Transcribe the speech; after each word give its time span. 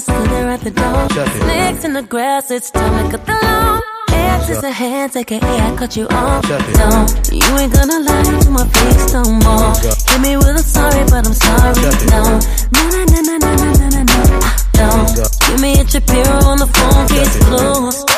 still 0.00 0.24
there 0.24 0.50
at 0.50 0.60
the 0.60 0.70
door. 0.70 1.08
Snakes 1.42 1.84
in 1.84 1.92
the 1.92 2.02
grass, 2.02 2.50
it's 2.50 2.70
time 2.70 3.10
to 3.10 3.16
cut 3.16 3.26
the 3.26 3.32
lawn. 3.42 3.80
Exes 4.08 4.64
and 4.64 4.74
hands, 4.74 5.16
aka 5.16 5.38
I 5.40 5.76
cut 5.76 5.96
you 5.96 6.06
off. 6.08 6.42
Don't, 6.42 7.10
you 7.30 7.46
ain't 7.58 7.72
gonna 7.72 8.00
lie 8.00 8.40
to 8.42 8.50
my 8.50 8.66
face 8.68 9.12
no 9.12 9.22
more. 9.44 9.74
Hit 10.08 10.20
me 10.20 10.36
with 10.36 10.56
a 10.56 10.62
sorry, 10.62 11.04
but 11.04 11.26
I'm 11.26 11.34
sorry. 11.34 11.74
No, 12.10 12.40
no, 12.74 12.82
no, 12.90 13.04
no, 13.04 13.36
no, 13.38 13.54
no, 13.54 13.72
no, 13.72 13.88
no, 13.88 14.02
no. 14.02 14.14
Don't, 14.72 15.06
give 15.46 15.60
me 15.60 15.80
a 15.80 15.86
Shapiro 15.86 16.36
on 16.50 16.58
the 16.58 16.66
phone, 16.66 17.06
case 17.08 17.36
closed. 17.44 18.10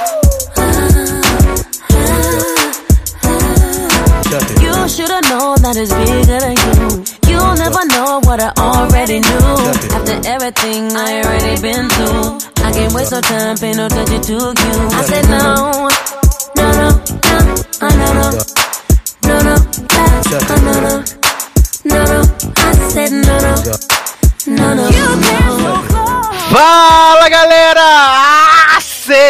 You 4.63 4.89
should've 4.89 5.29
known 5.31 5.61
that 5.63 5.77
it's 5.77 5.93
bigger 5.93 6.41
than 6.41 6.57
you. 6.57 7.26
You'll 7.37 7.55
never 7.57 7.85
know 7.93 8.21
what 8.25 8.41
I 8.41 8.51
already 8.57 9.21
knew. 9.21 9.49
After 9.93 10.17
everything 10.25 10.97
I 10.97 11.21
already 11.21 11.61
been 11.61 11.85
through, 11.91 12.41
I 12.65 12.73
can't 12.73 12.95
waste 12.95 13.13
no 13.13 13.21
time, 13.21 13.57
pay 13.59 13.73
no 13.75 13.87
attention 13.87 14.23
to 14.23 14.33
you. 14.33 14.79
I 14.97 15.03
said 15.05 15.29
no, 15.29 15.89
no, 16.57 16.67
no, 16.73 16.89
no, 16.89 17.61
uh, 17.85 17.93
no, 18.01 18.09
no, 18.17 18.27
no, 19.29 19.37
no, 19.45 19.55
uh, 19.93 20.17
no, 20.65 20.81
no, 20.81 21.05
no, 21.85 21.99
no. 22.09 22.21
I 22.57 22.73
said 22.89 23.13
no, 23.13 23.37
no, 23.45 23.53
no, 24.57 24.75
no. 24.75 24.87
Go 24.89 25.97
Fala 26.49 27.29
galera! 27.29 28.36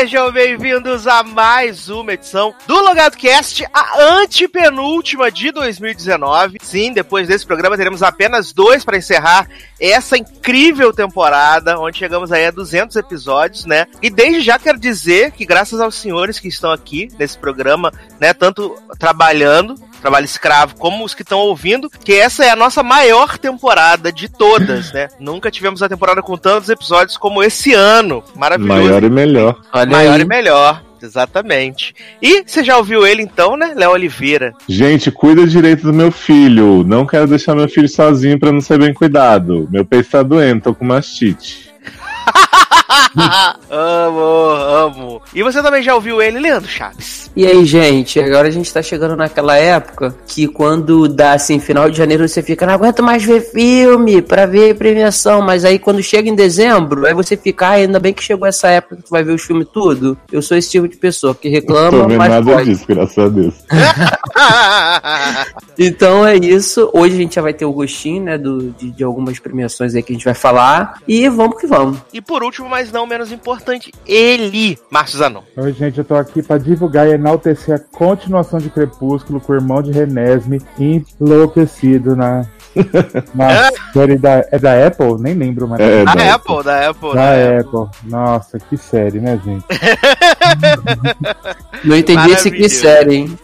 Sejam 0.07 0.31
bem-vindos 0.31 1.09
a 1.09 1.25
mais 1.25 1.89
uma 1.89 2.13
edição 2.13 2.55
do 2.65 2.77
Logado 2.77 3.17
Cast, 3.17 3.67
a 3.75 4.01
antepenúltima 4.21 5.33
de 5.33 5.51
2019. 5.51 6.59
Sim, 6.63 6.93
depois 6.93 7.27
desse 7.27 7.45
programa 7.45 7.77
teremos 7.77 8.05
apenas 8.05 8.53
dois 8.53 8.85
para 8.85 8.99
encerrar 8.99 9.49
essa 9.81 10.17
incrível 10.17 10.93
temporada, 10.93 11.77
onde 11.81 11.99
chegamos 11.99 12.31
aí 12.31 12.47
a 12.47 12.53
200 12.53 12.95
episódios, 12.95 13.65
né? 13.65 13.89
E 14.01 14.09
desde 14.09 14.43
já 14.43 14.61
quero 14.61 14.79
dizer 14.79 15.33
que 15.33 15.45
graças 15.45 15.81
aos 15.81 15.97
senhores 15.97 16.39
que 16.39 16.47
estão 16.47 16.71
aqui 16.71 17.09
nesse 17.19 17.37
programa, 17.37 17.93
né, 18.21 18.33
tanto 18.33 18.81
trabalhando 19.01 19.75
trabalho 20.07 20.25
escravo, 20.25 20.77
como 20.77 21.05
os 21.05 21.15
que 21.15 21.23
estão 21.23 21.41
ouvindo, 21.41 21.91
que 21.91 22.13
essa 22.13 22.45
é 22.45 22.51
a 22.51 22.57
nossa 22.57 22.81
maior 22.81 23.37
temporada 23.37 24.13
de 24.13 24.29
todas, 24.29 24.93
né? 24.93 25.09
Nunca 25.19 25.51
tivemos 25.51 25.81
uma 25.83 25.89
temporada 25.89 26.23
com 26.23 26.37
tantos 26.37 26.69
episódios 26.69 27.17
como 27.17 27.43
esse 27.43 27.75
ano. 27.75 28.23
Maravilhoso. 28.37 28.83
Maior 28.83 29.03
e 29.03 29.11
melhor. 29.11 29.61
Maior 29.89 30.21
e 30.21 30.25
melhor. 30.25 30.83
Exatamente. 31.03 31.93
E 32.23 32.45
você 32.47 32.63
já 32.63 32.79
ouviu 32.79 33.05
ele 33.05 33.21
então, 33.21 33.57
né? 33.57 33.75
Léo 33.77 33.91
Oliveira. 33.91 34.55
Gente, 34.69 35.11
cuida 35.11 35.45
direito 35.45 35.83
do 35.83 35.93
meu 35.93 36.13
filho. 36.13 36.85
Não 36.85 37.05
quero 37.05 37.27
deixar 37.27 37.57
meu 37.57 37.69
filho 37.69 37.89
sozinho 37.89 38.39
pra 38.39 38.53
não 38.53 38.61
ser 38.61 38.79
bem 38.79 38.95
cuidado. 38.95 39.69
Meu 39.71 39.85
peixe 39.85 40.11
tá 40.11 40.23
doendo, 40.23 40.63
tô 40.63 40.75
com 40.75 40.85
mastite. 40.85 41.69
amo, 43.69 44.21
amo. 44.21 45.23
E 45.35 45.43
você 45.43 45.61
também 45.63 45.83
já 45.83 45.95
ouviu 45.95 46.23
ele, 46.23 46.39
Leandro 46.39 46.71
Chaves? 46.71 47.26
E 47.37 47.47
aí, 47.47 47.67
gente, 47.67 48.19
agora 48.19 48.49
a 48.49 48.51
gente 48.51 48.73
tá 48.73 48.83
chegando 48.83 49.15
naquela 49.15 49.59
época 49.59 50.15
que 50.27 50.49
quando 50.49 51.07
dá 51.07 51.35
assim, 51.35 51.61
final 51.61 51.91
de 51.91 51.99
janeiro, 51.99 52.27
você 52.27 52.43
fica, 52.43 52.65
não 52.65 52.73
aguento 52.73 53.03
mais 53.03 53.23
ver 53.23 53.43
filme 53.43 54.23
pra 54.23 54.47
ver 54.47 54.75
premiação, 54.75 55.43
mas 55.43 55.63
aí 55.63 55.79
quando 55.79 56.03
chega 56.03 56.31
em 56.31 56.35
dezembro, 56.35 57.05
aí 57.05 57.13
você 57.13 57.37
fica, 57.37 57.67
ah, 57.67 57.73
ainda 57.73 58.01
bem 58.01 58.15
que 58.15 58.23
chegou 58.23 58.49
essa 58.49 58.69
época 58.69 58.97
que 58.97 59.03
tu 59.03 59.11
vai 59.11 59.23
ver 59.23 59.33
os 59.33 59.43
filmes 59.43 59.69
tudo. 59.71 60.17
Eu 60.33 60.41
sou 60.41 60.57
esse 60.57 60.71
tipo 60.71 60.89
de 60.89 60.97
pessoa 60.97 61.35
que 61.35 61.51
reclama, 61.51 62.09
mas 62.09 62.31
nada 62.31 62.53
pode. 62.53 62.71
disso, 62.71 62.87
graças 62.89 63.19
a 63.19 63.29
Deus. 63.29 63.55
Então 65.79 66.27
é 66.27 66.37
isso. 66.37 66.91
Hoje 66.93 67.15
a 67.15 67.19
gente 67.19 67.35
já 67.35 67.43
vai 67.43 67.53
ter 67.53 67.65
o 67.65 67.73
gostinho, 67.73 68.23
né, 68.23 68.39
do, 68.39 68.71
de, 68.71 68.91
de 68.91 69.05
algumas 69.05 69.39
premiações 69.39 69.95
aí 69.95 70.03
que 70.03 70.13
a 70.13 70.15
gente 70.15 70.25
vai 70.25 70.35
falar. 70.35 71.01
E 71.07 71.29
vamos 71.29 71.61
que 71.61 71.67
vamos. 71.67 71.99
e 72.13 72.21
por 72.21 72.43
último, 72.43 72.69
mas 72.69 72.91
não 72.91 73.07
menos 73.07 73.31
importante, 73.31 73.93
ele, 74.07 74.79
Márcio 74.91 75.19
Zanon. 75.19 75.43
Oi, 75.57 75.73
gente, 75.73 75.99
eu 75.99 76.05
tô 76.05 76.15
aqui 76.15 76.43
pra 76.43 76.57
divulgar 76.57 77.07
e 77.07 77.15
enaltecer 77.27 77.75
a 77.75 77.79
continuação 77.79 78.61
de 78.61 78.71
Crepúsculo 78.71 79.41
com 79.41 79.53
o 79.53 79.57
irmão 79.57 79.83
de 79.83 79.91
Renesme 79.91 80.63
enlouquecido 80.79 82.15
na, 82.15 82.47
na 83.35 83.71
série 83.93 84.17
da, 84.17 84.47
é 84.51 84.59
da 84.59 84.87
Apple? 84.87 85.17
Nem 85.19 85.35
lembro 85.35 85.67
mais. 85.67 85.81
É, 85.83 86.05
Da 86.05 86.15
da 86.15 86.35
Apple, 86.35 86.63
da 86.63 86.91
Apple, 86.91 87.15
da 87.15 87.37
da 87.37 87.61
Apple. 87.61 88.01
Nossa, 88.05 88.59
que 88.59 88.77
série, 88.77 89.19
né, 89.19 89.41
gente? 89.45 89.65
Não 91.85 91.97
entendi 91.97 92.33
esse 92.33 92.69
série, 92.69 93.15
hein? 93.15 93.39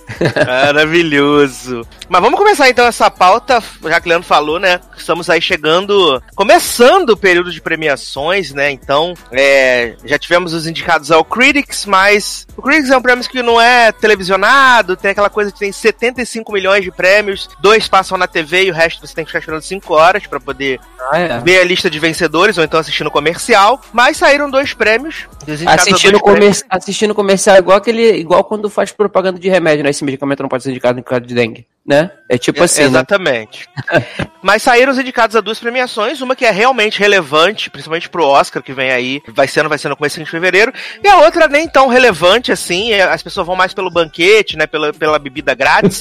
Maravilhoso. 0.46 1.86
Mas 2.08 2.20
vamos 2.20 2.38
começar 2.38 2.68
então 2.68 2.86
essa 2.86 3.10
pauta, 3.10 3.62
já 3.84 4.00
que 4.00 4.06
o 4.06 4.10
Leandro 4.10 4.26
falou, 4.26 4.58
né? 4.58 4.80
Estamos 4.96 5.30
aí 5.30 5.40
chegando, 5.40 6.22
começando 6.34 7.10
o 7.10 7.16
período 7.16 7.50
de 7.50 7.60
premiações, 7.60 8.52
né? 8.52 8.70
Então, 8.70 9.14
é, 9.30 9.94
já 10.04 10.18
tivemos 10.18 10.52
os 10.52 10.66
indicados 10.66 11.10
ao 11.10 11.24
Critics, 11.24 11.86
mas 11.86 12.46
o 12.56 12.62
Critics 12.62 12.90
é 12.90 12.96
um 12.96 13.02
prêmio 13.02 13.28
que 13.28 13.42
não 13.42 13.60
é 13.60 13.92
televisionado, 13.92 14.96
tem 14.96 15.12
aquela 15.12 15.30
coisa 15.30 15.52
que 15.52 15.58
tem 15.58 15.72
75 15.72 16.52
milhões 16.52 16.84
de 16.84 16.90
prêmios, 16.90 17.48
dois 17.60 17.88
passam 17.88 18.18
na 18.18 18.26
TV 18.26 18.64
e 18.64 18.70
o 18.70 18.74
resto 18.74 19.06
você 19.06 19.14
tem 19.14 19.24
que 19.24 19.30
ficar 19.30 19.38
esperando 19.38 19.62
5 19.62 19.94
horas 19.94 20.26
pra 20.26 20.40
poder 20.40 20.80
Ah, 21.10 21.18
é. 21.18 21.40
ver 21.40 21.60
a 21.60 21.64
lista 21.64 21.90
de 21.90 21.98
vencedores 21.98 22.58
ou 22.58 22.64
então 22.64 22.78
assistindo 22.78 23.06
o 23.06 23.10
comercial. 23.10 23.80
Mas 23.92 24.16
saíram 24.16 24.50
dois 24.50 24.72
prêmios. 24.74 25.26
Assistindo, 25.66 26.12
dois 26.12 26.22
prêmios. 26.22 26.62
comer... 26.62 26.66
assistindo 26.68 27.14
comercial 27.14 27.56
igual 27.56 27.78
aquele. 27.78 28.16
igual 28.16 28.44
quando 28.44 28.68
faz 28.70 28.92
propaganda 28.92 29.38
de 29.38 29.48
remédio, 29.48 29.84
né? 29.84 29.90
Esse 29.90 30.04
medicamento 30.04 30.42
não 30.42 30.48
pode 30.48 30.62
ser 30.62 30.70
indicado 30.70 30.98
em 30.98 31.02
caso 31.02 31.22
de 31.22 31.34
dengue. 31.34 31.66
Né? 31.84 32.12
É 32.28 32.38
tipo 32.38 32.60
É, 32.60 32.64
assim, 32.64 32.82
né? 32.82 32.86
Exatamente. 32.86 33.68
Mas 34.40 34.62
saíram 34.62 34.92
os 34.92 34.98
indicados 34.98 35.34
a 35.36 35.40
duas 35.40 35.58
premiações, 35.58 36.20
uma 36.20 36.34
que 36.36 36.44
é 36.44 36.50
realmente 36.50 36.98
relevante, 36.98 37.68
principalmente 37.70 38.08
pro 38.08 38.24
Oscar, 38.24 38.62
que 38.62 38.72
vem 38.72 38.90
aí, 38.92 39.20
vai 39.28 39.46
sendo, 39.48 39.68
vai 39.68 39.78
sendo 39.78 39.90
no 39.90 39.96
começo 39.96 40.18
de 40.22 40.30
fevereiro, 40.30 40.72
e 41.02 41.08
a 41.08 41.18
outra 41.18 41.46
nem 41.48 41.68
tão 41.68 41.88
relevante 41.88 42.50
assim, 42.52 42.92
é, 42.92 43.02
as 43.02 43.22
pessoas 43.22 43.46
vão 43.46 43.54
mais 43.56 43.74
pelo 43.74 43.90
banquete, 43.90 44.56
né, 44.56 44.66
pela, 44.66 44.92
pela 44.92 45.18
bebida 45.18 45.54
grátis, 45.54 46.00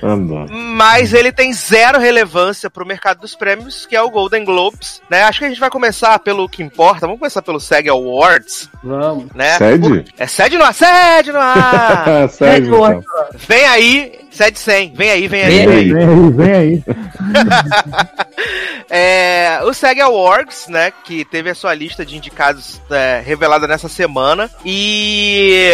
mas 0.50 1.12
ele 1.12 1.32
tem 1.32 1.52
zero 1.52 1.98
relevância 1.98 2.68
pro 2.70 2.86
mercado 2.86 3.20
dos 3.20 3.34
prêmios, 3.34 3.86
que 3.86 3.96
é 3.96 4.02
o 4.02 4.10
Golden 4.10 4.44
Globes, 4.44 5.00
né, 5.10 5.22
acho 5.24 5.38
que 5.38 5.44
a 5.44 5.48
gente 5.48 5.60
vai 5.60 5.70
começar 5.70 6.18
pelo 6.18 6.48
que 6.48 6.62
importa, 6.62 7.00
vamos 7.06 7.18
começar 7.18 7.42
pelo 7.42 7.60
SEG 7.60 7.88
Awards, 7.88 8.68
Vamos. 8.82 9.26
né. 9.34 9.56
Sede? 9.58 10.04
É 10.18 10.26
sede 10.26 10.58
no 10.58 10.64
ar, 10.64 10.74
sede 10.74 11.32
no 11.32 11.38
ar! 11.38 12.28
Sério, 12.30 12.66
então. 12.66 13.04
vem 13.48 13.64
aí, 13.66 14.20
sede 14.30 14.58
100, 14.58 14.92
vem 14.94 15.10
aí, 15.10 15.28
vem 15.28 15.42
aí. 15.42 15.66
Vem 15.66 15.76
aí. 15.76 15.92
Vem 15.92 16.04
aí, 16.04 16.30
vem 16.30 16.52
aí. 16.52 16.84
É, 18.92 19.60
o 19.62 19.72
SEG 19.72 20.00
Awards, 20.00 20.66
né, 20.66 20.92
que 21.04 21.24
teve 21.24 21.48
a 21.48 21.54
sua 21.54 21.72
lista 21.72 22.04
de 22.04 22.16
indicados 22.16 22.82
é, 22.90 23.22
revelada 23.24 23.68
nessa 23.68 23.88
semana 23.88 24.50
e 24.64 25.70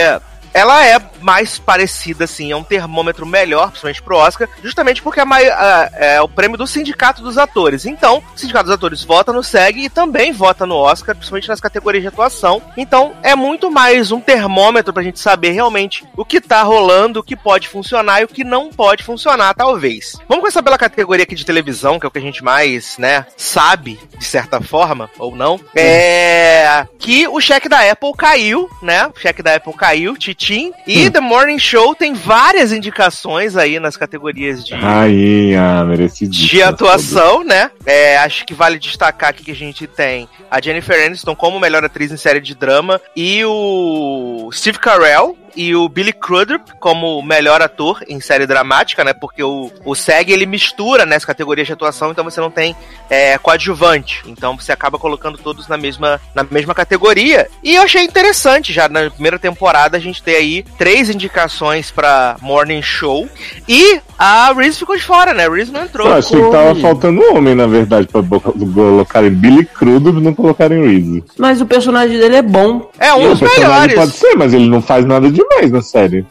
ela 0.57 0.85
é 0.87 0.99
mais 1.21 1.59
parecida, 1.59 2.25
assim, 2.25 2.51
é 2.51 2.57
um 2.57 2.63
termômetro 2.65 3.27
melhor, 3.27 3.69
principalmente 3.69 4.03
pro 4.03 4.17
Oscar, 4.17 4.49
justamente 4.63 5.03
porque 5.03 5.21
é, 5.21 5.23
a- 5.23 5.91
é 5.95 6.21
o 6.23 6.29
prêmio 6.29 6.57
do 6.57 6.67
Sindicato 6.67 7.23
dos 7.23 7.37
Atores. 7.37 7.85
Então, 7.85 8.23
o 8.35 8.39
Sindicato 8.39 8.65
dos 8.65 8.75
Atores 8.75 9.05
vota 9.05 9.33
no 9.33 9.43
SEG 9.43 9.85
e 9.85 9.91
também 9.91 10.33
vota 10.33 10.65
no 10.65 10.77
Oscar, 10.77 11.15
principalmente 11.15 11.49
nas 11.49 11.61
categorias 11.61 12.03
de 12.03 12.09
atuação. 12.09 12.63
Então, 12.77 13.13
é 13.23 13.35
muito 13.35 13.71
mais 13.71 14.11
um 14.13 14.21
termômetro 14.21 14.93
pra 14.95 15.03
gente 15.03 15.21
saber 15.21 15.51
realmente 15.51 16.05
o 16.17 16.25
que 16.25 16.41
tá 16.41 16.63
rolando, 16.63 17.21
o 17.21 17.23
que 17.23 17.37
pode 17.37 17.69
funcionar 17.69 18.21
e 18.21 18.25
o 18.25 18.29
que 18.29 18.45
não 18.45 18.71
pode 18.71 19.03
funcionar, 19.05 19.55
talvez. 19.55 20.15
Vamos 20.29 20.43
começar 20.43 20.63
pela 20.63 20.79
categoria 20.79 21.25
aqui 21.25 21.35
de 21.35 21.45
televisão, 21.45 21.99
que 21.99 22.07
é 22.07 22.09
o 22.09 22.11
que 22.13 22.19
a 22.19 22.23
gente 22.23 22.43
mais, 22.43 22.97
né, 22.99 23.27
sabe, 23.37 23.99
de 24.17 24.25
certa 24.25 24.61
forma, 24.61 25.11
ou 25.19 25.35
não. 25.37 25.61
É. 25.75 26.87
Que 26.99 27.27
o 27.29 27.41
cheque 27.41 27.69
da 27.69 27.91
Apple 27.91 28.13
caiu, 28.17 28.69
né? 28.83 29.07
O 29.15 29.19
cheque 29.19 29.43
da 29.43 29.55
Apple 29.57 29.73
caiu, 29.75 30.17
E 30.87 31.11
The 31.11 31.21
Morning 31.21 31.59
Show 31.59 31.95
tem 31.95 32.15
várias 32.15 32.73
indicações 32.73 33.57
aí 33.57 33.81
nas 33.81 33.97
categorias 33.97 34.65
de, 34.65 34.75
Rainha, 34.75 35.85
merecidíssima. 35.85 36.49
de 36.49 36.63
atuação, 36.63 37.45
né? 37.45 37.71
É, 37.85 38.19
acho 38.19 38.45
que 38.45 38.55
vale 38.55 38.79
destacar 38.79 39.31
aqui 39.31 39.45
que 39.45 39.51
a 39.51 39.55
gente 39.55 39.87
tem 39.87 40.29
a 40.51 40.61
Jennifer 40.61 41.05
Aniston 41.05 41.35
como 41.35 41.61
melhor 41.61 41.85
atriz 41.85 42.13
em 42.13 42.17
série 42.17 42.41
de 42.41 42.55
drama 42.55 43.01
e 43.15 43.45
o 43.45 44.51
Steve 44.53 44.79
Carell 44.79 45.37
e 45.57 45.75
o 45.75 45.89
Billy 45.89 46.13
Crudup 46.13 46.73
como 46.79 47.23
melhor 47.23 47.63
ator 47.63 48.03
em 48.09 48.21
série 48.21 48.47
dramática, 48.47 49.03
né? 49.03 49.13
Porque 49.13 49.43
o, 49.43 49.71
o 49.85 49.95
SEG 49.95 50.33
ele 50.33 50.47
mistura 50.47 51.07
nas 51.07 51.25
categorias 51.25 51.67
de 51.67 51.73
atuação, 51.73 52.11
então 52.11 52.25
você 52.25 52.41
não 52.41 52.51
tem 52.51 52.77
é, 53.09 53.39
coadjuvante. 53.39 54.23
Então 54.27 54.57
você 54.57 54.73
acaba 54.73 54.99
colocando 54.99 55.39
todos 55.39 55.69
na 55.69 55.77
mesma, 55.77 56.21
na 56.35 56.45
mesma 56.45 56.75
categoria. 56.75 57.49
E 57.63 57.75
eu 57.75 57.83
achei 57.83 58.03
interessante 58.03 58.73
já 58.73 58.89
na 58.89 59.11
primeira 59.11 59.39
temporada 59.39 59.97
a 59.97 60.01
gente 60.01 60.23
ter 60.23 60.37
aí 60.37 60.65
três 60.77 61.09
indicações 61.09 61.91
pra 61.91 62.37
Morning 62.41 62.83
Show 62.83 63.29
e 63.69 64.01
a 64.19 64.53
Reese 64.53 64.79
ficou 64.79 64.97
de 64.97 65.03
fora, 65.03 65.33
né? 65.33 65.47
A 65.47 65.51
Reese 65.51 65.73
não 65.73 65.85
entrou. 65.85 66.07
Eu 66.07 66.15
achei 66.15 66.41
que 66.41 66.51
tava 66.51 66.75
faltando 66.77 67.21
um 67.21 67.37
homem, 67.37 67.55
na 67.55 67.67
verdade, 67.67 68.07
pra 68.07 68.23
colocarem 68.23 69.31
Billy 69.31 69.65
Crudup 69.65 70.19
e 70.19 70.23
não 70.23 70.35
colocarem 70.35 70.83
Reese. 70.83 71.25
Mas 71.39 71.61
o 71.61 71.67
personagem 71.67 72.19
dele 72.19 72.37
é 72.37 72.43
bom. 72.43 72.91
É 72.99 73.15
um 73.15 73.31
dos 73.31 73.41
melhores. 73.41 73.95
pode 73.95 74.13
ser, 74.13 74.35
mas 74.37 74.53
ele 74.53 74.69
não 74.69 74.83
faz 74.83 75.05
nada 75.05 75.31
demais 75.49 75.71
na 75.71 75.83
série. 75.83 76.25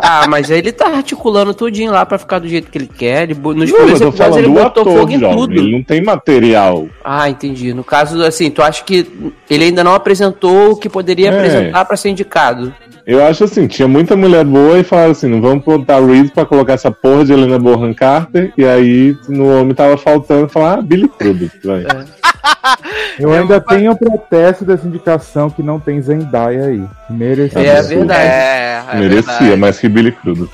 Ah, 0.00 0.26
mas 0.28 0.48
ele 0.50 0.70
tá 0.70 0.86
articulando 0.88 1.52
tudinho 1.54 1.90
lá 1.92 2.04
pra 2.06 2.18
ficar 2.18 2.38
do 2.38 2.48
jeito 2.48 2.70
que 2.70 2.78
ele 2.78 2.86
quer. 2.86 3.24
Ele, 3.24 3.34
nos 3.34 3.44
Não, 3.70 3.76
primeiros 3.76 4.00
episódios 4.00 4.36
ele 4.36 4.46
do 4.48 4.52
botou 4.54 4.82
ator, 4.82 4.98
fogo 4.98 5.12
em 5.12 5.18
jovem. 5.18 5.36
tudo. 5.38 5.52
Ele 5.54 5.72
não 5.72 5.82
tem 5.82 6.02
material. 6.02 6.86
Ah, 7.04 7.28
entendi. 7.28 7.72
No 7.74 7.82
caso, 7.82 8.22
assim, 8.22 8.50
tu 8.50 8.62
acha 8.62 8.84
que 8.84 9.10
ele 9.50 9.64
ainda 9.64 9.82
não 9.82 9.94
apresentou 9.94 10.72
o 10.72 10.76
que 10.76 10.88
poderia 10.88 11.30
É. 11.30 11.36
apresentar 11.36 11.84
pra 11.84 11.96
ser 11.96 12.10
indicado? 12.10 12.72
Eu 13.08 13.24
acho 13.24 13.42
assim, 13.44 13.66
tinha 13.66 13.88
muita 13.88 14.14
mulher 14.14 14.44
boa 14.44 14.78
e 14.78 14.84
falaram 14.84 15.12
assim, 15.12 15.28
não 15.28 15.40
vamos 15.40 15.64
botar 15.64 15.98
Reed 15.98 16.28
pra 16.30 16.44
colocar 16.44 16.74
essa 16.74 16.90
porra 16.90 17.24
de 17.24 17.32
Helena 17.32 17.58
Bonham 17.58 17.94
Carter, 17.94 18.52
e 18.54 18.66
aí 18.66 19.16
no 19.26 19.48
homem 19.58 19.74
tava 19.74 19.96
faltando 19.96 20.46
falar, 20.46 20.74
ah, 20.74 20.82
Billy 20.82 21.08
Crudup, 21.08 21.50
vai. 21.64 21.86
Eu 23.18 23.32
ainda 23.32 23.60
tenho 23.62 23.96
protesto 23.96 24.62
dessa 24.64 24.86
indicação 24.86 25.48
que 25.48 25.62
não 25.62 25.80
tem 25.80 26.00
Zendaya 26.02 26.66
aí. 26.66 26.84
Merecia. 27.08 27.58
É 27.60 27.82
verdade. 27.82 28.20
É, 28.28 28.82
é 28.92 28.96
Merecia, 28.96 29.32
verdade. 29.38 29.56
mais 29.60 29.78
que 29.78 29.88
Billy 29.88 30.12
Crudup. 30.12 30.52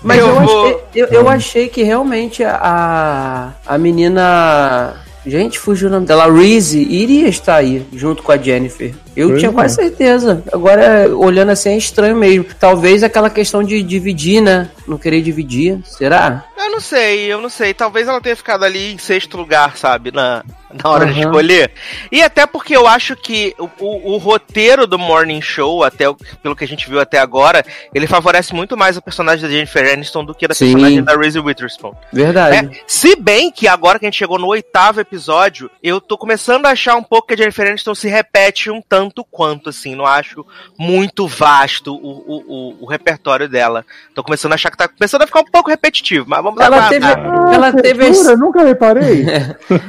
Mas 0.00 0.18
Eu 0.18 0.28
eu, 0.28 0.34
vou- 0.34 0.64
achei, 0.66 0.78
eu, 0.94 1.06
eu 1.08 1.28
achei 1.28 1.68
que 1.68 1.82
realmente 1.82 2.44
a, 2.44 3.50
a 3.66 3.78
menina. 3.78 4.94
Gente, 5.26 5.58
fugiu 5.58 5.88
o 5.88 5.90
nome 5.90 6.06
dela. 6.06 6.32
Reese 6.32 6.80
iria 6.80 7.28
estar 7.28 7.56
aí, 7.56 7.84
junto 7.92 8.22
com 8.22 8.30
a 8.30 8.36
Jennifer. 8.36 8.94
Eu 9.16 9.28
Pois 9.28 9.40
tinha 9.40 9.50
é. 9.50 9.54
quase 9.54 9.74
certeza. 9.74 10.42
Agora, 10.52 11.08
olhando 11.16 11.50
assim, 11.50 11.70
é 11.70 11.76
estranho 11.76 12.14
mesmo. 12.16 12.46
Talvez 12.60 13.02
aquela 13.02 13.28
questão 13.28 13.62
de 13.62 13.82
dividir, 13.82 14.40
né? 14.40 14.70
Não 14.86 14.98
querer 14.98 15.22
dividir. 15.22 15.80
Será? 15.84 16.44
Eu 16.56 16.70
não 16.70 16.80
sei, 16.80 17.32
eu 17.32 17.40
não 17.40 17.48
sei. 17.48 17.74
Talvez 17.74 18.06
ela 18.06 18.20
tenha 18.20 18.36
ficado 18.36 18.64
ali 18.64 18.92
em 18.92 18.98
sexto 18.98 19.36
lugar, 19.36 19.76
sabe? 19.76 20.12
Na, 20.12 20.44
na 20.82 20.90
hora 20.90 21.06
de 21.06 21.12
Aham. 21.12 21.20
escolher. 21.20 21.70
E 22.10 22.22
até 22.22 22.46
porque 22.46 22.76
eu 22.76 22.86
acho 22.86 23.14
que 23.16 23.54
o, 23.58 23.68
o- 23.80 24.12
o 24.14 24.16
roteiro 24.18 24.86
do 24.86 24.98
Morning 24.98 25.40
Show, 25.40 25.84
até 25.84 26.08
o- 26.08 26.16
pelo 26.42 26.56
que 26.56 26.64
a 26.64 26.68
gente 26.68 26.88
viu 26.88 27.00
até 27.00 27.18
agora, 27.18 27.64
ele 27.94 28.06
favorece 28.06 28.54
muito 28.54 28.76
mais 28.76 28.96
a 28.96 29.00
personagem 29.02 29.42
da 29.46 29.50
Jennifer 29.52 29.92
Aniston 29.92 30.24
do 30.24 30.34
que 30.34 30.44
a 30.44 30.48
da 30.48 30.54
Sim. 30.54 30.72
personagem 30.72 31.02
da 31.04 31.16
Reese 31.16 31.38
Witherspoon. 31.38 31.92
Verdade. 32.12 32.56
É, 32.76 32.80
se 32.86 33.14
bem 33.16 33.50
que 33.50 33.68
agora 33.68 33.98
que 33.98 34.04
a 34.04 34.08
gente 34.08 34.18
chegou 34.18 34.38
no 34.38 34.46
oitavo 34.48 35.00
episódio, 35.00 35.70
eu 35.82 36.00
tô 36.00 36.18
começando 36.18 36.66
a 36.66 36.70
achar 36.70 36.96
um 36.96 37.02
pouco 37.02 37.28
que 37.28 37.34
a 37.34 37.36
Jennifer 37.36 37.68
Aniston 37.68 37.94
se 37.94 38.08
repete 38.08 38.70
um 38.70 38.80
tanto 38.82 39.24
quanto, 39.24 39.70
assim. 39.70 39.94
Não 39.94 40.06
acho 40.06 40.44
muito 40.78 41.26
vasto 41.26 41.94
o, 41.94 41.98
o, 41.98 42.44
o, 42.46 42.76
o 42.84 42.86
repertório 42.86 43.48
dela. 43.48 43.84
Tô 44.14 44.22
começando 44.22 44.52
a 44.52 44.54
achar 44.56 44.70
que 44.70 44.76
tá 44.76 44.88
começando 44.88 45.22
a 45.22 45.26
ficar 45.26 45.40
um 45.40 45.44
pouco 45.44 45.70
repetitivo, 45.70 46.26
mas 46.28 46.42
vamos 46.42 46.60
Ela 46.60 46.76
aguardar. 46.76 46.90
teve, 46.90 47.06
Ah, 47.06 47.50
ela 47.54 47.72
teve 47.72 48.06
as, 48.06 48.16
censura, 48.16 48.36
nunca 48.36 48.64
reparei. 48.64 49.24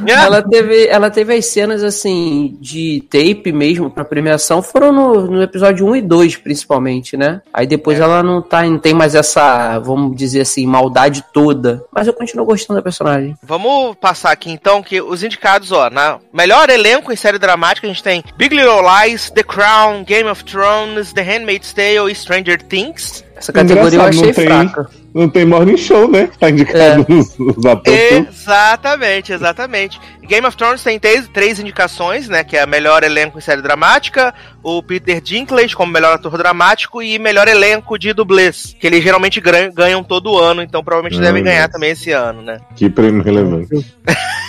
ela 0.07 0.41
teve, 0.41 0.66
ela 0.87 1.09
teve 1.09 1.33
as 1.35 1.45
cenas 1.47 1.83
assim 1.83 2.57
de 2.59 3.03
tape 3.09 3.51
mesmo 3.51 3.89
pra 3.89 4.03
premiação 4.05 4.61
foram 4.61 4.91
no, 4.91 5.27
no 5.27 5.41
episódio 5.43 5.85
1 5.87 5.95
e 5.97 6.01
2 6.01 6.35
principalmente, 6.37 7.15
né? 7.17 7.41
Aí 7.53 7.65
depois 7.67 7.99
ela 7.99 8.21
não 8.23 8.41
tá, 8.41 8.63
não 8.63 8.79
tem 8.79 8.93
mais 8.93 9.15
essa, 9.15 9.79
vamos 9.79 10.15
dizer 10.15 10.41
assim, 10.41 10.65
maldade 10.65 11.23
toda. 11.33 11.83
Mas 11.91 12.07
eu 12.07 12.13
continuo 12.13 12.45
gostando 12.45 12.79
da 12.79 12.83
personagem. 12.83 13.35
Vamos 13.43 13.95
passar 13.99 14.31
aqui 14.31 14.49
então 14.51 14.81
que 14.83 15.01
os 15.01 15.23
indicados, 15.23 15.71
ó, 15.71 15.89
na 15.89 16.19
melhor 16.33 16.69
elenco 16.69 17.11
em 17.11 17.15
série 17.15 17.37
dramática, 17.39 17.87
a 17.87 17.89
gente 17.89 18.03
tem 18.03 18.23
Big 18.37 18.55
Little 18.55 18.81
Lies, 18.81 19.29
The 19.29 19.43
Crown, 19.43 20.03
Game 20.03 20.29
of 20.29 20.43
Thrones, 20.43 21.13
The 21.13 21.21
Handmaid's 21.21 21.73
Tale 21.73 22.11
e 22.11 22.15
Stranger 22.15 22.61
Things. 22.61 23.23
Essa 23.35 23.53
categoria 23.53 23.99
eu 23.99 24.01
Engraçado, 24.07 24.09
achei 24.09 24.25
não 24.27 24.33
tem- 24.33 24.45
fraca. 24.69 24.89
Não 25.17 25.29
tem 25.29 25.45
Morning 25.45 25.77
Show, 25.77 26.07
né? 26.09 26.29
Tá 26.39 26.49
indicado 26.49 27.05
nos, 27.09 27.37
nos 27.37 27.65
atores. 27.65 28.27
Exatamente, 28.29 29.33
exatamente. 29.33 29.99
Game 30.23 30.45
of 30.45 30.55
Thrones 30.57 30.83
tem 30.83 30.99
três, 30.99 31.27
três 31.29 31.59
indicações, 31.59 32.27
né? 32.27 32.43
Que 32.43 32.57
é 32.57 32.65
melhor 32.65 33.03
elenco 33.03 33.37
em 33.37 33.41
série 33.41 33.61
dramática, 33.61 34.33
o 34.61 34.83
Peter 34.83 35.21
Dinklage 35.21 35.75
como 35.75 35.91
melhor 35.91 36.13
ator 36.15 36.37
dramático 36.37 37.01
e 37.01 37.17
melhor 37.17 37.47
elenco 37.47 37.97
de 37.97 38.11
dublês, 38.13 38.75
que 38.79 38.85
eles 38.85 39.01
geralmente 39.03 39.41
ganham 39.73 40.03
todo 40.03 40.37
ano, 40.37 40.61
então 40.61 40.83
provavelmente 40.83 41.19
devem 41.21 41.43
ganhar 41.43 41.69
também 41.69 41.91
esse 41.91 42.11
ano, 42.11 42.41
né? 42.41 42.59
Que 42.75 42.89
prêmio 42.89 43.23
relevante. 43.23 43.69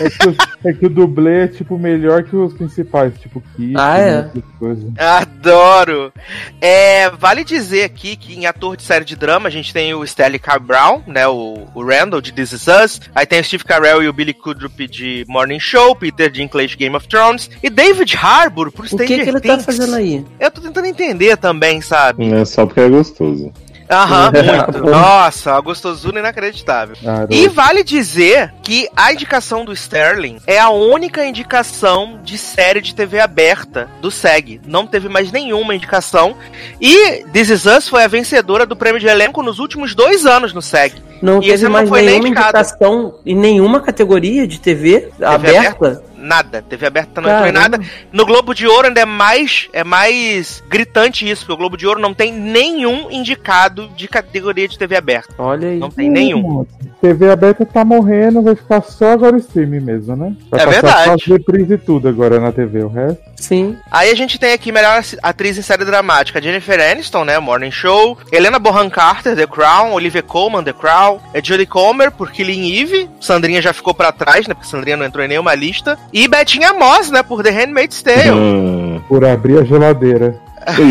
É 0.01 0.11
que, 0.11 0.29
o- 0.29 0.37
é 0.69 0.73
que 0.73 0.87
o 0.87 0.89
dublê 0.91 1.45
é 1.45 1.49
tipo 1.49 1.79
melhor 1.79 2.23
que 2.25 2.35
os 2.37 2.53
principais, 2.55 3.15
tipo 3.21 3.41
Kit, 3.57 3.75
Ah, 3.77 3.99
é? 3.99 4.31
coisas. 4.59 4.85
Adoro! 4.99 6.13
É, 6.61 7.09
vale 7.11 7.45
dizer 7.45 7.85
aqui 7.85 8.17
que 8.17 8.35
em 8.35 8.47
ator 8.47 8.77
de 8.77 8.83
série 8.83 9.05
de 9.05 9.15
drama 9.17 9.49
a 9.49 9.51
gente 9.51 9.73
tem 9.73 9.95
o 9.95 10.03
Stanley 10.05 10.39
K. 10.39 10.58
Brown, 10.61 11.03
né, 11.07 11.27
o, 11.27 11.67
o 11.75 11.85
Randall 11.85 12.21
de 12.21 12.33
This 12.33 12.53
Is 12.53 12.67
Us, 12.67 13.01
aí 13.15 13.27
tem 13.27 13.41
o 13.41 13.45
Steve 13.45 13.65
Carell 13.65 14.03
e 14.03 14.09
o 14.09 14.13
Billy 14.13 14.35
Crudup 14.35 14.87
de 14.87 15.25
Morning 15.29 15.61
Show, 15.61 15.95
Peter 15.97 16.31
Dinklage 16.31 16.77
Game 16.77 16.95
of 16.97 17.07
Thrones 17.09 17.51
e 17.63 17.71
David 17.71 18.17
Harbour 18.17 18.71
por 18.71 18.85
O 18.85 18.89
Stranger 18.89 19.07
que, 19.19 19.25
que 19.25 19.31
ele 19.31 19.41
tá 19.41 19.55
Things. 19.55 19.65
fazendo 19.65 19.95
aí? 19.95 20.25
Eu 20.39 20.51
tô 20.51 20.61
tentando 20.61 20.87
entender 20.87 21.37
também, 21.37 21.81
sabe? 21.81 22.31
É 22.33 22.45
só 22.45 22.67
porque 22.67 22.81
é 22.81 22.89
gostoso. 22.89 23.53
Aham, 23.91 24.33
muito. 24.33 24.85
Nossa, 24.91 25.53
uma 25.53 25.61
gostosura 25.61 26.19
inacreditável. 26.19 26.97
Garoto. 27.03 27.33
E 27.33 27.49
vale 27.49 27.83
dizer 27.83 28.53
que 28.63 28.89
a 28.97 29.13
indicação 29.13 29.65
do 29.65 29.73
Sterling 29.73 30.39
é 30.47 30.59
a 30.59 30.71
única 30.71 31.25
indicação 31.25 32.21
de 32.23 32.37
série 32.37 32.81
de 32.81 32.95
TV 32.95 33.21
aberta 33.21 33.89
do 34.01 34.11
SEG. 34.11 34.61
Não 34.67 34.87
teve 34.87 35.09
mais 35.09 35.33
nenhuma 35.33 35.75
indicação. 35.75 36.37
E 36.81 37.25
This 37.33 37.51
Is 37.51 37.67
Us 37.67 37.89
foi 37.89 38.05
a 38.05 38.09
vencedora 38.09 38.67
do 38.67 38.77
prêmio 38.77 39.01
de 39.01 39.07
elenco 39.07 39.43
nos 39.43 39.59
últimos 39.59 39.95
dois 39.95 40.27
anos 40.27 40.53
no 40.53 40.61
SEG. 40.63 40.95
Não 41.21 41.43
E 41.43 41.47
teve 41.47 41.65
não 41.65 41.71
mais 41.73 41.89
foi 41.89 42.03
nem 42.03 42.21
nenhuma 42.21 42.29
indicação 42.29 43.15
em 43.25 43.35
nenhuma 43.35 43.81
categoria 43.81 44.47
de 44.47 44.61
TV, 44.61 45.09
aberta? 45.21 46.03
Nada. 46.19 46.63
TV 46.63 46.87
aberta 46.87 47.21
não 47.21 47.31
entrou 47.31 47.49
em 47.49 47.53
nada. 47.53 47.81
No 48.13 48.27
Globo 48.27 48.55
de 48.55 48.67
Ouro 48.67 48.89
ainda 48.89 49.01
é 49.01 49.05
mais, 49.05 49.69
é 49.73 49.85
mais 49.85 50.63
gritante 50.69 51.29
isso, 51.29 51.43
porque 51.43 51.53
o 51.53 51.57
Globo 51.57 51.77
de 51.77 51.87
Ouro 51.87 52.01
não 52.01 52.13
tem 52.13 52.33
nenhum 52.33 53.11
indicado 53.11 53.89
de 53.97 54.09
categoria 54.09 54.67
de 54.69 54.79
TV 54.79 54.97
aberta. 54.97 55.35
Olha 55.39 55.69
aí. 55.69 55.79
Não 55.79 55.91
tem 55.91 56.11
nenhum. 56.11 56.67
TV 57.01 57.31
aberta 57.31 57.65
tá 57.65 57.85
morrendo, 57.85 58.43
vai 58.43 58.57
ficar 58.57 58.83
só 58.83 59.13
agora 59.13 59.37
o 59.37 59.39
streaming 59.39 59.81
mesmo, 59.81 60.17
né? 60.17 60.35
Vai 60.51 60.63
É 60.63 60.67
verdade. 60.67 61.05
só 61.05 61.15
as 61.15 61.25
reprise 61.25 61.75
e 61.75 61.79
tudo 61.79 62.09
agora 62.09 62.41
na 62.41 62.51
TV, 62.51 62.83
o 62.83 62.89
resto. 62.89 63.23
Sim. 63.37 63.77
Aí 63.91 64.11
a 64.11 64.15
gente 64.17 64.37
tem 64.39 64.53
aqui 64.53 64.73
melhor 64.73 65.01
atriz 65.23 65.57
em 65.57 65.63
série 65.63 65.85
dramática, 65.85 66.43
Jennifer 66.43 66.81
Aniston, 66.81 67.25
né, 67.25 67.39
Morning 67.39 67.71
Show, 67.71 68.19
Helena 68.33 68.59
Bonham 68.59 68.91
Carter, 68.91 69.37
The 69.37 69.47
Crown, 69.47 69.93
Olivia 69.93 70.23
Colman, 70.23 70.65
The 70.65 70.73
Crown, 70.73 71.21
é 71.33 71.41
Jodie 71.43 71.67
Comer 71.67 72.11
por 72.11 72.33
Killing 72.33 72.81
Eve, 72.81 73.09
Sandrinha 73.21 73.63
já 73.63 73.73
ficou 73.73 73.95
pra 73.95 74.11
trás, 74.11 74.49
né, 74.49 74.55
porque 74.55 74.69
Sandrinha 74.69 74.97
não 74.97 75.07
entrou 75.07 75.25
em 75.25 75.29
nenhuma 75.29 75.55
lista, 75.55 75.97
e 76.13 76.27
Bettinha 76.29 76.73
Moss, 76.75 77.11
né, 77.11 77.23
por 77.23 77.43
The 77.43 77.51
Handmaid's 77.51 78.03
Tale. 78.03 78.31
Ah, 78.31 79.01
Por 79.09 79.25
abrir 79.25 79.59
a 79.59 79.65
geladeira. 79.65 80.41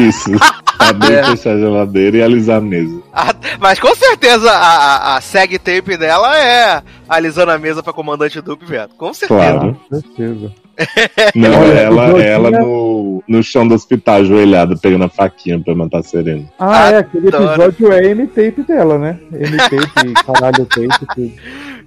isso. 0.07 0.31
Abrir 0.79 1.13
É. 1.15 1.21
e 1.21 1.25
fechar 1.37 1.53
a 1.55 1.57
geladeira 1.57 2.17
e 2.17 2.21
alisar 2.23 2.57
a 2.57 2.61
mesa. 2.61 3.01
Ah, 3.11 3.33
mas 3.59 3.79
com 3.79 3.93
certeza 3.95 4.49
a, 4.51 4.57
a, 5.13 5.17
a 5.17 5.21
seg 5.21 5.57
tape 5.57 5.97
dela 5.97 6.37
é 6.37 6.83
alisando 7.09 7.51
a 7.51 7.57
mesa 7.57 7.81
pra 7.81 7.91
comandante 7.91 8.39
Dupe, 8.41 8.63
velho. 8.63 8.87
Com 8.95 9.11
certeza. 9.11 9.41
Claro. 9.53 9.77
Com 9.89 9.99
certeza. 9.99 10.51
Não, 11.35 11.63
ela, 11.63 12.21
ela 12.23 12.51
no, 12.51 13.23
no 13.27 13.43
chão 13.43 13.67
do 13.67 13.73
hospital, 13.73 14.17
ajoelhada, 14.17 14.75
pegando 14.77 15.05
a 15.05 15.09
faquinha 15.09 15.59
pra 15.59 15.73
matar 15.75 15.99
a 15.99 16.03
Serena. 16.03 16.45
Ah, 16.59 16.91
é, 16.91 16.97
aquele 16.97 17.29
episódio 17.29 17.91
é 17.91 18.05
M-tape 18.11 18.63
dela, 18.63 18.97
né? 18.97 19.19
M-tape, 19.31 20.13
caralho, 20.25 20.65
tape, 20.65 21.05
tudo. 21.15 21.31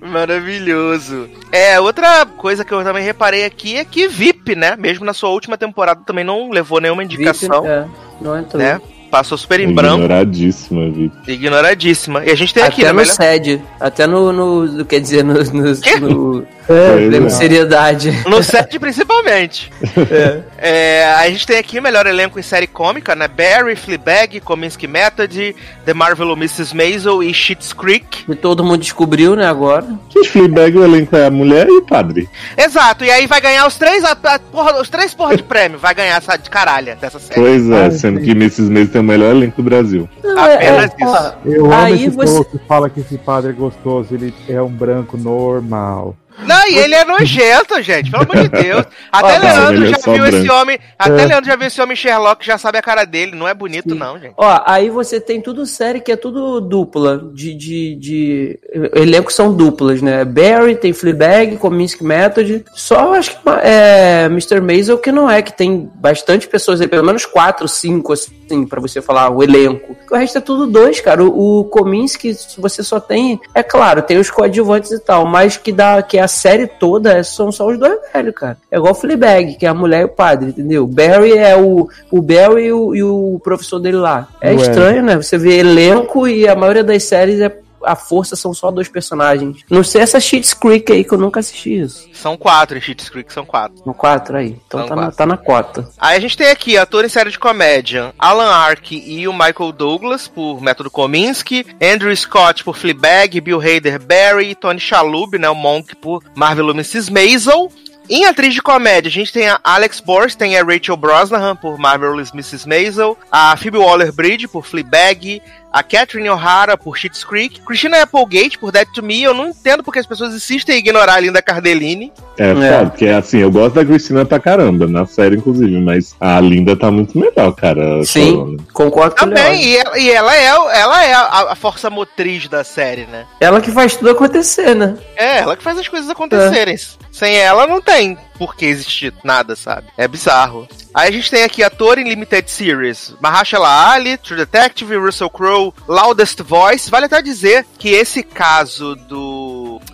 Maravilhoso. 0.01 1.29
É, 1.53 1.79
outra 1.79 2.25
coisa 2.25 2.65
que 2.65 2.73
eu 2.73 2.83
também 2.83 3.05
reparei 3.05 3.45
aqui 3.45 3.77
é 3.77 3.85
que 3.85 4.09
VIP, 4.09 4.55
né, 4.57 4.75
mesmo 4.77 5.05
na 5.05 5.13
sua 5.13 5.29
última 5.31 5.59
temporada 5.59 6.03
também 6.07 6.25
não 6.25 6.51
levou 6.51 6.81
nenhuma 6.81 7.05
indicação, 7.05 7.63
VIP, 7.63 7.73
é, 7.73 7.87
não 8.21 8.39
entrou. 8.39 8.63
né? 8.63 8.81
Passou 9.11 9.37
super 9.37 9.59
em 9.61 9.73
branco, 9.75 9.97
Ignoradíssima, 10.05 10.89
VIP. 10.91 11.33
ignoradíssima. 11.33 12.25
E 12.25 12.31
a 12.31 12.35
gente 12.37 12.55
tem 12.55 12.63
aqui, 12.63 12.83
Até 12.83 12.85
né, 12.85 12.91
no 12.93 12.97
melhor... 12.99 13.13
SED. 13.15 13.63
Até 13.81 14.07
no, 14.07 14.33
no- 14.33 14.85
Quer 14.85 15.01
dizer, 15.01 15.25
no, 15.25 15.35
no, 15.35 15.63
no 16.01 16.47
É, 16.71 16.93
Pois 16.93 17.09
prêmio 17.09 17.27
é. 17.27 17.31
seriedade. 17.31 18.13
No 18.29 18.43
set, 18.43 18.79
principalmente. 18.79 19.71
É, 20.11 20.41
a 20.63 21.29
gente 21.31 21.47
tem 21.47 21.59
aqui 21.59 21.79
o 21.79 21.83
melhor 21.83 22.07
elenco 22.07 22.39
em 22.39 22.43
série 22.43 22.67
cômica, 22.67 23.15
né? 23.15 23.27
Barry, 23.27 23.75
Fleabag, 23.77 24.41
Kominsky 24.41 24.87
Method, 24.87 25.57
The 25.87 25.95
Marvel 25.95 26.33
Mrs. 26.33 26.77
Maisel 26.77 27.23
e 27.23 27.33
Schitt's 27.33 27.73
Creek. 27.73 28.25
Que 28.25 28.35
todo 28.35 28.63
mundo 28.63 28.79
descobriu, 28.81 29.35
né, 29.35 29.47
agora. 29.47 29.87
Que 30.11 30.25
Fleabag, 30.25 30.77
o 30.77 30.85
elenco 30.85 31.17
é 31.17 31.27
a 31.27 31.31
mulher 31.31 31.67
e 31.69 31.73
o 31.79 31.83
padre. 31.83 32.29
Exato, 32.57 33.05
e 33.05 33.11
aí 33.11 33.27
vai 33.27 33.41
ganhar 33.41 33.67
os 33.67 33.77
três, 33.77 34.05
a, 34.05 34.13
a 34.13 34.39
porra- 34.39 34.81
os 34.81 34.89
três 34.91 35.15
porra 35.15 35.37
de 35.37 35.43
prêmio. 35.43 35.79
Vai 35.79 35.95
ganhar 35.95 36.17
essa 36.17 36.37
de 36.37 36.51
caralha 36.51 36.95
dessa 36.97 37.19
série. 37.19 37.41
Pois 37.41 37.71
é, 37.71 37.87
Ah, 37.87 37.91
sendo 37.91 38.19
sim. 38.21 38.27
que 38.27 38.31
Mrs. 38.33 38.71
Maisel 38.71 38.93
tem 38.93 39.01
o 39.01 39.05
melhor 39.05 39.35
elenco 39.35 39.63
do 39.63 39.63
Brasil. 39.63 40.09
Não, 40.23 40.39
Apenas 40.39 40.91
ó, 41.03 41.07
isso. 41.07 41.35
Eu 41.47 41.65
amo 41.67 41.75
Aí 41.75 41.95
esse 42.07 42.11
você- 42.17 42.33
povo 42.35 42.45
que 42.45 42.59
fala 42.69 42.91
que 42.91 43.01
esse 43.01 43.17
padre 43.17 43.51
é 43.51 43.55
gostoso, 43.55 44.15
ele 44.15 44.35
é 44.49 44.61
um 44.61 44.69
branco 44.69 45.17
normal. 45.17 46.17
Não, 46.47 46.69
e 46.69 46.79
ele 46.79 46.95
é 46.95 47.05
nojento, 47.05 47.81
gente, 47.83 48.11
pelo 48.11 48.23
amor 48.23 48.37
de 48.37 48.49
Deus. 48.49 48.87
Até 49.13 49.37
Ó, 49.37 49.41
Leandro 49.41 49.85
é 49.85 49.89
já 49.89 50.13
viu 50.13 50.27
esse 50.27 50.47
branco. 50.47 50.61
homem. 50.61 50.79
Até 50.99 51.23
É. 51.23 51.27
Leandro 51.27 51.47
já 51.47 51.57
viu 51.57 51.67
esse 51.67 51.81
homem 51.81 51.97
Sherlock, 51.97 52.45
já 52.45 52.59
sabe 52.59 52.79
a 52.79 52.83
cara 52.83 53.05
dele. 53.05 53.35
Não 53.35 53.47
é 53.47 53.55
bonito, 53.55 53.95
não, 53.95 54.19
gente. 54.19 54.35
Ó, 54.37 54.63
aí 54.65 54.91
você 54.91 55.21
tem 55.21 55.41
tudo 55.41 55.67
série 55.67 56.01
que 56.01 56.13
é 56.13 56.17
tudo 56.17 56.61
dupla, 56.61 57.31
de, 57.35 57.55
de, 57.55 57.95
de... 57.97 58.61
Elencos 58.95 59.35
são 59.35 59.53
duplas, 59.53 60.01
né? 60.01 60.25
Barry, 60.25 60.77
tem 60.77 60.93
Fleabag, 60.93 61.57
Cominsky 61.57 62.05
Method. 62.05 62.65
Só 62.75 63.15
acho 63.15 63.33
que 63.33 63.37
é 63.63 64.27
Mr. 64.27 64.61
Maisel 64.61 64.99
que 64.99 65.13
não 65.13 65.31
é, 65.31 65.43
que 65.43 65.53
tem 65.53 65.91
bastante 65.95 66.49
pessoas 66.49 66.81
aí, 66.81 66.89
pelo 66.89 67.05
menos 67.05 67.27
quatro, 67.27 67.67
cinco, 67.69 68.13
assim, 68.13 68.67
pra 68.67 68.81
você 68.81 69.03
falar, 69.03 69.31
o 69.31 69.43
elenco. 69.43 69.97
O 70.11 70.17
resto 70.17 70.39
é 70.39 70.41
tudo 70.41 70.67
dois, 70.67 71.01
cara. 71.01 71.23
O, 71.23 71.61
o 71.61 71.65
Kominsky, 71.65 72.37
você 72.59 72.83
só 72.83 72.99
tem... 72.99 73.41
É 73.55 73.63
claro, 73.63 74.03
tem 74.03 74.19
os 74.19 74.31
coadjuvantes 74.31 74.91
e 74.91 74.99
tal, 74.99 75.27
mas 75.27 75.57
que, 75.57 75.73
dá, 75.73 76.03
que 76.03 76.19
a 76.19 76.29
série 76.31 76.67
toda 76.67 77.23
são 77.23 77.53
só 77.53 77.67
os 77.69 77.79
dois 77.79 77.99
velhos, 78.13 78.35
cara. 78.35 78.57
É 78.71 78.79
igual 78.79 78.95
Fleabag, 78.95 79.57
que 79.57 79.67
é 79.67 79.69
a 79.69 79.75
mulher 79.75 80.03
e 80.03 80.05
o 80.05 80.09
padre, 80.09 80.51
entendeu? 80.51 80.87
Barry 80.87 81.37
é 81.37 81.57
o, 81.57 81.89
o 82.11 82.23
Barry 82.23 82.67
e 82.67 82.73
o, 82.73 82.95
e 82.95 83.03
o 83.03 83.41
professor 83.45 83.79
dele 83.79 83.99
lá. 83.99 84.29
É 84.41 84.51
Ué. 84.51 84.57
estranho, 84.57 85.03
né? 85.03 85.17
Você 85.17 85.37
vê 85.37 85.59
elenco 85.59 86.27
e 86.27 86.49
a 86.49 86.55
maioria 86.55 86.85
das 86.85 87.03
séries 87.05 87.41
é 87.41 87.53
a 87.85 87.97
força 87.97 88.37
são 88.37 88.53
só 88.55 88.71
dois 88.71 88.89
personagens. 88.89 89.65
Não 89.69 89.83
sei 89.83 90.03
essa 90.03 90.21
Cheats 90.21 90.55
Creek 90.55 90.93
aí 90.93 91.05
que 91.05 91.13
eu 91.13 91.19
nunca 91.19 91.41
assisti 91.41 91.81
isso. 91.81 92.09
São 92.13 92.37
quatro, 92.37 92.77
em 92.77 92.81
Cheats 92.81 93.09
Creek 93.09 93.33
são 93.33 93.45
quatro. 93.45 93.83
No 93.85 93.95
4 93.95 94.37
aí. 94.37 94.57
Então 94.67 94.81
São 94.81 94.89
tá 94.89 94.97
na, 94.97 95.03
quatro. 95.03 95.17
tá 95.17 95.27
na 95.27 95.37
cota. 95.37 95.89
Aí 95.99 96.17
a 96.17 96.21
gente 96.21 96.37
tem 96.37 96.49
aqui 96.49 96.77
ator 96.77 97.05
em 97.05 97.09
série 97.09 97.31
de 97.31 97.39
comédia, 97.39 98.15
Alan 98.19 98.51
Arkin 98.51 99.03
e 99.07 99.27
o 99.27 99.33
Michael 99.33 99.73
Douglas 99.73 100.29
por 100.29 100.61
Método 100.61 100.91
Kominsky, 100.91 101.67
Andrew 101.83 102.15
Scott 102.17 102.65
por 102.65 102.77
Fleabag, 102.77 103.41
Bill 103.41 103.61
Hader 103.61 104.01
Barry, 104.03 104.55
Tony 104.55 104.81
Shalhoub, 104.81 105.39
né, 105.39 105.49
o 105.49 105.55
Monk 105.55 105.97
por 105.97 106.23
Marvel 106.35 106.71
Mrs. 106.71 107.11
Maisel. 107.13 107.71
Em 108.13 108.25
atriz 108.25 108.53
de 108.55 108.61
comédia, 108.61 109.09
a 109.09 109.13
gente 109.13 109.33
tem 109.33 109.49
a 109.49 109.61
Alex 109.63 110.01
Borstein 110.01 110.55
e 110.55 110.57
a 110.59 110.65
Rachel 110.65 110.97
Brosnahan 110.97 111.55
por 111.55 111.79
Marvelous 111.79 112.33
Mrs. 112.33 112.67
Maisel, 112.67 113.17
a 113.31 113.57
Phoebe 113.57 113.79
Waller-Bridge 113.79 114.49
por 114.49 114.67
Fleabag, 114.67 115.41
a 115.73 115.83
Catherine 115.83 116.29
O'Hara 116.29 116.77
por 116.77 116.97
Schitt's 116.97 117.23
Creek, 117.25 117.61
Christina 117.63 118.03
Applegate 118.03 118.59
por 118.59 118.73
Dead 118.73 118.87
to 118.95 119.03
Me. 119.03 119.23
Eu 119.23 119.35
não 119.35 119.49
entendo 119.49 119.83
porque 119.83 119.99
as 120.01 120.07
pessoas 120.07 120.35
insistem 120.35 120.77
em 120.77 120.79
ignorar 120.79 121.15
a 121.15 121.21
Linda 121.21 121.41
Cardellini. 121.41 122.13
É, 122.39 122.51
É. 122.51 122.55
foda, 122.55 122.91
porque 122.91 123.07
assim, 123.07 123.39
eu 123.39 123.51
gosto 123.51 123.75
da 123.75 123.85
Cristina 123.85 124.25
pra 124.25 124.41
caramba, 124.41 124.87
na 124.87 125.05
série, 125.07 125.37
inclusive, 125.37 125.79
mas 125.81 126.15
a 126.21 126.41
Linda 126.41 126.75
tá 126.77 126.91
muito 126.91 127.17
melhor, 127.19 127.53
cara. 127.53 128.03
Sim, 128.05 128.33
falando. 128.37 128.67
concordo 128.73 129.15
com. 129.15 129.27
Também, 129.27 129.63
e 129.63 129.77
ela, 129.77 129.99
e 129.99 130.11
ela 130.11 130.37
é, 130.37 130.45
ela 130.81 131.05
é 131.05 131.13
a, 131.13 131.53
a 131.53 131.55
força 131.55 131.91
motriz 131.91 132.49
da 132.49 132.65
série, 132.65 133.07
né? 133.07 133.27
Ela 133.41 133.61
que 133.61 133.71
faz 133.71 133.95
tudo 133.97 134.11
acontecer, 134.11 134.75
né? 134.75 134.97
É, 135.17 135.39
ela 135.39 135.57
que 135.57 135.63
faz 135.63 135.79
as 135.79 135.89
coisas 135.89 136.09
acontecerem. 136.09 136.77
Sem 137.13 137.37
ela 137.37 137.67
não 137.67 137.81
tem 137.81 138.17
por 138.41 138.57
que 138.57 138.65
existir 138.65 139.13
nada, 139.23 139.55
sabe? 139.55 139.89
É 139.99 140.09
bizarro. 140.09 140.67
Aí 140.95 141.11
a 141.11 141.13
gente 141.13 141.31
tem 141.31 141.43
aqui 141.43 141.63
ator 141.63 141.99
em 141.99 142.09
Limited 142.09 142.51
Series, 142.51 143.15
Mahershala 143.21 143.91
Ali, 143.93 144.17
True 144.17 144.39
Detective, 144.39 144.97
Russell 144.97 145.29
Crowe, 145.29 145.75
Loudest 145.87 146.41
Voice. 146.43 146.91
Vale 146.91 147.05
até 147.05 147.21
dizer 147.21 147.67
que 147.79 147.91
esse 147.91 148.23
caso 148.23 148.95
do... 148.95 149.50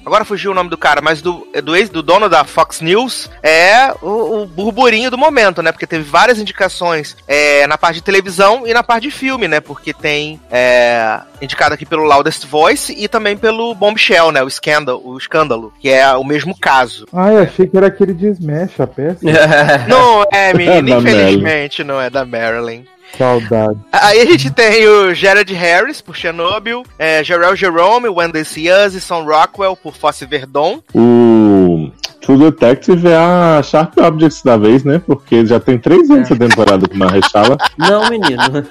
Agora 0.07 0.25
fugiu 0.25 0.53
o 0.53 0.55
nome 0.55 0.71
do 0.71 0.79
cara, 0.79 1.01
mas 1.03 1.21
do, 1.21 1.45
do 1.65 1.75
ex 1.75 1.89
do 1.89 2.01
dono 2.01 2.29
da 2.29 2.45
Fox 2.45 2.81
News 2.81 3.29
é 3.43 3.93
o, 4.01 4.43
o 4.43 4.47
burburinho 4.47 5.11
do 5.11 5.19
momento, 5.19 5.61
né? 5.61 5.73
Porque 5.73 5.85
teve 5.85 6.05
várias 6.05 6.39
indicações 6.39 7.17
é, 7.27 7.67
na 7.67 7.77
parte 7.77 7.97
de 7.97 8.03
televisão 8.03 8.65
e 8.65 8.73
na 8.73 8.85
parte 8.85 9.03
de 9.03 9.11
filme, 9.11 9.49
né? 9.49 9.59
Porque 9.59 9.93
tem 9.93 10.41
é, 10.49 11.19
indicado 11.43 11.75
aqui 11.75 11.85
pelo 11.85 12.05
Loudest 12.05 12.47
Voice 12.47 12.95
e 12.97 13.09
também 13.09 13.37
pelo 13.37 13.75
Bombshell, 13.75 14.31
né? 14.31 14.45
O 14.45 14.47
escândalo, 14.47 15.03
o 15.05 15.19
escândalo, 15.19 15.73
que 15.81 15.89
é 15.89 16.15
o 16.15 16.23
mesmo 16.23 16.57
caso. 16.57 17.05
Ai, 17.13 17.39
achei 17.39 17.67
que 17.67 17.77
era 17.77 17.89
aquele 17.89 18.15
de 18.15 18.29
Smash, 18.29 18.79
a 18.79 18.87
peça. 18.87 19.19
Não 19.89 20.25
é, 20.33 20.55
menino, 20.55 20.89
Da 20.89 20.99
infelizmente 20.99 21.83
não 21.83 22.01
é 22.01 22.09
da 22.09 22.25
Marilyn. 22.25 22.85
Saudade. 23.17 23.79
Aí 23.93 24.21
a 24.21 24.27
gente 24.27 24.51
tem 24.51 24.87
o 24.87 25.15
Jared 25.15 25.53
Harris 25.55 26.01
por 26.01 26.15
Chernobyl, 26.15 26.85
é, 26.99 27.25
Jarrell 27.25 27.57
Jerome, 27.57 28.09
Wendell 28.09 28.45
Ciaz 28.45 28.95
e 28.95 29.01
Sam 29.01 29.23
Rockwell 29.25 29.77
por 29.77 29.97
Fosse 29.97 30.27
Verdon. 30.27 30.83
O 30.95 31.91
True 32.21 32.39
Detective 32.39 33.07
é 33.09 33.17
a 33.17 33.63
Sharp 33.63 33.97
Objects 33.99 34.43
da 34.43 34.57
vez, 34.57 34.83
né? 34.83 35.01
Porque 35.07 35.47
já 35.47 35.61
tem 35.61 35.79
três 35.79 36.11
anos 36.11 36.31
essa 36.31 36.37
temporada 36.37 36.89
com 36.89 37.05
a 37.05 37.09
Rechala. 37.09 37.57
Não, 37.79 38.11
menino. 38.11 38.67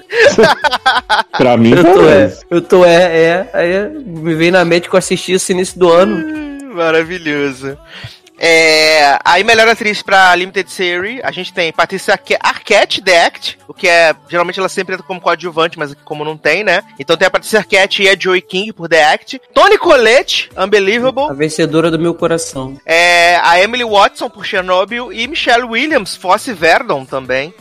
Pra 1.36 1.56
mim, 1.56 1.70
Eu 1.70 1.84
tô 1.84 2.02
é. 2.02 2.38
Eu 2.50 2.60
tô 2.62 2.84
é, 2.84 2.94
é. 2.94 3.50
Aí 3.54 3.88
me 4.04 4.34
vem 4.34 4.50
na 4.50 4.64
mente 4.64 4.88
que 4.88 4.94
eu 4.94 4.98
assisti 4.98 5.32
esse 5.32 5.52
início 5.52 5.78
do 5.78 5.90
ano. 5.90 6.16
Hum, 6.16 6.74
Maravilhoso. 6.74 7.78
É, 8.38 9.18
aí, 9.24 9.42
melhor 9.42 9.66
atriz 9.68 10.02
pra 10.02 10.34
Limited 10.34 10.70
Series, 10.70 11.20
a 11.24 11.30
gente 11.30 11.52
tem 11.52 11.72
Patrícia 11.72 12.12
Arque- 12.14 12.36
Arquette, 12.40 13.00
The 13.02 13.24
Act, 13.26 13.58
o 13.66 13.72
que 13.74 13.88
é, 13.88 14.14
geralmente 14.28 14.58
ela 14.58 14.68
sempre 14.68 14.94
entra 14.94 15.06
como 15.06 15.20
coadjuvante, 15.20 15.78
mas 15.78 15.94
como 16.04 16.24
não 16.24 16.36
tem, 16.36 16.62
né? 16.62 16.82
Então 16.98 17.16
tem 17.16 17.26
a 17.26 17.30
Patrícia 17.30 17.58
Arquette 17.60 18.02
e 18.02 18.08
a 18.08 18.16
Joey 18.18 18.42
King 18.42 18.72
por 18.72 18.88
The 18.88 19.04
Act. 19.04 19.40
Tony 19.54 19.78
Collette, 19.78 20.50
Unbelievable. 20.56 21.30
A 21.30 21.32
vencedora 21.34 21.90
do 21.90 21.98
meu 21.98 22.14
coração. 22.14 22.78
É, 22.84 23.36
a 23.42 23.60
Emily 23.60 23.84
Watson 23.84 24.28
por 24.28 24.44
Chernobyl 24.44 25.12
e 25.12 25.26
Michelle 25.26 25.64
Williams, 25.64 26.14
Fosse 26.16 26.52
Verdon 26.52 27.04
também. 27.04 27.54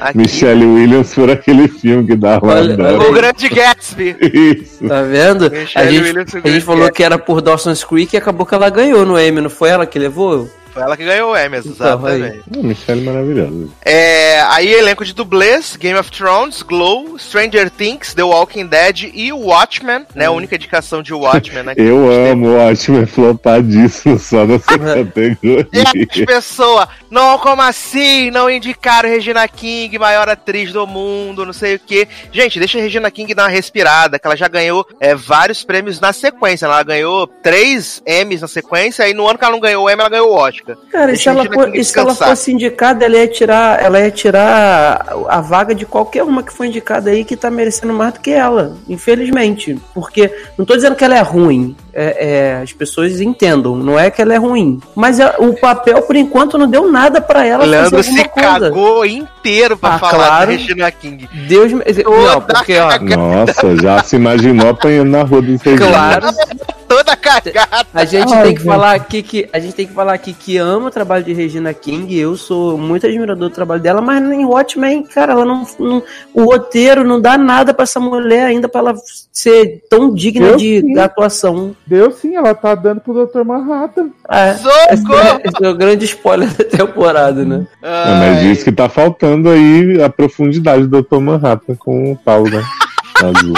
Aqui. 0.00 0.18
Michelle 0.18 0.64
Williams 0.64 1.14
por 1.14 1.30
aquele 1.30 1.68
filme 1.68 2.06
que 2.06 2.16
dava 2.16 2.58
adoro. 2.58 3.10
O 3.10 3.12
Grande 3.12 3.48
Gatsby. 3.48 4.16
Isso. 4.20 4.86
Tá 4.86 5.02
vendo? 5.02 5.50
Michelle 5.50 5.88
A 5.88 5.90
gente, 5.90 6.02
Williams, 6.02 6.34
a 6.34 6.48
gente 6.48 6.64
falou 6.64 6.90
que 6.90 7.02
era 7.02 7.18
por 7.18 7.40
Dawson's 7.40 7.84
Creek 7.84 8.14
e 8.14 8.18
acabou 8.18 8.46
que 8.46 8.54
ela 8.54 8.68
ganhou 8.68 9.04
no 9.06 9.18
Emmy, 9.18 9.40
não 9.40 9.50
foi 9.50 9.68
ela 9.70 9.86
que 9.86 9.98
levou? 9.98 10.48
Foi 10.72 10.82
ela 10.82 10.96
que 10.96 11.04
ganhou 11.04 11.32
o 11.32 11.36
Emmy, 11.36 11.58
Então, 11.58 11.72
exatamente. 11.72 12.42
Ah, 12.50 12.62
Michelle 12.62 13.02
maravilhosa. 13.02 13.68
É, 13.84 14.40
aí 14.48 14.72
elenco 14.72 15.04
de 15.04 15.12
dublês, 15.12 15.76
Game 15.76 15.98
of 15.98 16.10
Thrones, 16.10 16.62
Glow, 16.62 17.18
Stranger 17.18 17.70
Things, 17.70 18.14
The 18.14 18.22
Walking 18.22 18.66
Dead 18.66 19.10
e 19.12 19.32
Watchmen, 19.32 20.06
né? 20.14 20.26
A 20.26 20.30
única 20.30 20.56
indicação 20.56 21.02
de 21.02 21.12
Watchmen 21.12 21.68
aqui. 21.68 21.82
Eu 21.82 22.10
amo 22.10 22.56
o 22.56 22.58
é 22.58 23.06
flopadíssimo 23.06 24.18
só 24.18 24.46
nessa 24.46 24.66
categoria. 24.78 25.68
E 25.72 25.80
as 25.80 26.24
pessoas, 26.24 26.88
não, 27.10 27.38
como 27.38 27.60
assim? 27.60 28.30
Não 28.30 28.48
indicaram 28.50 29.08
Regina 29.08 29.46
King, 29.46 29.98
maior 29.98 30.28
atriz 30.28 30.72
do 30.72 30.86
mundo, 30.86 31.44
não 31.44 31.52
sei 31.52 31.74
o 31.74 31.78
quê. 31.78 32.08
Gente, 32.30 32.58
deixa 32.58 32.78
a 32.78 32.82
Regina 32.82 33.10
King 33.10 33.34
dar 33.34 33.44
uma 33.44 33.48
respirada, 33.48 34.18
que 34.18 34.26
ela 34.26 34.36
já 34.36 34.48
ganhou 34.48 34.86
é, 34.98 35.14
vários 35.14 35.62
prêmios 35.64 36.00
na 36.00 36.14
sequência. 36.14 36.64
Ela 36.64 36.82
ganhou 36.82 37.26
três 37.26 38.02
Emmys 38.06 38.40
na 38.40 38.48
sequência, 38.48 39.06
e 39.06 39.12
no 39.12 39.28
ano 39.28 39.38
que 39.38 39.44
ela 39.44 39.52
não 39.52 39.60
ganhou 39.60 39.84
o 39.84 39.90
Emmy, 39.90 40.00
ela 40.00 40.08
ganhou 40.08 40.30
o 40.30 40.32
Oscar. 40.62 40.76
Cara, 40.90 41.12
e 41.12 41.16
se 41.16 41.28
ela, 41.28 41.44
for- 41.52 41.74
e 41.74 41.84
se 41.84 41.98
ela 41.98 42.14
fosse 42.14 42.52
indicada, 42.52 43.04
ela 43.04 43.16
ia 43.16 43.28
tirar, 43.28 43.82
ela 43.82 44.00
ia 44.00 44.10
tirar 44.10 45.06
a 45.28 45.40
vaga 45.40 45.74
de 45.74 45.84
qualquer 45.84 46.22
uma 46.22 46.42
que 46.42 46.52
foi 46.52 46.68
indicada 46.68 47.10
aí 47.10 47.24
que 47.24 47.36
tá 47.36 47.50
merecendo 47.50 47.92
mais 47.92 48.14
do 48.14 48.20
que 48.20 48.30
ela, 48.30 48.76
infelizmente. 48.88 49.78
Porque 49.94 50.30
não 50.56 50.64
tô 50.64 50.74
dizendo 50.74 50.96
que 50.96 51.04
ela 51.04 51.16
é 51.16 51.22
ruim, 51.22 51.76
é, 51.94 52.56
é, 52.58 52.62
as 52.62 52.72
pessoas 52.72 53.20
entendam, 53.20 53.76
não 53.76 53.98
é 53.98 54.10
que 54.10 54.20
ela 54.22 54.34
é 54.34 54.38
ruim. 54.38 54.80
Mas 54.94 55.20
é- 55.20 55.34
o 55.38 55.54
papel, 55.54 56.02
por 56.02 56.16
enquanto, 56.16 56.56
não 56.58 56.68
deu 56.68 56.90
nada 56.90 57.20
pra 57.20 57.44
ela 57.46 57.64
O 57.64 57.66
Leandro 57.66 57.96
fazer 57.96 58.08
alguma 58.10 58.24
se 58.24 58.28
coisa. 58.30 58.48
cagou 58.70 59.06
inteiro 59.06 59.76
pra 59.76 59.94
Ah, 59.94 59.98
falar 59.98 60.14
claro. 60.26 60.46
da 60.46 60.52
Regina 60.52 60.90
King. 60.90 61.28
Deus 61.48 61.72
me... 61.72 61.82
Não, 62.04 62.40
porque, 62.40 62.78
ó, 62.78 62.98
Nossa, 62.98 63.76
já 63.82 64.02
se 64.02 64.16
imaginou 64.16 64.70
apanhando 64.70 65.10
na 65.10 65.22
rua 65.22 65.42
dos 65.42 65.60
regimes. 65.60 65.86
claro, 65.88 66.26
Toda 66.92 67.16
cagada. 67.16 67.86
A 67.94 68.04
gente 68.04 68.30
Ai, 68.34 68.42
tem 68.42 68.52
que 68.54 68.60
gente. 68.60 68.70
falar 68.70 68.92
aqui 68.94 69.22
que 69.22 69.48
a 69.50 69.58
gente 69.58 69.72
tem 69.74 69.86
que 69.86 69.94
falar 69.94 70.12
aqui 70.12 70.34
que 70.34 70.58
ama 70.58 70.88
o 70.88 70.90
trabalho 70.90 71.24
de 71.24 71.32
Regina 71.32 71.72
King. 71.72 72.18
Eu 72.18 72.36
sou 72.36 72.76
muito 72.76 73.06
admirador 73.06 73.48
do 73.48 73.54
trabalho 73.54 73.80
dela, 73.80 74.02
mas 74.02 74.22
em 74.22 74.44
Watchmen, 74.44 75.02
cara, 75.04 75.32
ela 75.32 75.46
não, 75.46 75.66
não- 75.78 76.02
o 76.34 76.44
roteiro 76.44 77.02
não 77.02 77.18
dá 77.18 77.38
nada 77.38 77.72
pra 77.72 77.84
essa 77.84 77.98
mulher 77.98 78.44
ainda 78.44 78.68
pra 78.68 78.82
ela 78.82 78.94
ser 79.32 79.82
tão 79.88 80.12
digna 80.14 80.48
Eu 80.48 80.56
de 80.58 80.80
sim. 80.82 80.98
atuação. 80.98 81.74
Deu 81.86 82.10
sim, 82.12 82.36
ela 82.36 82.54
tá 82.54 82.74
dando 82.74 83.00
pro 83.00 83.26
Dr. 83.26 83.42
Manhattan. 83.44 84.10
É, 84.28 84.54
Socorro! 84.54 85.40
esse 85.44 85.64
é 85.64 85.68
o 85.68 85.74
grande 85.76 86.04
spoiler 86.04 86.48
da 86.54 86.64
temporada, 86.64 87.44
né? 87.44 87.66
É, 87.82 88.14
mas 88.14 88.40
diz 88.40 88.62
que 88.62 88.70
tá 88.70 88.88
faltando 88.88 89.48
aí 89.48 90.00
a 90.02 90.08
profundidade 90.08 90.86
do 90.86 91.02
Dr. 91.02 91.18
Manhattan 91.18 91.74
com 91.76 92.12
o 92.12 92.16
Paulo, 92.16 92.48
né? 92.50 92.62
Azul. 93.22 93.54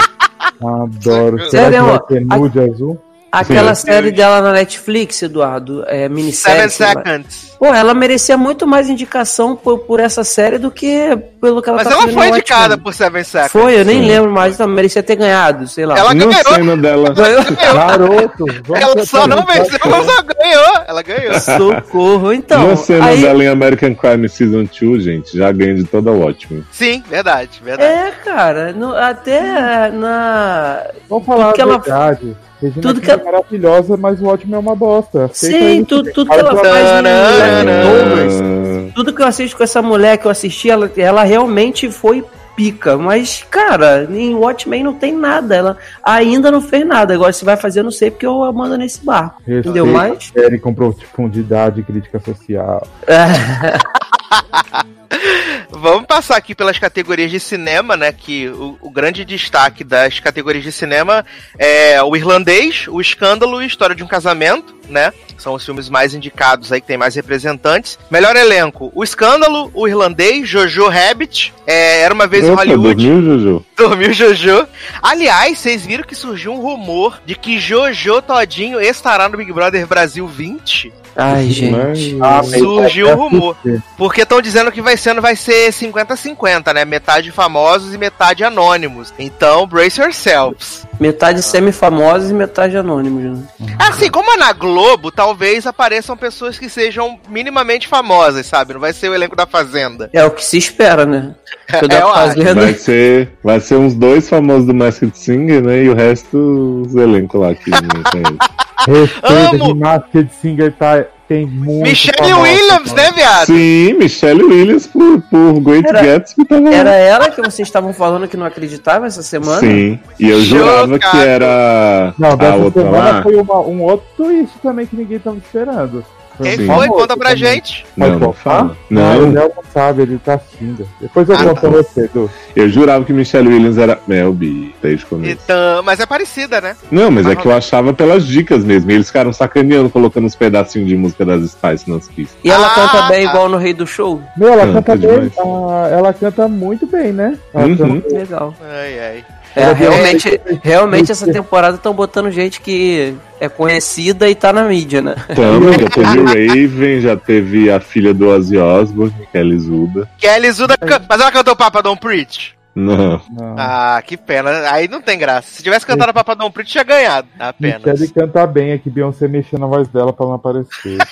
Adoro. 0.61 1.37
Será 1.49 1.63
Sério, 1.63 1.79
que 1.79 1.85
vai 1.85 1.95
ó, 1.95 1.99
ter 1.99 2.25
nude 2.25 2.59
azul? 2.59 3.01
Aquela 3.31 3.75
Sim. 3.75 3.87
série 3.87 4.11
dela 4.11 4.41
na 4.41 4.53
Netflix, 4.53 5.21
Eduardo, 5.21 5.83
é 5.87 6.03
Seven 6.03 6.09
minissérie. 6.09 6.61
lá. 6.61 6.69
Seconds. 6.69 7.54
Pô, 7.57 7.67
ela 7.67 7.93
merecia 7.93 8.37
muito 8.37 8.67
mais 8.67 8.89
indicação 8.89 9.55
por, 9.55 9.79
por 9.79 9.99
essa 9.99 10.23
série 10.23 10.57
do 10.57 10.69
que 10.69 11.17
pelo 11.41 11.61
que 11.61 11.69
ela 11.69 11.77
Mas 11.77 11.87
tá 11.87 11.93
ela 11.93 12.01
fazendo 12.03 12.17
foi 12.17 12.27
indicada 12.29 12.77
por 12.77 12.93
Seven 12.93 13.23
Seconds. 13.23 13.51
Foi, 13.51 13.79
eu 13.79 13.85
nem 13.85 14.01
Sim. 14.01 14.07
lembro 14.07 14.31
mais, 14.31 14.55
então 14.55 14.67
merecia 14.67 15.01
ter 15.01 15.15
ganhado, 15.15 15.67
sei 15.67 15.85
lá. 15.85 15.97
Ela 15.97 16.13
Na 16.13 16.25
ganhou. 16.25 16.53
cena 16.53 16.77
dela. 16.77 17.13
Garoto, 17.13 18.45
vamos 18.65 18.81
Ela 18.83 19.05
só 19.05 19.27
não 19.27 19.45
venceu, 19.45 19.79
mas 19.85 20.07
ela 20.07 20.21
ganhou. 20.23 20.73
Ela 20.87 21.01
ganhou. 21.01 21.33
Socorro, 21.39 22.33
então. 22.33 22.67
Na 22.67 22.75
cena 22.75 23.05
aí- 23.05 23.21
dela 23.21 23.43
em 23.43 23.47
American 23.47 23.95
Crime 23.95 24.27
Season 24.29 24.65
2, 24.65 25.03
gente, 25.03 25.37
já 25.37 25.51
ganha 25.51 25.75
de 25.75 25.83
toda 25.85 26.09
a 26.11 26.13
Watchmen. 26.13 26.63
Sim, 26.71 27.03
verdade, 27.09 27.61
verdade. 27.63 27.89
É, 27.91 28.11
cara, 28.23 28.73
no- 28.73 28.95
até 28.95 29.89
na. 29.91 30.81
Vamos 31.09 31.25
falar 31.25 31.45
Tudo 31.45 31.55
que 31.55 31.61
a 31.61 31.63
ela- 31.63 31.77
verdade. 31.79 32.37
Regina 32.61 32.81
tudo 32.81 33.01
que 33.01 33.11
é 33.11 33.13
ela- 33.13 33.23
maravilhosa, 33.23 33.97
mas 33.97 34.21
o 34.21 34.27
ótimo 34.27 34.55
é 34.55 34.59
uma 34.59 34.75
bosta. 34.75 35.29
Sim, 35.33 35.83
tudo, 35.83 36.09
tudo 36.13 36.29
que 36.31 36.39
ela 36.39 36.55
faz 36.55 37.03
Leftovers, 37.45 38.93
tudo 38.93 39.13
que 39.13 39.21
eu 39.21 39.27
assisto 39.27 39.57
com 39.57 39.63
essa 39.63 39.81
mulher 39.81 40.17
que 40.17 40.25
eu 40.25 40.31
assisti, 40.31 40.69
ela, 40.69 40.91
ela 40.97 41.23
realmente 41.23 41.89
foi 41.91 42.23
pica. 42.55 42.97
Mas, 42.97 43.45
cara, 43.49 44.07
em 44.09 44.33
Watchmen 44.33 44.83
não 44.83 44.93
tem 44.93 45.13
nada. 45.15 45.55
Ela 45.55 45.77
ainda 46.03 46.49
não 46.49 46.61
fez 46.61 46.87
nada. 46.87 47.13
Agora, 47.13 47.33
se 47.33 47.43
vai 47.43 47.57
fazer, 47.57 47.81
eu 47.81 47.83
não 47.83 47.91
sei, 47.91 48.09
porque 48.09 48.25
eu 48.25 48.51
mando 48.53 48.77
nesse 48.77 49.03
barco. 49.03 49.41
Respeita 49.45 49.69
Entendeu? 49.69 49.85
Mas. 49.85 50.31
a 50.35 50.39
série 50.39 50.57
com 50.57 50.73
profundidade 50.73 51.81
e 51.81 51.83
crítica 51.83 52.19
social. 52.19 52.87
Vamos 55.69 56.05
passar 56.05 56.37
aqui 56.37 56.55
pelas 56.55 56.77
categorias 56.79 57.31
de 57.31 57.39
cinema, 57.39 57.97
né? 57.97 58.11
Que 58.11 58.47
o, 58.47 58.77
o 58.81 58.89
grande 58.89 59.25
destaque 59.25 59.83
das 59.83 60.19
categorias 60.19 60.63
de 60.63 60.71
cinema 60.71 61.25
é 61.57 62.01
o 62.01 62.15
irlandês, 62.15 62.87
o 62.87 63.01
escândalo 63.01 63.61
e 63.61 63.67
história 63.67 63.95
de 63.95 64.03
um 64.03 64.07
casamento, 64.07 64.75
né? 64.89 65.11
São 65.37 65.53
os 65.53 65.65
filmes 65.65 65.89
mais 65.89 66.13
indicados 66.13 66.71
aí 66.71 66.79
que 66.79 66.87
tem 66.87 66.97
mais 66.97 67.15
representantes. 67.15 67.99
Melhor 68.09 68.35
elenco: 68.35 68.91
o 68.95 69.03
escândalo, 69.03 69.71
o 69.73 69.87
irlandês, 69.87 70.47
Jojo 70.47 70.87
Rabbit, 70.87 71.53
é, 71.67 72.01
era 72.01 72.13
uma 72.13 72.27
vez 72.27 72.45
em 72.45 72.51
Opa, 72.51 72.61
Hollywood. 72.63 73.05
dormiu, 73.07 73.21
Juju? 73.21 73.65
Dormiu 73.75 74.13
Jojo. 74.13 74.67
Aliás, 75.01 75.59
vocês 75.59 75.85
viram 75.85 76.03
que 76.03 76.15
surgiu 76.15 76.53
um 76.53 76.61
rumor 76.61 77.19
de 77.25 77.35
que 77.35 77.59
Jojo 77.59 78.21
Todinho 78.21 78.79
estará 78.79 79.27
no 79.27 79.37
Big 79.37 79.51
Brother 79.51 79.85
Brasil 79.87 80.27
20? 80.27 80.93
Ai, 81.15 81.49
gente. 81.49 82.17
Ah, 82.21 82.43
Surgiu 82.43 83.09
é 83.09 83.15
um 83.15 83.17
rumor. 83.17 83.57
Porque 83.97 84.21
estão 84.21 84.41
dizendo 84.41 84.71
que 84.71 84.81
vai 84.81 84.97
ser, 84.97 85.19
vai 85.21 85.35
ser 85.35 85.71
50-50, 85.71 86.73
né? 86.73 86.83
Metade 86.83 87.31
famosos 87.31 87.93
e 87.93 87.97
metade 87.97 88.43
anônimos. 88.43 89.13
Então, 89.17 89.65
brace 89.65 90.01
yourselves. 90.01 90.85
Metade 90.99 91.41
semi-famosos 91.43 92.31
e 92.31 92.33
metade 92.33 92.77
anônimos. 92.77 93.23
Né? 93.59 93.75
Assim, 93.79 94.09
como 94.09 94.31
é 94.31 94.37
na 94.37 94.53
Globo, 94.53 95.11
talvez 95.11 95.67
apareçam 95.67 96.15
pessoas 96.15 96.57
que 96.57 96.69
sejam 96.69 97.19
minimamente 97.29 97.87
famosas, 97.87 98.45
sabe? 98.45 98.73
Não 98.73 98.79
vai 98.79 98.93
ser 98.93 99.09
o 99.09 99.13
elenco 99.15 99.35
da 99.35 99.45
Fazenda. 99.45 100.09
É 100.13 100.23
o 100.23 100.31
que 100.31 100.43
se 100.43 100.57
espera, 100.57 101.05
né? 101.05 101.35
Porque 101.67 101.85
o 101.85 101.87
É, 101.87 101.87
da 101.89 101.99
eu 101.99 102.09
acho. 102.09 102.27
Fazenda- 102.37 102.61
Vai 102.61 102.73
ser, 102.73 103.29
vai 103.43 103.59
ser 103.59 103.75
uns 103.75 103.93
dois 103.93 104.29
famosos 104.29 104.65
do 104.67 104.73
Masked 104.73 105.17
Singer, 105.17 105.61
né? 105.61 105.83
E 105.83 105.89
o 105.89 105.95
resto, 105.95 106.83
os 106.85 106.95
elencos 106.95 107.39
lá 107.41 107.53
que 107.53 107.69
não. 107.71 108.95
Respeita 109.01 109.27
Amo. 109.55 109.65
que 109.67 109.73
Masked 109.73 110.29
Singer 110.41 110.73
tá, 110.73 111.05
tem 111.27 111.45
muito. 111.45 111.83
Michelle 111.83 112.17
famosa, 112.29 112.41
Williams, 112.41 112.93
né, 112.93 113.11
viado? 113.11 113.45
Sim, 113.47 113.93
Michelle 113.93 114.43
Williams 114.43 114.87
por, 114.87 115.21
por 115.29 115.59
Great 115.61 115.87
Era- 115.87 116.01
Gatsby 116.01 116.45
tava 116.45 116.61
lá. 116.69 116.73
Era 116.75 116.91
ela 116.95 117.29
que 117.29 117.41
vocês 117.41 117.67
estavam 117.67 117.93
falando 117.93 118.27
que 118.27 118.37
não 118.37 118.45
acreditava 118.45 119.05
essa 119.07 119.21
semana? 119.23 119.59
Sim, 119.59 119.99
e 120.19 120.29
eu 120.29 120.41
jurava 120.41 120.97
que 120.99 121.17
era 121.17 122.13
Não, 122.17 122.31
a 122.31 122.35
dessa 122.35 122.55
outra 122.57 122.83
semana 122.83 123.09
lá. 123.11 123.23
foi 123.23 123.35
uma- 123.35 123.61
um 123.61 123.81
outro 123.83 124.05
twist 124.17 124.53
também 124.61 124.85
que 124.85 124.95
ninguém 124.95 125.19
tava 125.19 125.37
esperando. 125.37 126.05
Quem 126.41 126.51
Sim. 126.51 126.65
foi? 126.65 126.87
famoso 126.87 126.89
Conta 126.89 127.17
pra 127.17 127.29
também. 127.29 127.43
gente. 127.53 127.85
Não, 127.95 128.19
não 128.19 128.33
fala. 128.33 128.75
Não, 128.89 129.01
o 129.01 129.21
Não, 129.27 129.31
Léo 129.33 129.51
não 129.55 129.63
sabe, 129.73 130.01
ele 130.03 130.17
tá 130.17 130.35
assistindo. 130.35 130.87
Depois 130.99 131.27
eu 131.29 131.35
Ah, 131.35 131.43
conto 131.43 131.53
tá. 131.55 131.59
pra 131.61 131.69
você, 131.69 132.01
Edu. 132.05 132.29
eu 132.55 132.69
jurava 132.69 133.03
que 133.05 133.13
Michelle 133.13 133.47
Williams 133.47 133.77
era 133.77 133.99
Mel 134.07 134.33
B 134.33 134.71
desde 134.81 135.05
o 135.05 135.07
começo. 135.07 135.39
Então, 135.43 135.83
mas 135.83 135.99
é 135.99 136.05
parecida, 136.05 136.59
né? 136.61 136.75
Não, 136.91 137.09
mas 137.11 137.25
é 137.27 137.35
que 137.35 137.45
eu 137.45 137.55
achava 137.55 137.93
pelas 137.93 138.25
dicas 138.27 138.63
mesmo. 138.63 138.91
E 138.91 138.95
eles 138.95 139.07
ficaram 139.07 139.31
sacaneando, 139.33 139.89
colocando 139.89 140.25
uns 140.25 140.35
pedacinhos 140.35 140.87
de 140.87 140.95
música 140.97 141.25
das 141.25 141.49
Spice 141.51 141.89
nas 141.89 142.07
pistas. 142.09 142.37
E 142.43 142.49
ela 142.51 142.67
Ah, 142.67 142.75
canta 142.75 143.01
bem 143.07 143.23
tá. 143.25 143.29
igual 143.31 143.49
no 143.49 143.57
Rei 143.57 143.73
do 143.73 143.87
Show? 143.87 144.21
Meu, 144.37 144.49
ela 144.53 144.65
Canta 144.73 144.97
canta 144.97 145.07
bem. 145.19 145.31
ah, 145.39 145.87
ela 145.91 146.13
canta 146.13 146.47
muito 146.47 146.85
bem, 146.87 147.11
né? 147.11 147.37
Ela 147.53 147.65
Uhum. 147.67 147.77
canta- 148.01 148.15
Legal. 148.17 148.53
Ai, 148.61 148.99
ai. 148.99 149.23
É, 149.55 149.71
realmente, 149.73 150.41
realmente 150.63 151.11
essa 151.11 151.31
temporada 151.31 151.77
estão 151.77 151.93
botando 151.93 152.29
gente 152.29 152.59
que 152.59 153.15
é 153.39 153.47
conhecida 153.47 154.29
e 154.29 154.35
tá 154.35 154.51
na 154.51 154.63
mídia, 154.65 155.01
né? 155.01 155.15
Então, 155.29 155.61
já 155.71 155.89
teve 155.89 156.19
o 156.19 156.25
Raven, 156.25 157.01
já 157.01 157.15
teve 157.17 157.71
a 157.71 157.79
filha 157.79 158.13
do 158.13 158.27
Ozzy 158.27 158.57
Osbourne, 158.57 159.15
Kelly 159.31 159.57
Zuda. 159.59 160.09
Kelly 160.17 160.51
Zuda, 160.51 160.77
can- 160.77 161.01
mas 161.09 161.21
ela 161.21 161.31
cantou 161.31 161.55
Papa 161.55 161.81
Don't 161.81 161.99
Preach? 162.01 162.53
Não. 162.75 163.21
Não. 163.31 163.55
Ah, 163.57 164.03
que 164.05 164.17
pena. 164.17 164.49
Aí 164.71 164.89
não 164.89 165.01
tem 165.01 165.17
graça. 165.17 165.47
Se 165.49 165.63
tivesse 165.63 165.85
cantado 165.85 166.13
Papa 166.13 166.35
Don't 166.35 166.53
Preach, 166.53 166.69
tinha 166.69 166.83
ganhado. 166.83 167.27
Apenas. 167.39 167.81
Michelle 167.81 168.07
canta 168.09 168.45
bem, 168.45 168.71
é 168.71 168.77
que 168.77 168.89
Beyoncé 168.89 169.29
mexeu 169.29 169.57
na 169.57 169.67
voz 169.67 169.87
dela 169.87 170.11
pra 170.11 170.25
não 170.25 170.33
aparecer. 170.33 170.97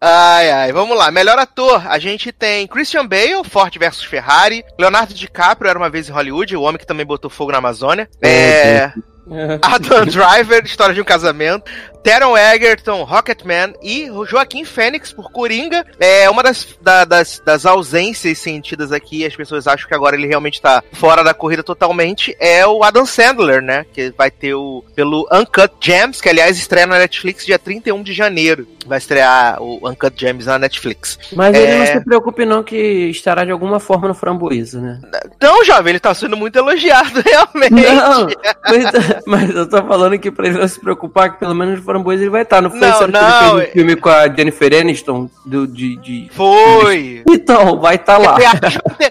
Ai, 0.00 0.50
ai, 0.50 0.72
vamos 0.72 0.96
lá. 0.96 1.10
Melhor 1.10 1.38
ator, 1.38 1.86
a 1.86 1.98
gente 1.98 2.30
tem 2.30 2.66
Christian 2.66 3.06
Bale, 3.06 3.42
Ford 3.48 3.74
versus 3.78 4.04
Ferrari, 4.04 4.64
Leonardo 4.78 5.14
DiCaprio, 5.14 5.68
Era 5.68 5.78
Uma 5.78 5.88
Vez 5.88 6.08
em 6.08 6.12
Hollywood, 6.12 6.56
o 6.56 6.62
homem 6.62 6.78
que 6.78 6.86
também 6.86 7.06
botou 7.06 7.30
fogo 7.30 7.52
na 7.52 7.58
Amazônia, 7.58 8.08
é... 8.20 8.92
Adam 9.62 10.06
Driver, 10.06 10.64
História 10.64 10.94
de 10.94 11.00
um 11.00 11.04
Casamento, 11.04 11.70
Taron 12.02 12.36
Egerton, 12.38 13.02
Rocketman 13.02 13.74
e 13.82 14.08
Joaquim 14.28 14.64
Fênix 14.64 15.12
por 15.12 15.32
Coringa. 15.32 15.84
É 15.98 16.30
uma 16.30 16.40
das, 16.42 16.68
da- 16.80 17.04
das, 17.04 17.42
das 17.44 17.66
ausências 17.66 18.38
sentidas 18.38 18.92
aqui, 18.92 19.26
as 19.26 19.34
pessoas 19.34 19.66
acham 19.66 19.88
que 19.88 19.94
agora 19.94 20.14
ele 20.14 20.28
realmente 20.28 20.62
tá 20.62 20.84
fora 20.92 21.24
da 21.24 21.34
corrida 21.34 21.64
totalmente, 21.64 22.36
é 22.38 22.64
o 22.64 22.84
Adam 22.84 23.04
Sandler, 23.04 23.60
né? 23.60 23.84
Que 23.92 24.14
vai 24.16 24.30
ter 24.30 24.54
o 24.54 24.84
pelo 24.94 25.26
Uncut 25.32 25.72
Gems, 25.80 26.20
que 26.20 26.28
aliás 26.28 26.56
estreia 26.56 26.86
na 26.86 26.98
Netflix 26.98 27.44
dia 27.44 27.58
31 27.58 28.02
de 28.04 28.12
janeiro. 28.12 28.68
Vai 28.86 28.98
estrear 28.98 29.60
o 29.60 29.80
Uncut 29.88 30.14
Gems 30.16 30.46
na 30.46 30.60
Netflix. 30.60 31.18
Mas 31.32 31.52
ele 31.56 31.66
É. 31.72 31.78
não 31.78 31.86
se 31.86 32.04
preocupe 32.04 32.44
não 32.46 32.62
que 32.62 32.76
estará 33.10 33.44
de 33.44 33.50
alguma 33.50 33.80
forma 33.80 34.06
no 34.06 34.14
Framboesa, 34.14 34.80
né? 34.80 35.00
Então, 35.36 35.64
jovem, 35.64 35.90
ele 35.90 35.98
tá 36.00 36.14
sendo 36.14 36.36
muito 36.36 36.56
elogiado, 36.56 37.20
realmente. 37.26 37.72
Não, 37.72 38.28
mas, 38.64 39.15
mas 39.26 39.50
eu 39.54 39.68
tô 39.68 39.82
falando 39.84 40.18
que 40.18 40.30
pra 40.30 40.46
ele 40.46 40.58
não 40.58 40.68
se 40.68 40.80
preocupar 40.80 41.32
que 41.32 41.38
pelo 41.40 41.54
menos 41.54 41.78
no 41.78 41.84
Framboesa 41.84 42.22
ele 42.22 42.30
vai 42.30 42.42
estar. 42.42 42.60
Não 42.60 42.70
foi 42.70 42.80
Não, 42.80 42.88
esse 42.88 43.04
ano 43.04 43.12
que 43.12 43.18
não, 43.18 43.28
ele 43.28 43.36
é- 43.36 43.60
fez 43.66 43.68
um 43.70 43.72
filme 43.72 43.96
com 43.96 44.08
a 44.08 44.28
Jennifer 44.28 44.80
Aniston? 44.80 45.30
Do, 45.44 45.66
de, 45.66 45.96
de... 45.96 46.28
Foi. 46.32 47.22
Então, 47.28 47.78
vai 47.80 47.94
estar 47.96 48.18
lá. 48.18 48.36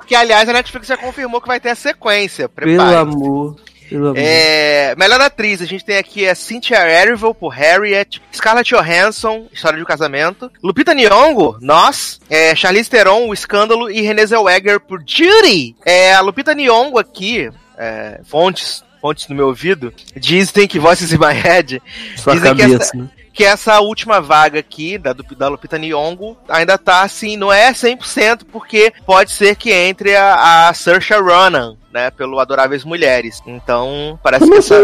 Que, 0.05 0.15
aliás, 0.15 0.47
a 0.49 0.53
Netflix 0.53 0.87
já 0.87 0.97
confirmou 0.97 1.41
que 1.41 1.47
vai 1.47 1.59
ter 1.59 1.69
a 1.69 1.75
sequência. 1.75 2.47
Pelo 2.49 2.67
Prepare. 2.75 2.95
amor. 2.95 3.55
Pelo 3.89 4.07
amor. 4.07 4.17
É, 4.17 4.95
melhor 4.97 5.21
atriz, 5.21 5.61
a 5.61 5.65
gente 5.65 5.85
tem 5.85 5.97
aqui 5.97 6.27
a 6.27 6.33
Cynthia 6.33 6.77
Erivo 6.89 7.33
por 7.35 7.49
Harriet, 7.49 8.19
Scarlett 8.33 8.73
Johansson, 8.73 9.47
História 9.53 9.77
de 9.77 9.83
um 9.83 9.85
Casamento, 9.87 10.51
Lupita 10.63 10.93
Nyong'o, 10.93 11.57
Nós, 11.61 12.19
é, 12.29 12.55
Charlize 12.55 12.89
Theron, 12.89 13.27
O 13.27 13.33
Escândalo 13.33 13.89
e 13.91 14.01
Renée 14.01 14.25
Zellweger 14.25 14.79
por 14.79 15.03
Judy. 15.05 15.75
É, 15.85 16.13
a 16.15 16.21
Lupita 16.21 16.53
Nyong'o 16.55 16.97
aqui, 16.97 17.49
é, 17.77 18.21
fontes, 18.25 18.83
fontes 19.05 19.27
no 19.27 19.35
meu 19.35 19.47
ouvido, 19.49 19.93
dizem 20.15 20.67
que 20.67 20.79
Voices 20.79 21.13
in 21.13 21.19
My 21.19 21.31
Head, 21.31 21.79
Sua 22.17 22.33
dizem 22.33 22.55
que 22.55 22.61
cabeça, 22.61 22.83
essa- 22.85 22.97
né? 22.97 23.07
Que 23.35 23.43
essa 23.43 23.81
última 23.81 24.21
vaga 24.21 24.59
aqui 24.59 24.97
da, 24.97 25.13
da 25.13 25.49
Lupita 25.49 25.77
Nyong'o 25.77 26.37
ainda 26.47 26.77
tá 26.77 27.01
assim, 27.01 27.35
não 27.35 27.51
é 27.51 27.73
100%, 27.73 28.43
porque 28.51 28.93
pode 29.05 29.31
ser 29.31 29.55
que 29.57 29.71
entre 29.71 30.15
a, 30.15 30.69
a 30.69 30.73
Saoirse 30.73 31.13
Ronan, 31.13 31.75
né, 31.95 32.11
pelo 32.11 32.39
Adoráveis 32.39 32.83
Mulheres. 32.83 33.41
Então, 33.47 34.19
parece 34.21 34.41
Como 34.41 34.51
que 34.51 34.59
assim? 34.59 34.73
essa... 34.73 34.83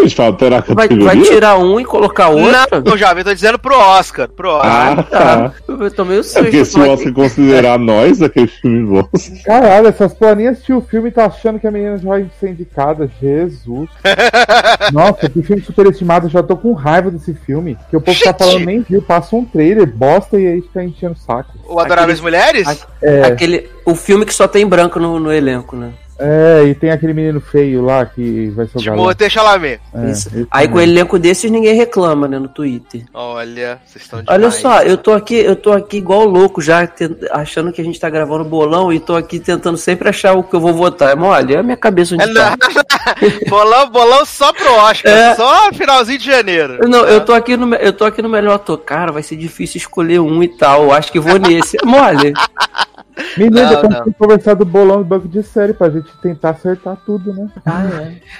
Vai 0.73 0.87
Vai, 0.87 1.21
tirar 1.21 1.57
um 1.57 1.77
e 1.77 1.83
colocar 1.83 2.29
outro? 2.29 2.51
Não, 2.85 2.97
jovem, 2.97 3.19
eu 3.19 3.25
tô 3.25 3.33
dizendo 3.33 3.59
pro 3.59 3.77
Oscar, 3.77 4.29
pro 4.29 4.49
Oscar. 4.49 4.99
Ah, 4.99 5.03
tá. 5.03 5.53
Eu 5.67 5.91
tomei 5.91 6.19
o 6.19 6.21
É 6.21 6.41
porque 6.41 6.63
se 6.63 6.79
o 6.79 6.89
Oscar 6.89 7.13
considerar 7.13 7.77
nós, 7.79 8.21
aquele 8.21 8.47
filme 8.47 8.85
bom. 8.85 9.09
Caralho, 9.43 9.87
essas 9.87 10.13
planinhas 10.13 10.53
assistiu 10.53 10.77
o 10.77 10.81
filme 10.81 11.09
e 11.09 11.11
tá 11.11 11.25
achando 11.25 11.59
que 11.59 11.67
a 11.67 11.71
menina 11.71 11.97
já 11.97 12.07
vai 12.07 12.29
ser 12.39 12.51
indicada. 12.51 13.09
Jesus. 13.21 13.89
Nossa, 14.93 15.29
que 15.29 15.43
filme 15.43 15.61
superestimado. 15.61 16.27
Eu 16.27 16.31
já 16.31 16.41
tô 16.41 16.55
com 16.55 16.71
raiva 16.71 17.11
desse 17.11 17.33
filme. 17.33 17.77
Que 17.89 17.97
o 17.97 18.01
povo 18.01 18.17
tá. 18.23 18.40
Falando 18.41 18.65
nem 18.65 18.81
viu. 18.81 19.01
Passa 19.01 19.35
um 19.35 19.45
trailer, 19.45 19.85
bosta 19.87 20.39
e 20.39 20.47
aí 20.47 20.61
fica 20.61 20.83
enchendo 20.83 21.13
o 21.13 21.17
saco. 21.17 21.51
O 21.67 21.79
Adoráveis 21.79 22.19
Mulheres? 22.19 22.67
Aquele- 22.67 22.87
É, 23.01 23.23
Aquele, 23.25 23.69
o 23.85 23.95
filme 23.95 24.25
que 24.25 24.33
só 24.33 24.47
tem 24.47 24.65
branco 24.65 24.99
no, 24.99 25.19
no 25.19 25.31
elenco, 25.31 25.75
né? 25.75 25.91
É, 26.23 26.63
e 26.65 26.75
tem 26.75 26.91
aquele 26.91 27.13
menino 27.13 27.41
feio 27.41 27.81
lá 27.83 28.05
que 28.05 28.49
vai 28.51 28.67
ser 28.67 28.77
o. 28.77 28.81
Timothée 28.81 29.29
Chalamet. 29.29 29.79
É, 29.93 30.11
Isso. 30.11 30.29
Aí 30.51 30.67
com 30.67 30.75
também. 30.75 30.89
elenco 30.89 31.17
desses 31.17 31.49
ninguém 31.49 31.73
reclama, 31.75 32.27
né, 32.27 32.37
no 32.37 32.47
Twitter. 32.47 33.03
Olha, 33.13 33.79
vocês 33.85 34.03
estão 34.05 34.21
Olha 34.27 34.51
só, 34.51 34.81
eu 34.83 34.97
tô 34.97 35.13
aqui, 35.13 35.35
eu 35.35 35.55
tô 35.55 35.71
aqui 35.71 35.97
igual 35.97 36.23
louco 36.25 36.61
já, 36.61 36.87
achando 37.31 37.71
que 37.71 37.81
a 37.81 37.83
gente 37.83 37.99
tá 37.99 38.09
gravando 38.09 38.43
bolão 38.45 38.93
e 38.93 38.99
tô 38.99 39.15
aqui 39.15 39.39
tentando 39.39 39.77
sempre 39.77 40.09
achar 40.09 40.33
o 40.33 40.43
que 40.43 40.55
eu 40.55 40.59
vou 40.59 40.73
votar. 40.73 41.15
Mas 41.15 41.29
olha, 41.29 41.59
a 41.59 41.63
minha 41.63 41.77
cabeça 41.77 42.13
onde 42.15 42.23
É, 42.29 42.33
tá. 42.33 42.55
bolão, 43.49 43.89
bolão 43.89 44.25
só 44.25 44.53
pro 44.53 44.71
Oscar, 44.73 45.11
É. 45.11 45.35
só 45.35 45.71
finalzinho 45.73 46.19
de 46.19 46.25
janeiro. 46.25 46.87
Não, 46.87 46.99
eu 47.05 47.21
tô 47.25 47.33
aqui 47.33 47.57
no, 47.57 47.73
eu 47.75 47.93
tô 47.93 48.05
aqui 48.05 48.21
no 48.21 48.29
melhor 48.29 48.53
ator. 48.55 48.77
Cara, 48.77 49.11
vai 49.11 49.23
ser 49.23 49.35
difícil 49.37 49.77
escolher 49.77 50.19
um 50.19 50.43
e 50.43 50.47
tal. 50.47 50.83
Eu 50.83 50.91
acho 50.93 51.11
que 51.11 51.19
vou 51.19 51.39
nesse. 51.39 51.77
Mole. 51.83 52.33
Menino, 53.37 53.61
Não, 53.61 53.69
depois 53.69 53.93
não. 53.93 54.03
tem 54.03 54.13
que 54.13 54.19
conversar 54.19 54.53
do 54.55 54.65
bolão 54.65 54.97
do 54.99 55.03
banco 55.03 55.27
de 55.27 55.43
série 55.43 55.73
pra 55.73 55.89
gente 56.11 56.21
tentar 56.21 56.51
acertar 56.51 56.97
tudo, 57.05 57.33
né? 57.33 57.47
Ah, 57.65 57.83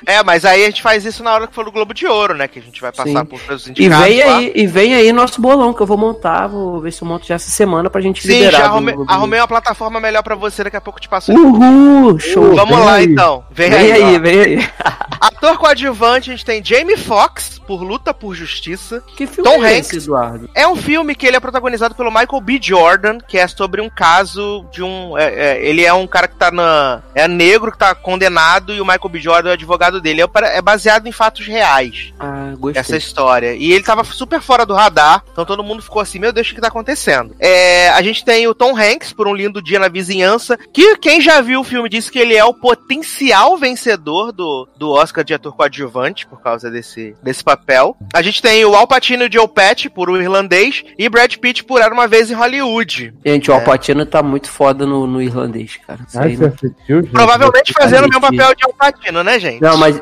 é. 0.05 0.15
É, 0.17 0.23
mas 0.23 0.45
aí 0.45 0.63
a 0.63 0.65
gente 0.67 0.81
faz 0.81 1.05
isso 1.05 1.23
na 1.23 1.33
hora 1.33 1.47
que 1.47 1.53
for 1.55 1.65
do 1.65 1.71
Globo 1.71 1.93
de 1.93 2.05
Ouro, 2.07 2.33
né? 2.35 2.47
Que 2.47 2.59
a 2.59 2.61
gente 2.61 2.79
vai 2.81 2.91
passar 2.91 3.19
Sim. 3.19 3.25
por 3.25 3.39
todos 3.39 3.61
os 3.63 3.67
E 3.67 3.71
indicados 3.71 4.05
vem 4.07 4.23
lá. 4.25 4.37
aí, 4.37 4.51
e 4.55 4.67
vem 4.67 4.93
aí 4.95 5.11
nosso 5.11 5.41
bolão 5.41 5.73
que 5.73 5.81
eu 5.81 5.87
vou 5.87 5.97
montar. 5.97 6.47
Vou 6.47 6.79
ver 6.81 6.91
se 6.91 7.01
eu 7.01 7.07
monto 7.07 7.25
já 7.27 7.35
essa 7.35 7.49
semana 7.49 7.89
pra 7.89 8.01
gente 8.01 8.21
Sim, 8.21 8.33
liberar. 8.39 8.57
já 8.57 8.67
do- 8.67 9.05
arrumei, 9.07 9.39
uma 9.39 9.47
plataforma 9.47 9.99
melhor 9.99 10.23
pra 10.23 10.35
você, 10.35 10.63
daqui 10.63 10.77
a 10.77 10.81
pouco 10.81 10.97
eu 10.99 11.01
te 11.03 11.09
passo. 11.09 11.31
Uhul, 11.31 12.19
show. 12.19 12.55
Vamos 12.55 12.75
vem 12.75 12.85
lá 12.85 12.93
aí. 12.93 13.05
então. 13.05 13.43
Vem, 13.51 13.69
Vem 13.69 13.91
aí. 13.91 14.03
aí, 14.03 14.19
vem 14.19 14.39
aí. 14.39 14.69
Ator 15.21 15.57
coadjuvante, 15.57 16.29
a 16.31 16.33
gente 16.33 16.45
tem 16.45 16.63
Jamie 16.65 16.97
Foxx, 16.97 17.59
por 17.59 17.83
Luta 17.83 18.13
por 18.13 18.33
Justiça. 18.33 19.03
Que 19.15 19.27
filme 19.27 19.49
Tom 19.49 19.63
é 19.63 19.75
Hanks. 19.77 19.87
esse, 19.93 19.97
Eduardo? 19.97 20.49
É 20.55 20.67
um 20.67 20.75
filme 20.75 21.13
que 21.13 21.27
ele 21.27 21.37
é 21.37 21.39
protagonizado 21.39 21.93
pelo 21.93 22.09
Michael 22.09 22.41
B. 22.41 22.59
Jordan, 22.61 23.19
que 23.27 23.37
é 23.37 23.47
sobre 23.47 23.81
um 23.81 23.89
caso 23.89 24.65
de 24.71 24.81
um. 24.81 25.15
é, 25.17 25.25
é, 25.57 25.65
ele 25.65 25.85
é 25.85 25.93
um 25.93 26.07
cara 26.07 26.27
que 26.27 26.35
tá 26.35 26.49
na. 26.51 27.03
É 27.13 27.27
negro 27.27 27.60
que 27.69 27.77
tá 27.77 27.93
condenado 27.93 28.73
e 28.73 28.79
o 28.79 28.85
Michael 28.85 29.09
B. 29.09 29.19
Jordan 29.19 29.49
é 29.49 29.51
o 29.51 29.53
advogado 29.55 29.99
dele. 29.99 30.21
É, 30.21 30.57
é 30.57 30.61
baseado 30.61 31.05
em 31.05 31.11
fatos 31.11 31.45
reais, 31.45 32.13
Ah, 32.17 32.53
gostei. 32.57 32.79
essa 32.79 32.95
história. 32.95 33.53
E 33.53 33.73
ele 33.73 33.83
tava 33.83 34.05
super 34.05 34.39
fora 34.41 34.65
do 34.65 34.73
radar, 34.73 35.21
então 35.33 35.43
todo 35.43 35.63
mundo 35.63 35.83
ficou 35.83 36.01
assim: 36.01 36.17
meu 36.19 36.31
Deus, 36.31 36.49
o 36.49 36.55
que 36.55 36.61
tá 36.61 36.69
acontecendo? 36.69 37.35
É, 37.39 37.89
a 37.89 38.01
gente 38.01 38.23
tem 38.23 38.47
o 38.47 38.55
Tom 38.55 38.73
Hanks, 38.77 39.11
por 39.11 39.27
um 39.27 39.35
lindo 39.35 39.61
dia 39.61 39.79
na 39.79 39.89
vizinhança, 39.89 40.57
que 40.71 40.95
quem 40.97 41.19
já 41.19 41.41
viu 41.41 41.59
o 41.59 41.63
filme 41.65 41.89
disse 41.89 42.09
que 42.11 42.19
ele 42.19 42.35
é 42.35 42.45
o 42.45 42.53
potencial 42.53 43.57
vencedor 43.57 44.31
do, 44.31 44.67
do 44.77 44.89
Oscar 44.91 45.23
de 45.23 45.33
ator 45.33 45.53
coadjuvante, 45.55 46.25
por 46.27 46.39
causa 46.41 46.69
desse, 46.71 47.15
desse 47.21 47.43
papel. 47.43 47.97
A 48.13 48.21
gente 48.21 48.41
tem 48.41 48.63
o 48.63 48.75
Al 48.75 48.87
Pacino 48.87 49.25
e 49.25 49.29
Joe 49.31 49.47
Pesci, 49.47 49.89
por 49.89 50.09
o 50.09 50.21
irlandês, 50.21 50.83
e 50.97 51.09
Brad 51.09 51.35
Pitt 51.35 51.63
por 51.63 51.81
Era 51.81 51.93
Uma 51.93 52.07
Vez 52.07 52.29
em 52.31 52.35
Hollywood. 52.35 53.13
Gente, 53.25 53.49
o 53.49 53.53
Alpatino 53.53 54.05
tá 54.05 54.21
muito 54.21 54.49
foda 54.49 54.85
no, 54.85 55.05
no 55.07 55.21
irlandês, 55.21 55.77
cara. 55.85 55.99
Isso 56.07 56.19
Ah, 56.19 56.23
aí 56.23 56.35
você 56.35 56.43
não... 56.45 56.53
assistiu, 56.53 57.01
gente? 57.03 57.15
Provavelmente 57.41 57.73
fazendo 57.73 58.05
o 58.05 58.09
Pitt. 58.09 58.21
papel 58.21 58.55
de 58.55 58.63
Al 58.63 58.73
Pacino, 58.73 59.23
né, 59.23 59.39
gente? 59.39 59.61
não, 59.61 59.77
mas 59.77 60.01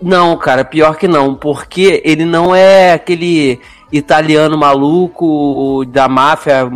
não, 0.00 0.36
cara, 0.36 0.64
pior 0.64 0.96
que 0.96 1.08
não, 1.08 1.34
porque 1.34 2.02
ele 2.04 2.24
não 2.24 2.54
é 2.54 2.92
aquele 2.92 3.60
italiano 3.92 4.56
maluco 4.58 5.84
da 5.88 6.08
máfia 6.08 6.68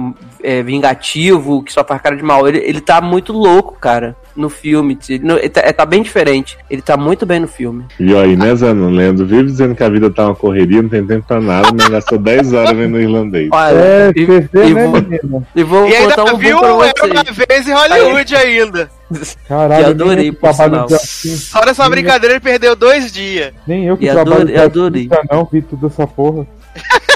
é, 0.42 0.62
vingativo 0.62 1.62
que 1.62 1.72
só 1.72 1.84
faz 1.84 2.00
cara 2.00 2.16
de 2.16 2.22
mal. 2.22 2.48
Ele, 2.48 2.58
ele 2.58 2.80
tá 2.80 3.00
muito 3.00 3.32
louco, 3.32 3.76
cara, 3.80 4.16
no 4.34 4.48
filme. 4.48 4.98
Ele, 5.08 5.32
ele 5.34 5.48
tá, 5.48 5.60
é, 5.64 5.72
tá 5.72 5.84
bem 5.86 6.02
diferente. 6.02 6.56
Ele 6.70 6.82
tá 6.82 6.96
muito 6.96 7.24
bem 7.24 7.38
no 7.40 7.46
filme. 7.48 7.84
E 8.00 8.14
aí, 8.16 8.36
né, 8.36 8.54
Zano? 8.56 8.90
Leandro 8.90 9.24
vive 9.26 9.44
dizendo 9.44 9.74
que 9.74 9.84
a 9.84 9.88
vida 9.88 10.10
tá 10.10 10.26
uma 10.26 10.34
correria, 10.34 10.82
não 10.82 10.88
tem 10.88 11.06
tempo 11.06 11.26
pra 11.28 11.40
nada, 11.40 11.68
mas 11.76 11.88
gastou 11.88 12.18
10 12.18 12.52
horas 12.54 12.76
vendo 12.76 12.96
o 12.96 13.00
irlandês. 13.00 13.48
Olha, 13.52 13.74
É, 13.76 14.12
e, 14.16 14.24
você 14.24 14.40
vê, 14.52 14.66
e 14.68 14.74
né, 14.74 14.86
vou- 15.22 15.42
e 15.54 15.62
vou 15.62 15.88
E 15.88 15.94
ainda 15.96 16.24
um 16.24 16.36
viu 16.38 16.58
pra 16.58 16.68
Era 16.68 16.74
Uma 16.76 16.86
vocês. 17.24 17.46
Vez 17.48 17.68
em 17.68 17.72
Hollywood 17.72 18.34
ainda. 18.36 18.90
Caralho, 19.46 19.84
Que 19.84 19.90
adorei, 19.90 20.28
eu 20.30 20.32
que 20.32 20.40
por 20.40 20.54
sinal. 20.54 20.86
de 20.86 20.94
artista- 20.94 21.58
Só 21.58 21.64
nessa 21.66 21.88
brincadeira 21.88 22.34
ele 22.34 22.40
perdeu 22.40 22.74
dois 22.74 23.12
dias. 23.12 23.52
Nem 23.66 23.84
eu 23.86 23.96
que 23.96 24.06
E 24.06 24.10
trabalho 24.10 24.36
adorei- 24.36 24.54
de 24.54 24.60
adorei. 24.60 25.08
não 25.30 25.44
vi 25.52 25.60
tudo 25.62 25.86
essa 25.86 26.06
porra. 26.06 26.46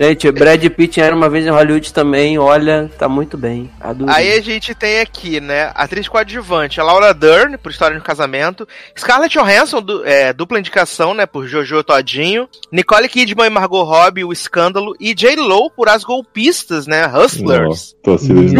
Gente, 0.00 0.28
Brad 0.32 0.64
Pitt 0.70 1.00
era 1.00 1.14
uma 1.14 1.28
vez 1.30 1.46
em 1.46 1.50
Hollywood 1.50 1.92
também, 1.92 2.36
olha, 2.36 2.90
tá 2.98 3.08
muito 3.08 3.38
bem. 3.38 3.70
Adorei. 3.80 4.12
Aí 4.12 4.32
a 4.32 4.40
gente 4.42 4.74
tem 4.74 4.98
aqui, 4.98 5.40
né, 5.40 5.70
atriz 5.72 6.08
coadjuvante, 6.08 6.80
a 6.80 6.84
Laura 6.84 7.14
Dern, 7.14 7.56
por 7.56 7.70
História 7.70 7.94
de 7.96 8.02
um 8.02 8.04
Casamento, 8.04 8.66
Scarlett 8.98 9.38
Johansson, 9.38 9.80
du- 9.80 10.04
é, 10.04 10.32
dupla 10.32 10.58
indicação, 10.58 11.14
né, 11.14 11.26
por 11.26 11.46
Jojo 11.46 11.84
Todinho, 11.84 12.48
Nicole 12.72 13.08
Kidman 13.08 13.46
e 13.46 13.50
Margot 13.50 13.84
Robbie, 13.84 14.24
O 14.24 14.32
Escândalo, 14.32 14.96
e 14.98 15.14
J. 15.14 15.36
Lo 15.36 15.70
por 15.70 15.88
As 15.88 16.02
Golpistas, 16.02 16.88
né, 16.88 17.06
Hustlers. 17.06 17.68
Nossa, 17.68 17.94
torcida 18.02 18.44
de 18.44 18.54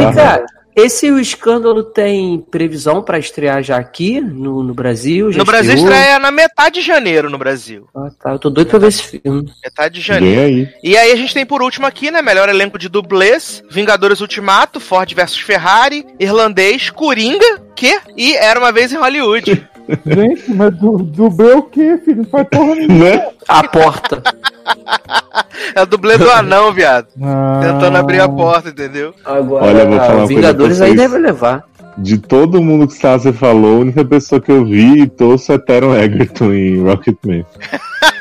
esse 0.77 1.11
o 1.11 1.19
escândalo 1.19 1.83
tem 1.83 2.39
previsão 2.51 3.03
pra 3.03 3.19
estrear 3.19 3.63
já 3.63 3.77
aqui 3.77 4.21
no, 4.21 4.63
no 4.63 4.75
Brasil? 4.75 5.31
Já 5.33 5.39
No 5.39 5.45
Brasil 5.45 5.75
estreou? 5.75 5.93
estreia 5.93 6.19
na 6.19 6.31
metade 6.31 6.81
de 6.81 6.87
janeiro 6.87 7.31
no 7.31 7.39
Brasil. 7.39 7.89
Ah, 7.95 8.09
tá. 8.23 8.33
Eu 8.33 8.39
tô 8.39 8.51
doido 8.51 8.69
pra 8.69 8.79
ver 8.79 8.89
esse 8.89 9.03
filme. 9.03 9.51
Metade 9.63 9.95
de 9.95 10.01
janeiro. 10.01 10.41
Vem 10.41 10.45
aí. 10.45 10.69
E 10.83 10.97
aí 10.97 11.13
a 11.13 11.17
gente 11.17 11.33
tem 11.35 11.47
por 11.47 11.63
último 11.63 11.87
aqui, 11.87 12.11
né, 12.11 12.21
melhor 12.23 12.49
elenco 12.49 12.79
de 12.79 12.89
dublês, 12.89 13.63
Vingadores 13.71 14.21
Ultimato, 14.21 14.81
Ford 14.81 15.13
vs 15.13 15.39
Ferrari, 15.39 16.05
Irlandês, 16.19 16.91
Coringa, 16.91 17.63
que? 17.75 17.99
E 18.17 18.35
Era 18.37 18.59
Uma 18.59 18.73
Vez 18.73 18.93
em 18.93 18.97
Hollywood. 18.97 19.69
Gente, 20.07 20.51
mas 20.53 20.77
du 20.79 20.99
dublê 20.99 21.53
o 21.53 21.63
quê, 21.63 21.99
filho? 22.05 22.19
Não 22.19 22.25
faz 22.25 22.49
porra 22.49 22.75
nenhuma. 22.75 23.05
Né? 23.05 23.29
A 23.49 23.69
porta. 23.69 24.23
é 25.75 25.83
o 25.83 25.87
dublê 25.87 26.17
do 26.17 26.31
anão, 26.31 26.73
viado. 26.73 27.09
Ah, 27.23 27.61
Tentando 27.63 27.99
abrir 27.99 28.21
a 28.21 28.29
porta, 28.29 28.71
entendeu? 28.71 29.15
Agora, 29.25 29.67
Olha, 29.67 29.85
vou 29.85 29.97
falar 29.99 30.09
uma 30.09 30.17
coisa 30.19 30.27
Vingadores 30.35 30.81
aí 30.81 30.97
vocês. 30.97 31.01
deve 31.11 31.19
levar. 31.19 31.65
De 31.97 32.19
todo 32.19 32.63
mundo 32.63 32.89
que 32.89 32.95
você 32.95 33.33
falou, 33.33 33.77
a 33.77 33.81
única 33.81 34.05
pessoa 34.05 34.41
que 34.41 34.51
eu 34.51 34.65
vi 34.65 35.03
e 35.03 35.07
torço 35.07 35.53
é 35.53 35.59
Teron 35.59 35.95
Egerton 35.95 36.53
em 36.53 36.83
Rocketman. 36.83 37.45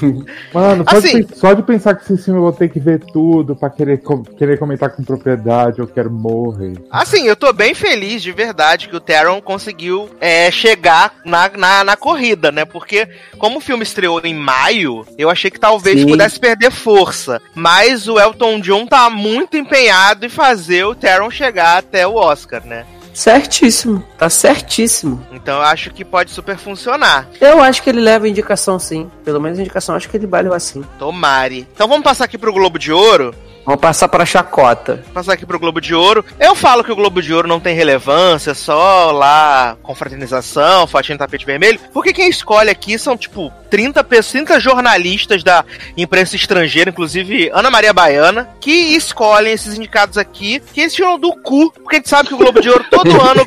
Mano, 0.52 0.84
só, 0.88 0.96
Assim- 0.96 1.20
de, 1.20 1.26
pen- 1.26 1.36
só 1.36 1.52
de 1.54 1.62
pensar 1.62 1.94
que 1.94 2.02
esse 2.12 2.22
filme 2.24 2.38
eu 2.38 2.44
vou 2.44 2.52
ter 2.52 2.68
que 2.68 2.80
ver 2.80 3.00
tudo 3.12 3.54
pra 3.56 3.70
querer, 3.70 3.98
com- 4.02 4.22
querer 4.22 4.58
comentar 4.58 4.90
com 4.90 5.02
propriedade, 5.02 5.78
eu 5.78 5.86
quero 5.86 6.10
morrer. 6.10 6.74
Assim, 6.90 7.26
eu 7.26 7.36
tô 7.36 7.52
bem 7.52 7.74
feliz 7.74 8.22
de 8.22 8.32
verdade 8.32 8.88
que 8.88 8.96
o 8.96 9.00
Taron 9.00 9.40
conseguiu 9.40 10.08
é, 10.20 10.50
chegar 10.50 11.14
na, 11.24 11.48
na, 11.56 11.84
na 11.84 11.96
corrida, 11.96 12.52
né? 12.52 12.64
Porque, 12.64 13.08
como 13.38 13.58
o 13.58 13.60
filme 13.60 13.82
estreou 13.82 14.20
em 14.24 14.34
maio, 14.34 15.04
eu 15.18 15.28
achei 15.30 15.50
que 15.50 15.60
talvez 15.60 16.00
Sim. 16.00 16.06
pudesse 16.08 16.38
perder 16.38 16.70
força. 16.70 17.40
Mas 17.54 18.08
o 18.08 18.18
Elton 18.18 18.60
John 18.60 18.86
tá 18.86 19.08
muito 19.10 19.56
empenhado 19.56 20.26
em 20.26 20.28
fazer 20.28 20.84
o 20.84 20.94
Taron 20.94 21.30
chegar 21.30 21.78
até 21.78 22.06
o 22.06 22.14
Oscar, 22.14 22.64
né? 22.66 22.84
Certíssimo. 23.12 24.02
Tá 24.18 24.30
certíssimo. 24.30 25.24
Então 25.32 25.56
eu 25.56 25.62
acho 25.62 25.90
que 25.90 26.04
pode 26.04 26.30
super 26.30 26.56
funcionar. 26.56 27.28
Eu 27.40 27.60
acho 27.60 27.82
que 27.82 27.90
ele 27.90 28.00
leva 28.00 28.28
indicação 28.28 28.78
sim. 28.78 29.10
Pelo 29.24 29.40
menos 29.40 29.58
indicação 29.58 29.94
acho 29.94 30.08
que 30.08 30.16
ele 30.16 30.26
vai 30.26 30.42
levar 30.42 30.60
sim. 30.60 30.84
Tomare. 30.98 31.66
Então 31.74 31.88
vamos 31.88 32.04
passar 32.04 32.24
aqui 32.24 32.38
pro 32.38 32.52
Globo 32.52 32.78
de 32.78 32.92
Ouro. 32.92 33.34
Vamos 33.64 33.80
passar 33.80 34.08
pra 34.08 34.26
chacota. 34.26 35.04
Passar 35.14 35.34
aqui 35.34 35.46
pro 35.46 35.58
Globo 35.58 35.80
de 35.80 35.94
Ouro. 35.94 36.24
Eu 36.38 36.54
falo 36.54 36.82
que 36.82 36.90
o 36.90 36.96
Globo 36.96 37.22
de 37.22 37.32
Ouro 37.32 37.46
não 37.46 37.60
tem 37.60 37.76
relevância, 37.76 38.54
só 38.54 39.12
lá 39.12 39.76
confraternização, 39.82 40.86
fotinho 40.86 41.14
no 41.14 41.18
tapete 41.20 41.46
vermelho, 41.46 41.78
porque 41.92 42.12
quem 42.12 42.28
escolhe 42.28 42.70
aqui 42.70 42.98
são, 42.98 43.16
tipo, 43.16 43.52
30, 43.70 44.02
pessoas, 44.04 44.32
30 44.32 44.60
jornalistas 44.60 45.42
da 45.42 45.64
imprensa 45.96 46.36
estrangeira, 46.36 46.90
inclusive 46.90 47.50
Ana 47.54 47.70
Maria 47.70 47.92
Baiana, 47.92 48.48
que 48.60 48.70
escolhem 48.70 49.52
esses 49.52 49.76
indicados 49.76 50.18
aqui, 50.18 50.60
que 50.72 50.80
eles 50.80 50.94
tiram 50.94 51.18
do 51.18 51.32
cu, 51.36 51.72
porque 51.72 51.96
a 51.96 51.98
gente 51.98 52.08
sabe 52.08 52.28
que 52.28 52.34
o 52.34 52.38
Globo 52.38 52.60
de 52.60 52.68
Ouro 52.68 52.84
todo 52.90 53.10
ano 53.20 53.46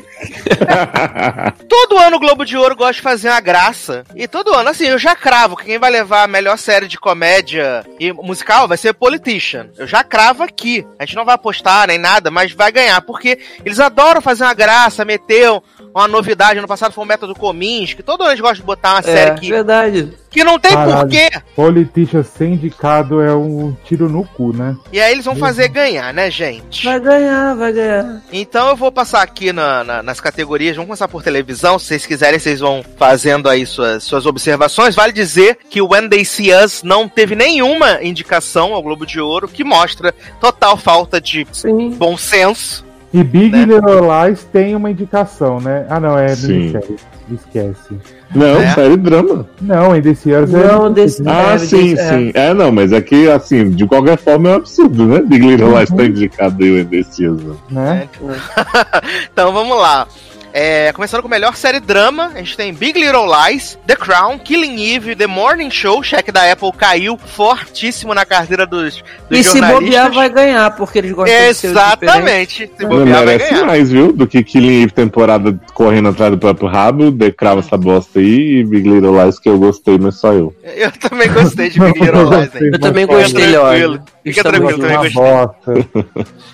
Todo 1.67 1.97
ano 1.99 2.17
o 2.17 2.19
Globo 2.19 2.45
de 2.45 2.58
Ouro 2.58 2.75
gosta 2.75 2.93
de 2.93 3.01
fazer 3.01 3.30
uma 3.30 3.39
graça. 3.39 4.04
E 4.15 4.28
todo 4.28 4.54
ano, 4.54 4.69
assim, 4.69 4.86
eu 4.86 4.97
já 4.97 5.15
cravo 5.15 5.56
que 5.56 5.65
quem 5.65 5.80
vai 5.80 5.91
levar 5.91 6.23
a 6.23 6.28
melhor 6.28 6.58
série 6.58 6.88
de 6.88 6.97
comédia 6.97 7.84
e 7.99 8.12
musical 8.13 8.67
vai 8.67 8.78
ser 8.78 8.93
Politician. 8.93 9.67
Eu 9.78 9.86
já 9.88 10.04
cravo 10.06 10.44
aqui. 10.44 10.86
A 10.98 11.06
gente 11.06 11.15
não 11.15 11.26
vai 11.26 11.36
apostar 11.36 11.88
nem 11.88 11.98
nada, 11.98 12.32
mas 12.32 12.52
vai 12.52 12.72
ganhar. 12.72 13.02
Porque 13.02 13.39
eles 13.65 13.80
adoram 13.80 14.22
fazer 14.22 14.44
uma 14.44 14.54
graça, 14.54 15.04
meter 15.04 15.62
uma 16.01 16.08
novidade. 16.08 16.60
No 16.60 16.67
passado 16.67 16.91
foi 16.91 17.03
o 17.03 17.08
método 17.08 17.34
Comins, 17.34 17.93
que 17.93 18.03
todo 18.03 18.21
ano 18.21 18.31
eles 18.31 18.41
gostam 18.41 18.58
de 18.60 18.63
botar 18.63 18.93
uma 18.95 18.99
É, 18.99 19.03
série 19.03 19.39
que, 19.39 19.49
verdade. 19.49 20.13
que 20.29 20.43
não 20.43 20.60
tem 20.60 20.71
Caralho. 20.73 20.99
porquê. 21.01 21.29
Politician 21.55 22.23
ser 22.23 22.47
indicado 22.49 23.21
é 23.21 23.34
um 23.34 23.75
tiro 23.86 24.10
no 24.10 24.25
cu, 24.25 24.51
né? 24.53 24.75
E 24.91 24.99
aí 24.99 25.13
eles 25.13 25.23
vão 25.25 25.36
fazer 25.36 25.69
ganhar, 25.69 26.13
né, 26.13 26.29
gente? 26.29 26.86
Vai 26.86 26.99
ganhar, 26.99 27.55
vai 27.55 27.71
ganhar. 27.71 28.21
Então 28.31 28.67
eu 28.69 28.75
vou 28.75 28.91
passar 28.91 29.21
aqui 29.21 29.53
na- 29.53 29.84
na- 29.84 30.03
nas 30.03 30.19
categorias, 30.19 30.75
vamos 30.75 30.88
começar 30.88 31.08
por 31.08 31.23
televisão. 31.23 31.79
Se 31.79 31.86
vocês 31.86 32.05
quiserem, 32.05 32.39
vocês 32.39 32.60
vão 32.60 32.84
fazendo 32.97 33.47
aí 33.47 33.65
suas, 33.65 34.03
suas 34.03 34.25
observações. 34.25 34.95
Vale 34.95 35.13
dizer 35.13 35.58
que 35.69 35.81
o 35.81 35.89
When 35.91 36.10
They 36.10 36.25
See 36.25 36.53
Us 36.53 36.84
não 36.84 37.08
teve 37.08 37.36
nenhuma 37.36 38.03
indicação 38.03 38.73
ao 38.73 38.84
Globo 38.84 39.05
de 39.05 39.19
Ouro, 39.21 39.47
que 39.47 39.63
mostra 39.63 40.13
total 40.41 40.75
falta 40.75 41.21
de 41.21 41.47
Sim. 41.53 41.91
bom 41.91 42.17
senso. 42.17 42.84
E 43.17 43.23
Big 43.23 43.56
Né? 43.56 43.63
Little 43.65 44.01
Lies 44.28 44.43
tem 44.51 44.75
uma 44.75 44.91
indicação, 44.91 45.60
né? 45.62 45.86
Ah, 45.89 45.99
não, 45.99 46.17
é 46.17 46.36
minissérie. 46.36 46.95
Esquece. 47.32 47.97
Não, 48.36 48.58
É? 48.62 48.73
série 48.73 48.97
drama. 48.97 49.47
Não, 49.62 49.91
ainda 49.93 50.10
esse 50.10 50.32
ano 50.32 50.47
Não, 50.47 50.91
desse- 50.91 51.23
Ah, 51.25 51.54
É, 51.54 51.58
sim, 51.58 51.93
é. 51.93 52.10
sim. 52.10 52.32
É, 52.34 52.54
não, 52.54 52.71
mas 52.71 52.91
aqui, 52.93 53.30
assim, 53.30 53.69
de 53.69 53.88
qualquer 53.88 54.17
forma 54.17 54.49
é 54.49 54.51
um 54.51 54.56
absurdo, 54.56 55.06
né? 55.06 55.21
Big 55.25 55.45
Little 55.47 55.75
Lies 55.78 55.89
tá 55.89 56.04
indicado 56.06 56.63
aí 56.63 56.69
o 56.71 56.80
indeciso. 56.82 57.58
né? 57.71 58.08
Então 59.32 59.51
vamos 59.54 59.78
lá. 59.78 60.08
É, 60.58 60.94
começando 60.94 61.20
com 61.22 61.28
a 61.28 61.32
melhor 61.32 61.54
série 61.58 61.82
drama, 61.82 62.32
a 62.34 62.38
gente 62.38 62.56
tem 62.56 62.74
Big 62.74 62.98
Little 62.98 63.26
Lies, 63.28 63.78
The 63.86 63.94
Crown, 63.94 64.39
Killing 64.39 64.82
Eve, 64.96 65.13
The 65.13 65.28
Morning 65.28 65.70
Show, 65.70 66.02
cheque 66.02 66.32
da 66.32 66.50
Apple 66.50 66.72
caiu 66.72 67.18
fortíssimo 67.18 68.13
na 68.13 68.24
carteira 68.26 68.65
dos, 68.65 69.04
dos 69.30 69.38
E 69.38 69.44
se 69.44 69.60
jornalistas. 69.60 69.84
bobear, 69.84 70.13
vai 70.13 70.30
ganhar, 70.30 70.74
porque 70.78 71.00
eles 71.00 71.12
gostam 71.12 71.36
de 71.36 71.54
ser 71.56 71.68
diferentes. 71.68 72.08
Exatamente. 72.08 72.72
Se 72.78 72.84
Não 72.84 72.89
bobear, 72.89 73.18
vai 73.18 73.26
merece 73.26 73.50
ganhar. 73.54 73.65
mais, 73.65 73.91
viu? 73.91 74.13
Do 74.13 74.26
que 74.26 74.41
Killing 74.46 74.84
Eve 74.84 74.94
temporada 74.94 75.60
correndo 75.74 76.08
atrás 76.08 76.32
do 76.32 76.38
próprio 76.38 76.70
rabo, 76.70 77.12
decrava 77.12 77.60
essa 77.60 77.76
bosta 77.76 78.20
aí 78.20 78.60
e 78.60 78.63
Big 78.63 78.88
Little 78.89 79.22
Lies 79.26 79.38
que 79.38 79.50
eu 79.50 79.60
gostei, 79.60 79.98
mas 79.98 80.15
só 80.15 80.32
eu. 80.32 80.56
Eu 80.63 80.89
também 80.94 81.34
gostei 81.34 81.70
de 81.70 81.82
Big 81.82 82.00
Little 82.00 82.30
Lies? 82.32 82.52
Eu 82.56 82.80
também 82.80 83.06
Fica 83.06 83.18
gostei, 83.20 83.52
tranquilo. 83.52 83.70
Leone. 83.91 84.02
Fica 84.24 84.41
tranquilo, 84.44 84.80
também 84.80 84.98
gostei. 85.00 85.13
bosta. 85.22 85.74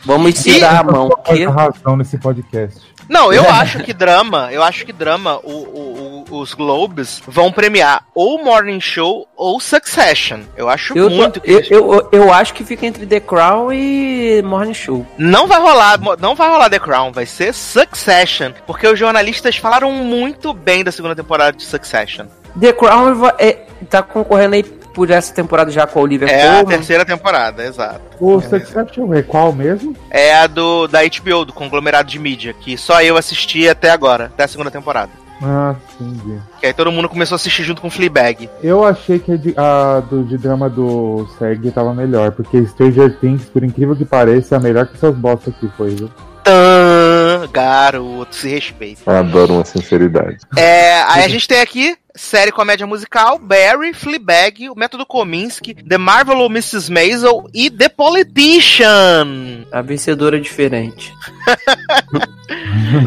Vamos 0.06 0.32
ensinar 0.32 0.80
a 0.80 0.84
mão. 0.84 1.08
Que... 1.24 1.46
razão 1.46 1.96
nesse 1.96 2.18
podcast. 2.18 2.80
Não, 3.12 3.32
eu 3.34 3.44
acho 3.52 3.80
que 3.84 3.94
drama, 3.94 4.48
eu 4.54 4.64
acho 4.64 4.86
que 4.86 4.94
drama, 4.94 5.38
o- 5.44 5.50
o- 5.52 6.26
o- 6.30 6.40
os 6.40 6.54
Globes 6.54 7.22
vão 7.28 7.52
premiar 7.52 8.06
ou 8.16 8.42
Morning 8.42 8.80
Show 8.80 9.28
ou 9.36 9.60
Succession. 9.60 10.40
Eu 10.56 10.70
acho 10.70 10.98
Eu, 10.98 11.10
muito 11.10 11.42
que 11.42 11.52
eu, 11.52 11.62
eu, 11.70 12.10
eu 12.14 12.34
acho 12.34 12.54
que 12.54 12.64
fica 12.64 12.86
entre 12.86 13.06
The 13.06 13.20
Crown 13.20 13.74
e 13.74 14.42
Morning 14.44 14.74
Show. 14.74 15.06
Não 15.18 15.46
vai 15.46 15.60
rolar, 15.60 16.00
não 16.20 16.36
vai 16.36 16.50
rolar 16.50 16.70
The 16.70 16.80
Crown, 16.80 17.12
vai 17.12 17.26
ser 17.26 17.54
Succession, 17.54 18.54
porque 18.66 18.88
os 18.88 18.98
jornalistas 18.98 19.58
falaram 19.58 19.92
muito 19.92 20.54
bem 20.54 20.82
da 20.84 20.92
segunda 20.92 21.16
temporada 21.16 21.52
de 21.58 21.64
Succession. 21.66 22.28
The 22.60 22.72
Crown 22.74 23.14
é, 23.38 23.66
tá 23.90 24.02
concorrendo 24.02 24.56
aí 24.56 24.64
por 24.94 25.10
essa 25.10 25.34
temporada 25.34 25.72
já 25.72 25.88
com 25.88 26.00
a 26.00 26.02
Olivia 26.04 26.28
É 26.28 26.60
a 26.60 26.64
terceira 26.64 27.06
temporada, 27.06 27.66
exato. 27.66 28.02
O 28.20 28.42
Succession 28.42 29.14
é 29.14 29.22
qual 29.22 29.52
mesmo? 29.54 29.96
É 30.10 30.36
a 30.36 30.48
do 30.48 30.88
da 30.88 31.00
HBO, 31.04 31.46
do 31.46 31.54
conglomerado 31.54 32.10
de 32.10 32.20
mídia, 32.20 32.54
que 32.54 32.78
só 32.78 33.02
eu 33.02 33.18
assisti 33.18 33.68
até 33.68 33.90
agora, 33.90 34.26
até 34.26 34.44
a 34.44 34.48
segunda 34.48 34.72
temporada. 34.72 35.12
Ah, 35.44 35.76
entendi. 36.00 36.40
Que 36.60 36.68
aí 36.68 36.74
todo 36.74 36.92
mundo 36.92 37.10
começou 37.10 37.36
a 37.36 37.38
assistir 37.38 37.64
junto 37.64 37.82
com 37.82 37.90
Fleabag. 37.90 38.48
Eu 38.62 38.86
achei 38.86 39.18
que 39.18 39.32
a 39.32 39.38
de, 39.38 39.54
a 39.58 40.00
do, 40.08 40.24
de 40.24 40.38
drama 40.38 40.70
do 40.70 41.28
SEG 41.40 41.72
tava 41.72 41.94
melhor, 41.96 42.32
porque 42.32 42.64
Stranger 42.68 43.18
Things, 43.20 43.46
por 43.46 43.64
incrível 43.64 43.96
que 43.96 44.06
pareça, 44.06 44.58
é 44.58 44.60
melhor 44.60 44.86
que 44.86 44.98
seus 45.00 45.16
bosta 45.16 45.50
aqui 45.50 45.68
foi, 45.76 45.96
viu? 45.96 46.12
Tã, 46.44 47.48
garoto, 47.52 48.36
se 48.36 48.50
respeita. 48.50 49.02
Eu 49.06 49.18
adoro 49.18 49.54
uma 49.56 49.66
sinceridade. 49.66 50.38
É, 50.56 51.02
aí 51.04 51.24
a 51.24 51.28
gente 51.30 51.48
tem 51.48 51.62
aqui 51.62 51.96
série 52.16 52.52
comédia 52.52 52.86
musical, 52.86 53.38
Barry, 53.38 53.94
Fleabag, 53.94 54.70
o 54.70 54.76
Método 54.76 55.06
Kominsky, 55.06 55.74
The 55.74 55.98
Marvel 55.98 56.46
Mrs. 56.46 56.92
Maisel 56.92 57.50
e 57.54 57.70
The 57.70 57.90
Politician. 57.90 59.66
A 59.72 59.82
vencedora 59.82 60.38
é 60.38 60.40
diferente. 60.40 61.14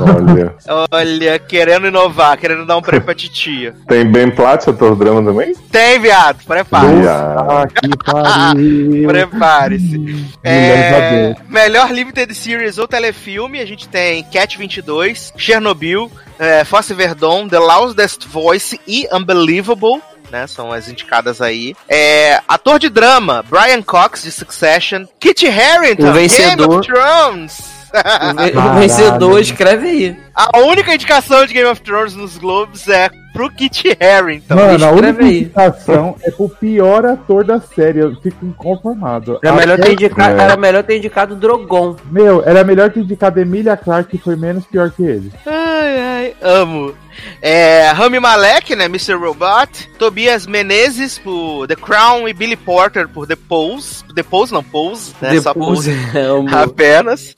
Olha. 0.00 0.54
Olha, 0.90 1.38
querendo 1.38 1.86
inovar, 1.86 2.38
querendo 2.38 2.64
dar 2.64 2.76
um 2.76 2.82
prêmio 2.82 3.04
pra 3.04 3.14
titia. 3.14 3.74
Tem 3.86 4.04
Ben 4.04 4.30
Platt, 4.30 4.68
ator 4.68 4.96
drama 4.96 5.22
também? 5.22 5.54
Tem, 5.70 5.98
viado, 5.98 6.44
prepare. 6.44 6.96
Viado. 6.96 7.68
Ah! 8.06 8.54
Prepare-se. 9.06 10.26
É, 10.42 11.34
melhor 11.48 11.90
Limited 11.90 12.34
Series 12.34 12.78
ou 12.78 12.88
telefilme, 12.88 13.60
a 13.60 13.66
gente 13.66 13.88
tem 13.88 14.24
Cat 14.24 14.56
22, 14.56 15.32
Chernobyl, 15.36 16.10
é, 16.38 16.64
Fosse 16.64 16.92
Verdon, 16.94 17.48
The 17.48 17.58
Loudest 17.58 18.26
Voice 18.26 18.80
e 18.86 19.06
Unbelievable. 19.12 20.00
Né, 20.30 20.46
são 20.46 20.72
as 20.72 20.88
indicadas 20.88 21.40
aí. 21.40 21.76
É, 21.88 22.40
ator 22.48 22.78
de 22.80 22.88
drama, 22.88 23.44
Brian 23.48 23.82
Cox, 23.82 24.22
de 24.22 24.32
Succession. 24.32 25.04
Kit 25.20 25.46
Harington, 25.46 26.08
O 26.10 26.12
vencedor. 26.12 26.56
Game 26.56 26.74
of 26.80 26.88
Thrones. 26.88 27.58
O, 27.94 28.34
ve- 28.36 28.50
o 28.50 28.52
Caralho. 28.54 28.80
vencedor, 28.80 29.40
escreve 29.40 29.88
aí. 29.88 30.16
A 30.34 30.58
única 30.60 30.92
indicação 30.92 31.46
de 31.46 31.52
Game 31.54 31.68
of 31.68 31.80
Thrones 31.82 32.14
nos 32.14 32.36
Globes 32.38 32.88
é 32.88 33.08
Kit 33.52 33.96
Harington. 34.00 34.54
Mano, 34.54 34.84
a 34.86 34.90
única 34.92 35.22
aí. 35.24 35.38
indicação 35.42 36.16
é 36.22 36.30
pro 36.30 36.48
pior 36.48 37.04
ator 37.04 37.44
da 37.44 37.60
série. 37.60 37.98
Eu 37.98 38.14
fico 38.20 38.46
inconformado. 38.46 39.38
Era 39.42 39.54
melhor, 39.56 39.78
ter 39.78 39.92
indicado, 39.92 40.40
É. 40.40 40.44
era 40.44 40.56
melhor 40.56 40.82
ter 40.84 40.96
indicado 40.98 41.36
Drogon. 41.36 41.96
Meu, 42.10 42.42
era 42.44 42.62
melhor 42.64 42.90
ter 42.90 43.00
indicado 43.00 43.40
Emilia 43.40 43.76
Clarke, 43.76 44.16
que 44.16 44.22
foi 44.22 44.36
menos 44.36 44.64
pior 44.66 44.90
que 44.90 45.02
ele. 45.02 45.32
Ai, 45.46 46.00
ai, 46.00 46.34
amo. 46.42 46.94
É, 47.40 47.90
Rami 47.94 48.18
Malek, 48.20 48.74
né, 48.76 48.84
Mr. 48.86 49.14
Robot. 49.14 49.88
Tobias 49.98 50.46
Menezes 50.46 51.18
por 51.18 51.66
The 51.66 51.76
Crown 51.76 52.28
e 52.28 52.32
Billy 52.32 52.56
Porter 52.56 53.08
por 53.08 53.26
The 53.26 53.36
Pose. 53.36 54.02
The 54.14 54.22
Pose, 54.22 54.52
não, 54.52 54.62
Pose, 54.62 55.12
né, 55.20 55.40
só 55.40 55.52
Depois, 55.52 55.78
Pose 55.78 55.90
é, 55.90 56.12
meu- 56.14 56.46
apenas. 56.50 57.34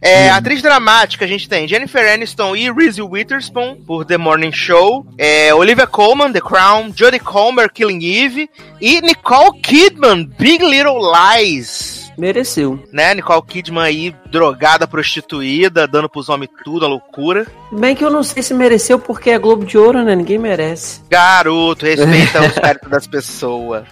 É, 0.00 0.28
Atriz 0.30 0.60
dramática, 0.62 1.24
a 1.24 1.28
gente 1.28 1.48
tem 1.48 1.66
Jennifer 1.68 2.12
Aniston 2.12 2.56
e 2.56 2.70
Reese 2.72 3.00
Witherspoon 3.02 3.76
por 3.86 4.04
The 4.04 4.16
Morning 4.18 4.52
Show. 4.52 5.06
É, 5.18 5.54
Olivia 5.54 5.86
Colman, 5.86 6.32
The 6.32 6.40
Crown. 6.40 6.92
Jodie 6.94 7.18
Comer, 7.20 7.70
Killing 7.70 8.02
Eve. 8.04 8.50
E 8.80 9.00
Nicole 9.00 9.60
Kidman, 9.62 10.24
Big 10.38 10.64
Little 10.64 10.98
Lies. 11.12 12.05
Mereceu. 12.16 12.78
Né, 12.92 13.14
Nicole 13.14 13.42
Kidman 13.42 13.82
aí, 13.82 14.14
drogada, 14.30 14.86
prostituída, 14.86 15.86
dando 15.86 16.08
pros 16.08 16.28
homens 16.28 16.50
tudo, 16.64 16.84
a 16.84 16.88
loucura. 16.88 17.46
Bem 17.72 17.94
que 17.94 18.04
eu 18.04 18.10
não 18.10 18.22
sei 18.22 18.42
se 18.42 18.54
mereceu 18.54 18.98
porque 18.98 19.30
é 19.30 19.38
Globo 19.38 19.64
de 19.64 19.76
Ouro, 19.76 20.02
né? 20.02 20.14
Ninguém 20.14 20.38
merece. 20.38 21.00
Garoto, 21.08 21.84
respeita 21.84 22.42
os 22.42 22.54
méritos 22.56 22.90
das 22.90 23.06
pessoas. 23.06 23.84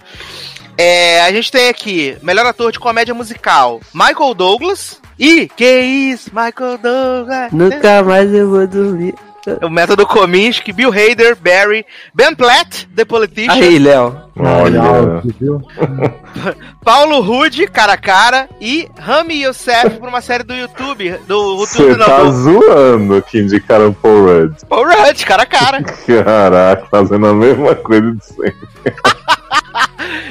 É, 0.77 1.21
a 1.21 1.31
gente 1.31 1.51
tem 1.51 1.69
aqui, 1.69 2.17
melhor 2.21 2.45
ator 2.45 2.71
de 2.71 2.79
comédia 2.79 3.13
musical, 3.13 3.79
Michael 3.93 4.33
Douglas. 4.33 5.01
E, 5.17 5.47
que 5.47 5.79
isso, 5.79 6.29
Michael 6.33 6.77
Douglas? 6.77 7.51
Nunca 7.53 8.03
mais 8.03 8.33
eu 8.33 8.49
vou 8.49 8.67
dormir. 8.67 9.15
O 9.61 9.69
método 9.69 10.05
Kominsky, 10.05 10.71
Bill 10.71 10.91
Hader, 10.91 11.35
Barry, 11.35 11.85
Ben 12.13 12.33
Platt, 12.35 12.87
The 12.95 13.05
Politician, 13.05 13.53
Aí, 13.53 13.79
Léo. 13.79 14.25
Olha. 14.37 15.23
Paulo 16.83 17.21
Rude, 17.21 17.67
cara 17.67 17.93
a 17.93 17.97
cara, 17.97 18.49
e 18.59 18.87
Rami 18.99 19.43
Youssef 19.43 19.97
por 19.99 20.09
uma 20.09 20.21
série 20.21 20.43
do 20.43 20.53
YouTube, 20.53 21.11
do 21.27 21.57
Você 21.57 21.81
YouTube 21.81 22.05
tá 22.05 22.23
do 22.23 22.31
zoando 22.31 23.21
que 23.21 23.39
indicaram 23.39 23.93
Paul 23.93 24.25
Rudd. 24.25 24.55
Paul 24.67 24.85
Rudd, 24.85 25.25
cara 25.25 25.43
a 25.43 25.45
cara. 25.45 25.83
Caraca, 26.05 26.87
fazendo 26.91 27.27
a 27.27 27.33
mesma 27.33 27.75
coisa 27.75 28.11
de 28.11 28.25
sempre. 28.25 28.55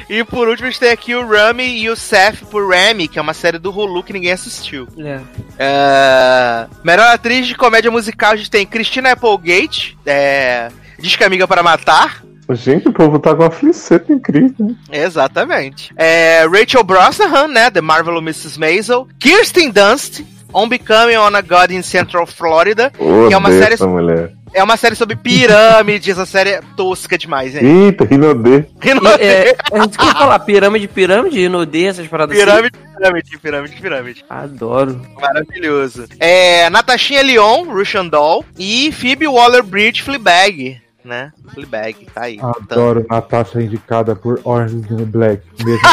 E 0.09 0.23
por 0.25 0.49
último 0.49 0.69
a 0.69 0.71
gente 0.71 0.81
tem 0.81 0.91
aqui 0.91 1.15
o 1.15 1.27
Rami 1.27 1.85
Youssef 1.85 2.45
por 2.47 2.69
Rami, 2.73 3.09
que 3.09 3.19
é 3.19 3.23
uma 3.23 3.35
série 3.35 3.59
do 3.59 3.71
Hulu 3.71 4.03
que 4.03 4.13
ninguém 4.13 4.33
assistiu. 4.33 4.87
É. 4.99 5.21
É, 5.59 6.67
Melhor 6.85 7.07
atriz 7.15 7.47
de 7.47 7.55
comédia 7.55 7.91
musical, 7.91 8.33
a 8.33 8.37
gente 8.37 8.51
tem 8.51 8.67
Christina 8.67 9.13
Applegate, 9.13 9.97
é... 10.07 10.69
Diz 10.99 11.17
que 11.17 11.25
Amiga 11.25 11.47
para 11.49 11.63
Matar. 11.63 12.23
Gente, 12.51 12.89
o 12.89 12.93
povo 12.93 13.19
tá 13.19 13.35
com 13.35 13.43
uma 13.43 13.51
fliceta 13.51 14.13
incrível. 14.13 14.55
né? 14.67 14.75
Exatamente. 14.93 15.93
É, 15.97 16.47
Rachel 16.47 16.85
Brosnahan, 16.85 17.49
né? 17.49 17.71
The 17.71 17.81
Marvel 17.81 18.19
Mrs. 18.19 18.59
Maisel. 18.61 19.09
Kirsten 19.19 19.71
Dunst, 19.71 20.21
On 20.53 20.69
Becoming 20.69 21.17
on 21.17 21.35
a 21.35 21.41
God 21.41 21.71
in 21.71 21.83
Central 21.83 22.27
Florida. 22.27 22.93
Odeio 22.99 23.29
Que 23.29 23.35
é 23.35 23.37
uma 23.37 23.51
série- 23.51 23.75
essa 23.75 23.87
mulher. 23.87 24.33
É 24.55 24.63
uma 24.63 24.77
série 24.77 24.95
sobre 24.95 25.17
pirâmides, 25.17 26.11
essa 26.11 26.25
série 26.25 26.51
é 26.51 26.61
tosca 26.77 27.19
demais, 27.19 27.57
hein? 27.57 27.87
Eita, 27.87 28.05
Rinodê. 28.05 28.65
E, 28.85 29.25
é, 29.25 29.57
a 29.73 29.83
gente 29.83 29.99
quer 29.99 30.13
falar 30.13 30.39
pirâmide, 30.39 30.87
pirâmide, 30.87 31.41
inodê, 31.41 31.87
essas 31.87 32.07
paradas 32.07 32.37
assim. 32.37 32.47
Pirâmide, 32.47 32.79
pirâmide, 32.97 33.39
pirâmide, 33.39 33.77
pirâmide. 33.83 34.25
Adoro. 34.31 35.01
Maravilhoso. 35.21 36.05
É, 36.21 36.71
Natashinha 36.71 37.23
Lyon, 37.23 37.65
Russian 37.65 38.07
Doll. 38.07 38.45
E 38.57 38.93
Phoebe 38.93 39.27
Waller-Bridge, 39.27 40.03
Fleabag. 40.03 40.81
Né? 41.05 41.33
Fleabag, 41.53 42.07
tá 42.15 42.23
aí. 42.23 42.37
Então, 42.37 42.55
Adoro 42.71 43.05
Natasha 43.11 43.61
indicada 43.61 44.15
por 44.15 44.41
Orange 44.45 44.77
is 44.77 44.87
the 44.87 45.05
Black. 45.05 45.43
Mesmo 45.65 45.91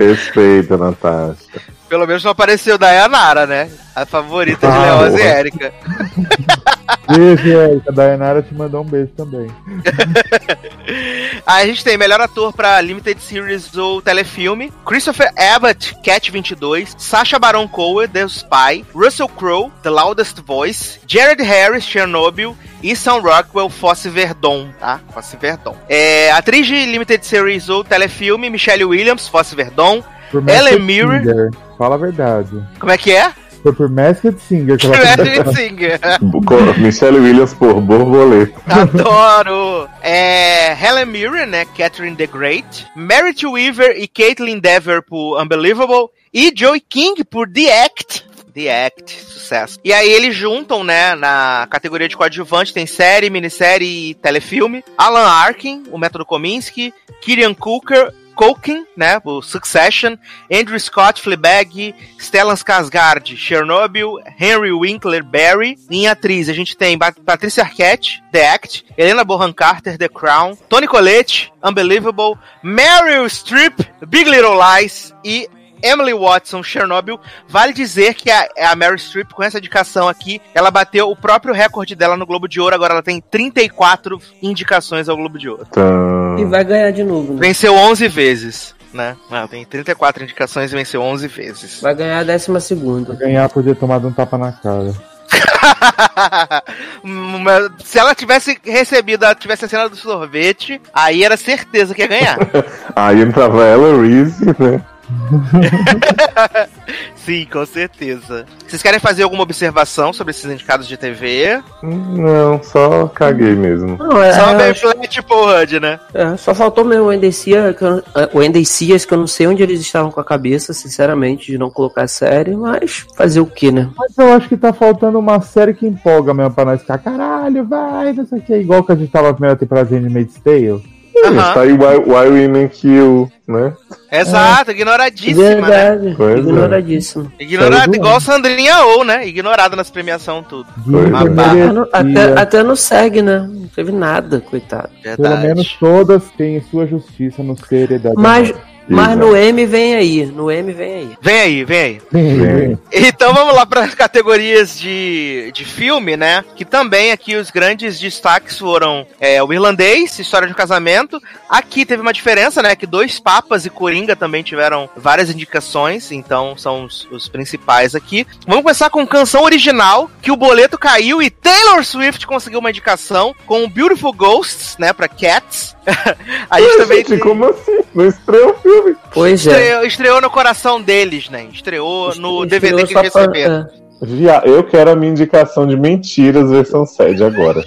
Respeita, 0.00 0.76
Natasha. 0.78 1.60
pelo 1.90 2.06
menos 2.06 2.22
não 2.24 2.30
apareceu 2.30 2.78
Dayanara, 2.78 3.46
né? 3.46 3.68
A 3.94 4.06
favorita 4.06 4.66
de 4.66 4.72
Ah, 4.72 5.00
Leoz 5.00 5.14
e. 5.20 5.22
Erika. 5.22 5.74
Beijo, 7.08 7.48
Erika. 7.48 7.90
A 7.90 7.92
Dayanara 7.92 8.42
te 8.42 8.54
mandou 8.54 8.82
um 8.82 8.86
beijo 8.86 9.10
também. 9.16 9.50
Aí 11.46 11.64
a 11.64 11.66
gente 11.66 11.82
tem 11.84 11.96
melhor 11.98 12.20
ator 12.20 12.52
pra 12.52 12.80
Limited 12.80 13.20
Series 13.20 13.76
ou 13.76 14.00
telefilme: 14.00 14.72
Christopher 14.86 15.32
Abbott, 15.36 15.96
Cat 16.04 16.30
22, 16.30 16.94
Sacha 16.98 17.38
Baron 17.38 17.66
Cohen, 17.68 18.08
The 18.08 18.24
Spy, 18.28 18.84
Russell 18.94 19.28
Crowe, 19.28 19.70
The 19.82 19.90
Loudest 19.90 20.40
Voice, 20.40 21.00
Jared 21.06 21.42
Harris, 21.42 21.84
Chernobyl 21.84 22.56
e 22.82 22.94
Sam 22.94 23.20
Rockwell, 23.20 23.68
Fosse 23.68 24.08
Verdon, 24.08 24.68
tá? 24.78 25.00
Fosse 25.12 25.36
Verdon. 25.36 25.76
É, 25.88 26.30
atriz 26.30 26.66
de 26.66 26.86
Limited 26.86 27.24
Series 27.24 27.68
ou 27.68 27.82
telefilme: 27.82 28.48
Michelle 28.50 28.84
Williams, 28.84 29.26
Fosse 29.28 29.54
Verdon. 29.56 30.02
Por 30.30 30.48
Ellen 30.48 30.80
Mirren. 30.80 31.24
Singer. 31.24 31.50
Fala 31.76 31.94
a 31.94 31.98
verdade. 31.98 32.62
Como 32.78 32.92
é 32.92 32.98
que 32.98 33.12
é? 33.12 33.32
Foi 33.62 33.74
por 33.74 33.90
Masked 33.90 34.40
Singer 34.40 34.78
que 34.78 34.86
ela 34.86 34.96
Masked 34.96 35.54
Singer. 35.54 36.00
Michelle 36.78 37.18
Williams 37.18 37.52
por 37.54 37.80
borboleta. 37.80 38.58
Adoro! 38.66 39.88
É, 40.02 40.72
Helen 40.72 41.06
Mirren, 41.06 41.46
né? 41.46 41.66
Catherine 41.76 42.16
the 42.16 42.26
Great. 42.26 42.86
Merit 42.96 43.46
Weaver 43.46 43.96
e 43.98 44.08
Caitlin 44.08 44.58
Dever 44.58 45.02
por 45.02 45.40
Unbelievable. 45.40 46.08
E 46.32 46.52
Joey 46.54 46.80
King 46.80 47.22
por 47.24 47.50
The 47.50 47.84
Act. 47.84 48.30
The 48.52 48.86
Act, 48.86 49.10
sucesso. 49.10 49.78
E 49.84 49.92
aí 49.92 50.10
eles 50.10 50.34
juntam, 50.34 50.82
né, 50.82 51.14
na 51.14 51.68
categoria 51.70 52.08
de 52.08 52.16
coadjuvante, 52.16 52.74
tem 52.74 52.86
série, 52.86 53.30
minissérie 53.30 54.10
e 54.10 54.14
telefilme. 54.14 54.84
Alan 54.98 55.26
Arkin, 55.26 55.84
o 55.90 55.98
Método 55.98 56.24
Kominsky, 56.24 56.92
Kieran 57.20 57.54
Cooker, 57.54 58.12
Culkin, 58.40 58.86
né, 58.96 59.20
o 59.22 59.42
Succession, 59.42 60.16
Andrew 60.50 60.80
Scott, 60.80 61.20
Fleabag, 61.20 61.94
Stellan 62.18 62.54
Skarsgård, 62.54 63.36
Chernobyl, 63.36 64.18
Henry 64.38 64.72
Winkler, 64.72 65.22
Barry. 65.22 65.76
Em 65.90 66.08
atriz, 66.08 66.48
a 66.48 66.54
gente 66.54 66.74
tem 66.74 66.96
Pat- 66.96 67.20
Patricia 67.20 67.62
Arquette, 67.62 68.22
The 68.32 68.48
Act, 68.48 68.86
Helena 68.96 69.24
Bonham 69.24 69.52
Carter, 69.52 69.98
The 69.98 70.08
Crown, 70.08 70.56
Tony 70.70 70.86
Collette, 70.86 71.52
Unbelievable, 71.62 72.38
Meryl 72.62 73.28
Streep, 73.28 73.74
Big 74.08 74.26
Little 74.26 74.56
Lies 74.58 75.14
e 75.22 75.46
Emily 75.82 76.14
Watson, 76.14 76.62
Chernobyl. 76.62 77.18
Vale 77.48 77.72
dizer 77.72 78.14
que 78.14 78.30
a, 78.30 78.48
a 78.70 78.76
Meryl 78.76 78.98
Streep, 78.98 79.32
com 79.32 79.42
essa 79.42 79.58
indicação 79.58 80.08
aqui, 80.08 80.40
ela 80.54 80.70
bateu 80.70 81.10
o 81.10 81.16
próprio 81.16 81.54
recorde 81.54 81.94
dela 81.94 82.16
no 82.16 82.26
Globo 82.26 82.48
de 82.48 82.60
Ouro. 82.60 82.74
Agora 82.74 82.94
ela 82.94 83.02
tem 83.02 83.20
34 83.20 84.20
indicações 84.42 85.08
ao 85.08 85.16
Globo 85.16 85.38
de 85.38 85.48
Ouro. 85.48 85.66
Então, 85.70 86.38
E 86.38 86.44
vai 86.44 86.64
ganhar 86.64 86.90
de 86.90 87.02
novo, 87.04 87.34
né? 87.34 87.40
Venceu 87.40 87.74
11 87.74 88.08
vezes, 88.08 88.74
né? 88.92 89.16
Ela 89.30 89.48
tem 89.48 89.64
34 89.64 90.24
indicações 90.24 90.72
e 90.72 90.76
venceu 90.76 91.02
11 91.02 91.26
vezes. 91.28 91.80
Vai 91.80 91.94
ganhar 91.94 92.18
a 92.20 92.24
décima 92.24 92.60
segunda. 92.60 93.14
Ganhar 93.14 93.48
podia 93.48 93.74
tomar 93.74 93.98
um 94.04 94.12
tapa 94.12 94.36
na 94.38 94.52
cara. 94.52 94.92
Mas 97.02 97.70
Se 97.84 97.98
ela 97.98 98.14
tivesse 98.14 98.58
recebido, 98.64 99.24
ela 99.24 99.34
tivesse 99.34 99.64
a 99.64 99.68
cena 99.68 99.88
do 99.88 99.96
sorvete, 99.96 100.80
aí 100.92 101.24
era 101.24 101.36
certeza 101.36 101.94
que 101.94 102.02
ia 102.02 102.08
ganhar. 102.08 102.38
Aí 102.96 103.20
entrava 103.20 103.64
ela, 103.64 104.00
Reese, 104.02 104.44
né? 104.58 104.82
Sim, 107.14 107.46
com 107.52 107.64
certeza. 107.66 108.46
Vocês 108.66 108.82
querem 108.82 108.98
fazer 108.98 109.22
alguma 109.22 109.42
observação 109.42 110.12
sobre 110.12 110.30
esses 110.32 110.44
indicados 110.50 110.88
de 110.88 110.96
TV? 110.96 111.62
Não, 111.82 112.60
só 112.62 113.06
caguei 113.08 113.54
mesmo. 113.54 113.96
Não, 113.98 114.22
é, 114.22 114.32
Só 114.32 114.50
é, 114.50 114.56
meio 114.56 114.74
flat 114.74 115.22
Paul 115.22 115.46
Rudd, 115.46 115.78
né? 115.80 116.00
é, 116.14 116.36
só 116.36 116.54
faltou 116.54 116.84
mesmo 116.84 117.04
o 117.04 117.12
Endecia, 117.12 117.74
que 117.76 117.84
eu- 117.84 118.02
é, 118.16 118.28
o 118.32 118.42
Endecias, 118.42 119.04
que 119.04 119.12
eu 119.14 119.18
não 119.18 119.26
sei 119.26 119.46
onde 119.46 119.62
eles 119.62 119.80
estavam 119.80 120.10
com 120.10 120.20
a 120.20 120.24
cabeça, 120.24 120.72
sinceramente, 120.72 121.52
de 121.52 121.58
não 121.58 121.70
colocar 121.70 122.08
série, 122.08 122.56
mas 122.56 123.06
fazer 123.16 123.40
o 123.40 123.46
que, 123.46 123.70
né? 123.70 123.88
Mas 123.96 124.16
eu 124.18 124.32
acho 124.32 124.48
que 124.48 124.56
tá 124.56 124.72
faltando 124.72 125.18
uma 125.18 125.40
série 125.40 125.74
que 125.74 125.86
empolga 125.86 126.32
mesmo 126.34 126.54
pra 126.54 126.64
nós 126.64 126.80
ficar, 126.80 126.98
caralho, 126.98 127.64
vai, 127.66 128.12
não 128.12 128.26
sei 128.26 128.38
o 128.38 128.42
que. 128.42 128.54
Igual 128.56 128.82
que 128.82 128.92
a 128.92 128.96
gente 128.96 129.10
tava 129.12 129.28
na 129.28 129.34
primeira 129.34 129.56
temporada 129.56 129.88
de 129.88 129.94
Handmaid's 129.96 130.40
Tale. 130.42 130.99
Aham. 131.24 131.54
Tá 131.54 131.60
aí 131.60 131.72
Why, 131.72 131.96
Why 132.06 132.28
Women 132.28 132.68
Kill, 132.68 133.30
né? 133.46 133.72
Exato, 134.10 134.70
ignoradíssima, 134.70 135.44
né? 135.44 135.54
Verdade, 135.60 136.14
Pois 136.16 136.34
é. 136.34 136.38
ignoradíssimo. 136.38 137.32
Ignorada, 137.38 137.96
igual 137.96 138.20
Sandrinha 138.20 138.78
ou, 138.86 139.04
né? 139.04 139.26
Ignorada 139.26 139.76
nas 139.76 139.90
premiações 139.90 140.46
tudo. 140.48 140.66
É. 140.88 141.16
Até 141.16 141.72
no, 141.72 141.88
até, 141.92 142.40
até 142.40 142.62
no 142.62 142.76
SEG, 142.76 143.22
né? 143.22 143.46
Não 143.48 143.68
teve 143.68 143.92
nada, 143.92 144.40
coitado. 144.40 144.90
Verdade. 145.02 145.16
Pelo 145.22 145.40
menos 145.40 145.76
todas 145.78 146.24
têm 146.36 146.60
sua 146.70 146.86
justiça 146.86 147.42
no 147.42 147.56
seriedade. 147.56 148.16
Mas, 148.18 148.52
mas 148.90 149.16
no 149.16 149.36
M 149.36 149.64
vem 149.66 149.94
aí, 149.94 150.26
no 150.26 150.50
M 150.50 150.72
vem 150.72 150.92
aí. 150.94 151.18
Vem 151.20 151.40
aí, 151.40 151.64
vem 151.64 151.80
aí. 151.80 152.02
Vem. 152.10 152.78
Então 152.92 153.32
vamos 153.34 153.54
lá 153.54 153.64
para 153.66 153.82
as 153.82 153.94
categorias 153.94 154.78
de, 154.78 155.50
de 155.54 155.64
filme, 155.64 156.16
né? 156.16 156.44
Que 156.56 156.64
também 156.64 157.12
aqui 157.12 157.36
os 157.36 157.50
grandes 157.50 157.98
destaques 158.00 158.58
foram 158.58 159.06
é, 159.20 159.42
o 159.42 159.52
Irlandês, 159.52 160.18
História 160.18 160.46
de 160.46 160.52
um 160.52 160.56
Casamento. 160.56 161.20
Aqui 161.48 161.84
teve 161.84 162.02
uma 162.02 162.12
diferença, 162.12 162.62
né? 162.62 162.74
Que 162.74 162.86
dois 162.86 163.18
Papas 163.20 163.64
e 163.66 163.70
Coringa 163.70 164.16
também 164.16 164.42
tiveram 164.42 164.88
várias 164.96 165.30
indicações, 165.30 166.10
então 166.12 166.56
são 166.56 166.84
os, 166.84 167.06
os 167.10 167.28
principais 167.28 167.94
aqui. 167.94 168.26
Vamos 168.46 168.62
começar 168.62 168.90
com 168.90 169.06
canção 169.06 169.42
original, 169.44 170.10
que 170.22 170.30
o 170.32 170.36
boleto 170.36 170.78
caiu 170.78 171.20
e 171.22 171.30
Taylor 171.30 171.84
Swift 171.84 172.26
conseguiu 172.26 172.58
uma 172.60 172.70
indicação 172.70 173.34
com 173.46 173.68
Beautiful 173.68 174.12
Ghosts, 174.12 174.76
né? 174.78 174.92
Para 174.92 175.08
Cats. 175.08 175.76
A 176.50 176.60
gente 176.60 176.72
Ué, 176.72 176.76
também 176.78 176.98
gente, 176.98 177.08
tem- 177.10 177.18
como 177.18 177.44
assim? 177.46 177.78
Não 177.94 178.06
estreou 178.06 178.50
o 178.50 178.54
filme. 178.54 178.79
Pois 179.12 179.46
é. 179.46 179.50
estreou, 179.50 179.84
estreou 179.84 180.20
no 180.20 180.30
coração 180.30 180.80
deles, 180.80 181.28
né? 181.28 181.46
Estreou 181.52 182.14
no 182.16 182.44
DVD 182.46 182.84
que 182.86 182.92
Estreou 182.94 183.02
eles 183.02 183.12
só 183.12 183.18
pra- 183.18 183.32
receberam. 183.32 183.68
Já, 184.02 184.38
eu 184.46 184.64
quero 184.64 184.90
a 184.90 184.96
minha 184.96 185.12
indicação 185.12 185.66
de 185.66 185.76
mentiras 185.76 186.50
versão 186.50 186.86
sede 186.86 187.22
agora. 187.22 187.62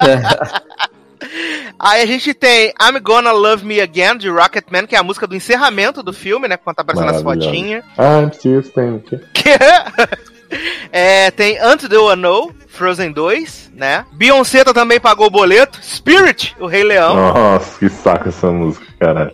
Aí 1.78 2.02
a 2.02 2.06
gente 2.06 2.34
tem 2.34 2.74
I'm 2.80 3.00
Gonna 3.00 3.32
Love 3.32 3.64
Me 3.64 3.80
Again, 3.80 4.18
de 4.18 4.28
Rocketman, 4.28 4.86
que 4.86 4.94
é 4.94 4.98
a 4.98 5.02
música 5.02 5.26
do 5.26 5.34
encerramento 5.34 6.02
do 6.02 6.12
filme, 6.12 6.46
né? 6.46 6.56
Quando 6.58 6.76
tá 6.76 6.82
aparecendo 6.82 7.10
as 7.16 7.22
fotinhas. 7.22 7.82
Ah, 7.96 8.20
I'm 8.20 8.32
still 8.32 8.60
standing. 8.60 9.02
é, 10.92 11.30
tem 11.30 11.58
Unto 11.64 11.88
the 11.88 11.96
Unknown, 11.96 12.50
Frozen 12.68 13.12
2, 13.12 13.70
né? 13.74 14.04
Beyoncé 14.12 14.62
também 14.64 15.00
pagou 15.00 15.28
o 15.28 15.30
boleto. 15.30 15.78
Spirit, 15.82 16.54
o 16.60 16.66
Rei 16.66 16.84
Leão. 16.84 17.14
Nossa, 17.14 17.78
que 17.78 17.88
saco 17.88 18.28
essa 18.28 18.50
música, 18.50 18.84
caralho. 19.00 19.32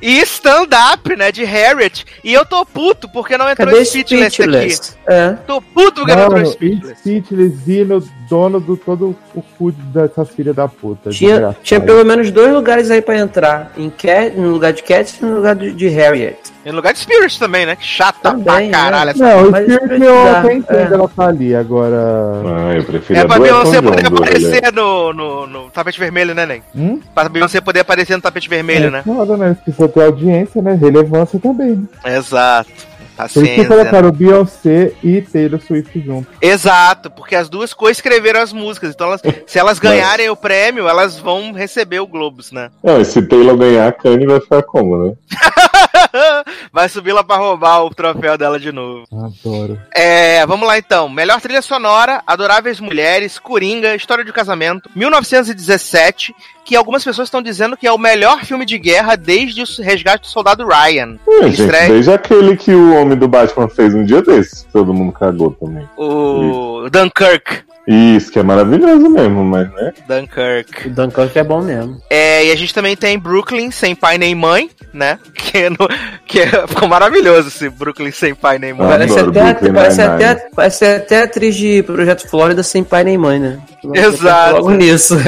E 0.00 0.20
Stand 0.20 0.68
Up, 0.94 1.16
né? 1.16 1.32
De 1.32 1.44
Harriet. 1.44 2.06
E 2.24 2.32
eu 2.32 2.46
tô 2.46 2.64
puto 2.64 3.08
porque 3.08 3.36
não 3.36 3.50
entrou 3.50 3.68
Cadê 3.68 3.84
Speechless, 3.84 4.34
Speechless? 4.34 4.96
aqui. 5.04 5.12
É. 5.12 5.32
Tô 5.46 5.60
puto 5.60 6.00
porque 6.00 6.14
não 6.14 6.22
entrou 6.22 6.38
Mano, 6.38 6.52
Speechless. 6.52 7.00
Speechless 7.00 7.70
e 7.70 7.84
no 7.84 8.00
dono 8.28 8.60
do 8.60 8.76
todo 8.76 9.16
o 9.34 9.42
cu 9.42 9.72
dessas 9.72 10.30
filhas 10.30 10.54
da 10.54 10.68
puta. 10.68 11.10
Tinha, 11.10 11.56
tinha 11.62 11.80
pelo 11.80 12.04
menos 12.04 12.30
dois 12.30 12.52
lugares 12.52 12.90
aí 12.90 13.02
pra 13.02 13.18
entrar. 13.18 13.72
Em 13.76 13.90
Cat, 13.90 14.36
no 14.36 14.50
lugar 14.50 14.72
de 14.72 14.82
Cat 14.82 15.18
e 15.20 15.24
no 15.24 15.36
lugar 15.36 15.56
de, 15.56 15.72
de 15.72 15.88
Harriet. 15.88 16.38
Em 16.64 16.72
lugar 16.72 16.92
de 16.92 16.98
Spirit 16.98 17.38
também, 17.38 17.64
né? 17.64 17.74
Que 17.76 17.84
chata 17.84 18.18
Também, 18.32 18.70
pra 18.70 18.78
caralho. 18.80 19.08
é. 19.08 19.12
essa 19.12 19.24
Não, 19.24 19.42
o 19.44 19.46
Spirit 19.46 20.02
eu 20.02 20.28
até 20.36 20.54
entendo 20.54 20.92
é. 20.92 20.94
ela 20.94 21.08
tá 21.08 21.26
ali, 21.26 21.54
agora. 21.54 21.96
Ah, 22.44 22.74
eu 22.76 22.84
prefiro 22.84 23.18
É 23.18 23.22
a 23.22 23.26
pra 23.26 23.38
Beyoncé 23.38 23.80
poder 23.80 24.02
John, 24.02 24.16
aparecer 24.16 24.72
no, 24.72 25.12
no, 25.12 25.46
no 25.46 25.70
tapete 25.70 25.98
vermelho, 25.98 26.34
né, 26.34 26.44
Nen? 26.44 26.62
Hum? 26.76 27.00
Pra 27.14 27.28
Beyoncé 27.28 27.60
poder 27.62 27.80
aparecer 27.80 28.14
no 28.16 28.22
tapete 28.22 28.48
vermelho, 28.48 28.88
é 28.88 28.90
né? 28.90 29.02
foda, 29.04 29.36
né? 29.38 29.56
Precisa 29.64 29.88
ter 29.88 30.04
audiência, 30.04 30.60
né? 30.60 30.74
Relevância 30.74 31.40
também, 31.40 31.76
né? 32.04 32.16
Exato. 32.16 32.70
Tá 33.16 33.28
Por 33.28 33.42
isso 33.44 33.54
que 33.54 33.62
sendo. 33.62 33.68
colocaram 33.68 34.10
Beyoncé 34.12 34.92
e 35.04 35.20
Taylor 35.20 35.60
Swift 35.60 36.00
junto. 36.00 36.26
Exato, 36.40 37.10
porque 37.10 37.34
as 37.36 37.48
duas 37.50 37.74
coescreveram 37.74 38.40
as 38.40 38.50
músicas. 38.52 38.94
Então, 38.94 39.08
elas, 39.08 39.22
se 39.46 39.58
elas 39.58 39.78
ganharem 39.78 40.30
o 40.30 40.36
prêmio, 40.36 40.88
elas 40.88 41.18
vão 41.18 41.52
receber 41.52 42.00
o 42.00 42.06
Globos, 42.06 42.50
né? 42.50 42.70
Não, 42.82 42.98
e 43.00 43.04
se 43.04 43.20
Taylor 43.22 43.56
ganhar, 43.58 43.88
a 43.88 43.92
Kanye 43.92 44.26
vai 44.26 44.40
ficar 44.40 44.62
como, 44.62 45.06
né? 45.06 45.12
Vai 46.72 46.88
subir 46.88 47.12
lá 47.12 47.22
pra 47.24 47.36
roubar 47.36 47.84
o 47.84 47.90
troféu 47.94 48.36
dela 48.38 48.58
de 48.58 48.72
novo. 48.72 49.04
Adoro. 49.12 49.78
É, 49.94 50.44
vamos 50.46 50.66
lá 50.66 50.78
então. 50.78 51.08
Melhor 51.08 51.40
trilha 51.40 51.62
sonora, 51.62 52.22
Adoráveis 52.26 52.80
Mulheres, 52.80 53.38
Coringa, 53.38 53.94
História 53.94 54.24
de 54.24 54.32
Casamento, 54.32 54.88
1917, 54.94 56.34
que 56.64 56.76
algumas 56.76 57.02
pessoas 57.04 57.26
estão 57.26 57.42
dizendo 57.42 57.76
que 57.76 57.86
é 57.86 57.92
o 57.92 57.98
melhor 57.98 58.44
filme 58.44 58.64
de 58.64 58.78
guerra 58.78 59.16
desde 59.16 59.62
o 59.62 59.82
resgate 59.82 60.22
do 60.22 60.26
soldado 60.28 60.66
Ryan. 60.66 61.16
É, 61.28 61.42
gente, 61.48 61.62
estreia- 61.62 61.88
desde 61.88 62.12
aquele 62.12 62.56
que 62.56 62.72
o 62.72 62.94
homem 62.94 63.18
do 63.18 63.28
Batman 63.28 63.68
fez 63.68 63.94
um 63.94 64.04
dia 64.04 64.22
desses, 64.22 64.66
todo 64.72 64.94
mundo 64.94 65.12
cagou 65.12 65.50
também. 65.52 65.88
O 65.96 66.88
Dunkirk. 66.90 67.62
Isso, 67.88 68.30
que 68.30 68.38
é 68.38 68.42
maravilhoso 68.42 69.08
mesmo, 69.10 69.42
mas 69.42 69.68
né? 69.72 69.92
Dunkirk. 70.06 70.88
O 70.88 70.90
Dunkirk 70.90 71.38
é 71.38 71.42
bom 71.42 71.60
mesmo. 71.62 72.00
É, 72.08 72.44
e 72.46 72.52
a 72.52 72.56
gente 72.56 72.72
também 72.72 72.94
tem 72.96 73.18
Brooklyn 73.18 73.70
sem 73.70 73.94
pai 73.96 74.16
nem 74.16 74.34
mãe, 74.34 74.70
né? 74.92 75.18
Que, 75.34 75.68
no- 75.70 75.88
que 76.26 76.46
ficou 76.68 76.88
maravilhoso 76.88 77.48
esse 77.48 77.68
Brooklyn 77.68 78.10
sem 78.12 78.34
pai 78.34 78.58
nem 78.58 78.72
mãe. 78.72 78.88
Parece 78.88 79.18
adoro 79.18 79.30
até, 79.30 79.50
Brooklyn 79.52 79.72
parece, 79.74 79.98
Nine-Nine. 80.02 80.24
até, 80.24 80.48
parece 80.54 80.84
até 80.84 81.22
atriz 81.22 81.56
de 81.56 81.82
Projeto 81.82 82.28
Flórida 82.28 82.62
sem 82.62 82.82
pai 82.84 83.04
nem 83.04 83.18
mãe, 83.18 83.38
né? 83.38 83.58
Exato. 83.94 84.56
Logo 84.56 84.70
nisso. 84.70 85.16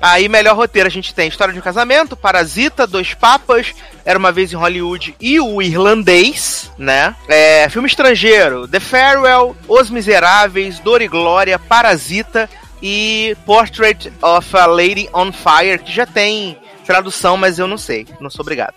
Aí, 0.00 0.28
melhor 0.28 0.54
roteiro, 0.54 0.86
a 0.86 0.90
gente 0.90 1.12
tem 1.12 1.26
História 1.28 1.52
de 1.52 1.58
um 1.58 1.62
Casamento, 1.62 2.16
Parasita, 2.16 2.86
Dois 2.86 3.14
Papas, 3.14 3.74
Era 4.04 4.16
Uma 4.16 4.30
Vez 4.30 4.52
em 4.52 4.56
Hollywood 4.56 5.16
e 5.20 5.40
O 5.40 5.60
Irlandês, 5.60 6.70
né? 6.78 7.16
É, 7.28 7.68
filme 7.68 7.88
estrangeiro, 7.88 8.68
The 8.68 8.78
Farewell, 8.78 9.56
Os 9.66 9.90
Miseráveis, 9.90 10.78
Dor 10.78 11.02
e 11.02 11.08
Glória, 11.08 11.58
Parasita 11.58 12.48
e 12.80 13.36
Portrait 13.44 14.12
of 14.22 14.56
a 14.56 14.66
Lady 14.66 15.08
on 15.12 15.32
Fire, 15.32 15.78
que 15.80 15.90
já 15.92 16.06
tem 16.06 16.56
tradução, 16.88 17.36
mas 17.36 17.58
eu 17.58 17.68
não 17.68 17.76
sei, 17.76 18.06
não 18.18 18.30
sou 18.30 18.40
obrigado. 18.40 18.74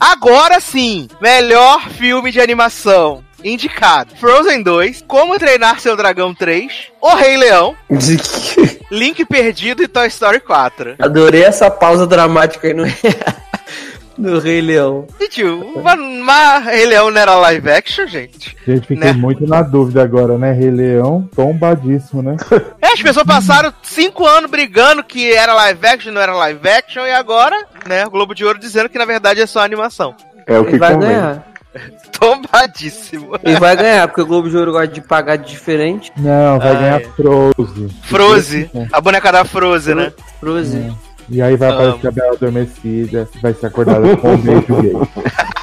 Agora 0.00 0.58
sim, 0.58 1.06
melhor 1.20 1.88
filme 1.90 2.32
de 2.32 2.40
animação. 2.40 3.24
Indicado: 3.44 4.14
Frozen 4.16 4.62
2, 4.62 5.04
Como 5.06 5.38
Treinar 5.38 5.80
Seu 5.80 5.96
Dragão 5.96 6.34
3, 6.34 6.90
O 7.00 7.14
Rei 7.14 7.36
Leão, 7.36 7.76
Link 8.90 9.24
Perdido 9.24 9.82
e 9.82 9.88
Toy 9.88 10.08
Story 10.08 10.40
4. 10.40 10.96
Adorei 10.98 11.44
essa 11.44 11.70
pausa 11.70 12.04
dramática 12.06 12.66
aí 12.66 12.74
no, 12.74 12.84
no 14.22 14.38
Rei 14.38 14.60
Leão. 14.60 15.06
Gente, 15.20 15.42
uma 15.44 16.58
Rei 16.58 16.86
Leão 16.86 17.10
não 17.10 17.20
era 17.20 17.34
live 17.34 17.70
action, 17.70 18.06
gente? 18.06 18.56
Gente, 18.66 18.86
fiquei 18.86 18.96
Né? 18.96 19.12
muito 19.12 19.46
na 19.46 19.62
dúvida 19.62 20.02
agora, 20.02 20.38
né? 20.38 20.52
Rei 20.52 20.70
Leão, 20.70 21.28
tombadíssimo, 21.34 22.22
né? 22.22 22.36
É, 22.80 22.92
as 22.92 23.02
pessoas 23.02 23.26
passaram 23.26 23.72
cinco 23.82 24.26
anos 24.26 24.50
brigando 24.50 25.02
que 25.04 25.32
era 25.32 25.52
live 25.54 25.86
action, 25.86 26.12
não 26.12 26.20
era 26.20 26.34
live 26.34 26.68
action, 26.68 27.02
e 27.06 27.12
agora, 27.12 27.56
né, 27.86 28.06
o 28.06 28.10
Globo 28.10 28.34
de 28.34 28.44
Ouro 28.44 28.58
dizendo 28.58 28.88
que 28.88 28.98
na 28.98 29.04
verdade 29.04 29.40
é 29.40 29.46
só 29.46 29.60
animação. 29.60 30.14
É 30.46 30.58
o 30.58 30.62
Ele 30.62 30.70
que 30.72 30.78
vai 30.78 30.94
convém. 30.94 31.08
ganhar. 31.10 31.46
Tombadíssimo. 32.20 33.38
E 33.44 33.54
vai 33.56 33.76
ganhar, 33.76 34.06
porque 34.08 34.20
o 34.20 34.26
Globo 34.26 34.48
de 34.48 34.56
Ouro 34.56 34.72
gosta 34.72 34.88
de 34.88 35.00
pagar 35.00 35.36
de 35.36 35.48
diferente. 35.50 36.12
Não, 36.16 36.58
vai 36.58 36.70
Ah, 36.70 36.74
ganhar 36.74 37.00
é. 37.00 37.04
Frozen. 37.16 37.88
Froze. 38.02 38.70
A 38.92 39.00
boneca 39.00 39.32
da 39.32 39.44
Froze, 39.44 39.94
né? 39.94 40.12
Frozen. 40.38 40.96
E 41.32 41.40
aí 41.40 41.56
vai 41.56 41.70
Amo. 41.70 41.80
aparecer 41.80 42.08
a 42.08 42.10
Bela 42.10 42.32
Adormecida, 42.34 43.28
vai 43.40 43.54
ser 43.54 43.66
acordada 43.66 44.16
com 44.18 44.34
um 44.34 44.36
beijo 44.36 44.82
gay. 44.82 44.92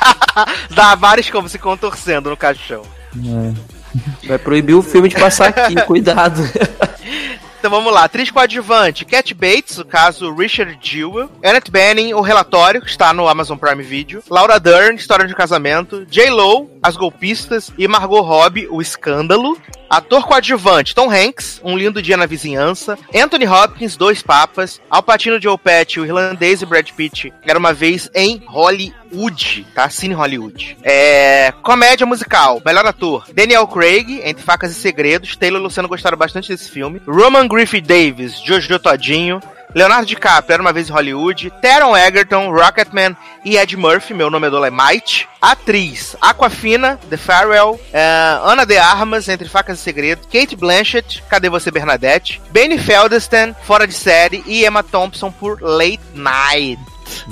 Dá 0.75 0.95
vários 0.95 1.29
como 1.29 1.47
se 1.47 1.60
contorcendo 1.60 2.32
no 2.32 2.36
caixão. 2.36 2.82
É. 3.15 4.27
Vai 4.27 4.39
proibir 4.39 4.73
o 4.73 4.82
filme 4.82 5.10
de 5.10 5.15
passar 5.15 5.49
aqui, 5.49 5.75
cuidado. 5.86 6.41
Então 7.60 7.69
vamos 7.69 7.91
lá, 7.91 8.06
atriz 8.06 8.32
coadjuvante, 8.32 9.04
Cat 9.04 9.34
Bates, 9.34 9.80
o 9.80 9.84
caso 9.84 10.33
Richard 10.33 10.79
Jewell, 10.81 11.29
Annette 11.44 11.69
Bening, 11.69 12.13
o 12.13 12.21
relatório, 12.21 12.81
que 12.81 12.90
está 12.90 13.13
no 13.13 13.27
Amazon 13.27 13.58
Prime 13.58 13.83
Video, 13.83 14.23
Laura 14.29 14.58
Dern, 14.58 14.96
História 14.96 15.27
de 15.27 15.36
Casamento, 15.36 16.06
J-Lo, 16.06 16.71
As 16.81 16.96
Golpistas 16.96 17.69
e 17.77 17.86
Margot 17.86 18.21
Robbie, 18.21 18.69
O 18.71 18.81
Escândalo. 18.81 19.58
Ator 19.90 20.27
coadjuvante, 20.27 20.94
Tom 20.94 21.10
Hanks, 21.10 21.60
Um 21.63 21.75
Lindo 21.75 22.00
Dia 22.00 22.15
na 22.15 22.27
Vizinhança, 22.27 22.96
Anthony 23.13 23.48
Hopkins, 23.48 23.98
Dois 23.98 24.21
Papas, 24.21 24.79
Al 24.88 25.02
Pacino, 25.02 25.42
Joe 25.42 25.58
Pesci, 25.58 26.00
o 26.00 26.06
irlandês 26.06 26.62
e 26.62 26.65
Brad 26.65 26.88
Pitt, 26.92 27.33
Era 27.42 27.58
Uma 27.58 27.73
Vez 27.73 28.08
em 28.13 28.40
Hollywood, 28.46 29.65
tá? 29.73 29.90
Cine 29.90 30.13
Hollywood. 30.13 30.77
É... 30.83 31.52
Comédia 31.63 32.06
musical, 32.06 32.62
melhor 32.63 32.86
ator, 32.86 33.25
Daniel 33.33 33.65
Craig, 33.65 34.21
Entre 34.23 34.44
Facas 34.44 34.69
e 34.69 34.75
Segredos, 34.75 35.36
Taylor 35.36 35.60
e 35.60 35.63
Luciano 35.63 35.90
gostaram 35.90 36.19
bastante 36.19 36.50
desse 36.50 36.69
filme, 36.69 37.02
Roman 37.08 37.48
Griffith 37.50 37.81
Davis, 37.81 38.39
Jojo 38.39 38.77
Todinho, 38.77 39.41
Leonardo 39.73 40.06
DiCaprio, 40.06 40.54
Era 40.54 40.62
Uma 40.62 40.71
Vez 40.71 40.89
em 40.89 40.93
Hollywood, 40.93 41.52
Taron 41.62 41.97
Egerton, 41.97 42.52
Rocketman 42.52 43.15
e 43.43 43.58
Ed 43.58 43.75
Murphy, 43.75 44.13
meu 44.13 44.29
nome 44.29 44.47
é 44.47 44.50
Dolemite. 44.50 45.27
Atriz, 45.41 46.15
Aquafina, 46.21 47.00
The 47.10 47.17
Farewell, 47.17 47.79
eh, 47.91 48.39
Ana 48.43 48.65
de 48.65 48.77
Armas, 48.77 49.27
Entre 49.27 49.47
Facas 49.47 49.79
e 49.79 49.81
Segredos, 49.81 50.27
Kate 50.31 50.56
Blanchett, 50.56 51.23
Cadê 51.29 51.50
Você 51.50 51.71
Bernadette, 51.71 52.41
Benny 52.52 52.77
Feldstein, 52.77 53.56
Fora 53.63 53.87
de 53.87 53.93
Série 53.93 54.43
e 54.45 54.65
Emma 54.65 54.83
Thompson 54.83 55.31
por 55.31 55.62
Late 55.62 56.02
Night. 56.13 56.79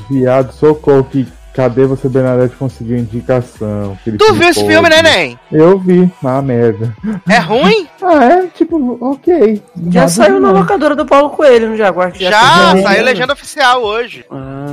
Viado, 0.10 0.54
socorro 0.54 1.04
que 1.04 1.28
cadê 1.58 1.86
você, 1.88 2.08
Bernadette, 2.08 2.56
conseguiu 2.56 2.98
indicação? 3.00 3.94
Aquele 4.00 4.18
Tu 4.18 4.34
viu 4.36 4.48
esse 4.48 4.64
filme, 4.66 4.88
né, 4.88 5.02
neném? 5.02 5.40
Eu 5.52 5.80
vi, 5.80 6.10
uma 6.22 6.40
merda. 6.42 6.96
É 7.28 7.40
ruim? 7.40 7.88
Ah, 8.00 8.24
é, 8.26 8.48
tipo, 8.56 8.98
ok. 9.02 9.62
Já 9.90 10.02
Nada 10.02 10.12
saiu 10.12 10.40
na 10.40 10.52
locadora 10.52 10.96
do 10.96 11.04
Paulo 11.06 11.32
Coelho 11.32 11.72
no 11.72 11.76
Jaguar. 11.76 12.14
Já, 12.16 12.72
tem- 12.74 12.84
saiu 12.84 13.04
legenda 13.04 13.34
oficial 13.34 13.84
hoje, 13.84 14.24
Ah, 14.32 14.68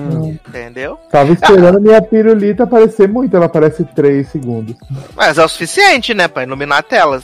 entendeu? 0.47 0.99
Tava 1.11 1.33
esperando 1.33 1.81
minha 1.81 2.01
pirulita 2.03 2.65
aparecer 2.65 3.09
muito, 3.09 3.35
ela 3.35 3.47
aparece 3.47 3.83
3 3.83 4.29
segundos. 4.29 4.77
Mas 5.17 5.39
é 5.39 5.45
o 5.45 5.49
suficiente, 5.49 6.13
né, 6.13 6.29
pra 6.29 6.43
iluminar 6.45 6.79
a 6.79 6.83
tela. 6.83 7.21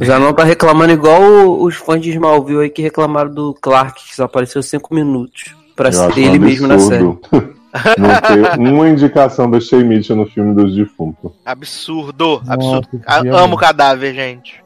já 0.00 0.18
não 0.18 0.32
tá 0.32 0.44
reclamando 0.44 0.92
igual 0.92 1.60
os 1.60 1.74
fãs 1.74 2.00
de 2.00 2.10
Smallville 2.12 2.62
aí 2.62 2.70
que 2.70 2.80
reclamaram 2.82 3.30
do 3.34 3.52
Clark, 3.60 4.04
que 4.08 4.14
só 4.14 4.24
apareceu 4.24 4.62
5 4.62 4.94
minutos. 4.94 5.54
Pra 5.74 5.88
Eu 5.88 5.92
ser 5.92 6.18
ele 6.18 6.38
mesmo 6.38 6.66
na 6.68 6.78
série. 6.78 7.04
Não 7.98 8.20
ter 8.20 8.58
uma 8.58 8.88
indicação 8.88 9.50
do 9.50 9.60
Shea 9.60 9.84
Mitchell 9.84 10.16
no 10.16 10.26
filme 10.26 10.54
dos 10.54 10.74
defuntos. 10.74 11.32
Absurdo, 11.44 12.40
Nossa, 12.44 12.52
absurdo. 12.54 12.88
que 12.88 12.96
A- 13.06 13.22
viagem. 13.22 13.40
amo 13.44 13.54
o 13.54 13.58
cadáver, 13.58 14.14
gente. 14.14 14.62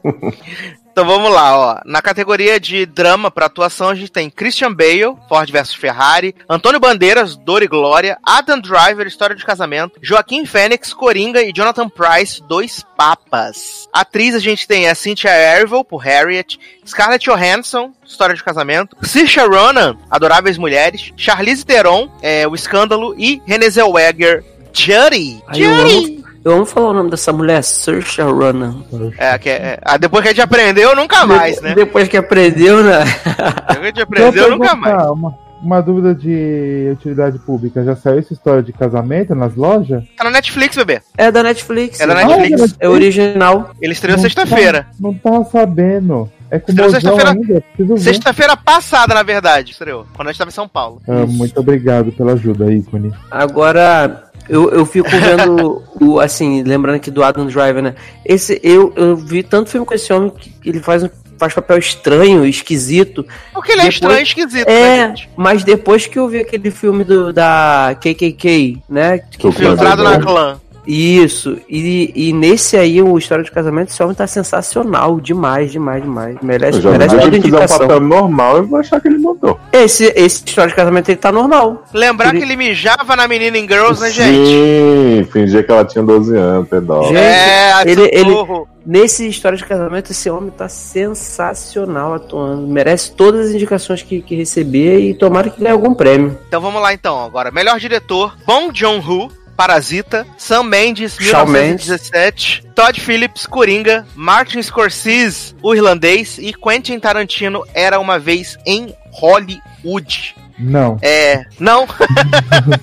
Então 0.91 1.05
vamos 1.05 1.31
lá, 1.31 1.57
ó. 1.57 1.81
Na 1.85 2.01
categoria 2.01 2.59
de 2.59 2.85
drama 2.85 3.31
pra 3.31 3.45
atuação, 3.45 3.89
a 3.89 3.95
gente 3.95 4.11
tem 4.11 4.29
Christian 4.29 4.73
Bale, 4.73 5.15
Ford 5.29 5.49
vs 5.49 5.73
Ferrari, 5.73 6.35
Antônio 6.49 6.79
Bandeiras, 6.79 7.37
Dor 7.37 7.63
e 7.63 7.67
Glória, 7.67 8.17
Adam 8.23 8.59
Driver, 8.59 9.07
História 9.07 9.35
de 9.35 9.45
Casamento, 9.45 9.99
Joaquim 10.01 10.45
Fênix, 10.45 10.93
Coringa 10.93 11.41
e 11.41 11.53
Jonathan 11.53 11.87
Price, 11.87 12.43
Dois 12.43 12.85
Papas. 12.97 13.87
Atriz 13.93 14.35
a 14.35 14.39
gente 14.39 14.67
tem 14.67 14.89
a 14.89 14.95
Cynthia 14.95 15.31
Erivo, 15.31 15.83
por 15.83 15.97
Harriet, 15.97 16.59
Scarlett 16.85 17.29
Johansson, 17.29 17.91
História 18.05 18.35
de 18.35 18.43
Casamento, 18.43 18.97
Saoirse 19.01 19.39
Ronan, 19.39 19.97
Adoráveis 20.09 20.57
Mulheres, 20.57 21.11
Charlize 21.15 21.65
Theron, 21.65 22.09
é, 22.21 22.45
O 22.47 22.53
Escândalo 22.53 23.15
e 23.17 23.41
Renée 23.45 23.69
Zellweger, 23.69 24.43
Judy. 24.73 25.41
Eu 25.53 25.75
Judy. 25.75 26.20
Eu 26.43 26.53
amo 26.53 26.65
falar 26.65 26.89
o 26.89 26.93
nome 26.93 27.09
dessa 27.09 27.31
mulher, 27.31 27.63
Saoirse 27.63 28.21
Ronan. 28.21 28.83
É, 29.17 29.37
que 29.37 29.49
é, 29.49 29.53
é. 29.53 29.79
Ah, 29.83 29.97
depois 29.97 30.21
que 30.23 30.29
a 30.29 30.31
gente 30.31 30.41
aprendeu, 30.41 30.95
nunca 30.95 31.25
mais, 31.25 31.61
né? 31.61 31.73
Depois 31.75 32.07
que 32.07 32.17
aprendeu, 32.17 32.83
né? 32.83 33.03
Depois 33.05 33.77
que 33.77 33.81
a 33.81 33.85
gente 33.85 34.01
aprendeu, 34.01 34.49
nunca 34.51 34.75
mais. 34.75 35.09
Uma, 35.11 35.33
uma 35.61 35.81
dúvida 35.81 36.15
de 36.15 36.89
utilidade 36.93 37.37
pública. 37.39 37.83
Já 37.83 37.95
saiu 37.95 38.19
essa 38.19 38.33
história 38.33 38.63
de 38.63 38.73
casamento 38.73 39.35
nas 39.35 39.55
lojas? 39.55 40.03
Tá 40.17 40.23
na 40.23 40.31
Netflix, 40.31 40.75
bebê. 40.75 41.01
É 41.17 41.31
da 41.31 41.43
Netflix. 41.43 41.99
É 41.99 42.07
da 42.07 42.13
Ah, 42.19 42.25
Netflix. 42.25 42.75
É 42.79 42.89
original. 42.89 43.69
Ele 43.79 43.93
estreou 43.93 44.17
sexta-feira. 44.17 44.83
tá- 44.83 44.89
Não 44.99 45.13
tava 45.13 45.43
sabendo. 45.45 46.31
É 46.49 46.59
com 46.59 46.69
Estreou 46.71 46.89
sexta-feira-. 46.91 47.63
Sexta-feira 47.97 48.57
passada, 48.57 49.13
na 49.13 49.23
verdade, 49.23 49.71
estreou. 49.71 50.05
Quando 50.13 50.27
a 50.27 50.31
gente 50.31 50.39
tava 50.39 50.49
em 50.49 50.53
São 50.53 50.67
Paulo. 50.67 51.01
Ah, 51.07 51.25
muito 51.25 51.57
obrigado 51.57 52.11
pela 52.11 52.33
ajuda, 52.33 52.73
ícone. 52.73 53.13
Agora, 53.29 54.23
eu, 54.51 54.69
eu 54.71 54.85
fico 54.85 55.09
vendo 55.09 55.81
o, 55.99 56.19
assim, 56.19 56.61
lembrando 56.63 56.95
aqui 56.97 57.09
do 57.09 57.23
Adam 57.23 57.47
Driver, 57.47 57.81
né? 57.81 57.95
Esse, 58.25 58.59
eu, 58.61 58.91
eu 58.95 59.15
vi 59.15 59.41
tanto 59.43 59.69
filme 59.69 59.85
com 59.85 59.93
esse 59.93 60.11
homem 60.11 60.29
que 60.61 60.69
ele 60.69 60.79
faz, 60.81 61.03
um- 61.03 61.09
faz 61.37 61.53
papel 61.53 61.77
estranho, 61.77 62.45
esquisito. 62.45 63.25
Porque 63.53 63.71
ele 63.71 63.81
é 63.81 63.85
Depois- 63.85 63.93
estranho 63.95 64.19
e 64.19 64.23
esquisito, 64.23 64.67
né, 64.67 64.97
É, 64.97 65.07
gente? 65.07 65.29
mas 65.37 65.63
depois 65.63 66.05
que 66.05 66.19
eu 66.19 66.27
vi 66.27 66.39
aquele 66.39 66.69
filme 66.69 67.03
do, 67.03 67.31
da 67.33 67.95
KKK, 67.99 68.77
né? 68.89 69.19
Que 69.19 69.51
Filtrado 69.51 70.03
na 70.03 70.19
clã. 70.19 70.59
Isso, 70.93 71.57
e, 71.69 72.11
e 72.13 72.33
nesse 72.33 72.75
aí, 72.75 73.01
o 73.01 73.17
História 73.17 73.43
de 73.43 73.51
Casamento, 73.51 73.89
esse 73.89 74.03
homem 74.03 74.13
tá 74.15 74.27
sensacional, 74.27 75.19
demais, 75.21 75.71
demais, 75.71 76.03
demais. 76.03 76.35
Merece, 76.41 76.79
Eu 76.79 76.81
já 76.83 76.91
merece 76.91 77.15
toda 77.15 77.27
ele 77.27 77.41
fizer 77.41 77.45
um 77.45 77.59
indicação. 77.59 77.79
papel 77.79 77.99
normal, 78.01 78.57
eu 78.57 78.67
vou 78.67 78.79
achar 78.79 78.99
que 78.99 79.07
ele 79.07 79.17
mudou. 79.17 79.57
Esse, 79.71 80.11
esse 80.15 80.43
História 80.45 80.69
de 80.69 80.75
Casamento, 80.75 81.09
ele 81.09 81.17
tá 81.17 81.31
normal. 81.31 81.83
Lembrar 81.93 82.29
Ele- 82.29 82.39
que 82.39 82.43
ele 82.45 82.55
mijava 82.57 83.15
na 83.15 83.27
menina 83.27 83.57
em 83.57 83.67
Girls, 83.67 84.01
né, 84.01 84.11
gente? 84.11 84.45
Sim, 84.47 85.27
fingia 85.31 85.63
que 85.63 85.71
ela 85.71 85.85
tinha 85.85 86.03
12 86.03 86.35
anos, 86.35 86.67
pedal. 86.67 87.03
Gente, 87.05 87.17
É, 87.17 87.83
ele- 87.85 88.09
ele-. 88.11 88.35
Nesse 88.83 89.27
História 89.27 89.55
de 89.57 89.63
Casamento, 89.63 90.11
esse 90.11 90.27
homem 90.27 90.49
tá 90.49 90.67
sensacional 90.67 92.15
atuando. 92.15 92.67
Merece 92.67 93.11
todas 93.13 93.49
as 93.49 93.53
indicações 93.55 94.01
que, 94.01 94.21
que 94.21 94.35
receber 94.35 94.99
e 95.01 95.13
tomara 95.13 95.49
que 95.49 95.59
ganhe 95.61 95.71
algum 95.71 95.93
prêmio. 95.93 96.37
Então 96.47 96.59
vamos 96.59 96.81
lá, 96.81 96.91
então. 96.93 97.23
Agora, 97.23 97.51
melhor 97.51 97.79
diretor, 97.79 98.35
Bong 98.45 98.71
Joon-ho, 98.73 99.31
Parasita, 99.61 100.25
Sam 100.39 100.63
Mendes, 100.63 101.15
Shawn 101.19 101.45
1917, 101.45 102.63
Todd 102.73 102.99
Phillips, 102.99 103.45
Coringa, 103.45 104.07
Martin 104.15 104.59
Scorsese, 104.59 105.55
o 105.61 105.75
irlandês 105.75 106.39
e 106.39 106.51
Quentin 106.51 106.99
Tarantino, 106.99 107.63
Era 107.71 107.99
Uma 107.99 108.17
Vez 108.17 108.57
em 108.65 108.91
Hollywood. 109.11 110.35
Não. 110.57 110.97
É. 110.99 111.45
Não. 111.59 111.87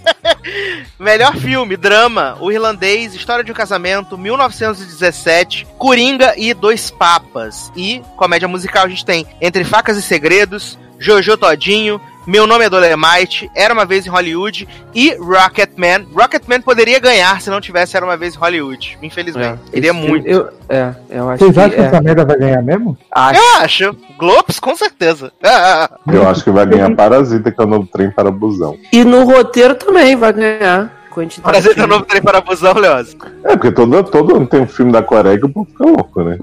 Melhor 1.01 1.35
filme, 1.37 1.77
drama, 1.77 2.39
O 2.41 2.53
Irlandês, 2.53 3.13
História 3.13 3.43
de 3.43 3.51
um 3.51 3.55
Casamento, 3.57 4.17
1917, 4.17 5.67
Coringa 5.77 6.35
e 6.37 6.55
Dois 6.55 6.93
Papas. 6.93 7.73
E 7.75 8.01
comédia 8.17 8.47
musical 8.47 8.85
a 8.85 8.89
gente 8.89 9.05
tem 9.05 9.27
Entre 9.41 9.65
Facas 9.65 9.97
e 9.97 10.03
Segredos, 10.03 10.79
Jojo 10.97 11.37
Todinho, 11.37 12.01
Meu 12.29 12.47
Nome 12.47 12.67
é 12.67 12.69
Dolemite, 12.69 13.51
Era 13.55 13.73
Uma 13.73 13.87
Vez 13.87 14.07
em 14.07 14.11
Hollywood 14.11 14.69
e 14.95 15.15
Rocketman. 15.15 16.07
Rocketman 16.15 16.61
poderia 16.61 17.01
ganhar 17.01 17.41
se 17.41 17.49
não 17.49 17.59
tivesse 17.59 17.97
Era 17.97 18.05
Uma 18.05 18.19
Vez 18.19 18.35
em 18.35 18.39
Hollywood, 18.39 18.99
infelizmente. 19.03 19.59
Esse 19.73 19.81
filme, 19.81 20.07
muito. 20.07 20.29
Eu, 20.29 20.51
é, 20.69 20.93
eu 21.09 21.31
acho 21.31 21.43
Vocês 21.43 21.55
que. 21.55 21.61
acham 21.61 21.71
que 21.71 21.81
é, 21.81 21.85
essa 21.87 22.03
merda 22.03 22.27
vai 22.27 22.37
ganhar 22.37 22.63
mesmo? 22.63 22.99
acho. 23.11 23.41
Eu 23.41 23.55
acho. 23.63 23.97
Globes, 24.19 24.61
com 24.61 24.77
certeza. 24.77 25.33
Eu 26.13 26.29
acho 26.29 26.45
que 26.45 26.51
vai 26.51 26.67
ganhar 26.67 26.95
Parasita, 26.95 27.51
que 27.51 27.59
é 27.59 27.65
o 27.65 27.67
novo 27.67 27.89
trem 27.91 28.11
para 28.11 28.31
busão. 28.31 28.77
E 28.93 29.05
no 29.05 29.25
roteiro 29.25 29.75
também 29.75 30.15
vai 30.15 30.33
ganhar. 30.35 30.98
Prazer 31.27 31.75
Tarantino. 31.75 31.75
ter 31.75 31.87
novo 31.87 32.05
trem 32.05 32.23
para 32.23 32.39
a 32.39 32.41
busão, 32.41 32.75
Leoz. 32.75 33.17
É, 33.45 33.49
porque 33.57 33.73
todo, 33.73 34.03
todo 34.05 34.37
ano 34.37 34.47
tem 34.47 34.61
um 34.61 34.67
filme 34.67 34.93
da 34.93 35.03
Coreia 35.03 35.39
que 35.39 35.47
o 35.47 35.49
povo 35.49 35.67
fica 35.71 35.85
louco, 35.85 36.23
né? 36.23 36.39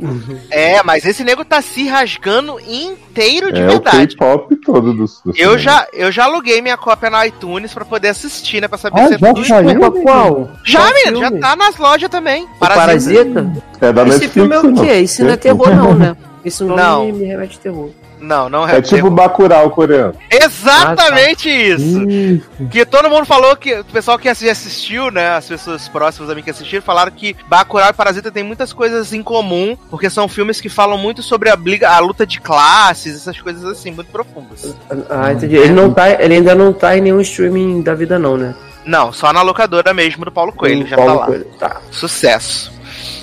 É, 0.52 0.82
mas 0.84 1.06
esse 1.06 1.24
nego 1.24 1.44
tá 1.46 1.62
se 1.62 1.88
rasgando 1.88 2.60
inteiro 2.62 3.52
de 3.52 3.62
é 3.62 3.68
verdade. 3.68 3.98
o 3.98 4.18
K-pop 4.18 4.56
todo 4.58 4.94
do, 4.94 5.06
do 5.06 5.34
Eu 5.38 5.58
já, 5.58 5.86
eu 5.94 6.12
já 6.12 6.26
aluguei 6.26 6.62
minha 6.62 6.78
cópia 6.78 7.10
na 7.10 7.26
iTunes 7.28 7.74
pra 7.74 7.86
poder 7.86 8.10
assistir, 8.10 8.62
né? 8.62 8.68
Pra 8.68 8.78
saber 8.78 9.00
Ah, 9.02 9.08
se 9.08 9.14
é 9.16 9.18
já 9.18 9.34
tudo. 9.34 9.46
saiu? 9.46 9.92
Qual? 10.04 10.50
Já, 10.64 10.80
Qual 10.80 10.94
menino, 10.94 11.20
já 11.20 11.32
tá 11.32 11.56
nas 11.56 11.78
lojas 11.78 12.10
também. 12.10 12.44
O 12.44 12.60
Parasita? 12.60 13.52
É 13.82 13.92
da 13.94 14.02
Esse 14.04 14.12
Netflix, 14.20 14.34
filme 14.34 14.56
é 14.56 14.60
o 14.60 14.64
não. 14.64 14.84
quê? 14.86 14.94
Isso 15.00 15.24
não 15.24 15.32
é 15.32 15.38
terror, 15.38 15.76
não, 15.76 15.94
né? 15.94 16.16
Isso 16.44 16.64
não, 16.66 16.76
Não. 16.76 17.06
Me, 17.08 17.14
me 17.14 17.26
remete 17.26 17.58
a 17.58 17.62
terror. 17.64 17.90
Não, 18.26 18.50
não 18.50 18.68
É 18.68 18.82
tipo 18.82 19.10
Bacurau 19.10 19.70
coreano. 19.70 20.16
Exatamente 20.32 21.48
isso! 21.50 22.10
Isso. 22.10 22.46
Que 22.72 22.86
todo 22.86 23.10
mundo 23.10 23.26
falou 23.26 23.56
que. 23.56 23.74
O 23.80 23.86
pessoal 23.86 24.18
que 24.18 24.28
assi- 24.28 24.50
assistiu, 24.50 25.12
né? 25.12 25.36
As 25.36 25.48
pessoas 25.48 25.88
próximas 25.88 26.30
a 26.30 26.36
mim 26.36 26.42
que 26.42 26.50
assistiram, 26.50 26.82
falaram 26.82 27.12
que 27.12 27.36
Bacurau 27.48 27.90
e 27.90 27.94
Parasita 27.94 28.32
tem 28.32 28.44
muitas 28.44 28.74
coisas 28.74 29.14
em 29.14 29.22
comum, 29.22 29.78
porque 29.90 30.10
são 30.10 30.28
filmes 30.28 30.60
que 30.60 30.70
falam 30.70 30.98
muito 30.98 31.22
sobre 31.22 31.50
a, 31.50 31.56
briga, 31.56 31.90
a 31.90 32.00
luta 32.00 32.26
de 32.26 32.42
classes, 32.42 33.16
essas 33.16 33.40
coisas 33.40 33.64
assim, 33.64 33.92
muito 33.92 34.12
profundas. 34.12 34.76
Ah, 35.10 35.32
entendi. 35.32 35.56
Ele, 35.56 35.74
não 35.74 35.94
tá, 35.94 36.10
ele 36.10 36.34
ainda 36.36 36.56
não 36.56 36.74
tá 36.74 36.98
em 36.98 37.02
nenhum 37.02 37.22
streaming 37.22 37.82
da 37.82 37.94
vida, 37.94 38.18
não, 38.18 38.38
né? 38.38 38.56
Não, 38.86 39.12
só 39.14 39.32
na 39.34 39.42
locadora 39.42 39.94
mesmo 39.94 40.26
do 40.26 40.32
Paulo 40.32 40.52
Coelho, 40.52 40.86
já 40.88 40.96
Paulo 40.96 41.14
tá 41.14 41.20
lá. 41.20 41.26
Coelho, 41.28 41.46
Tá. 41.60 41.78
Sucesso. 41.92 42.72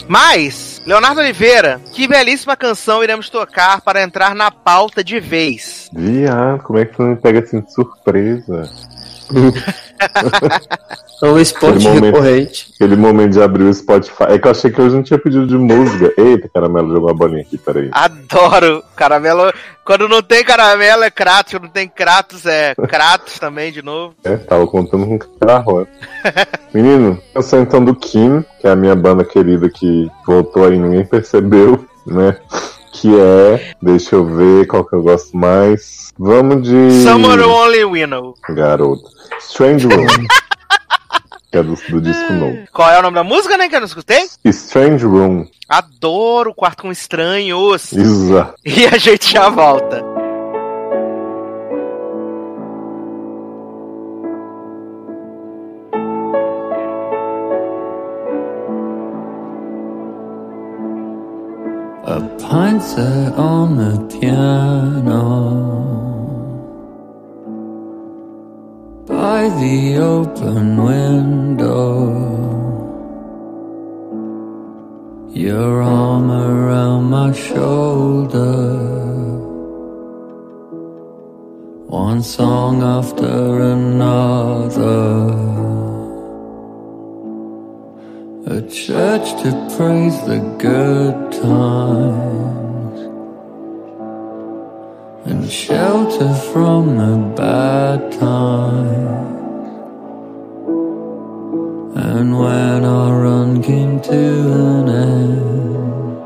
Mas, 0.09 0.81
Leonardo 0.85 1.21
Oliveira, 1.21 1.81
que 1.93 2.09
belíssima 2.09 2.57
canção 2.57 3.03
iremos 3.03 3.31
tocar 3.31 3.81
para 3.81 4.03
entrar 4.03 4.35
na 4.35 4.51
pauta 4.51 5.03
de 5.03 5.21
vez. 5.21 5.89
Viado, 5.93 6.63
como 6.63 6.79
é 6.79 6.85
que 6.85 6.97
tu 6.97 7.03
me 7.03 7.17
pega 7.17 7.41
assim 7.41 7.61
de 7.61 7.73
surpresa? 7.73 8.71
É 11.23 11.27
um 11.27 11.39
esporte 11.39 11.77
Aquele 11.77 11.89
momento. 11.89 12.05
recorrente. 12.17 12.73
Aquele 12.75 12.97
momento 12.97 13.33
de 13.33 13.43
abrir 13.43 13.63
o 13.63 13.73
Spotify. 13.73 14.25
É 14.31 14.39
que 14.39 14.47
eu 14.47 14.51
achei 14.51 14.71
que 14.73 14.81
hoje 14.83 14.97
não 14.97 15.05
tinha 15.05 15.19
pedido 15.19 15.47
de 15.47 15.57
música. 15.57 16.13
Eita, 16.19 16.49
caramelo, 16.53 16.93
jogou 16.93 17.09
uma 17.11 17.15
bolinha 17.15 17.43
aqui, 17.43 17.57
peraí. 17.57 17.89
Adoro 17.93 18.83
caramelo. 18.97 19.53
Quando 19.85 20.09
não 20.09 20.21
tem 20.21 20.45
caramelo 20.45 21.05
é 21.05 21.11
Kratos, 21.11 21.53
quando 21.53 21.65
não 21.65 21.71
tem 21.71 21.89
Kratos 21.89 22.45
é 22.45 22.75
Kratos 22.75 23.39
também, 23.39 23.71
de 23.71 23.83
novo. 23.83 24.15
É, 24.25 24.37
tava 24.37 24.67
contando 24.67 25.07
com 25.07 25.19
carro. 25.19 25.87
Menino, 26.75 27.21
canção 27.33 27.63
então 27.63 27.85
do 27.85 27.95
Kim, 27.95 28.45
que 28.61 28.67
é 28.67 28.71
a 28.71 28.77
minha 28.77 28.95
banda 28.97 29.25
querida 29.25 29.69
que 29.69 30.11
voltou 30.27 30.67
aí, 30.67 30.77
ninguém 30.77 31.05
percebeu, 31.05 31.85
né? 32.07 32.37
Que 33.03 33.19
é, 33.19 33.75
deixa 33.83 34.15
eu 34.15 34.25
ver 34.25 34.65
qual 34.69 34.85
que 34.85 34.95
eu 34.95 35.03
gosto 35.03 35.37
mais. 35.37 36.13
Vamos 36.17 36.63
de. 36.63 37.03
Summer 37.03 37.45
Only 37.45 37.85
Winnow. 37.85 38.37
Garoto. 38.49 39.11
Strange 39.41 39.89
Room. 39.89 40.07
que 41.51 41.59
é 41.59 41.63
do, 41.65 41.75
do 41.75 42.01
disco 42.01 42.33
novo. 42.33 42.59
Qual 42.73 42.89
é 42.89 43.01
o 43.01 43.03
nome 43.03 43.17
da 43.17 43.25
música, 43.25 43.59
né, 43.59 43.69
que 43.69 43.75
eu 43.75 43.81
não 43.81 43.89
escutei? 43.89 44.29
Strange 44.45 45.05
Room. 45.05 45.49
Adoro 45.69 46.55
Quarto 46.55 46.83
com 46.83 46.93
Estranhos. 46.93 47.93
Exato. 47.93 48.55
E 48.65 48.87
a 48.87 48.97
gente 48.97 49.33
já 49.33 49.49
volta. 49.49 50.12
A 62.13 62.21
set 62.79 63.33
on 63.39 63.79
the 63.79 63.97
piano 64.13 65.25
by 69.07 69.49
the 69.49 69.97
open 69.97 70.77
window. 70.85 71.89
Your 75.31 75.81
arm 75.81 76.31
around 76.31 77.05
my 77.05 77.33
shoulder. 77.33 78.77
One 81.87 82.23
song 82.23 82.83
after 82.83 83.59
another. 83.73 85.62
A 88.53 88.61
church 88.69 89.43
to 89.43 89.51
praise 89.75 90.19
the 90.27 90.39
good 90.59 91.33
times 91.33 93.01
and 95.25 95.51
shelter 95.51 96.35
from 96.53 96.99
the 96.99 97.17
bad 97.35 98.13
times. 98.13 99.69
And 101.97 102.39
when 102.39 102.85
our 102.85 103.23
run 103.23 103.63
came 103.63 104.03
to 104.03 104.23
an 104.69 104.89
end, 105.09 106.19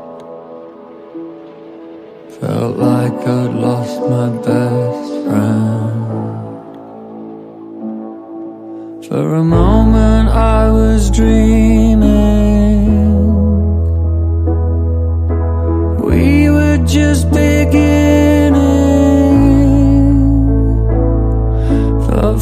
felt 2.41 2.75
like 2.75 3.25
I'd 3.25 3.55
lost 3.55 4.01
my 4.01 4.29
best 4.43 5.11
friend. 5.23 5.86
For 9.07 9.35
a 9.35 9.43
moment 9.43 10.27
I 10.27 10.69
was 10.69 11.09
dreaming. 11.09 12.03
We 16.03 16.49
were 16.49 16.77
just 16.85 17.31
beginning. 17.31 18.57
But 22.05 22.37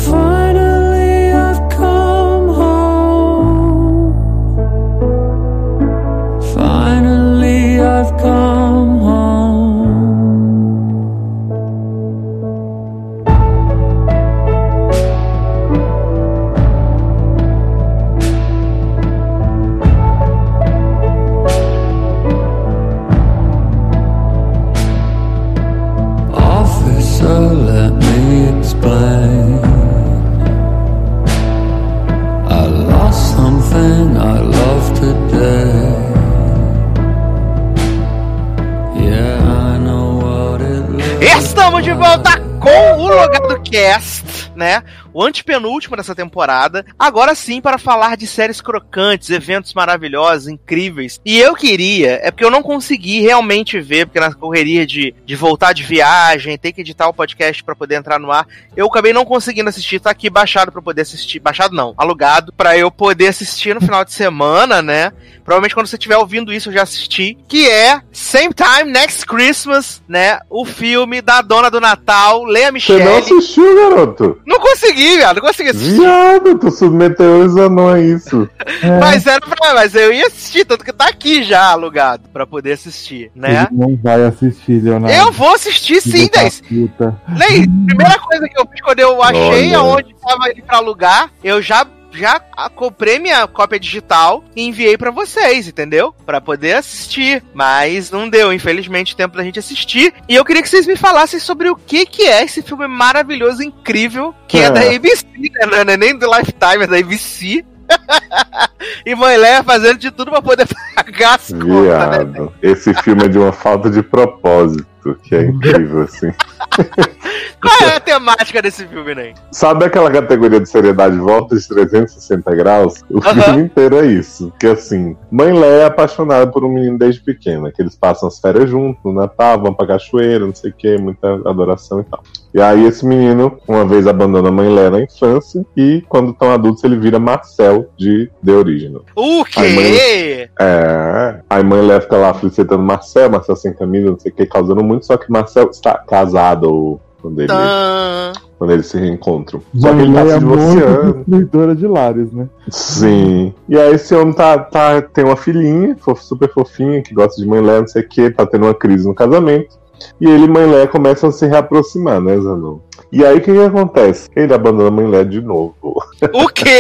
Estamos 42.06 42.18
de 42.22 42.30
volta 42.30 42.40
com 42.60 43.02
o 43.02 43.08
Logado 43.08 43.62
Cast, 43.64 44.52
né? 44.56 44.84
O 45.16 45.24
antepenúltimo 45.24 45.96
dessa 45.96 46.14
temporada. 46.14 46.86
Agora 47.00 47.34
sim, 47.34 47.62
para 47.62 47.78
falar 47.78 48.18
de 48.18 48.28
séries 48.28 48.60
crocantes, 48.60 49.30
eventos 49.30 49.74
maravilhosos, 49.74 50.50
incríveis. 50.50 51.22
E 51.24 51.40
eu 51.40 51.56
queria, 51.56 52.20
é 52.22 52.30
porque 52.32 52.44
eu 52.44 52.52
não 52.52 52.62
consegui 52.62 53.22
realmente 53.22 53.80
ver, 53.80 54.08
porque 54.08 54.20
na 54.20 54.34
correria 54.34 54.86
de, 54.86 55.16
de 55.26 55.36
voltar 55.38 55.72
de 55.72 55.84
viagem, 55.84 56.58
ter 56.58 56.74
que 56.74 56.82
editar 56.82 57.08
o 57.08 57.14
podcast 57.14 57.64
para 57.64 57.74
poder 57.74 57.96
entrar 57.96 58.20
no 58.20 58.30
ar, 58.30 58.46
eu 58.76 58.88
acabei 58.88 59.14
não 59.14 59.24
conseguindo 59.24 59.70
assistir. 59.70 60.02
Tá 60.02 60.10
aqui 60.10 60.30
baixado 60.30 60.70
para 60.70 60.82
poder 60.82 61.04
assistir. 61.04 61.40
Baixado 61.40 61.74
não, 61.74 61.94
alugado, 61.96 62.52
para 62.52 62.78
eu 62.78 62.92
poder 62.92 63.28
assistir 63.28 63.74
no 63.74 63.80
final 63.80 64.04
de 64.04 64.12
semana, 64.12 64.82
né? 64.82 65.14
Provavelmente 65.46 65.76
quando 65.76 65.88
você 65.88 65.96
estiver 65.96 66.18
ouvindo 66.18 66.52
isso 66.52 66.70
eu 66.70 66.74
já 66.74 66.82
assisti. 66.82 67.38
Que 67.48 67.70
é 67.70 68.02
Same 68.12 68.54
Time 68.54 68.92
Next 68.92 69.26
Christmas, 69.26 70.02
né? 70.10 70.40
O 70.50 70.66
filme 70.66 71.22
da 71.22 71.42
Dona 71.42 71.72
do 71.72 71.80
Natal, 71.80 72.44
Lea 72.44 72.66
Você 72.66 72.72
Michele. 72.72 73.04
não 73.04 73.18
assistiu, 73.18 73.76
garoto? 73.76 74.42
Não 74.46 74.60
consegui, 74.60 75.05
viado. 75.18 75.38
Não 75.38 75.44
consegui 75.44 75.70
assistir. 75.70 76.00
Viado, 76.00 76.58
tu 76.58 76.72
submeteu 76.72 77.40
os 77.46 77.56
anões 77.58 77.96
a 77.96 78.16
isso. 78.16 78.50
É, 78.82 79.00
Mas 79.00 79.26
era 79.26 79.40
pra. 79.42 79.74
Mas 79.74 79.96
eu 79.96 80.12
ia 80.14 80.28
assistir, 80.28 80.66
tanto 80.66 80.84
que 80.84 80.92
tá 80.92 81.08
aqui 81.08 81.44
já 81.44 81.70
alugado 81.72 82.28
pra 82.30 82.46
poder 82.46 82.74
assistir, 82.74 83.32
né? 83.36 83.68
Ele 83.72 83.80
não 83.80 83.96
vai 84.02 84.24
assistir, 84.24 84.82
Leonardo. 84.84 85.16
Eu 85.16 85.32
vou 85.32 85.54
assistir 85.54 86.02
sim, 86.02 86.12
Filho 86.12 86.32
da 86.32 86.42
10. 86.42 86.62
puta. 86.62 87.22
Lei, 87.38 87.68
primeira 87.88 88.20
coisa 88.20 88.48
que 88.48 88.60
eu 88.60 88.68
fiz 88.72 88.82
quando 88.82 89.00
eu 89.00 89.22
achei 89.24 89.68
Olha. 89.70 89.78
aonde 89.78 90.16
tava 90.22 90.50
ele 90.50 90.62
pra 90.62 90.78
alugar, 90.78 91.30
eu 91.44 91.62
já. 91.62 91.86
Já 92.16 92.40
comprei 92.76 93.20
minha 93.20 93.46
cópia 93.48 93.80
digital 93.80 94.44
e 94.56 94.64
enviei 94.68 94.98
pra 94.98 95.12
vocês, 95.12 95.68
entendeu? 95.68 96.14
Pra 96.26 96.40
poder 96.42 96.74
assistir. 96.78 97.44
Mas 97.54 98.10
não 98.12 98.30
deu, 98.30 98.54
infelizmente, 98.54 99.16
tempo 99.16 99.36
da 99.38 99.44
gente 99.44 99.60
assistir. 99.60 100.14
E 100.28 100.36
eu 100.36 100.46
queria 100.46 100.62
que 100.62 100.70
vocês 100.70 100.88
me 100.88 100.96
falassem 100.96 101.40
sobre 101.40 101.70
o 101.70 101.76
que, 101.76 102.06
que 102.06 102.24
é 102.24 102.44
esse 102.44 102.62
filme 102.62 102.88
maravilhoso, 102.88 103.62
incrível, 103.64 104.34
que 104.48 104.58
é, 104.58 104.64
É. 104.66 104.72
da 104.72 104.82
ABC, 104.82 105.26
né? 105.72 105.84
Não 105.84 105.94
é 105.94 105.98
nem 105.98 106.18
do 106.18 106.26
Lifetime, 106.26 106.84
é 106.84 106.88
da 106.88 106.98
ABC. 106.98 107.66
e 109.06 109.14
Mãe 109.16 109.38
Leia 109.38 109.64
fazendo 109.64 110.00
de 110.00 110.10
tudo 110.12 110.32
pra 110.32 110.42
poder 110.42 110.68
pagar 110.96 111.36
as 111.36 111.50
contas, 111.50 111.68
né? 111.68 111.82
Viado. 112.26 112.54
Esse 112.62 112.94
filme 112.96 113.26
é 113.26 113.28
de 113.28 113.38
uma 113.38 113.52
falta 113.52 113.90
de 113.92 114.02
propósito, 114.02 114.86
que 115.24 115.36
é 115.36 115.44
incrível, 115.46 116.02
assim. 116.04 116.32
Qual 117.62 117.90
é 117.90 117.96
a 117.96 118.00
temática 118.00 118.62
desse 118.62 118.86
filme, 118.86 119.16
Ney? 119.16 119.34
Sabe 119.52 119.86
aquela 119.86 120.12
categoria 120.12 120.60
de 120.60 120.70
seriedade 120.70 121.18
volta 121.18 121.56
de 121.56 121.68
360 121.68 122.56
graus? 122.56 123.04
O 123.10 123.20
Aham. 123.20 123.42
filme 123.42 123.62
inteiro 123.64 123.98
é 123.98 124.06
isso. 124.06 124.54
Que 124.60 124.68
assim, 124.68 125.16
mãe 125.32 125.52
Leia 125.52 125.82
é 125.82 125.86
apaixonada 125.86 126.46
por 126.48 126.64
um 126.64 126.70
menino 126.70 126.98
desde 126.98 127.22
pequena, 127.22 127.72
que 127.72 127.82
eles 127.82 127.96
passam 127.96 128.28
as 128.28 128.40
férias 128.40 128.70
juntos, 128.70 129.04
no 129.04 129.14
Natal, 129.14 129.62
vão 129.62 129.74
pra 129.74 129.88
cachoeira, 129.88 130.46
não 130.46 130.54
sei 130.54 130.72
o 130.72 130.74
que, 130.74 130.98
muita 130.98 131.34
adoração 131.48 132.02
e 132.02 132.04
tal. 132.04 132.22
E 132.54 132.62
aí 132.62 132.86
esse 132.86 133.06
menino, 133.06 133.58
uma 133.68 133.86
vez 133.86 134.08
abandona 134.08 134.50
a 134.50 134.52
mãe 134.52 134.70
Leia 134.70 134.90
na 134.90 135.02
infância, 135.02 135.66
e 135.76 136.04
quando 136.08 136.32
estão 136.32 136.52
adultos 136.52 136.84
ele 136.84 136.98
vira 136.98 137.20
Marcel 137.20 137.90
de 137.98 138.30
The 138.46 138.52
Original. 138.52 139.04
O 139.16 139.44
quê? 139.44 140.50
É. 140.60 141.40
Aí 141.50 141.64
mãe 141.64 141.82
Leia 141.82 142.02
fica 142.02 142.18
lá 142.18 142.34
felicitando 142.34 142.84
Marcel, 142.84 143.30
Marcel 143.30 143.56
sem 143.56 143.74
camisa, 143.74 144.12
não 144.12 144.20
sei 144.20 144.32
o 144.32 144.36
que, 144.36 144.46
causando 144.46 144.84
muito, 144.84 145.06
só 145.06 145.18
que 145.18 145.32
Marcel 145.32 145.70
está 145.70 145.98
casado 145.98 146.65
ou 146.66 147.00
quando, 147.22 147.40
ele, 147.40 147.48
Tã. 147.48 148.34
quando 148.60 148.72
eles 148.72 148.86
se 148.86 148.98
reencontram. 149.00 149.62
Só 149.76 149.94
que 149.94 150.02
ele 150.02 150.14
tá 150.14 150.24
Mãe 150.24 150.30
se 150.30 150.36
é 150.36 150.40
muito 150.40 150.60
divorciando. 150.60 151.76
de 151.76 151.88
lares, 151.88 152.32
né? 152.32 152.48
Sim. 152.70 153.54
E 153.68 153.78
aí 153.78 153.94
esse 153.96 154.14
homem 154.14 154.34
tá, 154.34 154.60
tá, 154.60 155.02
tem 155.02 155.26
uma 155.26 155.36
filhinha, 155.36 155.98
super 156.18 156.52
fofinha, 156.52 157.02
que 157.02 157.14
gosta 157.14 157.42
de 157.42 157.48
mãe 157.48 157.62
Leia, 157.62 157.82
não 157.82 157.88
sei 157.88 158.04
o 158.04 158.08
que, 158.08 158.30
tá 158.30 158.46
tendo 158.46 158.66
uma 158.66 158.76
crise 158.76 159.08
no 159.08 159.16
casamento. 159.16 159.76
E 160.20 160.30
ele 160.30 160.46
e 160.46 160.50
mãe 160.50 160.70
Leia 160.70 160.88
começam 160.88 161.30
a 161.30 161.32
se 161.32 161.48
reaproximar, 161.48 162.22
né, 162.22 162.40
Zanon? 162.40 162.80
E 163.12 163.26
aí 163.26 163.38
o 163.38 163.42
que, 163.42 163.52
que 163.52 163.60
acontece? 163.60 164.30
Ele 164.36 164.54
abandona 164.54 164.90
a 164.90 164.92
mãe 164.92 165.08
Lé 165.08 165.24
de 165.24 165.42
novo. 165.42 165.76
O 165.82 166.48
quê? 166.50 166.80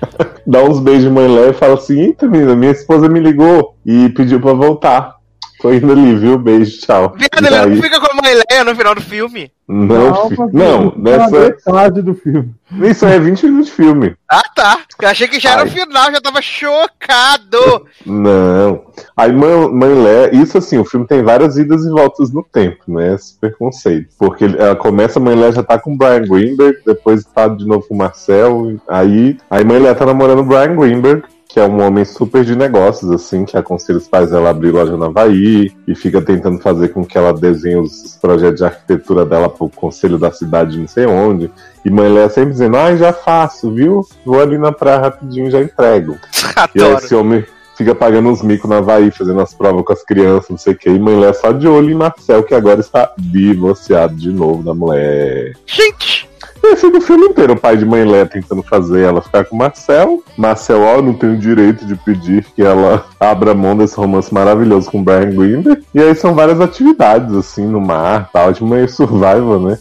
Dá 0.46 0.62
uns 0.62 0.80
beijos 0.80 1.04
de 1.04 1.10
mãe 1.10 1.28
Lé 1.28 1.50
e 1.50 1.54
fala 1.54 1.74
assim: 1.74 2.00
Eita, 2.00 2.26
menina, 2.26 2.56
minha 2.56 2.72
esposa 2.72 3.08
me 3.08 3.20
ligou 3.20 3.74
e 3.84 4.08
pediu 4.10 4.40
pra 4.40 4.52
voltar. 4.52 5.16
Tô 5.64 5.72
indo 5.72 5.90
ali, 5.92 6.14
viu? 6.14 6.36
Beijo, 6.36 6.78
tchau. 6.80 7.14
Viado, 7.16 7.46
ele 7.46 7.54
aí- 7.56 7.70
não 7.74 7.82
fica 7.82 7.98
com 7.98 8.06
a 8.12 8.22
mãe 8.22 8.34
Leia 8.34 8.64
no 8.64 8.76
final 8.76 8.94
do 8.94 9.00
filme. 9.00 9.50
Não, 9.66 10.28
fi- 10.28 10.36
não, 10.52 10.88
é 10.88 10.92
nessa. 10.98 11.38
metade 11.40 12.02
do 12.02 12.14
filme. 12.14 12.54
Isso 12.82 13.06
é 13.06 13.18
20 13.18 13.46
minutos 13.46 13.68
de 13.68 13.72
filme. 13.72 14.14
Ah, 14.30 14.42
tá. 14.54 14.78
Eu 15.00 15.08
achei 15.08 15.26
que 15.26 15.40
já 15.40 15.52
era 15.52 15.62
Ai. 15.62 15.68
o 15.68 15.70
final, 15.70 16.12
já 16.12 16.20
tava 16.20 16.42
chocado. 16.42 17.86
Não. 18.04 18.82
Aí, 19.16 19.32
Mãe, 19.32 19.68
Mãe 19.72 19.94
Lé, 20.02 20.30
isso 20.34 20.58
assim, 20.58 20.76
o 20.78 20.84
filme 20.84 21.06
tem 21.06 21.22
várias 21.22 21.56
idas 21.56 21.82
e 21.84 21.88
voltas 21.90 22.30
no 22.30 22.42
tempo, 22.42 22.82
né? 22.88 23.16
Super 23.16 23.56
conceito. 23.56 24.08
Porque 24.18 24.44
ele- 24.44 24.58
ela 24.58 24.76
começa, 24.76 25.18
Mãe 25.18 25.34
Lé 25.34 25.50
já 25.52 25.62
tá 25.62 25.78
com 25.78 25.94
o 25.94 25.96
Brian 25.96 26.22
Greenberg, 26.28 26.78
depois 26.84 27.24
tá 27.24 27.48
de 27.48 27.66
novo 27.66 27.86
com 27.88 27.94
o 27.94 27.98
Marcel. 27.98 28.76
Aí, 28.86 29.38
aí 29.48 29.64
Mãe 29.64 29.78
Lé 29.78 29.94
tá 29.94 30.04
namorando 30.04 30.40
o 30.40 30.44
Brian 30.44 30.76
Greenberg, 30.76 31.22
que 31.54 31.60
é 31.60 31.68
um 31.68 31.80
homem 31.86 32.04
super 32.04 32.44
de 32.44 32.56
negócios, 32.56 33.08
assim, 33.12 33.44
que 33.44 33.56
aconselha 33.56 33.98
os 33.98 34.08
pais 34.08 34.32
dela 34.32 34.48
a 34.48 34.50
abrir 34.50 34.72
loja 34.72 34.96
no 34.96 35.04
Havaí 35.04 35.70
e 35.86 35.94
fica 35.94 36.20
tentando 36.20 36.58
fazer 36.58 36.88
com 36.88 37.04
que 37.04 37.16
ela 37.16 37.32
desenhe 37.32 37.76
os 37.76 38.18
projetos 38.20 38.56
de 38.58 38.64
arquitetura 38.64 39.24
dela 39.24 39.48
pro 39.48 39.68
conselho 39.68 40.18
da 40.18 40.32
cidade, 40.32 40.72
de 40.72 40.80
não 40.80 40.88
sei 40.88 41.06
onde. 41.06 41.48
E 41.84 41.90
Mãe 41.90 42.12
Lé 42.12 42.28
sempre 42.28 42.50
dizendo, 42.50 42.76
ai, 42.76 42.96
já 42.96 43.12
faço, 43.12 43.72
viu? 43.72 44.04
Vou 44.26 44.40
ali 44.40 44.58
na 44.58 44.72
praia 44.72 44.98
rapidinho 44.98 45.46
e 45.46 45.50
já 45.52 45.60
entrego. 45.60 46.18
E 46.74 46.82
aí 46.82 46.86
Adoro. 46.88 47.04
esse 47.04 47.14
homem 47.14 47.44
fica 47.76 47.94
pagando 47.94 48.30
uns 48.30 48.42
micos 48.42 48.68
na 48.68 48.78
Havaí, 48.78 49.12
fazendo 49.12 49.40
as 49.40 49.54
provas 49.54 49.84
com 49.84 49.92
as 49.92 50.02
crianças, 50.02 50.50
não 50.50 50.58
sei 50.58 50.72
o 50.72 50.76
que. 50.76 50.90
E 50.90 50.98
mãe 50.98 51.20
Lé 51.20 51.32
só 51.34 51.52
de 51.52 51.68
olho 51.68 51.88
em 51.88 51.94
Marcel, 51.94 52.42
que 52.42 52.54
agora 52.54 52.80
está 52.80 53.12
divorciado 53.16 54.16
de 54.16 54.32
novo 54.32 54.64
da 54.64 54.74
mulher. 54.74 55.52
Gente, 55.66 56.28
E 56.64 56.72
assim, 56.72 56.88
no 56.88 56.98
filme 56.98 57.26
inteiro, 57.26 57.52
o 57.52 57.60
pai 57.60 57.76
de 57.76 57.84
mãe 57.84 58.06
Lé 58.06 58.24
tentando 58.24 58.62
fazer 58.62 59.02
ela 59.02 59.20
ficar 59.20 59.44
com 59.44 59.54
Marcel. 59.54 60.22
Marcel, 60.34 60.80
ó, 60.80 61.02
não 61.02 61.12
tem 61.12 61.34
o 61.34 61.36
direito 61.36 61.84
de 61.84 61.94
pedir 61.94 62.42
que 62.56 62.62
ela 62.62 63.04
abra 63.20 63.54
mão 63.54 63.76
desse 63.76 63.94
romance 63.96 64.32
maravilhoso 64.32 64.90
com 64.90 65.04
Brian 65.04 65.28
Greenberg. 65.28 65.84
E 65.94 66.00
aí 66.00 66.14
são 66.14 66.34
várias 66.34 66.62
atividades, 66.62 67.34
assim, 67.34 67.66
no 67.66 67.82
mar, 67.82 68.30
tal, 68.32 68.50
de 68.50 68.64
meio 68.64 68.88
survival, 68.88 69.60
né? 69.60 69.78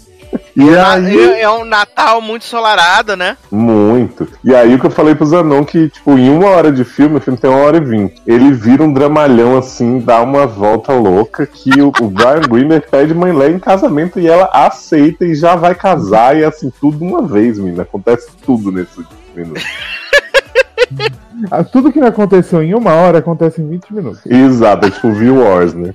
E 0.56 0.70
aí... 0.76 1.18
é 1.18 1.42
é 1.42 1.50
um 1.50 1.66
Natal 1.66 2.22
muito 2.22 2.44
ensolarado, 2.44 3.16
né? 3.16 3.38
Muito. 3.52 4.28
E 4.44 4.54
aí 4.56 4.76
o 4.76 4.80
que 4.80 4.86
eu 4.86 4.92
falei 4.92 5.14
pro 5.14 5.26
Zanon 5.26 5.64
que, 5.66 5.90
tipo, 5.90 6.18
em 6.18 6.30
uma 6.30 6.48
hora 6.48 6.72
de 6.72 6.84
filme, 6.84 7.18
o 7.18 7.22
filme 7.22 7.40
tem 7.40 7.50
uma 7.50 7.60
hora 7.60 7.78
e 7.78 7.82
vinte. 7.82 8.22
Ele 8.26 8.52
vira 8.52 8.84
um 8.84 8.94
dramalhão 8.94 9.58
assim, 9.58 10.00
dá 10.00 10.22
uma 10.22 10.46
volta 10.48 10.94
louca 10.94 11.46
que 11.46 11.82
o, 11.82 11.92
o 12.02 12.08
Brian 12.08 12.42
Greenberg 12.42 12.88
pede 12.90 13.14
mãe 13.14 13.34
Lé 13.34 13.50
em 13.50 13.60
casamento 13.60 14.20
e 14.20 14.28
ela 14.28 14.50
aceita 14.54 15.26
e 15.26 15.36
já 15.36 15.56
vai 15.56 15.76
casar 15.76 16.38
e 16.38 16.44
assim, 16.46 16.72
tudo 16.80 17.04
uma 17.04 17.22
vez, 17.22 17.60
menina. 17.60 17.84
Acontece 17.84 18.30
tudo 18.46 18.72
nesse 18.72 19.04
minuto. 19.36 19.62
Ah, 21.50 21.64
Tudo 21.64 21.92
que 21.92 22.00
não 22.00 22.08
aconteceu 22.08 22.62
em 22.62 22.76
uma 22.76 22.94
hora 22.94 23.18
acontece 23.18 23.60
em 23.60 23.68
20 23.68 23.94
minutos. 23.94 24.26
Exato, 24.26 24.86
é 24.86 24.92
tipo 24.92 25.12
View 25.12 25.40
Wars, 25.40 25.74
né? 25.74 25.94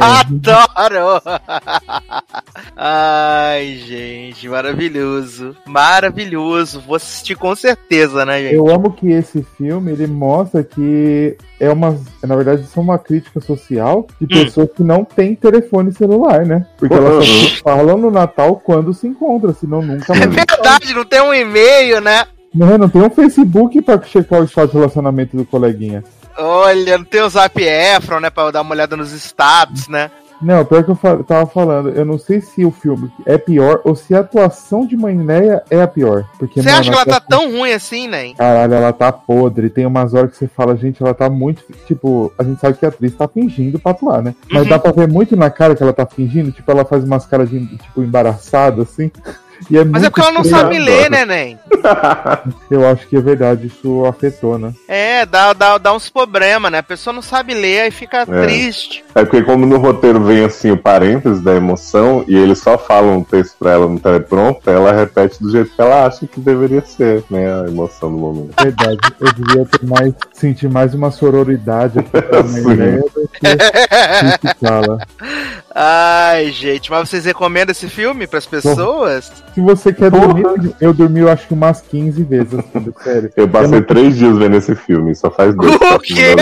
Adoro! 0.00 1.22
Ai, 2.76 3.76
gente, 3.86 4.48
maravilhoso. 4.48 5.56
Maravilhoso. 5.66 6.80
Vou 6.80 6.96
assistir 6.96 7.34
com 7.36 7.54
certeza, 7.54 8.24
né, 8.24 8.42
gente? 8.42 8.54
Eu 8.54 8.68
amo 8.68 8.92
que 8.92 9.10
esse 9.10 9.42
filme 9.56 9.92
ele 9.92 10.06
mostra 10.06 10.62
que 10.62 11.36
é 11.60 11.70
uma, 11.70 11.98
na 12.22 12.36
verdade, 12.36 12.62
isso 12.62 12.78
é 12.78 12.82
uma 12.82 12.98
crítica 12.98 13.40
social 13.40 14.06
de 14.20 14.26
pessoas 14.26 14.68
que 14.74 14.82
não 14.82 15.04
têm 15.04 15.34
telefone 15.34 15.92
celular, 15.92 16.44
né? 16.44 16.66
Porque 16.78 16.94
elas 16.94 17.26
só 17.26 17.62
falam 17.62 17.96
no 17.96 18.10
Natal 18.10 18.56
quando 18.64 18.92
se 18.92 19.06
encontram, 19.06 19.54
senão 19.54 19.80
nunca 19.80 20.12
É 20.14 20.18
mais. 20.26 20.34
verdade, 20.34 20.94
não 20.94 21.04
tem 21.04 21.20
um 21.20 21.32
e-mail, 21.34 22.00
né? 22.00 22.24
Não, 22.54 22.78
não 22.78 22.88
tem 22.88 23.02
um 23.02 23.10
Facebook 23.10 23.82
pra 23.82 24.00
checar 24.02 24.40
o 24.40 24.44
estado 24.44 24.68
de 24.70 24.74
relacionamento 24.76 25.36
do 25.36 25.44
coleguinha. 25.44 26.04
Olha, 26.36 26.98
não 26.98 27.04
tem 27.04 27.22
o 27.22 27.28
Zap 27.28 27.60
Efron, 27.62 28.20
né? 28.20 28.30
Pra 28.30 28.44
eu 28.44 28.52
dar 28.52 28.62
uma 28.62 28.72
olhada 28.74 28.96
nos 28.96 29.12
status, 29.12 29.88
né? 29.88 30.10
Não, 30.42 30.62
pior 30.64 30.84
que 30.84 30.90
eu 30.90 31.24
tava 31.24 31.46
falando, 31.46 31.90
eu 31.90 32.04
não 32.04 32.18
sei 32.18 32.40
se 32.40 32.64
o 32.66 32.70
filme 32.70 33.10
é 33.24 33.38
pior 33.38 33.80
ou 33.84 33.94
se 33.94 34.14
a 34.14 34.20
atuação 34.20 34.84
de 34.84 34.94
Mãe 34.96 35.16
Leia 35.16 35.62
é 35.70 35.80
a 35.80 35.86
pior. 35.86 36.24
Porque, 36.38 36.60
Você 36.60 36.68
mano, 36.68 36.80
acha 36.80 36.90
que 36.90 36.96
ela 36.96 37.02
a 37.02 37.06
tá 37.06 37.20
tão 37.20 37.50
ruim 37.52 37.72
assim, 37.72 38.08
né? 38.08 38.34
Caralho, 38.34 38.74
ela 38.74 38.92
tá 38.92 39.10
podre. 39.12 39.70
Tem 39.70 39.86
umas 39.86 40.12
horas 40.12 40.32
que 40.32 40.36
você 40.36 40.48
fala, 40.48 40.76
gente, 40.76 41.02
ela 41.02 41.14
tá 41.14 41.30
muito. 41.30 41.62
Tipo, 41.86 42.30
a 42.38 42.42
gente 42.42 42.60
sabe 42.60 42.76
que 42.76 42.84
a 42.84 42.88
atriz 42.88 43.14
tá 43.14 43.26
fingindo 43.28 43.78
pra 43.78 43.92
atuar, 43.92 44.22
né? 44.22 44.34
Mas 44.50 44.64
Uhum. 44.64 44.68
dá 44.68 44.78
pra 44.78 44.92
ver 44.92 45.08
muito 45.08 45.34
na 45.36 45.48
cara 45.50 45.74
que 45.74 45.82
ela 45.82 45.92
tá 45.94 46.04
fingindo. 46.04 46.50
Tipo, 46.52 46.70
ela 46.72 46.84
faz 46.84 47.04
umas 47.04 47.24
caras 47.24 47.48
de, 47.48 47.64
tipo, 47.78 48.02
embaraçada, 48.02 48.82
assim. 48.82 49.10
E 49.70 49.78
é 49.78 49.84
Mas 49.84 50.02
é 50.02 50.10
porque 50.10 50.20
ela 50.20 50.32
não 50.32 50.44
sabe 50.44 50.78
ler, 50.78 51.10
né, 51.10 51.24
Nen? 51.24 51.58
Eu 52.70 52.86
acho 52.88 53.06
que 53.06 53.16
é 53.16 53.20
verdade, 53.20 53.66
isso 53.66 54.04
afetou, 54.04 54.58
né? 54.58 54.72
É, 54.88 55.24
dá, 55.26 55.52
dá, 55.52 55.78
dá 55.78 55.92
uns 55.94 56.08
problemas, 56.08 56.70
né? 56.70 56.78
A 56.78 56.82
pessoa 56.82 57.14
não 57.14 57.22
sabe 57.22 57.54
ler 57.54 57.88
e 57.88 57.90
fica 57.90 58.26
triste. 58.26 59.04
É 59.14 59.24
porque 59.24 59.42
como 59.42 59.66
no 59.66 59.78
roteiro 59.78 60.20
vem 60.22 60.44
assim 60.44 60.70
o 60.70 60.76
parênteses 60.76 61.40
da 61.40 61.54
emoção 61.54 62.24
e 62.26 62.36
eles 62.36 62.58
só 62.58 62.76
falam 62.76 63.18
o 63.18 63.24
texto 63.24 63.56
pra 63.58 63.72
ela 63.72 63.88
no 63.88 63.98
teleprompter, 63.98 64.74
ela 64.74 64.92
repete 64.92 65.42
do 65.42 65.50
jeito 65.50 65.74
que 65.74 65.80
ela 65.80 66.06
acha 66.06 66.26
que 66.26 66.40
deveria 66.40 66.82
ser, 66.82 67.24
né? 67.30 67.62
A 67.62 67.66
emoção 67.66 68.10
do 68.10 68.18
momento. 68.18 68.54
Verdade. 68.62 68.98
Eu 69.20 69.32
devia 69.32 69.66
ter 69.66 69.86
mais. 69.86 70.14
sentir 70.32 70.68
mais 70.68 70.94
uma 70.94 71.10
sororidade 71.10 71.98
aqui 71.98 72.10
pra 72.10 72.42
que 73.40 74.38
criticá-la. 74.38 74.98
Ai, 75.74 76.50
gente, 76.52 76.90
mas 76.90 77.08
vocês 77.08 77.24
recomendam 77.24 77.72
esse 77.72 77.88
filme 77.88 78.26
pras 78.26 78.46
pessoas? 78.46 79.32
Se 79.54 79.60
você 79.60 79.92
quer 79.92 80.10
Porra. 80.10 80.28
dormir, 80.34 80.74
eu 80.80 80.92
dormi, 80.94 81.20
eu 81.20 81.28
acho 81.30 81.46
que 81.48 81.54
umas 81.54 81.80
15 81.80 82.22
vezes, 82.24 82.54
assim, 82.54 82.92
sério. 83.02 83.30
Eu 83.36 83.48
passei 83.48 83.80
não- 83.80 83.82
três 83.86 84.16
dias 84.16 84.36
vendo 84.38 84.56
esse 84.56 84.74
filme, 84.76 85.14
só 85.14 85.30
faz 85.30 85.54
dois. 85.56 85.74
O 85.94 85.98
quê? 85.98 86.34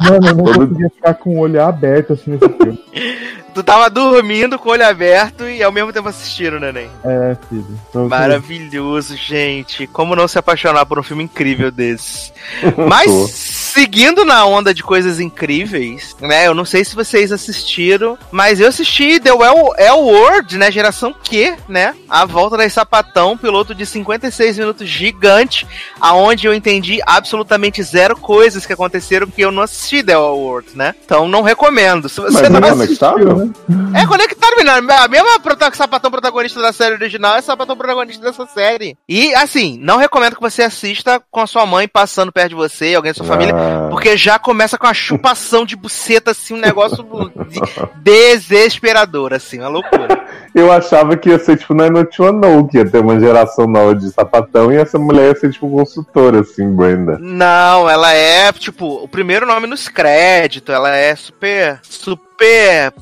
Mano, 0.00 0.28
eu 0.28 0.34
não 0.36 0.44
Todo- 0.44 0.66
conseguia 0.68 0.90
ficar 0.90 1.14
com 1.14 1.30
o 1.36 1.38
olho 1.40 1.62
aberto 1.62 2.12
assim 2.12 2.32
nesse 2.32 2.48
filme. 2.48 2.78
Tu 3.58 3.64
tava 3.64 3.90
dormindo 3.90 4.56
com 4.56 4.68
o 4.68 4.72
olho 4.72 4.86
aberto 4.86 5.48
e 5.48 5.60
ao 5.64 5.72
mesmo 5.72 5.92
tempo 5.92 6.08
assistindo, 6.08 6.60
neném. 6.60 6.88
É, 7.04 7.36
filho. 7.48 8.08
Maravilhoso, 8.08 9.16
gente. 9.16 9.84
Como 9.88 10.14
não 10.14 10.28
se 10.28 10.38
apaixonar 10.38 10.86
por 10.86 10.96
um 10.96 11.02
filme 11.02 11.24
incrível 11.24 11.68
desse? 11.72 12.32
Mas, 12.88 13.10
seguindo 13.32 14.24
na 14.24 14.46
onda 14.46 14.72
de 14.72 14.84
coisas 14.84 15.18
incríveis, 15.18 16.14
né? 16.20 16.46
Eu 16.46 16.54
não 16.54 16.64
sei 16.64 16.84
se 16.84 16.94
vocês 16.94 17.32
assistiram, 17.32 18.16
mas 18.30 18.60
eu 18.60 18.68
assisti 18.68 19.18
The 19.18 19.32
Well 19.32 19.74
L 19.76 19.98
World, 20.02 20.56
né? 20.56 20.70
Geração 20.70 21.12
Q, 21.12 21.56
né? 21.68 21.96
A 22.08 22.24
volta 22.24 22.56
da 22.56 22.68
Sapatão, 22.70 23.36
piloto 23.36 23.74
de 23.74 23.84
56 23.84 24.58
minutos 24.58 24.88
gigante, 24.88 25.66
aonde 26.00 26.46
eu 26.46 26.54
entendi 26.54 27.00
absolutamente 27.04 27.82
zero 27.82 28.16
coisas 28.16 28.64
que 28.64 28.72
aconteceram 28.72 29.26
porque 29.26 29.44
eu 29.44 29.50
não 29.50 29.62
assisti 29.64 30.02
The 30.02 30.16
Well 30.16 30.38
World, 30.38 30.68
né? 30.76 30.94
Então 31.04 31.28
não 31.28 31.42
recomendo. 31.42 32.08
Se 32.08 32.20
você 32.20 32.42
Mas 32.42 32.50
não 32.50 32.60
não 32.60 32.68
é 32.68 32.70
assistiu, 32.72 33.08
conectável? 33.08 33.47
É 33.94 34.06
conectado, 34.06 34.56
menino. 34.56 34.92
A 34.92 35.08
mesma 35.08 35.40
prota- 35.40 35.70
sapatão 35.74 36.10
protagonista 36.10 36.60
da 36.60 36.72
série 36.72 36.94
original 36.94 37.36
é 37.36 37.40
sapatão 37.42 37.76
protagonista 37.76 38.22
dessa 38.24 38.46
série. 38.46 38.96
E, 39.08 39.34
assim, 39.34 39.78
não 39.80 39.96
recomendo 39.98 40.34
que 40.36 40.40
você 40.40 40.62
assista 40.62 41.20
com 41.30 41.40
a 41.40 41.46
sua 41.46 41.64
mãe 41.66 41.86
passando 41.88 42.32
perto 42.32 42.50
de 42.50 42.54
você, 42.54 42.94
alguém 42.94 43.10
da 43.12 43.16
sua 43.16 43.26
família, 43.26 43.54
Ah, 43.54 43.88
porque 43.90 44.16
já 44.16 44.38
começa 44.38 44.76
com 44.78 44.86
a 44.86 44.94
chupação 44.94 45.64
de 45.64 45.76
buceta, 45.76 46.30
assim, 46.32 46.54
um 46.54 46.58
negócio 46.60 47.04
de- 47.48 47.60
desesperador, 48.02 49.32
assim, 49.34 49.58
uma 49.60 49.68
loucura. 49.68 50.08
eu 50.54 50.72
achava 50.72 51.16
que 51.16 51.28
ia 51.30 51.38
ser 51.38 51.56
tipo 51.58 51.74
na 51.74 51.88
Not 51.90 52.20
One 52.20 52.40
Know, 52.40 52.66
que 52.66 52.78
ia 52.78 52.88
ter 52.88 52.98
uma 52.98 53.18
geração 53.20 53.66
nova 53.66 53.94
de 53.94 54.10
sapatão 54.10 54.72
e 54.72 54.76
essa 54.76 54.98
mulher 54.98 55.28
ia 55.34 55.40
ser 55.40 55.52
tipo 55.52 55.70
consultora, 55.70 56.40
assim, 56.40 56.68
Brenda. 56.74 57.18
Não, 57.20 57.88
ela 57.88 58.12
é, 58.12 58.52
tipo, 58.52 59.02
o 59.02 59.08
primeiro 59.08 59.46
nome 59.46 59.66
nos 59.66 59.88
créditos, 59.88 60.74
ela 60.74 60.94
é 60.96 61.14
super, 61.14 61.80
super 61.82 62.27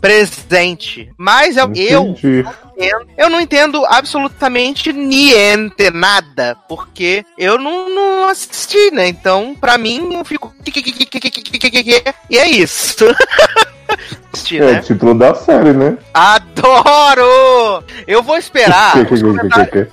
presente. 0.01 1.11
Mas 1.16 1.57
eu, 1.57 1.72
eu. 1.74 2.16
Entendo- 2.77 3.07
eu 3.16 3.31
não 3.31 3.41
entendo 3.41 3.85
absolutamente 3.87 4.93
niente, 4.93 5.91
nada, 5.93 6.57
porque 6.68 7.24
eu 7.39 7.59
não, 7.59 7.89
não 7.89 8.29
assisti, 8.29 8.91
né? 8.93 9.09
Então, 9.09 9.55
pra 9.61 9.79
mim, 9.79 10.14
eu 10.14 10.24
fico. 10.24 10.55
E 12.29 12.39
é 12.39 12.49
isso. 12.49 13.05
Assisti, 14.33 14.59
É 14.59 14.72
né? 14.72 14.81
o 14.81 14.83
título 14.83 15.14
da 15.14 15.35
série, 15.35 15.72
né? 15.72 15.97
Adoro! 16.12 17.83
Eu 18.07 18.22
vou 18.22 18.37
esperar. 18.37 18.93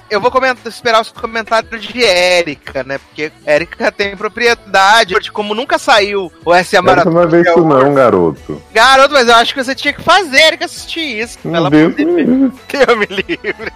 Eu 0.10 0.20
vou 0.20 0.32
comentar- 0.32 0.68
esperar 0.68 1.02
os 1.02 1.12
comentários 1.12 1.82
de 1.84 2.04
Érica, 2.04 2.84
né? 2.84 2.98
Porque 2.98 3.32
Érica 3.46 3.92
tem 3.92 4.16
propriedade. 4.18 5.16
de 5.22 5.32
Como 5.32 5.54
nunca 5.56 5.78
saiu 5.78 6.32
o 6.44 6.54
S.A. 6.54 6.82
Maratona. 6.82 7.14
não 7.22 7.30
vai 7.30 7.42
ver 7.44 7.50
isso 7.50 7.64
não, 7.64 7.94
garoto. 7.94 8.62
Garoto, 8.74 9.14
mas 9.14 9.28
eu 9.28 9.36
acho 9.36 9.54
que 9.54 9.64
você 9.64 9.76
tinha 9.76 9.94
que 9.94 10.02
fazer 10.02 10.38
Érica 10.38 10.66
assistir 10.66 11.20
isso. 11.22 11.38
Meu 11.46 11.56
ela 11.56 11.70
Deus 11.70 11.94
poder. 11.94 12.52
Deus 12.86 12.98
me 12.98 13.06
livre. 13.06 13.72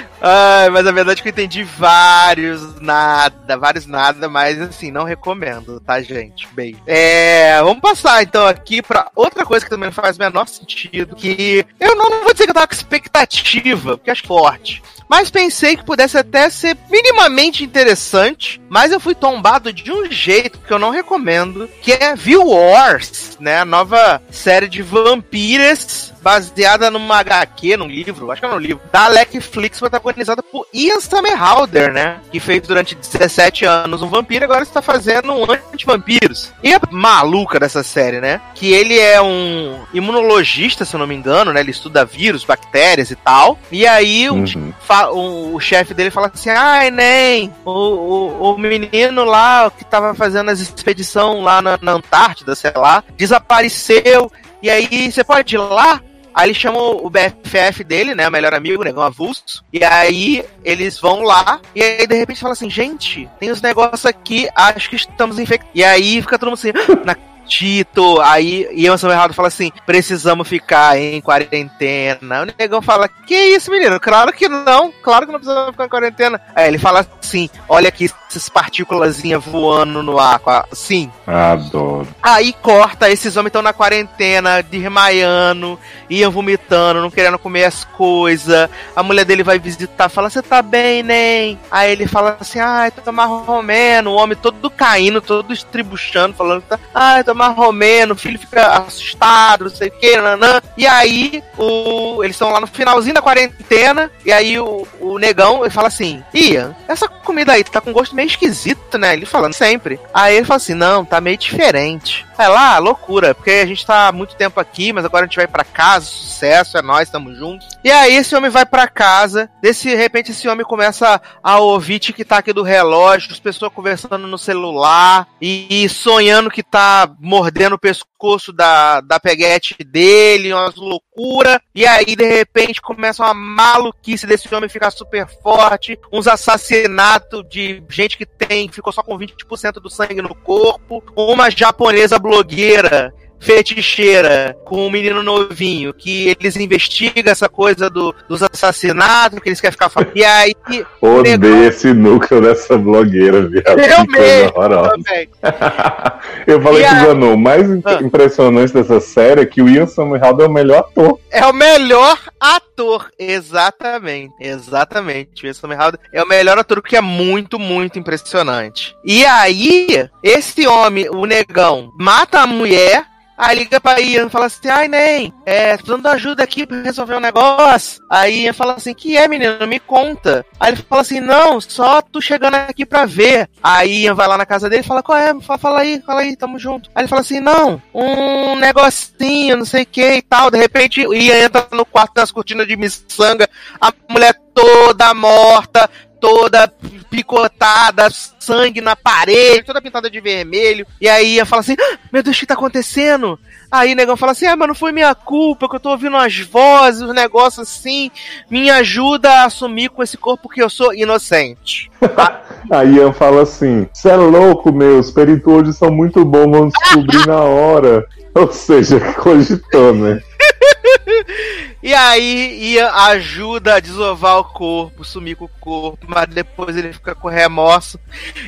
Ai, 0.20 0.68
mas 0.70 0.86
a 0.86 0.92
verdade 0.92 1.20
é 1.20 1.22
que 1.22 1.28
eu 1.28 1.32
entendi 1.32 1.64
vários 1.64 2.80
nada, 2.80 3.56
vários 3.56 3.86
nada, 3.86 4.28
mas 4.28 4.60
assim, 4.60 4.90
não 4.90 5.04
recomendo, 5.04 5.80
tá, 5.80 6.00
gente? 6.02 6.46
Bem. 6.52 6.76
É, 6.86 7.58
vamos 7.62 7.80
passar 7.80 8.22
então 8.22 8.46
aqui 8.46 8.82
pra 8.82 9.10
outra 9.14 9.46
coisa 9.46 9.64
que 9.64 9.70
também 9.70 9.86
não 9.86 9.92
faz 9.92 10.16
o 10.16 10.20
menor 10.20 10.46
sentido, 10.46 11.16
que 11.16 11.64
eu 11.78 11.96
não, 11.96 12.10
não 12.10 12.22
vou 12.22 12.32
dizer 12.32 12.44
que 12.44 12.50
eu 12.50 12.54
tava 12.54 12.66
com 12.66 12.74
expectativa, 12.74 13.96
porque 13.96 14.10
acho 14.10 14.26
forte. 14.26 14.82
Mas 15.10 15.28
pensei 15.28 15.76
que 15.76 15.84
pudesse 15.84 16.16
até 16.16 16.48
ser 16.48 16.76
minimamente 16.88 17.64
interessante, 17.64 18.62
mas 18.68 18.92
eu 18.92 19.00
fui 19.00 19.12
tombado 19.12 19.72
de 19.72 19.90
um 19.90 20.08
jeito 20.08 20.60
que 20.60 20.72
eu 20.72 20.78
não 20.78 20.90
recomendo, 20.90 21.68
que 21.82 21.92
é 21.92 22.14
View 22.14 22.46
Wars, 22.46 23.36
né? 23.40 23.58
A 23.58 23.64
nova 23.64 24.22
série 24.30 24.68
de 24.68 24.82
vampiras 24.82 26.12
baseada 26.22 26.90
numa 26.90 27.18
HQ, 27.18 27.76
num 27.76 27.88
livro, 27.88 28.30
acho 28.30 28.40
que 28.40 28.46
é 28.46 28.50
um 28.50 28.58
livro, 28.58 28.82
da 28.92 29.08
Netflix, 29.08 29.80
protagonizada 30.12 30.42
por 30.42 30.66
Ian 30.72 31.00
Somerhalder, 31.00 31.92
né? 31.92 32.20
Que 32.30 32.40
fez 32.40 32.62
durante 32.62 32.94
17 32.94 33.64
anos 33.64 34.02
um 34.02 34.08
vampiro, 34.08 34.44
agora 34.44 34.62
está 34.62 34.82
fazendo 34.82 35.32
um 35.32 35.44
anti-vampiros. 35.50 36.52
E 36.62 36.72
a 36.74 36.80
maluca 36.90 37.58
dessa 37.58 37.82
série, 37.82 38.20
né? 38.20 38.40
Que 38.54 38.72
ele 38.72 38.98
é 38.98 39.20
um 39.20 39.80
imunologista, 39.92 40.84
se 40.84 40.94
eu 40.94 40.98
não 40.98 41.06
me 41.06 41.14
engano, 41.14 41.52
né? 41.52 41.60
Ele 41.60 41.70
estuda 41.70 42.04
vírus, 42.04 42.44
bactérias 42.44 43.10
e 43.10 43.16
tal. 43.16 43.58
E 43.70 43.86
aí 43.86 44.28
o, 44.28 44.40
Uhum. 44.40 44.72
o, 45.12 45.54
o 45.54 45.60
chefe 45.60 45.94
dele 45.94 46.10
fala 46.10 46.30
assim: 46.32 46.50
ai, 46.50 46.90
nem, 46.90 47.52
o, 47.64 47.70
o, 47.70 48.54
o 48.54 48.58
menino 48.58 49.24
lá 49.24 49.70
que 49.70 49.84
tava 49.84 50.14
fazendo 50.14 50.50
as 50.50 50.60
expedição 50.60 51.42
lá 51.42 51.60
na, 51.60 51.78
na 51.80 51.92
Antártida, 51.92 52.54
sei 52.54 52.72
lá, 52.74 53.02
desapareceu. 53.16 54.30
E 54.62 54.68
aí 54.68 55.10
você 55.10 55.24
pode 55.24 55.54
ir 55.54 55.58
lá? 55.58 56.00
Aí 56.34 56.48
ele 56.48 56.54
chama 56.54 56.78
o 56.78 57.10
BFF 57.10 57.84
dele, 57.84 58.14
né? 58.14 58.28
O 58.28 58.32
melhor 58.32 58.54
amigo, 58.54 58.82
o 58.82 58.84
negão 58.84 59.02
avulso. 59.02 59.64
E 59.72 59.84
aí 59.84 60.44
eles 60.64 60.98
vão 60.98 61.22
lá. 61.22 61.60
E 61.74 61.82
aí 61.82 62.06
de 62.06 62.14
repente 62.14 62.40
fala 62.40 62.52
assim: 62.52 62.70
gente, 62.70 63.28
tem 63.38 63.50
os 63.50 63.60
negócios 63.60 64.06
aqui, 64.06 64.48
acho 64.54 64.90
que 64.90 64.96
estamos 64.96 65.38
infectados. 65.38 65.72
E 65.74 65.84
aí 65.84 66.20
fica 66.22 66.38
todo 66.38 66.50
mundo 66.50 66.58
assim: 66.58 66.72
na 67.04 67.16
Tito, 67.50 68.20
aí 68.20 68.68
Ian 68.72 68.96
Somerhalder 68.96 69.34
fala 69.34 69.48
assim: 69.48 69.72
precisamos 69.84 70.46
ficar 70.46 70.96
em 70.96 71.20
quarentena. 71.20 72.42
O 72.42 72.46
negão 72.56 72.80
fala: 72.80 73.08
Que 73.08 73.34
isso, 73.34 73.72
menino? 73.72 73.98
Claro 73.98 74.32
que 74.32 74.48
não, 74.48 74.92
claro 75.02 75.26
que 75.26 75.32
não 75.32 75.40
precisamos 75.40 75.72
ficar 75.72 75.86
em 75.86 75.88
quarentena. 75.88 76.40
Aí 76.54 76.68
ele 76.68 76.78
fala 76.78 77.04
assim: 77.20 77.50
Olha 77.68 77.88
aqui 77.88 78.08
essas 78.30 78.48
partículas 78.48 79.20
voando 79.44 80.02
no 80.02 80.18
ar. 80.18 80.40
Sim. 80.72 81.10
Adoro. 81.26 82.08
Aí 82.22 82.52
corta, 82.52 83.10
esses 83.10 83.36
homens 83.36 83.48
estão 83.48 83.62
na 83.62 83.72
quarentena, 83.72 84.62
desmaiando, 84.62 85.78
iam 86.08 86.30
vomitando, 86.30 87.00
não 87.00 87.10
querendo 87.10 87.38
comer 87.38 87.64
as 87.64 87.84
coisas. 87.84 88.68
A 88.94 89.02
mulher 89.02 89.24
dele 89.24 89.42
vai 89.42 89.58
visitar, 89.58 90.08
fala: 90.08 90.30
Você 90.30 90.42
tá 90.42 90.62
bem, 90.62 91.02
nem? 91.02 91.58
Aí 91.70 91.92
ele 91.92 92.06
fala 92.06 92.36
assim: 92.40 92.60
Ai, 92.60 92.90
tô 92.90 93.10
marromeno. 93.12 94.10
O 94.10 94.16
homem 94.16 94.36
todo 94.36 94.70
caindo, 94.70 95.20
todo 95.20 95.52
estribuchando, 95.52 96.36
falando: 96.36 96.64
Ai, 96.94 97.24
tô 97.24 97.34
marromeno. 97.34 98.14
O 98.14 98.18
filho 98.18 98.38
fica 98.38 98.78
assustado, 98.78 99.64
não 99.64 99.70
sei 99.70 99.88
o 99.88 99.92
que, 99.92 100.16
nanã. 100.16 100.60
E 100.76 100.86
aí, 100.86 101.42
o... 101.58 102.22
eles 102.22 102.36
estão 102.36 102.50
lá 102.50 102.60
no 102.60 102.66
finalzinho 102.66 103.14
da 103.14 103.22
quarentena. 103.22 104.10
E 104.24 104.32
aí, 104.32 104.58
o, 104.58 104.86
o 105.00 105.18
negão 105.18 105.62
ele 105.62 105.70
fala 105.70 105.88
assim: 105.88 106.22
Ian, 106.32 106.74
essa 106.88 107.08
comida 107.08 107.52
aí 107.52 107.64
tá 107.64 107.80
com 107.80 107.92
gosto 107.92 108.14
meio 108.20 108.28
esquisito, 108.28 108.98
né? 108.98 109.14
Ele 109.14 109.24
falando 109.24 109.54
sempre. 109.54 109.98
Aí 110.12 110.36
ele 110.36 110.46
fala 110.46 110.58
assim: 110.58 110.74
Não, 110.74 111.04
tá 111.04 111.20
meio 111.20 111.36
diferente. 111.36 112.26
É 112.38 112.48
lá, 112.48 112.78
loucura, 112.78 113.34
porque 113.34 113.50
a 113.50 113.66
gente 113.66 113.84
tá 113.84 114.08
há 114.08 114.12
muito 114.12 114.34
tempo 114.34 114.58
aqui, 114.60 114.92
mas 114.92 115.04
agora 115.04 115.24
a 115.24 115.26
gente 115.26 115.36
vai 115.36 115.46
pra 115.46 115.62
casa, 115.62 116.06
sucesso, 116.06 116.78
é 116.78 116.82
nós, 116.82 117.10
tamo 117.10 117.34
juntos. 117.34 117.68
E 117.84 117.90
aí 117.90 118.14
esse 118.14 118.34
homem 118.34 118.50
vai 118.50 118.64
pra 118.64 118.88
casa, 118.88 119.50
desse 119.60 119.90
de 119.90 119.94
repente 119.94 120.30
esse 120.30 120.48
homem 120.48 120.64
começa 120.64 121.20
a 121.42 121.58
ouvir 121.58 121.98
tic-tac 121.98 122.50
do 122.52 122.62
relógio, 122.62 123.32
as 123.32 123.38
pessoas 123.38 123.72
conversando 123.72 124.26
no 124.26 124.38
celular 124.38 125.28
e, 125.40 125.84
e 125.84 125.88
sonhando 125.88 126.50
que 126.50 126.62
tá 126.62 127.10
mordendo 127.20 127.74
o 127.74 127.78
pescoço 127.78 128.09
da, 128.52 129.00
da 129.00 129.18
peguete 129.18 129.82
dele, 129.82 130.52
umas 130.52 130.74
loucura. 130.74 131.60
E 131.74 131.86
aí 131.86 132.14
de 132.14 132.24
repente 132.24 132.80
começa 132.80 133.22
uma 133.22 133.34
maluquice 133.34 134.26
desse 134.26 134.52
homem 134.54 134.68
ficar 134.68 134.90
super 134.90 135.26
forte, 135.42 135.98
uns 136.12 136.26
assassinatos 136.26 137.42
de 137.48 137.82
gente 137.88 138.18
que 138.18 138.26
tem, 138.26 138.68
ficou 138.68 138.92
só 138.92 139.02
com 139.02 139.18
20% 139.18 139.74
do 139.74 139.88
sangue 139.88 140.22
no 140.22 140.34
corpo, 140.34 141.02
uma 141.16 141.50
japonesa 141.50 142.18
blogueira 142.18 143.12
feticheira 143.40 144.56
com 144.64 144.86
um 144.86 144.90
menino 144.90 145.22
novinho 145.22 145.92
que 145.94 146.28
eles 146.38 146.56
investigam 146.56 147.30
essa 147.32 147.48
coisa 147.48 147.88
do, 147.88 148.14
dos 148.28 148.42
assassinatos, 148.42 149.38
que 149.40 149.48
eles 149.48 149.60
querem 149.60 149.72
ficar 149.72 149.88
falando. 149.88 150.12
E 150.14 150.24
aí, 150.24 150.54
Odeio 151.00 151.64
esse 151.64 151.92
núcleo 151.92 152.40
dessa 152.40 152.76
blogueira, 152.76 153.48
viado. 153.48 153.78
eu 153.78 154.06
mesmo 154.06 154.52
também. 154.90 155.28
Eu 156.46 156.60
falei 156.62 156.84
E 156.84 156.88
que 156.88 156.94
o 156.94 157.06
Zanon, 157.06 157.34
o 157.34 157.38
mais 157.38 157.66
Ah. 157.84 157.98
impressionante 158.02 158.72
dessa 158.72 159.00
série 159.00 159.42
é 159.42 159.46
que 159.46 159.62
o 159.62 159.68
Ian 159.68 159.86
Somerhalder 159.86 160.46
é 160.46 160.48
o 160.48 160.52
melhor 160.52 160.78
ator. 160.80 161.18
É 161.30 161.46
o 161.46 161.52
melhor 161.52 162.18
ator. 162.38 163.08
Exatamente. 163.18 164.34
Exatamente. 164.40 165.44
O 165.44 165.46
Ian 165.46 165.54
Somerhalder 165.54 166.00
é 166.12 166.22
o 166.22 166.28
melhor 166.28 166.58
ator, 166.58 166.78
o 166.78 166.82
que 166.82 166.96
é 166.96 167.00
muito, 167.00 167.58
muito 167.58 167.98
impressionante. 167.98 168.94
E 169.04 169.24
aí, 169.24 170.08
esse 170.22 170.66
homem, 170.66 171.08
o 171.10 171.24
negão, 171.24 171.90
mata 171.98 172.40
a 172.40 172.46
mulher. 172.46 173.04
Aí 173.40 173.56
liga 173.56 173.80
pra 173.80 173.98
Ian 173.98 174.26
e 174.26 174.30
fala 174.30 174.44
assim: 174.44 174.68
Ai, 174.68 174.86
nem, 174.86 175.32
é, 175.46 175.74
precisando 175.74 176.02
de 176.02 176.08
ajuda 176.08 176.42
aqui 176.42 176.66
pra 176.66 176.82
resolver 176.82 177.16
um 177.16 177.20
negócio. 177.20 178.02
Aí 178.10 178.42
Ian 178.44 178.52
fala 178.52 178.74
assim: 178.74 178.92
Que 178.92 179.16
é, 179.16 179.26
menino? 179.26 179.66
Me 179.66 179.80
conta. 179.80 180.44
Aí 180.60 180.72
ele 180.72 180.82
fala 180.86 181.00
assim: 181.00 181.20
Não, 181.20 181.58
só 181.58 182.02
tu 182.02 182.20
chegando 182.20 182.56
aqui 182.56 182.84
pra 182.84 183.06
ver. 183.06 183.48
Aí 183.62 184.02
Ian 184.02 184.14
vai 184.14 184.28
lá 184.28 184.36
na 184.36 184.44
casa 184.44 184.68
dele 184.68 184.82
e 184.82 184.86
fala: 184.86 185.02
Qual 185.02 185.16
é? 185.16 185.40
Fala, 185.40 185.58
fala 185.58 185.80
aí, 185.80 186.02
fala 186.04 186.20
aí, 186.20 186.36
tamo 186.36 186.58
junto. 186.58 186.90
Aí 186.94 187.00
ele 187.00 187.08
fala 187.08 187.22
assim: 187.22 187.40
Não, 187.40 187.80
um 187.94 188.56
negocinho, 188.56 189.56
não 189.56 189.64
sei 189.64 189.84
o 189.84 189.86
que 189.86 190.16
e 190.16 190.22
tal. 190.22 190.50
De 190.50 190.58
repente, 190.58 191.00
Ian 191.00 191.44
entra 191.46 191.66
no 191.72 191.86
quarto 191.86 192.12
das 192.12 192.30
cortinas 192.30 192.68
de 192.68 192.76
miçanga, 192.76 193.48
a 193.80 193.90
mulher 194.06 194.34
toda 194.54 195.14
morta, 195.14 195.88
toda 196.20 196.72
picotada, 197.10 198.08
sangue 198.38 198.80
na 198.80 198.94
parede, 198.94 199.64
toda 199.64 199.82
pintada 199.82 200.10
de 200.10 200.20
vermelho. 200.20 200.86
E 201.00 201.08
aí 201.08 201.36
Ian 201.36 201.44
fala 201.44 201.60
assim: 201.60 201.76
"Ah, 201.80 201.98
Meu 202.12 202.22
Deus, 202.22 202.36
o 202.36 202.40
que 202.40 202.46
tá 202.46 202.54
acontecendo? 202.54 203.38
Aí 203.70 203.92
o 203.92 203.96
negão 203.96 204.16
fala 204.16 204.32
assim: 204.32 204.46
Ah, 204.46 204.56
mas 204.56 204.68
não 204.68 204.74
foi 204.74 204.90
minha 204.90 205.14
culpa, 205.14 205.68
que 205.68 205.76
eu 205.76 205.80
tô 205.80 205.90
ouvindo 205.90 206.16
as 206.16 206.38
vozes, 206.40 207.02
os 207.02 207.14
negócios 207.14 207.68
assim. 207.68 208.10
Me 208.50 208.68
ajuda 208.68 209.30
a 209.30 209.44
assumir 209.44 209.90
com 209.90 210.02
esse 210.02 210.16
corpo 210.16 210.48
que 210.48 210.60
eu 210.60 210.68
sou 210.68 210.92
inocente. 210.92 211.90
Aí 212.70 212.96
Ian 212.96 213.12
fala 213.12 213.42
assim: 213.42 213.88
Você 213.92 214.08
é 214.08 214.16
louco, 214.16 214.72
meu, 214.72 214.98
os 214.98 215.10
peritos 215.10 215.52
hoje 215.52 215.72
são 215.72 215.90
muito 215.90 216.24
bons, 216.24 216.50
vão 216.50 216.68
descobrir 216.68 217.26
na 217.26 217.40
hora. 217.42 218.06
Ou 218.34 218.52
seja, 218.52 219.00
cogitou, 219.14 219.94
né? 219.94 220.20
E 221.82 221.94
aí 221.94 222.74
Ian 222.74 222.90
ajuda 222.90 223.76
a 223.76 223.80
desovar 223.80 224.38
o 224.38 224.44
corpo, 224.44 225.02
sumir 225.02 225.34
com 225.36 225.46
o 225.46 225.50
corpo, 225.60 226.06
mas 226.06 226.26
depois 226.26 226.76
ele 226.76 226.92
fica 226.92 227.14
com 227.14 227.28
remorso. 227.28 227.98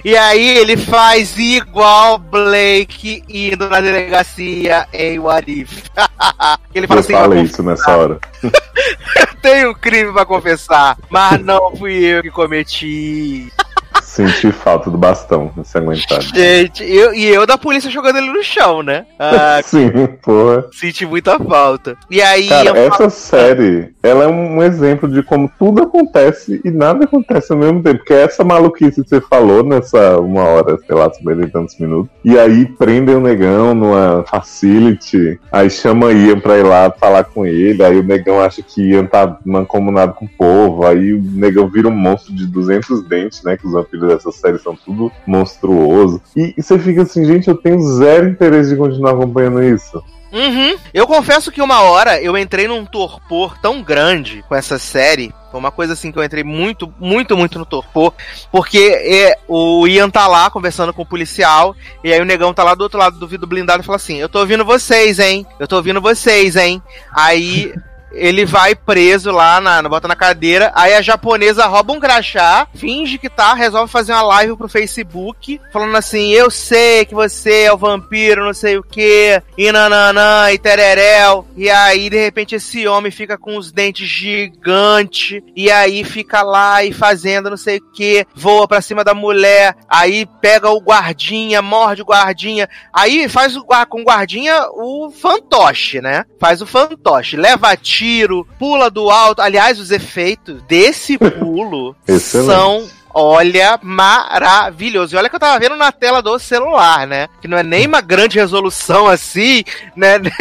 E 0.05 0.15
aí 0.15 0.59
ele 0.59 0.77
faz 0.77 1.39
igual 1.39 2.19
Blake 2.19 3.25
indo 3.29 3.69
na 3.71 3.81
delegacia 3.81 4.87
em 4.93 5.19
Warif. 5.19 5.85
ele 6.75 6.87
fala 6.87 7.01
Eu 7.01 7.05
assim: 7.05 7.13
falei 7.15 7.39
"Eu 7.39 7.45
isso 7.45 7.63
nessa 7.63 7.97
hora. 7.97 8.19
tenho 9.41 9.71
um 9.71 9.75
crime 9.75 10.13
pra 10.13 10.27
confessar, 10.27 10.99
mas 11.09 11.43
não 11.43 11.75
fui 11.77 12.05
eu 12.05 12.23
que 12.23 12.31
cometi. 12.31 13.51
Senti 14.13 14.53
falta 14.53 14.91
do 14.91 14.99
bastão 14.99 15.51
ensanguentado. 15.57 16.23
Gente, 16.23 16.85
eu, 16.85 17.15
e 17.15 17.25
eu 17.29 17.47
da 17.47 17.57
polícia 17.57 17.91
jogando 17.91 18.19
ele 18.19 18.31
no 18.31 18.43
chão, 18.43 18.83
né? 18.83 19.07
Ah, 19.19 19.59
Sim, 19.65 19.91
porra. 20.21 20.67
senti 20.71 21.07
muita 21.07 21.39
falta. 21.39 21.97
E 22.11 22.21
aí 22.21 22.47
Cara, 22.47 22.69
eu 22.69 22.77
essa 22.77 23.09
série, 23.09 23.95
ela 24.03 24.25
é 24.25 24.27
um 24.27 24.63
exemplo 24.63 25.09
de 25.09 25.23
como 25.23 25.51
tudo 25.59 25.85
acontece 25.85 26.61
e 26.63 26.71
nada 26.71 27.05
acontece 27.05 27.55
ao 27.55 27.59
mesmo 27.59 27.83
tempo. 27.83 28.01
Porque 28.01 28.13
essa 28.13 28.45
maluquice 28.45 29.03
que 29.03 29.09
você 29.09 29.19
falou 29.23 29.65
nessa 29.65 30.19
uma 30.21 30.43
hora, 30.43 30.77
sei 30.87 30.95
lá, 30.95 31.11
50 31.11 31.43
e 31.45 31.51
tantos 31.51 31.79
minutos. 31.79 32.13
E 32.23 32.39
aí 32.39 32.67
prendem 32.67 33.15
o 33.15 33.21
negão 33.21 33.75
numa 33.75 34.25
facility, 34.29 35.41
aí 35.51 35.71
chama 35.71 36.13
Ian 36.13 36.39
pra 36.39 36.59
ir 36.59 36.65
lá 36.65 36.91
falar 36.91 37.25
com 37.25 37.47
ele, 37.47 37.83
aí 37.83 37.99
o 37.99 38.03
negão 38.03 38.43
acha 38.43 38.61
que 38.61 38.91
Ian 38.91 39.07
tá 39.07 39.39
mancomunado 39.43 40.13
com 40.13 40.27
o 40.27 40.29
povo, 40.29 40.87
aí 40.87 41.15
o 41.15 41.23
negão 41.23 41.67
vira 41.67 41.89
um 41.89 41.97
monstro 41.97 42.35
de 42.35 42.47
200 42.47 43.09
dentes, 43.09 43.43
né? 43.43 43.57
Que 43.57 43.67
os 43.67 43.73
vampiros 43.73 44.02
dessa 44.09 44.31
série 44.33 44.59
são 44.59 44.77
tudo 44.77 45.11
monstruoso. 45.27 46.21
E, 46.37 46.55
e 46.57 46.63
você 46.63 46.79
fica 46.79 47.03
assim, 47.03 47.25
gente, 47.25 47.49
eu 47.49 47.57
tenho 47.57 47.81
zero 47.81 48.29
interesse 48.29 48.71
de 48.71 48.77
continuar 48.77 49.13
acompanhando 49.13 49.63
isso. 49.63 50.03
Uhum. 50.33 50.77
Eu 50.95 51.07
confesso 51.07 51.53
que 51.53 51.61
uma 51.61 51.83
hora 51.83 52.21
eu 52.23 52.39
entrei 52.39 52.67
num 52.67 52.87
torpor 52.87 53.59
tão 53.59 53.83
grande 53.83 54.43
com 54.49 54.55
essa 54.55 54.79
série. 54.79 55.33
Foi 55.51 55.61
uma 55.61 55.71
coisa 55.71 55.93
assim 55.93 56.11
que 56.11 56.19
eu 56.19 56.25
entrei 56.25 56.43
muito, 56.43 56.93
muito, 56.99 57.37
muito 57.37 57.59
no 57.59 57.67
torpor. 57.67 58.15
Porque 58.51 58.79
é, 58.79 59.37
o 59.47 59.87
Ian 59.87 60.09
tá 60.09 60.27
lá 60.27 60.49
conversando 60.51 60.95
com 60.95 61.03
o 61.03 61.07
policial. 61.07 61.77
E 62.03 62.11
aí 62.11 62.19
o 62.19 62.25
negão 62.25 62.55
tá 62.55 62.65
lá 62.65 62.75
do 62.75 62.81
outro 62.81 62.99
lado 62.99 63.19
do 63.19 63.29
vidro 63.29 63.47
blindado 63.47 63.83
e 63.83 63.87
fala 63.87 63.97
assim: 63.97 64.17
Eu 64.17 64.29
tô 64.29 64.39
ouvindo 64.41 64.65
vocês, 64.65 65.19
hein? 65.19 65.47
Eu 65.61 65.69
tô 65.69 65.77
ouvindo 65.77 66.01
vocês, 66.01 66.57
hein? 66.57 66.83
Aí 67.13 67.75
ele 68.15 68.45
vai 68.45 68.75
preso 68.75 69.31
lá, 69.31 69.61
na, 69.61 69.83
bota 69.83 70.09
na 70.09 70.17
cadeira, 70.17 70.73
aí 70.75 70.95
a 70.95 71.03
japonesa 71.03 71.67
rouba 71.67 71.93
um 71.93 72.01
crachá, 72.01 72.67
finge 72.75 73.19
que 73.19 73.29
tá, 73.29 73.55
resolve 73.55 73.91
fazer 73.91 74.13
uma 74.13 74.23
live 74.23 74.57
pro 74.57 74.69
Facebook, 74.69 75.61
falando 75.73 75.97
assim, 75.97 76.31
eu 76.31 76.51
sei 76.51 77.05
que 77.05 77.15
você 77.15 77.65
é 77.65 77.73
o 77.73 77.79
vampiro, 77.79 78.45
não 78.45 78.55
sei 78.55 78.77
o 78.77 78.83
que, 78.83 79.43
e 79.57 79.73
nananã, 79.73 80.51
e 80.53 80.59
tereréu, 80.59 81.47
e 81.57 81.71
aí 81.71 82.09
de 82.11 82.19
repente 82.19 82.55
esse 82.55 82.87
homem 82.87 83.11
fica 83.11 83.37
com 83.39 83.57
os 83.57 83.73
dentes 83.73 84.09
gigantes, 84.09 85.41
e 85.57 85.71
aí 85.71 86.05
fica 86.05 86.43
lá 86.43 86.85
e 86.85 86.93
fazendo 86.93 87.51
não 87.51 87.57
sei 87.57 87.79
o 87.79 87.93
que, 87.93 88.27
voa 88.35 88.69
pra 88.69 88.81
cima 88.81 89.05
da 89.05 89.15
mulher, 89.15 89.77
aí 89.89 90.27
pega 90.41 90.71
o 90.71 90.81
guardinha, 90.81 91.63
morde 91.63 92.03
o 92.03 92.07
guardinha, 92.07 92.69
aí 92.93 93.29
faz 93.29 93.57
o, 93.57 93.65
com 93.89 94.01
o 94.01 94.05
guardinha 94.05 94.67
o 94.73 95.11
fantoche, 95.11 96.01
né? 96.01 96.25
Faz 96.39 96.61
o 96.61 96.67
fantoche, 96.67 97.37
leva 97.37 97.77
tiro, 98.03 98.45
pula 98.59 98.91
do 98.91 99.09
alto, 99.11 99.41
aliás, 99.41 99.79
os 99.79 99.93
efeitos 99.93 100.61
desse 100.63 101.17
pulo 101.39 101.95
são 102.19 102.85
Olha, 103.15 103.79
maravilhoso. 103.83 105.15
E 105.15 105.19
olha 105.19 105.29
que 105.29 105.37
eu 105.37 105.41
tava 105.41 105.59
vendo 105.59 105.77
na 105.77 105.93
tela 105.93 106.23
do 106.23 106.39
celular, 106.39 107.07
né? 107.07 107.29
Que 107.43 107.47
não 107.47 107.59
é 107.59 107.63
nem 107.63 107.87
uma 107.87 108.01
grande 108.01 108.39
resolução 108.39 109.07
assim, 109.07 109.63
né? 109.95 110.17
Nem 110.19 110.33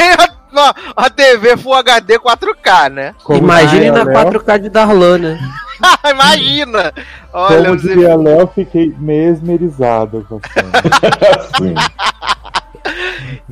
a, 0.56 0.74
a 0.96 1.10
TV 1.10 1.54
Full 1.56 1.74
HD 1.74 2.18
4K, 2.18 2.90
né? 2.90 3.14
Como 3.24 3.38
Imagine 3.38 3.90
na 3.90 4.02
Léo- 4.04 4.32
4K 4.32 4.58
de 4.58 4.68
Darlan, 4.70 5.18
né? 5.18 5.38
Imagina! 6.10 6.94
Olha, 7.32 7.64
Como 7.64 7.76
diria 7.76 8.16
Léo, 8.16 8.46
fiquei 8.54 8.94
mesmerizado 8.98 10.26
com 10.28 10.40
a 10.42 10.48
cena. 10.48 10.72
Sim. 11.58 11.74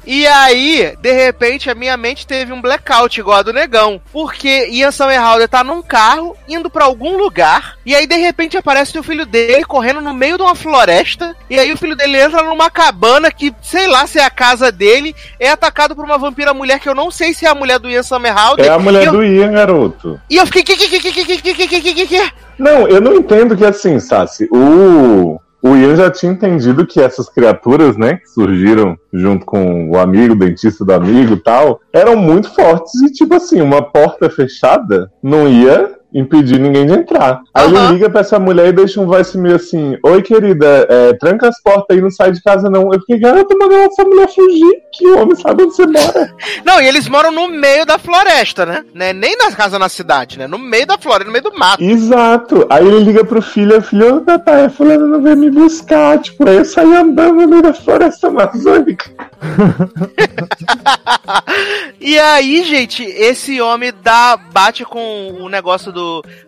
E 0.07 0.26
aí, 0.26 0.97
de 1.01 1.12
repente, 1.12 1.70
a 1.70 1.74
minha 1.74 1.97
mente 1.97 2.26
teve 2.26 2.53
um 2.53 2.61
blackout 2.61 3.20
igual 3.20 3.39
a 3.39 3.43
do 3.43 3.53
negão. 3.53 4.01
Porque 4.12 4.68
Ian 4.70 4.91
Somerhalder 4.91 5.49
tá 5.49 5.62
num 5.62 5.83
carro, 5.83 6.37
indo 6.49 6.70
para 6.70 6.85
algum 6.85 7.16
lugar, 7.16 7.76
e 7.85 7.95
aí 7.95 8.07
de 8.07 8.16
repente 8.16 8.57
aparece 8.57 8.99
o 8.99 9.03
filho 9.03 9.26
dele 9.26 9.64
correndo 9.64 10.01
no 10.01 10.14
meio 10.14 10.37
de 10.37 10.43
uma 10.43 10.55
floresta. 10.55 11.37
E 11.49 11.59
aí 11.59 11.72
o 11.72 11.76
filho 11.76 11.95
dele 11.95 12.18
entra 12.18 12.43
numa 12.43 12.70
cabana 12.70 13.31
que, 13.31 13.55
sei 13.62 13.87
lá 13.87 14.07
se 14.07 14.18
é 14.18 14.24
a 14.24 14.31
casa 14.31 14.72
dele, 14.72 15.14
é 15.39 15.51
atacado 15.51 15.95
por 15.95 16.05
uma 16.05 16.18
vampira 16.18 16.55
mulher 16.55 16.81
que 16.81 16.89
eu 16.89 16.95
não 16.95 17.11
sei 17.11 17.35
se 17.35 17.47
é 17.47 17.49
a 17.49 17.55
mulher 17.55 17.78
do 17.78 17.89
Ian 17.89 18.03
Somerhalder. 18.03 18.66
É 18.66 18.70
a 18.70 18.78
mulher 18.78 19.07
eu... 19.07 19.12
do 19.12 19.24
Ian, 19.24 19.53
garoto. 19.53 20.20
E 20.28 20.37
eu 20.37 20.47
fiquei. 20.47 20.64
Não, 22.59 22.87
eu 22.89 23.01
não 23.01 23.14
entendo 23.14 23.57
que 23.57 23.64
assim, 23.64 23.99
Sassi, 23.99 24.49
o 24.53 25.41
o 25.63 25.77
Ian 25.77 25.97
já 25.97 26.11
tinha 26.11 26.33
entendido 26.33 26.87
que 26.87 27.01
essas 27.01 27.29
criaturas, 27.29 27.97
né, 27.97 28.17
que 28.17 28.29
surgiram 28.29 28.99
junto 29.13 29.45
com 29.45 29.91
o 29.91 29.99
amigo, 29.99 30.35
o 30.35 30.39
dentista 30.39 30.85
do 30.85 30.93
amigo 30.93 31.35
e 31.35 31.41
tal, 31.41 31.81
eram 31.93 32.17
muito 32.17 32.55
fortes 32.55 32.95
e, 33.03 33.13
tipo 33.13 33.35
assim, 33.35 33.61
uma 33.61 33.83
porta 33.83 34.31
fechada 34.31 35.11
não 35.23 35.49
ia 35.49 36.00
impedir 36.13 36.59
ninguém 36.59 36.87
de 36.87 36.93
entrar. 36.93 37.41
Aí 37.55 37.67
Aham. 37.67 37.85
ele 37.85 37.93
liga 37.95 38.11
pra 38.11 38.21
essa 38.21 38.39
mulher 38.39 38.69
e 38.69 38.73
deixa 38.73 39.01
um 39.01 39.07
voice 39.07 39.37
meio 39.39 39.57
assim: 39.57 39.97
Oi, 40.05 40.23
querida, 40.23 40.87
é, 40.89 41.13
tranca 41.15 41.49
as 41.49 41.61
portas 41.63 41.97
aí, 41.97 42.03
não 42.03 42.11
sai 42.11 42.33
de 42.33 42.43
casa 42.43 42.69
não. 42.69 42.93
Eu 42.93 43.01
fiquei, 43.01 43.19
garota, 43.19 43.57
mandou 43.57 43.79
essa 43.79 44.05
mulher 44.05 44.29
fugir. 44.29 44.83
Que 44.93 45.07
homem 45.09 45.37
sabe 45.37 45.65
onde 45.65 45.75
você 45.75 45.87
mora. 45.87 46.35
Não, 46.65 46.81
e 46.81 46.87
eles 46.87 47.09
moram 47.09 47.31
no 47.31 47.49
meio 47.49 47.87
da 47.87 47.97
floresta, 47.97 48.67
né? 48.67 48.85
né? 48.93 49.13
Nem 49.13 49.37
na 49.37 49.53
casa 49.53 49.79
na 49.79 49.89
cidade, 49.89 50.39
né? 50.39 50.47
No 50.47 50.59
meio 50.59 50.87
da 50.87 50.99
floresta, 50.99 51.27
no 51.27 51.33
meio 51.33 51.45
do 51.45 51.57
mato. 51.57 51.83
Exato. 51.83 52.67
Aí 52.69 52.87
ele 52.87 53.05
liga 53.05 53.25
pro 53.25 53.41
filho, 53.41 53.77
a 53.77 53.81
filha, 53.81 54.17
ô 54.17 54.21
papai, 54.21 54.65
a 54.65 54.71
fulana 54.71 55.07
não 55.07 55.23
veio 55.23 55.37
me 55.37 55.51
buscar. 55.51 56.19
Tipo, 56.19 56.49
aí 56.49 56.57
eu 56.57 56.65
saí 56.65 56.95
andando 56.95 57.37
no 57.37 57.49
meio 57.49 57.63
da 57.63 57.73
floresta 57.73 58.29
amazônica. 58.29 59.11
E 62.01 62.19
aí, 62.19 62.65
gente, 62.65 63.05
esse 63.05 63.61
homem 63.61 63.93
dá, 64.03 64.35
bate 64.37 64.87
com 64.87 65.37
o 65.39 65.51
negócio 65.51 65.93
do 65.93 66.00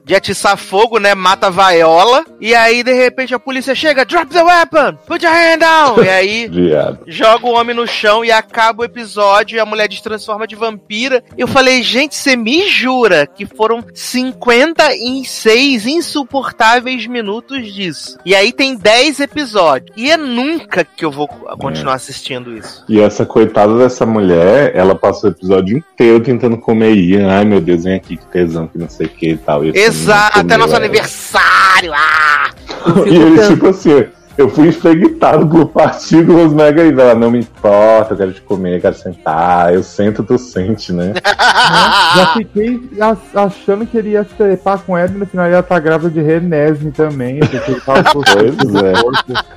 de 0.05 0.15
atiçar 0.15 0.57
fogo, 0.57 0.99
né? 0.99 1.15
Mata 1.15 1.47
a 1.47 1.51
vaiola. 1.51 2.25
E 2.41 2.55
aí, 2.55 2.83
de 2.83 2.93
repente, 2.93 3.35
a 3.35 3.39
polícia 3.39 3.75
chega, 3.75 4.05
drop 4.05 4.33
the 4.33 4.43
weapon, 4.43 4.97
put 5.07 5.25
your 5.25 5.33
hand 5.33 5.59
down. 5.59 6.03
E 6.03 6.09
aí, 6.09 6.51
joga 7.07 7.47
o 7.47 7.55
homem 7.55 7.75
no 7.75 7.87
chão 7.87 8.25
e 8.25 8.33
acaba 8.33 8.83
o 8.83 8.85
episódio 8.85 9.57
e 9.57 9.61
a 9.61 9.67
mulher 9.67 9.89
destransforma 9.89 10.47
de 10.47 10.57
vampira. 10.57 11.23
Eu 11.37 11.47
falei, 11.47 11.83
gente, 11.83 12.15
você 12.15 12.37
me 12.37 12.67
jura 12.69 13.27
que 13.27 13.47
foram 13.47 13.85
56 13.95 15.87
insuportáveis 15.87 17.07
minutos 17.07 17.73
disso. 17.73 18.19
E 18.25 18.35
aí 18.35 18.53
tem 18.53 18.77
10 18.77 19.21
episódios. 19.21 19.97
E 19.97 20.11
é 20.11 20.17
nunca 20.17 20.85
que 20.85 21.05
eu 21.05 21.11
vou 21.11 21.29
continuar 21.29 21.95
assistindo 21.95 22.57
isso. 22.57 22.85
E 22.89 23.01
essa 23.01 23.25
coitada 23.25 23.77
dessa 23.79 24.05
mulher, 24.05 24.75
ela 24.75 24.95
passou 24.95 25.31
o 25.31 25.33
episódio 25.33 25.79
inteiro 25.79 26.21
tentando 26.21 26.57
comer 26.59 26.95
Ian. 26.95 27.31
Ai 27.31 27.45
meu 27.45 27.61
Deus, 27.61 27.85
vem 27.85 27.95
aqui, 27.95 28.17
que 28.17 28.27
tesão, 28.27 28.67
que 28.67 28.79
não 28.79 28.89
sei 28.89 29.07
o 29.07 29.11
que 29.11 29.37
tal. 29.45 29.65
E 29.65 29.71
Exato, 29.77 30.41
até 30.41 30.57
nosso 30.57 30.75
ela. 30.75 30.85
aniversário. 30.85 31.93
Ah! 31.95 32.51
E 33.07 33.15
ele, 33.15 33.47
tipo 33.47 33.69
assim, 33.69 34.07
eu 34.37 34.49
fui 34.49 34.69
infectado 34.69 35.47
por 35.47 35.69
partículas 35.69 36.53
mega 36.53 36.83
e 36.85 36.91
ela 36.91 37.15
não 37.15 37.31
me 37.31 37.41
importa, 37.41 38.15
eu 38.15 38.17
quero 38.17 38.33
te 38.33 38.41
comer, 38.41 38.77
eu 38.77 38.81
quero 38.81 38.95
sentar. 38.95 39.75
Eu 39.75 39.83
sento, 39.83 40.23
tu 40.23 40.39
sente, 40.39 40.93
né? 40.93 41.13
Já 42.17 42.33
fiquei 42.35 42.81
achando 43.35 43.87
que 43.87 43.99
ele 43.99 44.11
ia 44.11 44.25
se 44.25 44.31
trepar 44.35 44.79
com 44.81 44.97
ela 44.97 45.11
e 45.11 45.19
no 45.19 45.27
final 45.27 45.49
ia 45.49 45.61
estar 45.61 45.79
grávida 45.79 46.11
de 46.11 46.23
Renesme 46.23 46.91
também. 46.91 47.41
Porque 47.41 47.57
ele 47.57 47.81
tava 47.81 48.05
com 48.05 48.23
Pois 48.25 48.75
é. 48.83 48.93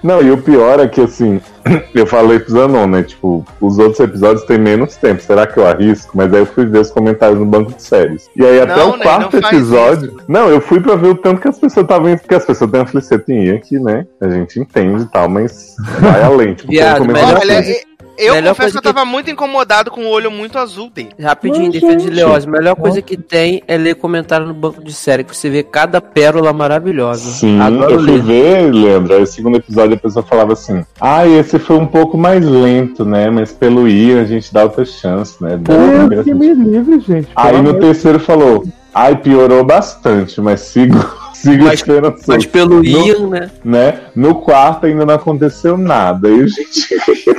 Não, 0.04 0.22
e 0.22 0.30
o 0.32 0.38
pior 0.38 0.80
é 0.80 0.88
que 0.88 1.02
assim, 1.02 1.42
eu 1.94 2.06
falei 2.06 2.40
pro 2.40 2.52
Zanon, 2.52 2.88
né? 2.88 3.04
Tipo, 3.04 3.46
os 3.60 3.78
outros 3.78 4.00
episódios 4.00 4.46
têm 4.46 4.58
menos 4.58 4.96
tempo. 4.96 5.22
Será 5.22 5.48
que 5.48 5.58
eu 5.58 5.68
arrisco? 5.68 6.12
Mas 6.16 6.34
aí 6.34 6.40
eu 6.40 6.46
fui 6.46 6.66
ver 6.66 6.80
os 6.80 6.92
comentários 6.92 7.40
no 7.40 7.46
banco 7.46 7.74
de 7.74 7.82
séries. 7.82 8.30
E 8.36 8.46
aí 8.46 8.62
até 8.62 8.76
Não, 8.76 8.92
o 8.92 8.98
né, 8.98 9.04
quarto 9.04 9.40
não 9.40 9.50
episódio. 9.50 10.18
Não, 10.28 10.50
eu 10.50 10.62
fui 10.62 10.80
pra 10.80 10.96
ver 10.96 11.10
o 11.10 11.16
tanto 11.16 11.42
que 11.42 11.48
as 11.48 11.58
pessoas 11.58 11.84
estavam 11.84 12.10
indo, 12.10 12.20
porque 12.20 12.36
as 12.36 12.46
pessoas 12.46 12.72
têm 12.72 12.80
uma 12.80 12.86
flicetinha 12.86 13.56
aqui, 13.56 13.80
né? 13.80 14.06
A 14.22 14.30
gente 14.30 14.60
entende 14.60 15.04
e 15.04 15.08
tal, 15.08 15.28
mas 15.30 15.76
vai 16.00 16.24
além. 16.24 16.54
Tipo, 16.54 16.72
Viado, 16.72 17.04
assim, 17.04 17.42
Olha, 17.42 17.95
eu 18.18 18.34
Melhor 18.36 18.50
confesso 18.50 18.56
coisa 18.58 18.72
que 18.72 18.78
eu 18.78 18.82
que- 18.82 18.94
tava 18.96 19.06
muito 19.06 19.30
incomodado 19.32 19.92
com 19.92 20.02
o 20.06 20.10
olho 20.10 20.30
muito 20.32 20.58
azul 20.58 20.90
dele. 20.90 21.10
Rapidinho, 21.22 21.66
Ai, 21.66 21.70
defesa 21.72 21.96
de. 21.98 22.10
Leoz. 22.10 22.46
A 22.46 22.50
melhor 22.50 22.76
coisa 22.76 23.02
que 23.02 23.18
tem 23.18 23.62
é 23.68 23.78
ler 23.78 23.96
comentário 23.96 24.46
no 24.48 24.54
banco 24.54 24.84
de 24.84 24.94
série, 24.94 25.24
que 25.24 25.36
você 25.36 25.50
vê 25.50 25.64
cada 25.64 26.00
pérola 26.02 26.52
maravilhosa. 26.54 27.30
Sim, 27.32 27.60
Adoro 27.60 27.92
eu 27.94 28.00
fui 28.00 28.12
ler. 28.12 28.22
ver, 28.22 28.74
Leandro, 28.74 29.14
aí 29.16 29.24
o 29.24 29.28
segundo 29.28 29.58
episódio 29.58 29.96
a 29.96 30.00
pessoa 30.00 30.24
falava 30.24 30.54
assim, 30.54 30.84
ah, 31.00 31.28
esse 31.28 31.60
foi 31.60 31.78
um 31.78 31.86
pouco 31.88 32.18
mais 32.18 32.46
lento, 32.46 33.04
né? 33.06 33.30
Mas 33.30 33.52
pelo 33.52 33.88
Ian 33.88 34.22
a 34.22 34.26
gente 34.26 34.54
dá 34.54 34.64
outra 34.64 34.86
chance, 34.86 35.42
né? 35.44 35.60
Primeira 35.64 36.24
que 36.24 36.34
me 36.34 36.54
livre, 36.54 37.00
gente. 37.00 37.28
Aí 37.36 37.62
no 37.62 37.74
terceiro 37.80 38.20
falou, 38.20 38.64
ai, 38.94 39.16
piorou 39.18 39.64
bastante, 39.64 40.40
mas 40.40 40.62
sigo, 40.62 40.98
sigo 41.52 41.64
Mas- 41.64 41.84
Mas 42.28 42.46
pelo 42.46 42.78
No- 42.78 42.86
Ian, 42.86 43.28
né? 43.30 43.52
né? 43.64 44.00
No 44.16 44.36
quarto 44.36 44.86
ainda 44.86 45.06
não 45.06 45.16
aconteceu 45.16 45.78
nada. 45.78 46.28
E 46.30 46.42
a 46.44 46.48
gente. 46.48 46.88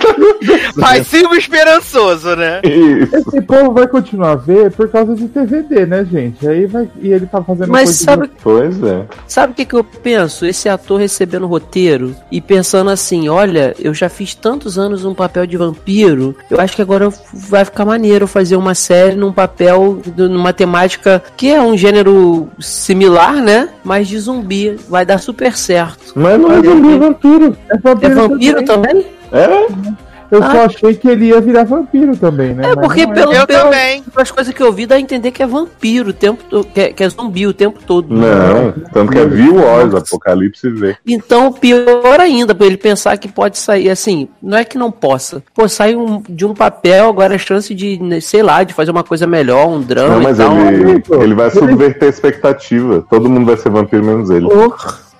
Mas 0.77 1.07
sigo 1.07 1.35
esperançoso, 1.35 2.37
né? 2.37 2.61
Isso. 2.63 3.17
Esse 3.17 3.41
povo 3.43 3.73
vai 3.73 3.87
continuar 3.87 4.33
a 4.33 4.37
ver 4.37 4.71
por 4.73 4.89
causa 4.91 5.15
de 5.15 5.27
TVD, 5.29 5.87
né, 5.87 6.05
gente? 6.05 6.47
Aí 6.47 6.67
vai. 6.67 6.89
E 7.01 7.09
ele 7.13 7.27
tá 7.27 7.43
fazendo 7.43 7.71
Mas 7.71 7.85
coisa 7.89 8.05
sabe, 8.05 8.31
Pois 8.43 8.83
é. 8.83 9.05
sabe 9.27 9.53
o 9.53 9.57
que, 9.57 9.65
que 9.65 9.75
eu 9.75 9.85
penso? 9.85 10.45
Esse 10.47 10.69
ator 10.69 11.01
recebendo 11.01 11.45
o 11.45 11.49
roteiro 11.49 12.15
e 12.31 12.41
pensando 12.41 12.91
assim: 12.91 13.29
olha, 13.29 13.75
eu 13.79 13.95
já 13.95 14.09
fiz 14.09 14.35
tantos 14.35 14.79
anos 14.79 15.05
um 15.05 15.15
papel 15.15 15.47
de 15.47 15.57
vampiro, 15.57 16.35
eu 16.51 16.61
acho 16.61 16.77
que 16.77 16.83
agora 16.83 17.09
vai 17.33 17.65
ficar 17.65 17.85
maneiro 17.85 18.27
fazer 18.27 18.57
uma 18.57 18.75
série 18.75 19.17
num 19.17 19.33
papel, 19.33 20.01
numa 20.17 20.53
temática 20.53 21.23
que 21.37 21.51
é 21.51 21.61
um 21.61 21.77
gênero 21.77 22.49
similar, 22.59 23.37
né? 23.37 23.69
Mas 23.85 23.96
de 24.05 24.19
zumbi. 24.19 24.77
Vai 24.89 25.05
dar 25.07 25.19
super 25.19 25.57
certo. 25.57 26.13
Mas 26.15 26.41
não 26.41 26.53
é 26.53 26.63
zumbi, 26.63 26.95
é 26.95 26.99
vampiro. 26.99 27.57
É 27.71 27.79
vampiro, 27.79 28.13
É 28.13 28.15
vampiro 28.15 28.65
também. 28.65 29.03
também? 29.03 29.07
É? 29.33 30.06
Eu 30.31 30.43
só 30.43 30.49
Ah. 30.63 30.65
achei 30.65 30.95
que 30.95 31.09
ele 31.09 31.27
ia 31.27 31.41
virar 31.41 31.65
vampiro 31.65 32.17
também, 32.17 32.55
né? 32.55 32.65
É 32.73 32.75
Mas 32.75 32.87
porque 32.87 33.07
pelo, 33.07 33.33
Eu 33.33 33.47
pelo, 33.47 33.63
também. 33.65 34.03
pelas 34.03 34.31
coisas 34.31 34.53
que 34.55 34.63
eu 34.63 34.73
vi, 34.73 34.87
dá 34.87 34.97
a 34.97 35.01
entender 35.01 35.31
que 35.31 35.43
é 35.43 35.47
vampiro 35.47 36.11
o 36.11 36.13
tempo 36.13 36.43
todo, 36.49 36.67
que 36.67 36.81
é, 36.81 36.93
que 36.93 37.03
é 37.05 37.09
zumbi 37.09 37.47
o 37.47 37.53
tempo 37.53 37.79
todo. 37.87 38.13
Não. 38.13 38.73
Tanto 38.93 39.13
que 39.13 39.19
é 39.19 39.25
Viu 39.27 39.57
Wars, 39.57 39.95
Apocalipse 39.95 40.69
V. 40.71 40.97
Então, 41.07 41.53
pior 41.53 42.21
ainda, 42.21 42.55
pra 42.55 42.67
ele 42.67 42.77
pensar 42.77 43.17
que 43.19 43.29
pode 43.29 43.59
sair 43.59 43.91
assim, 43.91 44.29
não 44.43 44.59
é 44.59 44.65
que 44.65 44.79
não 44.79 44.91
possa. 44.91 45.43
Pô, 45.55 45.69
sai 45.69 45.95
um- 45.95 46.23
de 46.29 46.45
um 46.45 46.55
papel, 46.55 47.09
agora 47.09 47.35
a 47.35 47.39
chance 47.39 47.75
de, 47.75 47.99
né, 48.03 48.21
sei 48.21 48.43
lá, 48.43 48.63
de 48.65 48.73
fazer 48.75 48.91
uma 48.91 49.05
coisa 49.05 49.27
melhor, 49.27 49.69
um 49.69 49.81
drama 49.81 50.15
Não, 50.15 50.21
e 50.21 50.25
mas 50.25 50.39
tal. 50.39 50.57
ele, 50.59 51.03
ele 51.23 51.35
vai 51.35 51.51
subverter 51.51 52.07
a 52.07 52.11
expectativa. 52.11 53.05
Todo 53.09 53.29
mundo 53.29 53.47
vai 53.47 53.57
ser 53.57 53.71
vampiro 53.71 54.05
menos 54.05 54.31
ele. 54.31 54.47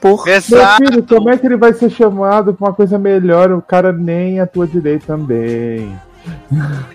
Por, 0.01 0.17
por. 0.19 0.27
Meu 0.27 0.35
Exato. 0.37 0.85
filho, 0.85 1.03
como 1.03 1.31
é 1.31 1.37
que 1.37 1.47
ele 1.47 1.57
vai 1.57 1.73
ser 1.73 1.91
chamado 1.91 2.55
pra 2.55 2.69
uma 2.69 2.75
coisa 2.75 2.99
melhor? 2.99 3.51
O 3.53 3.63
cara 3.63 3.93
nem 3.93 4.41
atua 4.41 4.67
direito 4.67 5.07
também. 5.07 5.99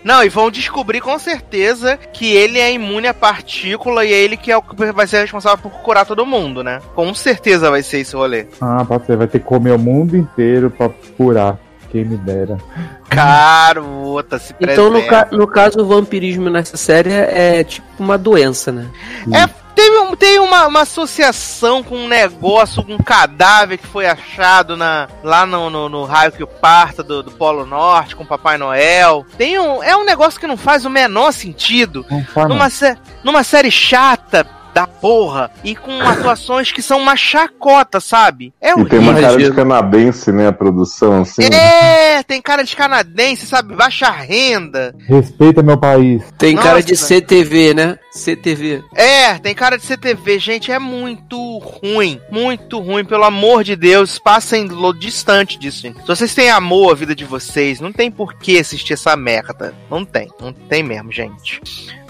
Não, 0.04 0.22
e 0.24 0.28
vão 0.30 0.52
descobrir 0.52 1.00
com 1.00 1.18
certeza 1.18 1.96
que 2.12 2.34
ele 2.36 2.60
é 2.60 2.74
imune 2.74 3.08
à 3.08 3.14
partícula 3.14 4.04
e 4.04 4.12
é 4.12 4.18
ele 4.18 4.36
que 4.36 4.52
é 4.52 4.58
o 4.58 4.62
que 4.62 4.92
vai 4.92 5.08
ser 5.08 5.22
responsável 5.22 5.58
por 5.58 5.72
curar 5.82 6.06
todo 6.06 6.26
mundo, 6.26 6.62
né? 6.62 6.82
Com 6.94 7.14
certeza 7.14 7.70
vai 7.72 7.82
ser 7.82 8.00
esse 8.00 8.14
rolê. 8.14 8.46
Ah, 8.60 8.84
pode 8.86 9.06
ser, 9.06 9.16
vai 9.16 9.28
ter 9.28 9.40
que 9.40 9.46
comer 9.46 9.72
o 9.72 9.80
mundo 9.80 10.18
inteiro 10.18 10.70
pra 10.70 10.90
curar. 11.18 11.58
quem 11.90 12.04
me 12.06 12.18
dera. 12.18 12.58
Garota, 13.10 14.40
se 14.40 14.54
Então, 14.60 14.90
no, 14.90 15.06
ca- 15.08 15.28
no 15.32 15.48
caso, 15.48 15.80
o 15.82 15.86
vampirismo 15.86 16.50
nessa 16.50 16.76
série 16.78 17.12
é 17.12 17.64
tipo 17.64 17.86
uma 18.00 18.18
doença, 18.18 18.72
né? 18.72 18.88
É, 19.34 19.48
teve 19.82 19.98
um- 20.00 20.16
tem 20.16 20.40
uma, 20.40 20.68
uma 20.68 20.82
associação 20.82 21.84
com 21.84 21.96
um 21.98 22.08
negócio, 22.08 22.84
com 22.84 22.94
um 22.94 22.98
cadáver 22.98 23.78
que 23.78 23.88
foi 23.88 24.06
achado 24.06 24.78
na, 24.78 25.08
lá 25.24 25.46
no, 25.46 25.70
no, 25.70 25.90
no 25.90 26.04
raio 26.06 26.32
que 26.32 26.44
o 26.44 26.48
parta 26.48 27.02
do, 27.04 27.24
do 27.24 27.32
Polo 27.32 27.66
Norte, 27.66 28.16
com 28.16 28.24
o 28.24 28.28
Papai 28.28 28.58
Noel. 28.58 29.26
Tem 29.38 29.60
um, 29.60 29.82
é 29.84 29.96
um 29.96 30.06
negócio 30.06 30.40
que 30.40 30.48
não 30.48 30.58
faz 30.58 30.86
o 30.86 30.90
menor 30.90 31.32
sentido. 31.32 32.06
Não 32.10 32.24
faz 32.26 32.48
Numa, 32.48 32.70
sé- 32.70 32.98
numa 33.24 33.44
série 33.44 33.72
chata 33.72 34.46
da 34.74 34.88
porra 34.88 35.52
e 35.66 35.76
com 35.76 36.00
atuações 36.02 36.72
que 36.72 36.82
são 36.82 36.98
uma 37.00 37.16
chacota, 37.16 38.00
sabe? 38.00 38.54
É 38.62 38.72
E 38.72 38.86
tem 38.86 39.00
uma 39.00 39.14
cara 39.20 39.38
de 39.38 39.52
canadense, 39.52 40.32
né? 40.32 40.48
A 40.48 40.54
produção, 40.54 41.22
assim. 41.24 41.44
É, 41.44 42.24
tem 42.24 42.42
cara 42.42 42.64
de 42.64 42.74
canadense, 42.76 43.46
sabe? 43.48 43.76
Baixa 43.76 44.10
renda. 44.10 44.96
Respeita 45.08 45.62
meu 45.62 45.78
país. 45.78 46.24
Tem 46.38 46.56
Nossa. 46.56 46.68
cara 46.68 46.82
de 46.84 46.96
CTV, 46.96 47.74
né? 47.74 47.98
CTV. 48.12 48.84
É, 48.94 49.38
tem 49.40 49.56
cara 49.56 49.78
de 49.78 49.86
CTV, 49.86 50.38
gente, 50.40 50.72
é 50.72 50.78
muito 50.78 51.58
ruim, 51.60 52.20
muito 52.30 52.80
ruim, 52.80 53.06
pelo 53.06 53.24
amor 53.24 53.64
de 53.64 53.76
Deus, 53.76 54.20
passem 54.20 54.68
distante 55.00 55.58
disso, 55.58 55.82
gente. 55.82 56.02
Se 56.02 56.08
vocês 56.08 56.36
têm 56.36 56.50
amor 56.50 56.92
à 56.92 56.96
vida 56.96 57.16
de 57.16 57.26
vocês, 57.26 57.80
não 57.80 57.92
tem 57.92 58.12
por 58.12 58.36
que 58.36 58.60
assistir 58.60 58.94
essa 58.94 59.16
merda. 59.16 59.74
Não 59.90 60.04
tem, 60.04 60.28
não 60.40 60.52
tem 60.52 60.84
mesmo, 60.84 61.12
gente. 61.12 61.62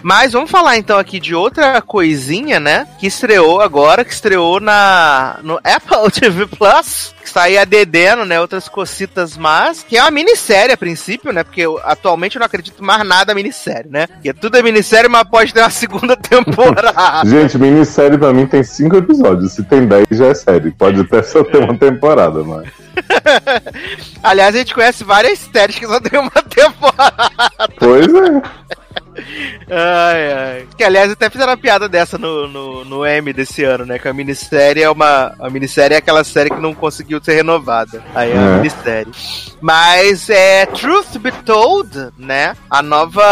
Mas 0.03 0.33
vamos 0.33 0.49
falar 0.49 0.77
então 0.77 0.97
aqui 0.97 1.19
de 1.19 1.35
outra 1.35 1.81
coisinha, 1.81 2.59
né? 2.59 2.87
Que 2.99 3.07
estreou 3.07 3.61
agora, 3.61 4.03
que 4.03 4.11
estreou 4.11 4.59
na 4.59 5.39
no 5.43 5.59
Apple 5.63 6.11
TV 6.11 6.47
Plus, 6.47 7.13
que 7.21 7.27
está 7.27 7.43
aí 7.43 7.57
adedendo, 7.57 8.25
né? 8.25 8.39
Outras 8.39 8.67
cocitas 8.67 9.37
más, 9.37 9.83
que 9.83 9.97
é 9.97 10.01
uma 10.01 10.11
minissérie 10.11 10.73
a 10.73 10.77
princípio, 10.77 11.31
né? 11.31 11.43
Porque 11.43 11.61
eu, 11.61 11.79
atualmente 11.83 12.35
eu 12.35 12.39
não 12.39 12.45
acredito 12.45 12.83
mais 12.83 13.05
nada 13.05 13.33
minissérie, 13.33 13.89
né? 13.89 14.07
Porque 14.07 14.33
tudo 14.33 14.57
é 14.57 14.63
minissérie, 14.63 15.09
mas 15.09 15.23
pode 15.23 15.53
ter 15.53 15.61
uma 15.61 15.69
segunda 15.71 16.15
temporada. 16.15 17.29
Gente, 17.29 17.57
minissérie 17.57 18.17
pra 18.17 18.33
mim 18.33 18.45
tem 18.45 18.63
cinco 18.63 18.97
episódios. 18.97 19.53
Se 19.53 19.63
tem 19.63 19.87
dez, 19.87 20.05
já 20.11 20.27
é 20.27 20.33
série. 20.33 20.71
Pode 20.71 21.01
até 21.01 21.23
só 21.23 21.43
ter 21.43 21.57
uma 21.57 21.77
temporada, 21.77 22.43
mas. 22.43 22.67
Aliás, 24.21 24.55
a 24.55 24.57
gente 24.57 24.73
conhece 24.73 25.03
várias 25.03 25.39
séries 25.39 25.77
que 25.77 25.87
só 25.87 25.99
tem 25.99 26.19
uma 26.19 26.31
temporada. 26.49 27.31
Pois 27.77 28.13
é. 28.13 28.41
Ai, 29.69 30.33
ai. 30.33 30.67
Que 30.77 30.83
aliás 30.83 31.11
até 31.11 31.29
fizeram 31.29 31.51
uma 31.51 31.57
piada 31.57 31.87
dessa 31.87 32.17
no, 32.17 32.47
no, 32.47 32.85
no 32.85 33.05
M 33.05 33.31
desse 33.33 33.63
ano, 33.63 33.85
né? 33.85 33.97
Que 33.99 34.07
a 34.07 34.13
minissérie 34.13 34.83
é 34.83 34.89
uma. 34.89 35.33
A 35.39 35.49
minissérie 35.49 35.95
é 35.95 35.97
aquela 35.97 36.23
série 36.23 36.49
que 36.49 36.59
não 36.59 36.73
conseguiu 36.73 37.21
ser 37.23 37.33
renovada. 37.35 38.03
Aí 38.15 38.31
é 38.31 38.37
a 38.37 38.41
É. 38.41 38.55
minissérie. 38.57 39.11
Mas 39.61 40.29
é 40.29 40.65
Truth 40.65 41.17
Be 41.19 41.31
Told, 41.31 42.09
né? 42.17 42.55
A 42.69 42.81
nova 42.81 43.23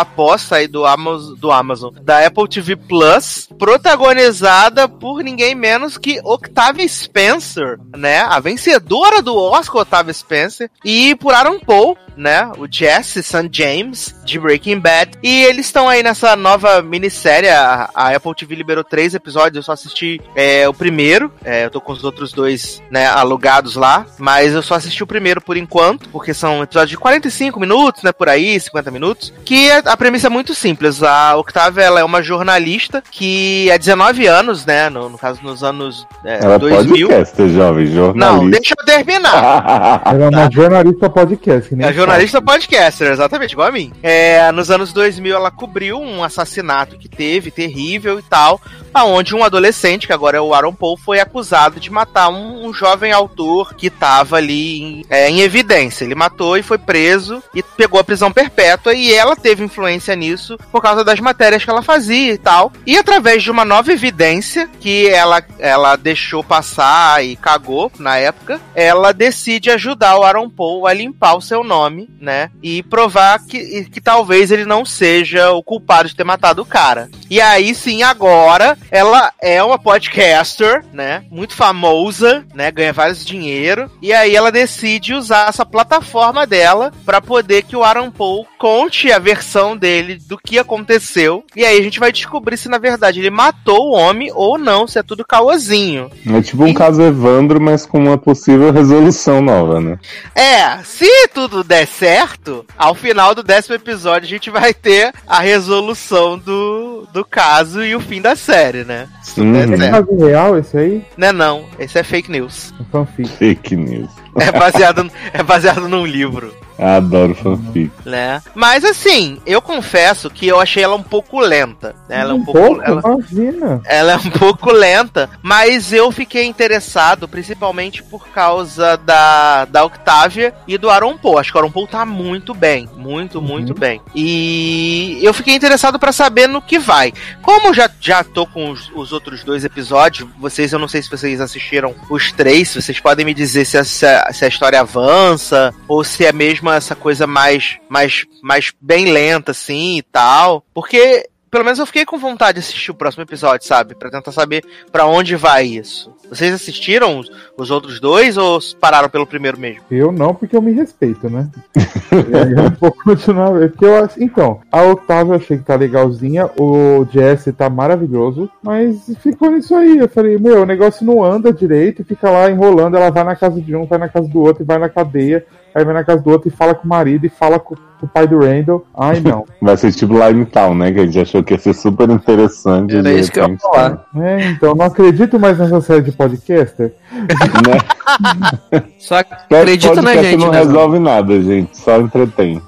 aposta 0.00 0.56
aí 0.56 0.66
do 0.66 0.84
Amazon, 0.86 1.34
do 1.36 1.52
Amazon, 1.52 1.92
da 2.02 2.26
Apple 2.26 2.48
TV 2.48 2.74
Plus, 2.76 3.48
protagonizada 3.58 4.88
por 4.88 5.22
ninguém 5.22 5.54
menos 5.54 5.96
que 5.98 6.20
Octavia 6.24 6.86
Spencer, 6.88 7.78
né? 7.96 8.20
A 8.20 8.40
vencedora 8.40 9.20
do 9.22 9.36
Oscar, 9.36 9.82
Octavia 9.82 10.12
Spencer, 10.12 10.70
e 10.84 11.14
por 11.16 11.34
Aaron 11.34 11.58
Paul, 11.60 11.96
né? 12.16 12.50
O 12.58 12.66
Jesse 12.70 13.22
St. 13.22 13.48
James, 13.52 14.14
de 14.24 14.38
Breaking 14.38 14.78
Bad. 14.80 15.12
E 15.22 15.43
eles 15.44 15.66
estão 15.66 15.88
aí 15.88 16.02
nessa 16.02 16.34
nova 16.36 16.82
minissérie. 16.82 17.48
A, 17.48 17.88
a 17.94 18.08
Apple 18.14 18.34
TV 18.34 18.54
liberou 18.54 18.82
três 18.84 19.14
episódios, 19.14 19.56
eu 19.56 19.62
só 19.62 19.72
assisti 19.72 20.20
é, 20.34 20.68
o 20.68 20.74
primeiro. 20.74 21.32
É, 21.44 21.64
eu 21.64 21.70
tô 21.70 21.80
com 21.80 21.92
os 21.92 22.04
outros 22.04 22.32
dois, 22.32 22.82
né, 22.90 23.06
alugados 23.06 23.76
lá. 23.76 24.06
Mas 24.18 24.52
eu 24.54 24.62
só 24.62 24.74
assisti 24.74 25.02
o 25.02 25.06
primeiro 25.06 25.40
por 25.40 25.56
enquanto, 25.56 26.08
porque 26.08 26.32
são 26.34 26.62
episódios 26.62 26.90
de 26.90 26.96
45 26.98 27.58
minutos, 27.60 28.02
né? 28.02 28.12
Por 28.12 28.28
aí, 28.28 28.58
50 28.58 28.90
minutos. 28.90 29.32
Que 29.44 29.70
a, 29.70 29.78
a 29.78 29.96
premissa 29.96 30.26
é 30.26 30.30
muito 30.30 30.54
simples. 30.54 31.02
A 31.02 31.36
Octavia 31.36 31.84
ela 31.84 32.00
é 32.00 32.04
uma 32.04 32.22
jornalista 32.22 33.02
que 33.10 33.70
há 33.70 33.76
19 33.76 34.26
anos, 34.26 34.64
né? 34.66 34.88
No, 34.88 35.08
no 35.08 35.18
caso, 35.18 35.40
nos 35.42 35.62
anos 35.62 36.06
é, 36.24 36.38
Ela 36.42 36.54
é 36.54 36.58
2000. 36.58 37.08
podcaster, 37.08 37.48
jovem, 37.48 37.84
Não, 37.86 37.94
jornalista. 37.94 38.50
deixa 38.50 38.74
eu 38.78 38.84
terminar. 38.84 40.02
Ela 40.06 40.24
é 40.24 40.28
uma 40.28 40.50
jornalista 40.50 41.10
podcast, 41.10 41.68
que 41.68 41.76
nem 41.76 41.86
É 41.86 41.92
jornalista 41.92 42.40
podcaster, 42.42 43.10
exatamente, 43.12 43.52
igual 43.52 43.68
a 43.68 43.72
mim. 43.72 43.92
É, 44.02 44.50
nos 44.52 44.70
anos 44.70 44.92
2000 44.92 45.23
ela 45.32 45.50
cobriu 45.50 46.00
um 46.00 46.22
assassinato 46.22 46.98
que 46.98 47.08
teve, 47.08 47.50
terrível 47.50 48.18
e 48.18 48.22
tal, 48.22 48.60
aonde 48.94 49.34
um 49.34 49.44
adolescente, 49.44 50.06
que 50.06 50.12
agora 50.12 50.38
é 50.38 50.40
o 50.40 50.54
Aaron 50.54 50.72
Paul, 50.72 50.96
foi 50.96 51.18
acusado 51.20 51.80
de 51.80 51.90
matar 51.90 52.28
um, 52.28 52.66
um 52.66 52.72
jovem 52.72 53.12
autor 53.12 53.74
que 53.74 53.90
tava 53.90 54.36
ali 54.36 54.80
em, 54.80 55.04
é, 55.10 55.28
em 55.28 55.40
evidência. 55.40 56.04
Ele 56.04 56.14
matou 56.14 56.56
e 56.56 56.62
foi 56.62 56.78
preso 56.78 57.42
e 57.54 57.62
pegou 57.62 58.00
a 58.00 58.04
prisão 58.04 58.32
perpétua 58.32 58.94
e 58.94 59.12
ela 59.12 59.36
teve 59.36 59.64
influência 59.64 60.14
nisso 60.14 60.56
por 60.70 60.80
causa 60.80 61.02
das 61.02 61.20
matérias 61.20 61.64
que 61.64 61.70
ela 61.70 61.82
fazia 61.82 62.32
e 62.32 62.38
tal. 62.38 62.72
E 62.86 62.96
através 62.96 63.42
de 63.42 63.50
uma 63.50 63.64
nova 63.64 63.92
evidência 63.92 64.68
que 64.80 65.08
ela, 65.08 65.42
ela 65.58 65.96
deixou 65.96 66.44
passar 66.44 67.24
e 67.24 67.36
cagou 67.36 67.90
na 67.98 68.16
época, 68.16 68.60
ela 68.74 69.12
decide 69.12 69.70
ajudar 69.70 70.16
o 70.16 70.22
Aaron 70.22 70.48
Paul 70.48 70.86
a 70.86 70.92
limpar 70.92 71.36
o 71.36 71.40
seu 71.42 71.64
nome, 71.64 72.08
né? 72.20 72.50
E 72.62 72.82
provar 72.82 73.40
que, 73.44 73.84
que 73.86 74.00
talvez 74.00 74.50
ele 74.50 74.64
não 74.64 74.84
seja 74.84 75.50
o 75.52 75.62
culpado 75.62 76.08
de 76.08 76.16
ter 76.16 76.24
matado 76.24 76.62
o 76.62 76.66
cara. 76.66 77.08
E 77.30 77.40
aí 77.40 77.74
sim, 77.74 78.02
agora, 78.02 78.76
ela 78.90 79.32
é 79.40 79.62
uma 79.62 79.78
podcaster, 79.78 80.84
né? 80.92 81.24
Muito 81.30 81.54
famosa, 81.54 82.44
né? 82.54 82.70
Ganha 82.70 82.92
vários 82.92 83.24
dinheiro. 83.24 83.90
E 84.00 84.12
aí 84.12 84.34
ela 84.34 84.50
decide 84.50 85.14
usar 85.14 85.48
essa 85.48 85.64
plataforma 85.64 86.46
dela 86.46 86.92
para 87.04 87.20
poder 87.20 87.62
que 87.62 87.76
o 87.76 87.84
Aaron 87.84 88.10
Paul 88.10 88.46
conte 88.58 89.12
a 89.12 89.18
versão 89.18 89.76
dele 89.76 90.18
do 90.26 90.38
que 90.38 90.58
aconteceu. 90.58 91.44
E 91.54 91.64
aí 91.64 91.78
a 91.78 91.82
gente 91.82 92.00
vai 92.00 92.10
descobrir 92.10 92.56
se 92.56 92.68
na 92.68 92.78
verdade 92.78 93.20
ele 93.20 93.30
matou 93.30 93.90
o 93.90 93.94
homem 93.94 94.30
ou 94.34 94.58
não, 94.58 94.86
se 94.86 94.98
é 94.98 95.02
tudo 95.02 95.24
caosinho. 95.24 96.10
É 96.26 96.40
tipo 96.40 96.64
um 96.64 96.74
caso 96.74 97.02
Evandro, 97.02 97.60
mas 97.60 97.84
com 97.86 97.98
uma 97.98 98.18
possível 98.18 98.72
resolução 98.72 99.40
nova, 99.40 99.80
né? 99.80 99.98
É, 100.34 100.82
se 100.82 101.28
tudo 101.28 101.62
der 101.62 101.86
certo, 101.86 102.64
ao 102.76 102.94
final 102.94 103.34
do 103.34 103.42
décimo 103.42 103.74
episódio 103.74 104.26
a 104.26 104.30
gente 104.30 104.50
vai 104.50 104.72
ter 104.72 105.12
a 105.26 105.40
resolução 105.40 106.38
do, 106.38 107.06
do 107.12 107.24
caso 107.24 107.84
e 107.84 107.94
o 107.94 108.00
fim 108.00 108.20
da 108.20 108.34
série, 108.34 108.73
né? 108.82 109.06
Se 109.22 109.36
tudo 109.36 109.52
der 109.52 109.68
Uhum. 109.68 109.74
É 109.74 109.76
certo. 109.76 110.06
caso 110.06 110.24
real 110.26 110.58
esse 110.58 110.76
aí? 110.78 111.06
Não 111.16 111.28
é 111.28 111.32
não, 111.32 111.64
esse 111.78 111.98
é 111.98 112.02
fake 112.02 112.30
news. 112.32 112.74
Um 112.80 112.84
fanfic. 112.86 113.28
Fake 113.28 113.76
news. 113.76 114.10
É 114.36 114.52
baseado, 114.52 115.10
é 115.32 115.42
baseado 115.42 115.88
num 115.88 116.06
livro. 116.06 116.54
Adoro 116.78 117.34
fanfic. 117.34 117.92
né? 118.04 118.42
Mas 118.54 118.84
assim, 118.84 119.38
eu 119.46 119.62
confesso 119.62 120.28
que 120.28 120.46
eu 120.46 120.58
achei 120.58 120.82
ela 120.82 120.96
um 120.96 121.02
pouco 121.02 121.38
lenta. 121.38 121.94
Né? 122.08 122.20
Ela 122.20 122.30
é 122.32 122.34
um, 122.34 122.38
um 122.38 122.44
pouco. 122.44 122.60
pouco, 122.60 122.82
ela, 122.82 123.00
imagina. 123.00 123.80
ela 123.84 124.12
é 124.12 124.16
um 124.16 124.30
pouco 124.30 124.72
lenta, 124.72 125.30
mas 125.40 125.92
eu 125.92 126.10
fiquei 126.10 126.44
interessado, 126.44 127.28
principalmente 127.28 128.02
por 128.02 128.28
causa 128.28 128.96
da, 128.96 129.64
da 129.66 129.84
Octavia 129.84 130.52
e 130.66 130.76
do 130.76 130.90
Aaron 130.90 131.16
Paul. 131.16 131.38
Acho 131.38 131.52
que 131.52 131.58
o 131.58 131.60
Aaron 131.60 131.70
Paul 131.70 131.86
tá 131.86 132.04
muito 132.04 132.52
bem, 132.52 132.88
muito, 132.96 133.40
muito 133.40 133.72
bem. 133.72 134.00
E 134.14 135.20
eu 135.22 135.32
fiquei 135.32 135.54
interessado 135.54 135.98
pra 135.98 136.12
saber 136.12 136.48
no 136.48 136.60
que 136.60 136.78
vai. 136.78 137.12
Como 137.40 137.68
eu 137.68 137.74
já, 137.74 137.88
já 138.00 138.24
tô 138.24 138.46
com 138.46 138.70
os, 138.70 138.90
os 138.94 139.12
outros 139.12 139.44
dois 139.44 139.64
episódios, 139.64 140.28
vocês, 140.38 140.72
eu 140.72 140.78
não 140.78 140.88
sei 140.88 141.02
se 141.02 141.10
vocês 141.10 141.40
assistiram 141.40 141.94
os 142.10 142.32
três, 142.32 142.74
vocês 142.74 142.98
podem 142.98 143.24
me 143.24 143.32
dizer 143.32 143.64
se, 143.64 143.76
essa, 143.76 144.23
se 144.32 144.44
a 144.44 144.48
história 144.48 144.80
avança 144.80 145.74
ou 145.88 146.04
se 146.04 146.24
é 146.24 146.32
mesmo 146.32 146.70
essa 146.70 146.94
coisa 146.94 147.26
mais, 147.26 147.78
mais, 147.88 148.24
mais 148.42 148.72
bem 148.80 149.06
lenta, 149.06 149.52
assim 149.52 149.98
e 149.98 150.02
tal. 150.02 150.64
Porque 150.72 151.28
pelo 151.54 151.64
menos 151.64 151.78
eu 151.78 151.86
fiquei 151.86 152.04
com 152.04 152.18
vontade 152.18 152.54
de 152.54 152.66
assistir 152.66 152.90
o 152.90 152.94
próximo 152.94 153.22
episódio, 153.22 153.64
sabe? 153.64 153.94
Pra 153.94 154.10
tentar 154.10 154.32
saber 154.32 154.64
pra 154.90 155.06
onde 155.06 155.36
vai 155.36 155.64
isso. 155.64 156.12
Vocês 156.28 156.52
assistiram 156.52 157.20
os, 157.20 157.30
os 157.56 157.70
outros 157.70 158.00
dois 158.00 158.36
ou 158.36 158.58
pararam 158.80 159.08
pelo 159.08 159.24
primeiro 159.24 159.56
mesmo? 159.56 159.82
Eu 159.88 160.10
não, 160.10 160.34
porque 160.34 160.56
eu 160.56 160.60
me 160.60 160.72
respeito, 160.72 161.30
né? 161.30 161.48
eu 162.10 162.70
vou 162.80 162.90
continuar. 162.90 163.52
Porque 163.68 163.84
eu, 163.84 164.08
então, 164.18 164.62
a 164.72 164.82
Otávio 164.82 165.32
eu 165.32 165.36
achei 165.36 165.56
que 165.56 165.62
tá 165.62 165.76
legalzinha, 165.76 166.50
o 166.58 167.06
Jesse 167.12 167.52
tá 167.52 167.70
maravilhoso, 167.70 168.50
mas 168.60 169.16
ficou 169.20 169.52
nisso 169.52 169.76
aí. 169.76 169.98
Eu 169.98 170.08
falei, 170.08 170.36
meu, 170.36 170.62
o 170.62 170.66
negócio 170.66 171.06
não 171.06 171.22
anda 171.22 171.52
direito, 171.52 172.04
fica 172.04 172.28
lá 172.30 172.50
enrolando, 172.50 172.96
ela 172.96 173.10
vai 173.10 173.22
na 173.22 173.36
casa 173.36 173.60
de 173.60 173.76
um, 173.76 173.86
vai 173.86 174.00
na 174.00 174.08
casa 174.08 174.26
do 174.26 174.40
outro 174.40 174.64
e 174.64 174.66
vai 174.66 174.78
na 174.78 174.88
cadeia. 174.88 175.46
Aí 175.74 175.84
vai 175.84 175.92
na 175.92 176.04
casa 176.04 176.22
do 176.22 176.30
outro 176.30 176.48
e 176.48 176.52
fala 176.52 176.74
com 176.74 176.84
o 176.84 176.88
marido 176.88 177.26
e 177.26 177.28
fala 177.28 177.58
com, 177.58 177.74
com 177.74 178.06
o 178.06 178.08
pai 178.08 178.28
do 178.28 178.38
Randall. 178.38 178.86
Ai, 178.96 179.20
não. 179.20 179.44
Vai 179.60 179.76
ser 179.76 179.90
tipo 179.92 180.14
Lime 180.14 180.46
Town, 180.46 180.74
né? 180.74 180.92
Que 180.92 181.00
a 181.00 181.04
gente 181.04 181.18
achou 181.18 181.42
que 181.42 181.52
ia 181.54 181.58
ser 181.58 181.74
super 181.74 182.08
interessante. 182.08 182.94
Era 182.94 183.02
de 183.02 183.18
isso 183.18 183.32
que 183.32 183.40
eu 183.40 183.48
ia 183.48 183.58
falar. 183.58 184.06
É, 184.16 184.50
então 184.50 184.74
não 184.74 184.86
acredito 184.86 185.40
mais 185.40 185.58
nessa 185.58 185.80
série 185.80 186.02
de 186.02 186.12
podcaster. 186.12 186.94
Né? 187.12 188.82
Só 189.00 189.16
acredita 189.18 190.00
na 190.00 190.14
gente, 190.14 190.36
não 190.36 190.52
né? 190.52 190.58
resolve 190.58 191.00
nada, 191.00 191.42
gente. 191.42 191.76
Só 191.76 191.98
entretém. 191.98 192.62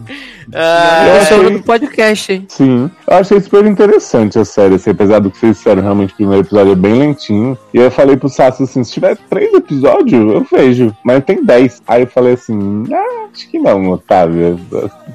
Ah, 0.54 1.06
Eu 1.08 1.16
achei- 1.22 1.50
do 1.50 1.62
podcast, 1.62 2.32
hein? 2.32 2.44
Sim, 2.48 2.90
eu 3.06 3.16
achei 3.16 3.40
super 3.40 3.64
interessante 3.66 4.38
a 4.38 4.44
série, 4.44 4.74
assim, 4.76 4.90
apesar 4.90 5.18
do 5.18 5.30
que 5.30 5.38
vocês 5.38 5.56
disseram, 5.56 5.82
realmente 5.82 6.12
o 6.12 6.16
primeiro 6.16 6.42
episódio 6.42 6.72
é 6.72 6.76
bem 6.76 6.94
lentinho. 6.98 7.58
E 7.74 7.78
eu 7.78 7.90
falei 7.90 8.16
pro 8.16 8.28
Sassi 8.28 8.62
assim, 8.62 8.82
se 8.84 8.92
tiver 8.92 9.16
três 9.28 9.52
episódios, 9.54 10.32
eu 10.34 10.46
vejo, 10.50 10.94
mas 11.04 11.24
tem 11.24 11.44
dez. 11.44 11.82
Aí 11.86 12.02
eu 12.02 12.06
falei 12.06 12.34
assim, 12.34 12.84
ah, 12.92 13.26
acho 13.32 13.48
que 13.50 13.58
não, 13.58 13.90
Otávio. 13.90 14.58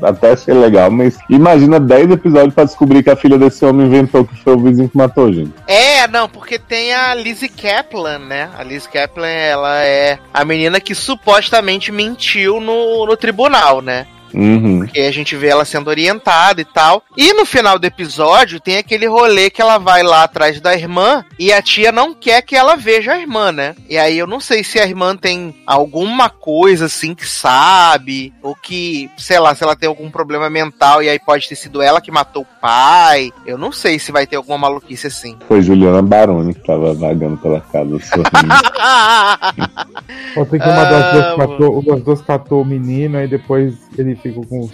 Até 0.02 0.32
achei 0.32 0.54
legal, 0.54 0.90
mas 0.92 1.18
imagina 1.30 1.80
dez 1.80 2.10
episódios 2.10 2.54
pra 2.54 2.64
descobrir 2.64 3.04
que 3.04 3.10
a 3.10 3.16
filha 3.16 3.38
desse 3.38 3.64
homem 3.66 3.86
inventou 3.88 4.26
que 4.26 4.36
foi 4.44 4.54
o 4.56 4.60
vizinho 4.60 4.90
que 4.90 4.98
matou, 4.98 5.32
gente. 5.32 5.52
É, 5.68 6.08
não, 6.08 6.28
porque 6.28 6.58
tem 6.60 6.94
a 6.94 7.14
Lizzie 7.16 7.50
Kaplan, 7.50 8.20
né? 8.20 8.50
A 8.58 8.64
Lizzie 8.64 8.90
Kaplan, 8.90 9.28
ela 9.28 9.80
é 9.84 10.18
a 10.34 10.44
menina 10.44 10.80
que 10.80 10.94
supostamente 10.96 11.92
mentiu 11.92 12.60
no, 12.60 13.06
no 13.06 13.16
tribunal, 13.18 13.82
né? 13.82 14.06
Uhum. 14.34 14.80
Porque 14.80 15.02
a 15.02 15.12
gente 15.12 15.36
vê 15.36 15.48
ela 15.48 15.66
sendo 15.66 15.90
orientada 15.90 16.62
e 16.62 16.66
tal. 16.66 17.04
E 17.18 17.34
no 17.34 17.46
final 17.46 17.78
do 17.78 17.86
episódio 17.86 18.60
tem 18.60 18.78
aquele 18.78 19.06
rolê 19.06 19.50
que 19.50 19.62
ela 19.62 19.78
vai 19.78 20.04
lá 20.04 20.24
atrás 20.24 20.60
da 20.62 20.74
irmã 20.74 21.24
e 21.38 21.52
a 21.52 21.62
tia 21.62 21.92
não 21.92 22.14
quer 22.14 22.42
que 22.42 22.56
ela 22.56 22.76
veja 22.76 23.14
a 23.14 23.20
irmã, 23.20 23.52
né? 23.52 23.76
E 23.90 23.98
aí 23.98 24.18
eu 24.18 24.28
não 24.28 24.40
sei 24.40 24.64
se 24.64 24.80
a 24.80 24.86
irmã 24.86 25.16
tem 25.16 25.56
alguma 25.66 26.30
coisa 26.30 26.86
assim 26.86 27.14
que 27.14 27.28
sabe, 27.28 28.34
ou 28.42 28.56
que, 28.56 29.10
sei 29.18 29.40
lá, 29.40 29.54
se 29.56 29.64
ela 29.64 29.76
tem 29.76 29.88
algum 29.88 30.10
problema 30.10 30.50
mental 30.50 31.02
e 31.04 31.10
aí 31.10 31.20
pode 31.20 31.48
ter 31.48 31.56
sido 31.56 31.82
ela 31.82 32.02
que 32.02 32.12
matou 32.12 32.44
o 32.44 32.62
pai. 32.62 33.32
Eu 33.46 33.58
não 33.58 33.72
sei 33.72 34.00
se 34.00 34.12
vai 34.12 34.26
ter 34.26 34.36
alguma 34.36 34.58
maluquice 34.58 35.08
assim. 35.08 35.38
Foi 35.48 35.62
Juliana 35.62 36.02
Baroni 36.02 36.54
que 36.54 36.66
tava 36.66 36.94
vagando 36.94 37.38
pela 37.38 37.60
casa 37.62 37.90
sorrindo. 38.00 38.52
Pode 40.34 40.50
ser 40.50 40.60
que 40.60 40.68
uma 40.68 40.86
das 40.86 41.04
Ah, 41.04 41.12
duas 41.12 41.36
catou, 41.36 42.00
duas 42.02 42.22
catou 42.22 42.62
o 42.62 42.66
menino, 42.66 43.18
aí 43.18 43.28
depois 43.28 43.74
ele 43.98 44.16
ficou 44.16 44.46
com. 44.46 44.70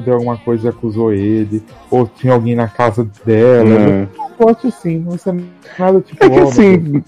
deu 0.00 0.14
alguma 0.14 0.36
coisa 0.38 0.66
e 0.66 0.70
acusou 0.70 1.12
ele. 1.12 1.62
Ou 1.90 2.06
tinha 2.06 2.32
alguém 2.32 2.54
na 2.54 2.68
casa 2.68 3.08
dela. 3.24 3.64
Hum. 3.64 4.08
Não 4.16 4.30
pode 4.30 4.66
assim, 4.66 4.98
não 4.98 5.14
é 5.14 5.44
nada 5.78 6.00
tipo. 6.00 6.24
É 6.24 6.30
que 6.30 6.38
assim, 6.38 7.02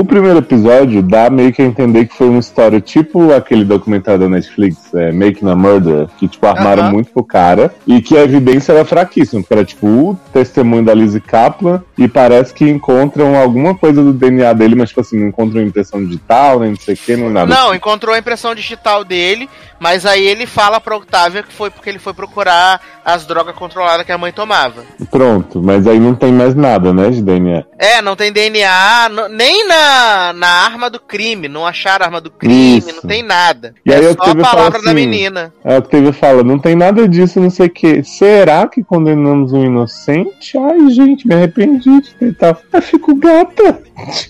o, 0.00 0.04
primeiro 0.04 0.38
episódio 0.38 1.02
dá 1.02 1.28
meio 1.30 1.52
que 1.52 1.62
a 1.62 1.64
entender 1.64 2.06
que 2.06 2.14
foi 2.16 2.28
uma 2.28 2.40
história 2.40 2.80
tipo 2.80 3.32
aquele 3.32 3.64
documentário 3.64 4.20
da 4.20 4.28
Netflix, 4.28 4.94
é, 4.94 5.12
Making 5.12 5.50
a 5.50 5.56
Murder, 5.56 6.08
que 6.18 6.28
tipo 6.28 6.46
armaram 6.46 6.90
muito 6.90 7.10
pro 7.10 7.24
cara 7.24 7.74
e 7.86 8.00
que 8.00 8.16
a 8.16 8.22
evidência 8.22 8.72
era 8.72 8.84
fraquíssima, 8.84 9.40
porque 9.42 9.54
era 9.54 9.64
tipo 9.64 9.86
o 9.86 10.20
testemunho 10.32 10.84
da 10.84 10.94
Lizzie 10.94 11.20
Kaplan 11.20 11.82
e 11.98 12.06
parece 12.08 12.52
que 12.52 12.68
encontram 12.68 13.36
alguma 13.36 13.74
coisa 13.74 14.02
do 14.02 14.12
DNA 14.12 14.52
dele, 14.52 14.74
mas 14.74 14.90
tipo 14.90 15.00
assim, 15.00 15.18
não 15.18 15.28
encontram 15.28 15.62
impressão 15.62 16.04
digital, 16.04 16.60
nem 16.60 16.70
não 16.70 16.76
sei 16.76 16.94
o 16.94 16.96
que, 16.96 17.16
nem 17.16 17.30
nada. 17.30 17.52
Não, 17.54 17.74
encontrou 17.74 18.14
a 18.14 18.18
impressão 18.18 18.54
digital 18.54 19.04
dele, 19.04 19.48
mas 19.78 20.06
aí 20.06 20.26
ele 20.26 20.46
fala 20.46 20.80
pra 20.80 20.96
Octavia 20.96 21.42
que 21.42 21.52
foi 21.52 21.70
porque 21.70 21.88
ele 21.90 21.98
foi 21.98 22.14
procurar 22.14 22.80
as 23.04 23.26
drogas 23.26 23.54
controladas 23.54 24.04
que 24.04 24.12
a 24.12 24.18
mãe 24.18 24.32
tomava. 24.32 24.82
Pronto, 25.10 25.62
mas 25.62 25.86
aí 25.86 25.98
não 25.98 26.14
tem 26.14 26.32
mais 26.32 26.54
nada, 26.54 26.92
né, 26.92 27.10
de 27.10 27.22
DNA. 27.22 27.64
É, 27.78 28.02
não 28.02 28.16
tem 28.16 28.32
DNA, 28.32 29.08
no- 29.10 29.28
nem 29.28 29.66
na, 29.68 29.85
na 30.34 30.46
arma 30.48 30.88
do 30.90 30.98
crime, 31.00 31.48
não 31.48 31.66
acharam 31.66 32.04
a 32.04 32.08
arma 32.08 32.20
do 32.20 32.30
crime, 32.30 32.78
Isso. 32.78 32.92
não 32.94 33.02
tem 33.02 33.22
nada. 33.22 33.74
E 33.84 33.92
aí 33.92 34.04
é 34.04 34.08
eu 34.08 34.14
só 34.14 34.30
a 34.30 34.34
palavra 34.36 34.80
da 34.82 34.90
assim, 34.90 34.94
menina. 34.94 35.52
É 35.64 35.78
o 35.78 35.82
que 35.82 35.88
teve 35.88 36.12
fala, 36.12 36.42
não 36.42 36.58
tem 36.58 36.74
nada 36.74 37.08
disso, 37.08 37.40
não 37.40 37.50
sei 37.50 37.66
o 37.66 37.70
que. 37.70 38.02
Será 38.04 38.66
que 38.66 38.82
condenamos 38.84 39.52
um 39.52 39.64
inocente? 39.64 40.56
Ai, 40.58 40.90
gente, 40.90 41.26
me 41.26 41.34
arrependi 41.34 42.00
de 42.00 42.14
tentar. 42.14 42.56
Eu 42.72 42.82
fico 42.82 43.14
gata. 43.14 43.80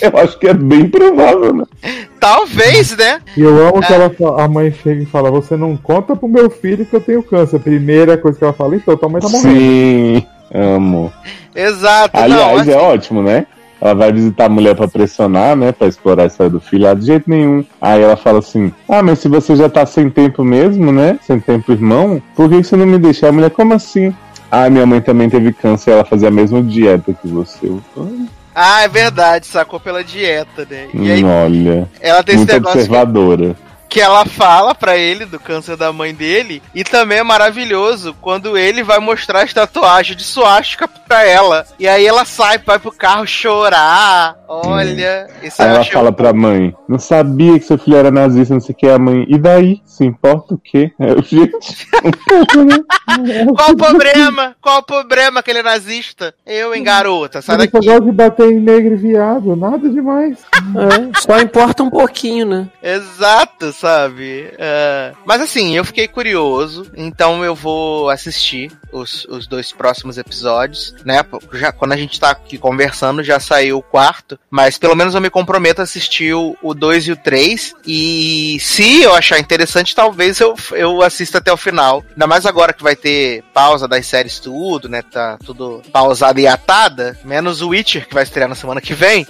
Eu 0.00 0.18
acho 0.20 0.38
que 0.38 0.46
é 0.46 0.54
bem 0.54 0.88
provável, 0.88 1.52
né? 1.54 1.64
Talvez, 2.20 2.96
né? 2.96 3.20
E 3.36 3.40
eu 3.40 3.66
amo 3.68 3.82
É. 3.82 3.86
que 3.86 3.92
ela, 3.92 4.10
fa- 4.10 4.42
a 4.44 4.48
mãe 4.48 4.72
chega 4.72 5.02
e 5.02 5.06
fala: 5.06 5.30
Você 5.30 5.56
não 5.56 5.76
conta 5.76 6.14
pro 6.14 6.28
meu 6.28 6.48
filho 6.48 6.86
que 6.86 6.94
eu 6.94 7.00
tenho 7.00 7.22
câncer. 7.22 7.58
Primeira 7.58 8.16
coisa 8.16 8.38
que 8.38 8.44
ela 8.44 8.52
fala: 8.52 8.76
Então, 8.76 8.96
tua 8.96 9.08
mãe 9.08 9.20
tá 9.20 9.28
morrendo. 9.28 9.50
Sim, 9.58 10.26
amo. 10.54 11.12
Exato. 11.54 12.16
não, 12.16 12.22
Aliás, 12.24 12.60
assim, 12.60 12.70
é 12.72 12.76
ótimo, 12.76 13.22
né? 13.22 13.46
Ela 13.82 13.94
vai 13.94 14.12
visitar 14.12 14.44
a 14.44 14.48
mulher 14.48 14.76
pra 14.76 14.86
pressionar, 14.86 15.56
né? 15.56 15.72
Pra 15.72 15.88
explorar 15.88 16.22
a 16.22 16.26
história 16.26 16.50
do 16.50 16.60
filho. 16.60 16.86
Ah, 16.88 16.94
de 16.94 17.04
jeito 17.04 17.28
nenhum. 17.28 17.64
Aí 17.80 18.00
ela 18.00 18.16
fala 18.16 18.38
assim: 18.38 18.72
Ah, 18.88 19.02
mas 19.02 19.18
se 19.18 19.26
você 19.28 19.56
já 19.56 19.68
tá 19.68 19.84
sem 19.84 20.08
tempo 20.08 20.44
mesmo, 20.44 20.92
né? 20.92 21.18
Sem 21.26 21.40
tempo, 21.40 21.72
irmão, 21.72 22.22
por 22.36 22.48
que 22.48 22.62
você 22.62 22.76
não 22.76 22.86
me 22.86 22.96
deixa? 22.96 23.28
A 23.28 23.32
mulher, 23.32 23.50
como 23.50 23.74
assim? 23.74 24.14
Ah, 24.48 24.70
minha 24.70 24.86
mãe 24.86 25.00
também 25.00 25.28
teve 25.28 25.52
câncer 25.52 25.92
ela 25.92 26.04
fazia 26.04 26.28
a 26.28 26.30
mesma 26.30 26.62
dieta 26.62 27.12
que 27.12 27.26
você. 27.26 27.72
Ah, 28.54 28.82
é 28.82 28.88
verdade, 28.88 29.46
sacou 29.46 29.80
pela 29.80 30.04
dieta, 30.04 30.66
né? 30.70 30.86
E 30.94 31.10
aí 31.10 31.24
Olha, 31.24 31.88
ela 32.00 32.22
tem 32.22 32.34
esse 32.34 32.44
muito 32.44 32.52
negócio 32.52 32.72
que, 32.72 32.78
observadora. 32.84 33.54
que 33.54 33.71
ela 34.00 34.24
fala 34.24 34.74
pra 34.74 34.96
ele 34.96 35.24
do 35.24 35.38
câncer 35.38 35.76
da 35.76 35.92
mãe 35.92 36.14
dele, 36.14 36.62
e 36.74 36.84
também 36.84 37.18
é 37.18 37.22
maravilhoso 37.22 38.14
quando 38.20 38.56
ele 38.56 38.82
vai 38.82 38.98
mostrar 38.98 39.42
as 39.42 39.52
tatuagens 39.52 40.16
de 40.16 40.24
suástica 40.24 40.88
pra 40.88 41.24
ela. 41.26 41.64
E 41.78 41.86
aí 41.88 42.06
ela 42.06 42.24
sai, 42.24 42.58
vai 42.58 42.78
pro 42.78 42.92
carro 42.92 43.26
chorar. 43.26 44.36
Olha, 44.48 45.28
isso 45.42 45.60
Aí 45.62 45.68
eu 45.68 45.70
ela 45.72 45.80
achei 45.80 45.92
fala 45.92 46.12
pra 46.12 46.32
mãe: 46.32 46.74
Não 46.88 46.98
sabia 46.98 47.58
que 47.58 47.64
seu 47.64 47.78
filho 47.78 47.96
era 47.96 48.10
nazista, 48.10 48.54
não 48.54 48.60
sei 48.60 48.74
o 48.74 48.76
que. 48.76 48.88
A 48.88 48.98
mãe, 48.98 49.24
e 49.28 49.38
daí? 49.38 49.80
Se 49.86 50.04
importa 50.04 50.54
o 50.54 50.58
quê? 50.58 50.92
Eu, 50.98 51.20
gente? 51.24 51.88
Qual 53.56 53.70
o 53.70 53.76
problema? 53.76 54.56
Qual 54.60 54.78
o 54.78 54.82
problema 54.82 55.42
que 55.42 55.50
ele 55.50 55.60
é 55.60 55.62
nazista? 55.62 56.34
Eu, 56.46 56.74
hein, 56.74 56.82
garota? 56.82 57.40
Sai 57.40 57.56
daqui. 57.56 57.72
gosta 57.72 58.00
de 58.00 58.12
bater 58.12 58.50
em 58.50 58.60
negro 58.60 58.94
e 58.94 58.96
viado, 58.96 59.56
nada 59.56 59.88
demais. 59.88 60.38
É, 60.72 61.20
só 61.20 61.38
importa 61.38 61.82
um 61.82 61.90
pouquinho, 61.90 62.46
né? 62.46 62.68
Exato, 62.82 63.72
sabe? 63.82 64.48
É, 64.58 65.12
Mas 65.26 65.40
assim, 65.40 65.76
eu 65.76 65.84
fiquei 65.84 66.06
curioso, 66.06 66.86
então 66.96 67.44
eu 67.44 67.52
vou 67.52 68.08
assistir 68.08 68.70
os, 68.92 69.24
os 69.24 69.46
dois 69.46 69.72
próximos 69.72 70.18
episódios, 70.18 70.94
né? 71.04 71.24
Já, 71.54 71.72
quando 71.72 71.92
a 71.92 71.96
gente 71.96 72.20
tá 72.20 72.30
aqui 72.30 72.58
conversando, 72.58 73.24
já 73.24 73.40
saiu 73.40 73.78
o 73.78 73.82
quarto, 73.82 74.38
mas 74.50 74.78
pelo 74.78 74.94
menos 74.94 75.14
eu 75.14 75.20
me 75.20 75.30
comprometo 75.30 75.80
a 75.80 75.84
assistir 75.84 76.34
o 76.34 76.74
2 76.74 77.08
e 77.08 77.12
o 77.12 77.16
3. 77.16 77.74
E 77.86 78.58
se 78.60 79.02
eu 79.02 79.14
achar 79.14 79.38
interessante, 79.38 79.94
talvez 79.94 80.38
eu, 80.40 80.54
eu 80.72 81.02
assista 81.02 81.38
até 81.38 81.52
o 81.52 81.56
final. 81.56 82.04
Ainda 82.10 82.26
mais 82.26 82.46
agora 82.46 82.72
que 82.72 82.82
vai 82.82 82.94
ter 82.94 83.42
pausa 83.54 83.88
das 83.88 84.06
séries 84.06 84.38
tudo, 84.38 84.88
né? 84.88 85.02
Tá 85.02 85.38
tudo 85.44 85.82
pausado 85.92 86.40
e 86.40 86.46
atada, 86.46 87.18
menos 87.24 87.62
o 87.62 87.68
Witcher, 87.68 88.06
que 88.06 88.14
vai 88.14 88.22
estrear 88.22 88.48
na 88.48 88.54
semana 88.54 88.80
que 88.80 88.94
vem. 88.94 89.26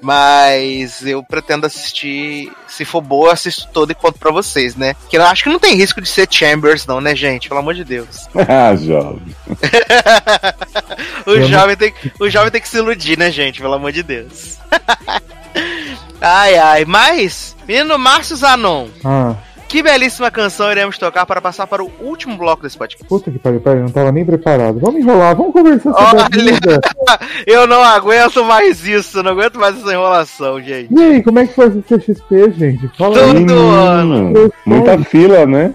Mas 0.00 1.04
eu 1.04 1.22
pretendo 1.22 1.66
assistir. 1.66 2.50
Se 2.66 2.84
for 2.84 3.00
boa, 3.00 3.32
assisto 3.32 3.68
todo 3.72 3.90
e 3.90 3.94
conto 3.94 4.18
pra 4.18 4.30
vocês, 4.30 4.74
né? 4.76 4.94
Que 5.08 5.18
eu 5.18 5.22
acho 5.22 5.44
que 5.44 5.50
não 5.50 5.58
tem 5.58 5.74
risco 5.74 6.00
de 6.00 6.08
ser 6.08 6.26
Chambers, 6.30 6.86
não, 6.86 7.00
né, 7.00 7.14
gente? 7.14 7.48
Pelo 7.48 7.60
amor 7.60 7.74
de 7.74 7.84
Deus. 7.84 8.28
ah, 8.48 8.74
jovem. 9.02 9.22
O, 11.26 11.40
jovem 11.42 11.76
tem, 11.76 11.94
o 12.18 12.28
jovem 12.28 12.50
tem 12.50 12.60
que 12.60 12.68
se 12.68 12.78
iludir, 12.78 13.18
né, 13.18 13.30
gente? 13.30 13.60
Pelo 13.60 13.74
amor 13.74 13.92
de 13.92 14.02
Deus. 14.02 14.58
ai, 16.20 16.56
ai. 16.56 16.84
Mas, 16.84 17.54
menino 17.66 17.98
Márcio 17.98 18.36
Zanon, 18.36 18.88
Ah, 19.04 19.34
que 19.68 19.82
belíssima 19.82 20.30
canção 20.30 20.70
iremos 20.70 20.98
tocar 20.98 21.24
para 21.26 21.40
passar 21.40 21.66
para 21.66 21.82
o 21.82 21.90
último 22.00 22.36
bloco 22.36 22.62
desse 22.62 22.76
podcast. 22.76 23.06
puta 23.06 23.30
que 23.30 23.38
pariu, 23.38 23.60
peraí, 23.60 23.80
não 23.80 23.88
tava 23.90 24.10
nem 24.10 24.24
preparado. 24.24 24.80
Vamos 24.80 25.00
enrolar, 25.00 25.36
vamos 25.36 25.52
conversar 25.52 25.92
sobre 25.92 26.40
Olha. 26.40 26.52
vida. 26.52 26.80
Eu 27.46 27.66
não 27.66 27.82
aguento 27.82 28.44
mais 28.44 28.84
isso, 28.86 29.22
não 29.22 29.32
aguento 29.32 29.58
mais 29.58 29.78
essa 29.78 29.92
enrolação, 29.92 30.60
gente. 30.60 30.92
E 30.92 31.00
aí, 31.02 31.22
como 31.22 31.38
é 31.38 31.46
que 31.46 31.54
foi 31.54 31.68
o 31.68 31.82
CXP, 31.82 32.52
gente? 32.58 32.88
Fala 32.96 33.16
aí. 33.16 33.26
Todo 33.26 33.34
Menino, 33.34 33.70
ano. 33.70 34.52
Muita 34.66 34.98
fila, 35.04 35.46
né? 35.46 35.72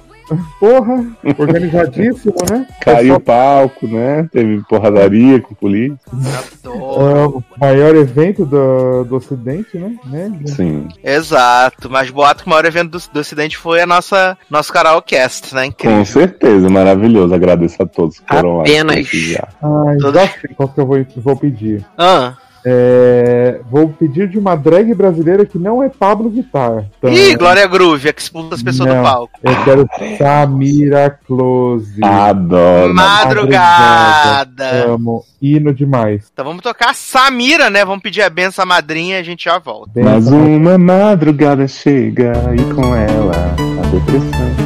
Porra, 0.59 1.05
organizadíssimo, 1.37 2.35
né? 2.49 2.67
Caiu 2.81 3.15
o 3.15 3.19
palco, 3.19 3.87
né? 3.87 4.27
Teve 4.31 4.61
porradaria 4.67 5.39
com 5.39 5.53
polícia. 5.55 5.97
É 6.63 6.69
o 6.69 7.43
maior 7.59 7.95
evento 7.95 8.45
do, 8.45 9.03
do 9.03 9.15
Ocidente, 9.17 9.77
né? 9.77 9.95
né? 10.05 10.39
Sim. 10.45 10.87
Exato, 11.03 11.89
mas 11.89 12.09
boato 12.09 12.43
que 12.43 12.47
o 12.47 12.49
maior 12.49 12.65
evento 12.65 12.91
do, 12.91 13.03
do 13.13 13.19
Ocidente 13.19 13.57
foi 13.57 13.81
a 13.81 13.85
nossa 13.85 14.37
nosso 14.49 14.71
karaokast, 14.73 15.53
né? 15.53 15.63
Com 15.63 15.67
Incrível. 15.69 16.05
certeza, 16.05 16.69
maravilhoso. 16.69 17.33
Agradeço 17.33 17.81
a 17.81 17.85
todos 17.85 18.19
que 18.19 18.27
foram 18.27 18.61
Apenas. 18.61 19.07
lá. 19.33 19.97
Todo- 20.01 20.15
já 20.15 20.27
sei 20.27 20.55
qual 20.55 20.69
que 20.69 20.79
eu 20.79 20.85
vou, 20.85 21.05
vou 21.17 21.35
pedir. 21.37 21.85
Ah. 21.97 22.35
É, 22.67 23.59
vou 23.69 23.89
pedir 23.89 24.27
de 24.27 24.39
uma 24.39 24.55
drag 24.55 24.91
brasileira 24.95 25.45
que 25.45 25.57
não 25.57 25.83
é 25.83 25.89
Pablo 25.89 26.29
Vittar. 26.29 26.85
Então, 26.97 27.13
Ih, 27.13 27.35
Glória 27.35 27.67
Groove, 27.67 28.09
a 28.09 28.13
que 28.13 28.21
expulsa 28.21 28.55
as 28.55 28.63
pessoas 28.63 28.89
Não. 28.89 28.97
do 28.97 29.03
palco. 29.03 29.39
Eu 29.43 29.63
quero 29.63 29.87
Samira 30.17 31.19
Close. 31.27 32.03
Adoro. 32.03 32.93
Madrugada. 32.93 34.85
Amo. 34.87 35.23
Hino 35.39 35.71
demais. 35.73 36.23
Então 36.33 36.43
vamos 36.43 36.63
tocar 36.63 36.95
Samira, 36.95 37.69
né? 37.69 37.85
Vamos 37.85 38.01
pedir 38.01 38.23
a 38.23 38.29
benção 38.31 38.63
à 38.63 38.65
madrinha 38.65 39.17
e 39.17 39.19
a 39.19 39.23
gente 39.23 39.45
já 39.45 39.59
volta. 39.59 39.91
Mas 40.01 40.27
uma 40.27 40.77
madrugada 40.77 41.67
chega 41.67 42.33
e 42.55 42.73
com 42.73 42.95
ela 42.95 43.55
a 43.83 43.87
depressão. 43.89 44.64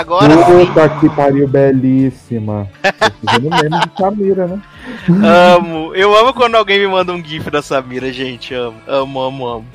Agora 0.00 0.32
sim, 0.32 0.66
Puta 0.66 0.88
que 0.88 1.10
pariu, 1.10 1.46
belíssima. 1.46 2.66
Tô 2.82 3.30
fazendo 3.30 3.50
meme 3.50 3.80
de 3.80 3.98
Samira, 3.98 4.46
né? 4.46 4.62
amo. 5.24 5.94
Eu 5.94 6.16
amo 6.16 6.32
quando 6.32 6.54
alguém 6.56 6.78
me 6.78 6.86
manda 6.86 7.12
um 7.12 7.22
gif 7.24 7.50
da 7.50 7.62
Samira, 7.62 8.12
gente. 8.12 8.54
Amo, 8.54 8.76
amo, 8.86 9.20
amo, 9.20 9.46
amo. 9.48 9.66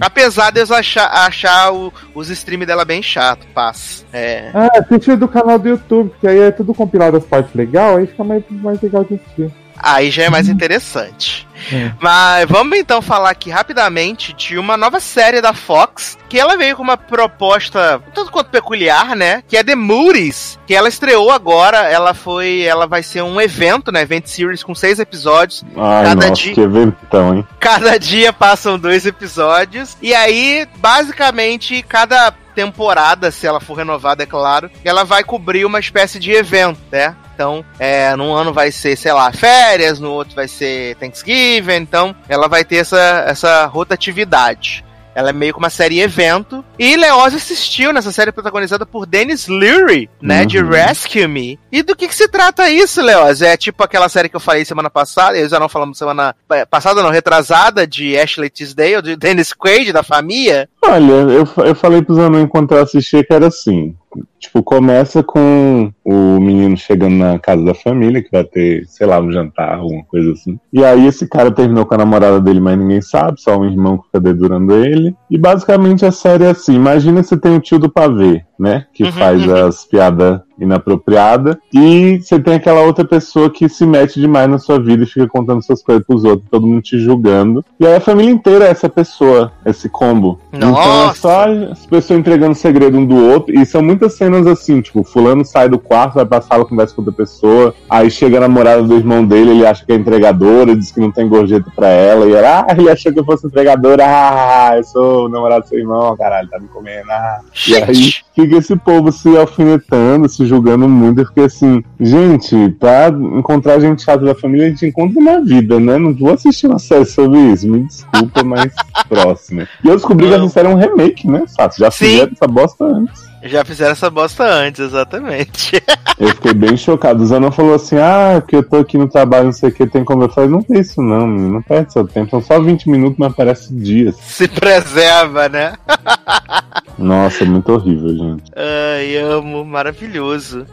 Apesar 0.00 0.50
de 0.52 0.60
eu 0.60 0.74
achar, 0.74 1.06
achar 1.08 1.72
o- 1.72 1.92
os 2.14 2.28
streams 2.30 2.66
dela 2.66 2.84
bem 2.84 3.02
chato, 3.02 3.46
paz. 3.54 4.04
É. 4.12 4.50
Ah, 4.54 4.68
assistir 4.78 5.16
do 5.16 5.26
canal 5.28 5.58
do 5.58 5.68
YouTube, 5.68 6.10
porque 6.10 6.28
aí 6.28 6.38
é 6.38 6.50
tudo 6.50 6.72
compilado 6.72 7.16
as 7.16 7.24
partes 7.24 7.54
legais, 7.54 7.98
aí 7.98 8.06
fica 8.06 8.24
mais, 8.24 8.42
mais 8.50 8.80
legal 8.80 9.04
de 9.04 9.14
assistir. 9.14 9.50
Aí 9.78 10.10
já 10.10 10.22
é 10.24 10.30
mais 10.30 10.48
interessante. 10.48 11.46
É. 11.70 11.90
Mas 12.00 12.48
vamos 12.48 12.78
então 12.78 13.02
falar 13.02 13.28
aqui 13.28 13.50
rapidamente 13.50 14.32
de 14.32 14.56
uma 14.58 14.74
nova 14.76 15.00
série 15.00 15.42
da 15.42 15.52
Fox, 15.52 16.16
que 16.30 16.38
ela 16.38 16.56
veio 16.56 16.76
com 16.76 16.82
uma 16.82 16.96
proposta 16.96 18.00
tanto 18.14 18.30
quanto 18.32 18.48
peculiar, 18.50 19.14
né? 19.14 19.42
Que 19.46 19.56
é 19.56 19.62
The 19.64 19.74
Moody's, 19.74 20.58
que 20.66 20.74
ela 20.74 20.88
estreou 20.88 21.30
agora, 21.30 21.78
ela 21.90 22.14
foi, 22.14 22.62
ela 22.62 22.86
vai 22.86 23.02
ser 23.02 23.20
um 23.22 23.38
evento, 23.38 23.92
né? 23.92 24.00
Event 24.02 24.26
Series 24.26 24.55
com 24.62 24.74
seis 24.74 24.98
episódios. 24.98 25.64
Ai, 25.76 26.04
Cada 26.04 26.28
nossa, 26.28 26.42
dia- 26.42 26.54
que 26.54 26.60
eventão, 26.60 27.34
hein? 27.34 27.46
Cada 27.60 27.98
dia 27.98 28.32
passam 28.32 28.78
dois 28.78 29.04
episódios. 29.06 29.96
E 30.00 30.14
aí, 30.14 30.66
basicamente, 30.78 31.82
cada 31.82 32.32
temporada, 32.54 33.30
se 33.30 33.46
ela 33.46 33.60
for 33.60 33.74
renovada, 33.74 34.22
é 34.22 34.26
claro, 34.26 34.70
ela 34.84 35.04
vai 35.04 35.22
cobrir 35.22 35.64
uma 35.64 35.78
espécie 35.78 36.18
de 36.18 36.32
evento, 36.32 36.80
né? 36.90 37.14
Então, 37.34 37.62
é, 37.78 38.16
num 38.16 38.32
ano 38.32 38.50
vai 38.50 38.72
ser, 38.72 38.96
sei 38.96 39.12
lá, 39.12 39.30
férias, 39.30 40.00
no 40.00 40.10
outro 40.10 40.34
vai 40.34 40.48
ser 40.48 40.96
Thanksgiving, 40.96 41.74
então 41.74 42.16
ela 42.26 42.48
vai 42.48 42.64
ter 42.64 42.76
essa, 42.76 43.24
essa 43.26 43.66
rotatividade. 43.66 44.82
Ela 45.16 45.30
é 45.30 45.32
meio 45.32 45.54
que 45.54 45.58
uma 45.58 45.70
série 45.70 45.98
evento. 45.98 46.62
E 46.78 46.94
Leoz 46.94 47.34
assistiu 47.34 47.90
nessa 47.90 48.12
série 48.12 48.30
protagonizada 48.30 48.84
por 48.84 49.06
Dennis 49.06 49.48
Leary, 49.48 50.10
né? 50.20 50.44
De 50.44 50.58
Uhum. 50.58 50.68
Rescue 50.68 51.26
Me. 51.26 51.58
E 51.72 51.82
do 51.82 51.96
que, 51.96 52.06
que 52.06 52.14
se 52.14 52.28
trata 52.28 52.68
isso, 52.68 53.00
Leoz? 53.00 53.40
É 53.40 53.56
tipo 53.56 53.82
aquela 53.82 54.10
série 54.10 54.28
que 54.28 54.36
eu 54.36 54.40
falei 54.40 54.66
semana 54.66 54.90
passada, 54.90 55.38
eu 55.38 55.48
já 55.48 55.58
não 55.58 55.70
falamos 55.70 55.96
semana 55.96 56.36
passada, 56.70 57.02
não, 57.02 57.08
retrasada, 57.08 57.86
de 57.86 58.18
Ashley 58.18 58.50
Tisdale, 58.50 59.00
de 59.00 59.16
Dennis 59.16 59.54
Quaid, 59.54 59.90
da 59.90 60.02
família. 60.02 60.68
Olha, 60.84 61.12
eu, 61.12 61.48
eu 61.64 61.74
falei 61.74 62.02
pros 62.02 62.18
anões 62.18 62.44
enquanto 62.44 62.72
eu 62.72 62.82
assistia 62.82 63.24
que 63.24 63.32
era 63.32 63.46
assim. 63.46 63.96
Tipo, 64.38 64.62
começa 64.62 65.22
com 65.22 65.90
o 66.04 66.40
menino 66.40 66.76
chegando 66.76 67.16
na 67.16 67.38
casa 67.38 67.64
da 67.64 67.74
família, 67.74 68.22
que 68.22 68.30
vai 68.30 68.44
ter, 68.44 68.84
sei 68.86 69.06
lá, 69.06 69.20
um 69.20 69.32
jantar, 69.32 69.78
alguma 69.78 70.04
coisa 70.04 70.32
assim. 70.32 70.58
E 70.72 70.84
aí 70.84 71.06
esse 71.06 71.28
cara 71.28 71.50
terminou 71.50 71.86
com 71.86 71.94
a 71.94 71.98
namorada 71.98 72.40
dele, 72.40 72.60
mas 72.60 72.78
ninguém 72.78 73.00
sabe, 73.00 73.40
só 73.40 73.58
um 73.58 73.64
irmão 73.64 73.98
que 73.98 74.06
fica 74.06 74.20
dedurando 74.20 74.74
ele. 74.74 75.14
E 75.30 75.38
basicamente 75.38 76.04
a 76.04 76.12
série 76.12 76.44
é 76.44 76.50
assim, 76.50 76.74
imagina 76.74 77.22
você 77.22 77.36
tem 77.36 77.56
o 77.56 77.60
tio 77.60 77.78
do 77.78 77.90
pavê, 77.90 78.44
né? 78.58 78.86
Que 78.92 79.04
Uhum, 79.04 79.12
faz 79.12 79.46
uhum. 79.46 79.66
as 79.66 79.84
piadas 79.84 80.40
inapropriadas. 80.58 81.56
E 81.72 82.18
você 82.18 82.38
tem 82.40 82.54
aquela 82.54 82.80
outra 82.82 83.04
pessoa 83.04 83.50
que 83.50 83.68
se 83.68 83.84
mete 83.86 84.20
demais 84.20 84.48
na 84.48 84.58
sua 84.58 84.80
vida 84.80 85.04
e 85.04 85.06
fica 85.06 85.26
contando 85.26 85.62
suas 85.62 85.82
coisas 85.82 86.04
pros 86.04 86.24
outros, 86.24 86.48
todo 86.50 86.66
mundo 86.66 86.82
te 86.82 86.98
julgando. 86.98 87.64
E 87.78 87.86
aí 87.86 87.94
a 87.94 88.00
família 88.00 88.32
inteira 88.32 88.66
é 88.66 88.70
essa 88.70 88.88
pessoa, 88.88 89.52
esse 89.64 89.88
combo. 89.88 90.40
Então 90.52 90.70
é 90.70 90.72
Nossa! 90.72 91.20
só 91.20 91.44
as 91.72 91.86
pessoas 91.86 92.18
entregando 92.18 92.54
segredo 92.54 92.98
um 92.98 93.06
do 93.06 93.16
outro. 93.16 93.54
E 93.54 93.64
são 93.66 93.82
muitas 93.82 94.14
cenas 94.14 94.46
assim, 94.46 94.80
tipo, 94.80 95.04
fulano 95.04 95.44
sai 95.44 95.68
do 95.68 95.78
quarto, 95.78 96.14
vai 96.14 96.24
pra 96.24 96.40
sala, 96.40 96.64
conversa 96.64 96.94
com 96.94 97.02
outra 97.02 97.14
pessoa. 97.14 97.74
Aí 97.88 98.10
chega 98.10 98.38
a 98.38 98.40
namorada 98.40 98.82
do 98.82 98.94
irmão 98.94 99.24
dele, 99.24 99.50
ele 99.50 99.66
acha 99.66 99.84
que 99.84 99.92
é 99.92 99.96
entregadora, 99.96 100.74
diz 100.74 100.90
que 100.90 101.00
não 101.00 101.12
tem 101.12 101.28
gorjeta 101.28 101.70
pra 101.74 101.88
ela. 101.88 102.26
E 102.26 102.32
ela, 102.32 102.66
ah, 102.68 102.74
ele 102.76 102.90
achou 102.90 103.12
que 103.12 103.20
eu 103.20 103.24
fosse 103.24 103.46
entregadora. 103.46 104.04
Ah, 104.06 104.76
eu 104.76 104.84
sou 104.84 105.26
o 105.26 105.28
namorado 105.28 105.64
do 105.64 105.68
seu 105.68 105.78
irmão, 105.78 106.16
caralho, 106.16 106.48
tá 106.48 106.58
me 106.58 106.68
comendo. 106.68 107.10
Ah. 107.10 107.40
E 107.68 107.76
aí 107.76 108.12
fica 108.46 108.58
esse 108.58 108.76
povo 108.76 109.10
se 109.10 109.36
alfinetando, 109.36 110.28
se 110.28 110.46
julgando 110.46 110.88
muito. 110.88 111.20
Eu 111.20 111.26
fiquei 111.26 111.44
assim, 111.44 111.82
gente, 112.00 112.70
pra 112.78 113.08
encontrar 113.08 113.80
gente 113.80 114.02
chata 114.02 114.24
da 114.24 114.34
família, 114.34 114.66
a 114.66 114.70
gente 114.70 114.86
encontra 114.86 115.20
na 115.20 115.40
vida, 115.40 115.80
né? 115.80 115.98
Não 115.98 116.14
vou 116.14 116.32
assistir 116.32 116.66
uma 116.66 116.78
série 116.78 117.04
sobre 117.04 117.38
isso. 117.38 117.68
Me 117.68 117.84
desculpa, 117.84 118.44
mas 118.44 118.72
próxima. 119.08 119.66
E 119.84 119.88
eu 119.88 119.96
descobri 119.96 120.26
que 120.26 120.36
Não. 120.36 120.44
essa 120.44 120.54
série 120.54 120.68
é 120.68 120.70
um 120.70 120.78
remake, 120.78 121.28
né? 121.28 121.44
Sato? 121.46 121.76
Já 121.78 121.90
fizeram 121.90 122.32
essa 122.32 122.46
bosta 122.46 122.84
antes. 122.84 123.25
Já 123.42 123.64
fizeram 123.64 123.92
essa 123.92 124.10
bosta 124.10 124.44
antes, 124.44 124.80
exatamente. 124.80 125.82
Eu 126.18 126.28
fiquei 126.28 126.54
bem 126.54 126.76
chocado. 126.76 127.22
O 127.22 127.26
Zanon 127.26 127.50
falou 127.50 127.74
assim: 127.74 127.98
Ah, 127.98 128.40
porque 128.40 128.56
eu 128.56 128.62
tô 128.62 128.76
aqui 128.76 128.96
no 128.96 129.06
trabalho, 129.06 129.44
não 129.46 129.52
sei 129.52 129.68
o 129.68 129.72
que, 129.72 129.86
tem 129.86 130.02
como. 130.02 130.22
Eu 130.22 130.30
falei: 130.30 130.48
Não 130.48 130.62
tem 130.62 130.80
isso, 130.80 131.02
não, 131.02 131.26
menino. 131.26 131.52
Não 131.52 131.62
perde 131.62 131.92
seu 131.92 132.08
tempo. 132.08 132.30
São 132.30 132.40
só 132.40 132.58
20 132.58 132.88
minutos, 132.88 133.18
mas 133.18 133.34
parece 133.34 133.74
dias. 133.74 134.16
Se 134.16 134.48
preserva, 134.48 135.46
né? 135.50 135.74
Nossa, 136.96 137.44
muito 137.44 137.70
horrível, 137.70 138.08
gente. 138.16 138.50
Ai, 138.56 139.18
amo, 139.18 139.62
maravilhoso. 139.62 140.64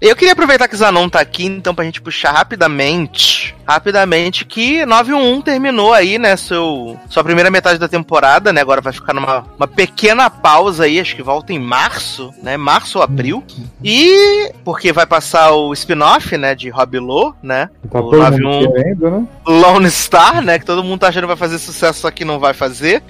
Eu 0.00 0.14
queria 0.14 0.32
aproveitar 0.32 0.68
que 0.68 0.76
o 0.76 0.78
Zanon 0.78 1.08
tá 1.08 1.18
aqui, 1.20 1.44
então, 1.44 1.74
pra 1.74 1.84
gente 1.84 2.00
puxar 2.00 2.30
rapidamente, 2.30 3.54
rapidamente, 3.66 4.44
que 4.44 4.84
911 4.86 5.42
terminou 5.42 5.92
aí, 5.92 6.18
né, 6.18 6.36
seu, 6.36 6.98
sua 7.08 7.24
primeira 7.24 7.50
metade 7.50 7.78
da 7.78 7.88
temporada, 7.88 8.52
né, 8.52 8.60
agora 8.60 8.80
vai 8.80 8.92
ficar 8.92 9.12
numa 9.14 9.44
uma 9.56 9.66
pequena 9.66 10.28
pausa 10.28 10.84
aí, 10.84 11.00
acho 11.00 11.16
que 11.16 11.22
volta 11.22 11.52
em 11.52 11.58
março, 11.58 12.32
né, 12.42 12.56
março 12.56 12.98
ou 12.98 13.04
abril, 13.04 13.42
e 13.82 14.52
porque 14.64 14.92
vai 14.92 15.06
passar 15.06 15.52
o 15.52 15.72
spin-off, 15.72 16.36
né, 16.36 16.54
de 16.54 16.68
Rob 16.68 16.98
Lowe, 16.98 17.34
né, 17.42 17.68
Tá 17.90 18.00
O 18.00 18.10
todo 18.10 18.18
91. 18.18 18.50
mundo 18.50 18.72
querendo, 18.72 19.10
né? 19.10 19.26
Lone 19.46 19.90
Star, 19.90 20.42
né, 20.42 20.58
que 20.58 20.64
todo 20.64 20.82
mundo 20.82 21.00
tá 21.00 21.08
achando 21.08 21.22
que 21.22 21.28
vai 21.28 21.36
fazer 21.36 21.58
sucesso, 21.58 22.00
só 22.00 22.10
que 22.10 22.24
não 22.24 22.38
vai 22.40 22.52
fazer. 22.52 23.02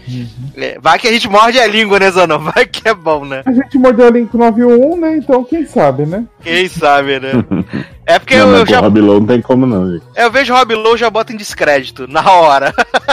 É, 0.57 0.79
vai 0.81 0.99
que 0.99 1.09
a 1.09 1.13
gente 1.13 1.29
morde 1.29 1.59
a 1.59 1.67
língua, 1.67 1.99
né, 1.99 2.11
Zanon, 2.11 2.39
vai 2.53 2.67
que 2.67 2.89
é 2.89 2.95
bom, 2.95 3.25
né. 3.25 3.43
A 3.47 3.53
gente 3.53 3.79
mordeu 3.79 4.07
a 4.09 4.11
Link 4.11 4.37
91, 4.37 4.97
né? 5.01 5.17
Então 5.17 5.43
quem 5.45 5.65
sabe, 5.67 6.05
né? 6.05 6.25
Quem 6.43 6.69
sabe, 6.69 7.19
né? 7.19 7.33
É 8.07 8.19
porque 8.19 8.37
não, 8.37 8.51
eu, 8.51 8.57
eu 8.59 8.67
já 8.67 8.81
Rob 8.81 9.01
Lowe 9.01 9.21
não 9.21 9.27
tem 9.27 9.41
como, 9.41 9.67
não, 9.67 9.91
gente. 9.91 10.05
eu 10.15 10.31
vejo 10.31 10.55
Rob 10.55 10.75
Lowe 10.75 10.99
já 10.99 11.09
bota 11.09 11.33
em 11.33 11.37
descrédito, 11.37 12.07
na 12.11 12.31
hora. 12.31 12.73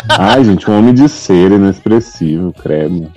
Ai, 0.09 0.43
gente, 0.43 0.69
um 0.69 0.77
homem 0.77 0.93
de 0.93 1.07
cera 1.07 1.55
inexpressivo, 1.55 2.53
credo. 2.61 3.11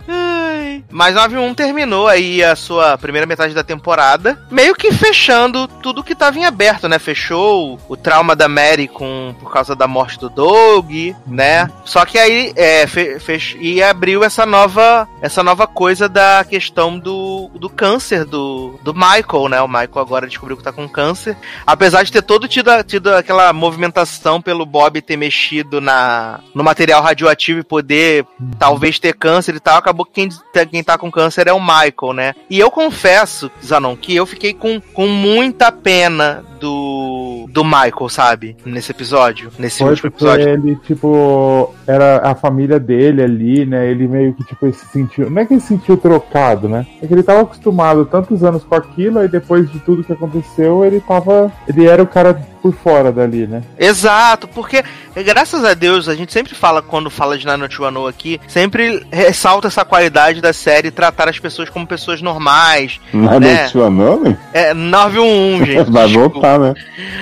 Mas 0.90 1.14
91 1.14 1.54
terminou 1.54 2.08
aí 2.08 2.42
a 2.42 2.56
sua 2.56 2.96
primeira 2.98 3.26
metade 3.26 3.54
da 3.54 3.62
temporada, 3.62 4.38
meio 4.50 4.74
que 4.74 4.92
fechando 4.92 5.68
tudo 5.68 6.02
que 6.02 6.14
tava 6.14 6.38
em 6.38 6.44
aberto, 6.44 6.88
né? 6.88 6.98
Fechou 6.98 7.78
o 7.88 7.96
trauma 7.96 8.34
da 8.34 8.48
Mary 8.48 8.88
com, 8.88 9.34
por 9.38 9.52
causa 9.52 9.74
da 9.76 9.86
morte 9.86 10.18
do 10.18 10.28
Doug, 10.28 10.90
né? 11.26 11.70
Só 11.84 12.04
que 12.04 12.18
aí 12.18 12.52
é, 12.56 12.86
fe, 12.86 13.18
fech, 13.18 13.56
e 13.60 13.82
abriu 13.82 14.24
essa 14.24 14.46
nova, 14.46 15.08
essa 15.20 15.42
nova 15.42 15.66
coisa 15.66 16.08
da 16.08 16.44
questão 16.48 16.98
do, 16.98 17.50
do 17.54 17.68
câncer 17.68 18.24
do, 18.24 18.78
do 18.82 18.94
Michael, 18.94 19.48
né? 19.48 19.60
O 19.60 19.68
Michael 19.68 19.98
agora 19.98 20.26
descobriu 20.26 20.56
que 20.56 20.62
tá 20.62 20.72
com 20.72 20.88
câncer. 20.88 21.36
Apesar 21.66 22.02
de 22.02 22.12
ter 22.12 22.22
todo 22.22 22.48
tido, 22.48 22.70
tido 22.84 23.14
aquela 23.14 23.52
movimentação 23.52 24.40
pelo 24.40 24.66
Bob 24.66 25.00
ter 25.00 25.16
mexido 25.16 25.80
na, 25.80 26.40
no 26.54 26.64
material 26.64 27.02
radioativo 27.02 27.60
e 27.60 27.64
poder 27.64 28.26
talvez 28.58 28.98
ter 28.98 29.14
câncer 29.14 29.54
e 29.54 29.60
tal, 29.60 29.78
acabou 29.78 30.06
que 30.06 30.12
quem, 30.12 30.28
quem 30.66 30.82
tá 30.82 30.96
com 30.98 31.10
câncer 31.10 31.46
é 31.46 31.52
o 31.52 31.60
Michael, 31.60 32.12
né? 32.14 32.34
E 32.48 32.58
eu 32.58 32.70
confesso, 32.70 33.50
Zanon, 33.64 33.96
que 33.96 34.14
eu 34.14 34.26
fiquei 34.26 34.52
com, 34.52 34.80
com 34.92 35.06
muita 35.06 35.70
pena 35.72 36.44
do, 36.60 37.46
do 37.50 37.64
Michael, 37.64 38.08
sabe? 38.08 38.56
Nesse 38.64 38.90
episódio. 38.90 39.50
Nesse 39.58 39.78
Foi 39.78 39.90
último 39.90 40.10
porque 40.10 40.24
episódio. 40.24 40.48
ele, 40.48 40.76
tipo, 40.76 41.74
era 41.86 42.18
a 42.18 42.34
família 42.34 42.80
dele 42.80 43.22
ali, 43.22 43.66
né? 43.66 43.90
Ele 43.90 44.08
meio 44.08 44.34
que, 44.34 44.44
tipo, 44.44 44.72
se 44.72 44.86
sentiu. 44.86 45.28
Não 45.30 45.42
é 45.42 45.44
que 45.44 45.54
ele 45.54 45.60
se 45.60 45.68
sentiu 45.68 45.96
trocado, 45.96 46.68
né? 46.68 46.86
É 47.02 47.06
que 47.06 47.12
ele 47.12 47.22
tava 47.22 47.42
acostumado 47.42 48.06
tantos 48.06 48.42
anos 48.42 48.64
com 48.64 48.74
aquilo, 48.74 49.18
aí 49.18 49.28
depois 49.28 49.70
de 49.70 49.78
tudo 49.80 50.04
que 50.04 50.12
aconteceu, 50.12 50.84
ele 50.84 51.00
tava. 51.00 51.52
Ele 51.68 51.86
era 51.86 52.02
o 52.02 52.06
cara 52.06 52.53
por 52.64 52.72
fora 52.72 53.12
dali, 53.12 53.46
né? 53.46 53.62
Exato, 53.78 54.48
porque 54.48 54.82
graças 55.22 55.62
a 55.66 55.74
Deus 55.74 56.08
a 56.08 56.14
gente 56.14 56.32
sempre 56.32 56.54
fala 56.54 56.80
quando 56.80 57.10
fala 57.10 57.36
de 57.36 57.44
Nano 57.44 57.68
Wano 57.78 58.06
aqui, 58.06 58.40
sempre 58.48 59.06
ressalta 59.12 59.68
essa 59.68 59.84
qualidade 59.84 60.40
da 60.40 60.50
série 60.50 60.90
tratar 60.90 61.28
as 61.28 61.38
pessoas 61.38 61.68
como 61.68 61.86
pessoas 61.86 62.22
normais. 62.22 62.98
Não 63.12 63.38
né? 63.38 63.64
é 63.64 63.68
sua 63.68 63.90
nome? 63.90 64.34
É 64.54 64.72
911, 64.72 65.72
gente. 65.72 65.90
Vai 65.90 66.08
voltar, 66.08 66.58
né? 66.58 66.74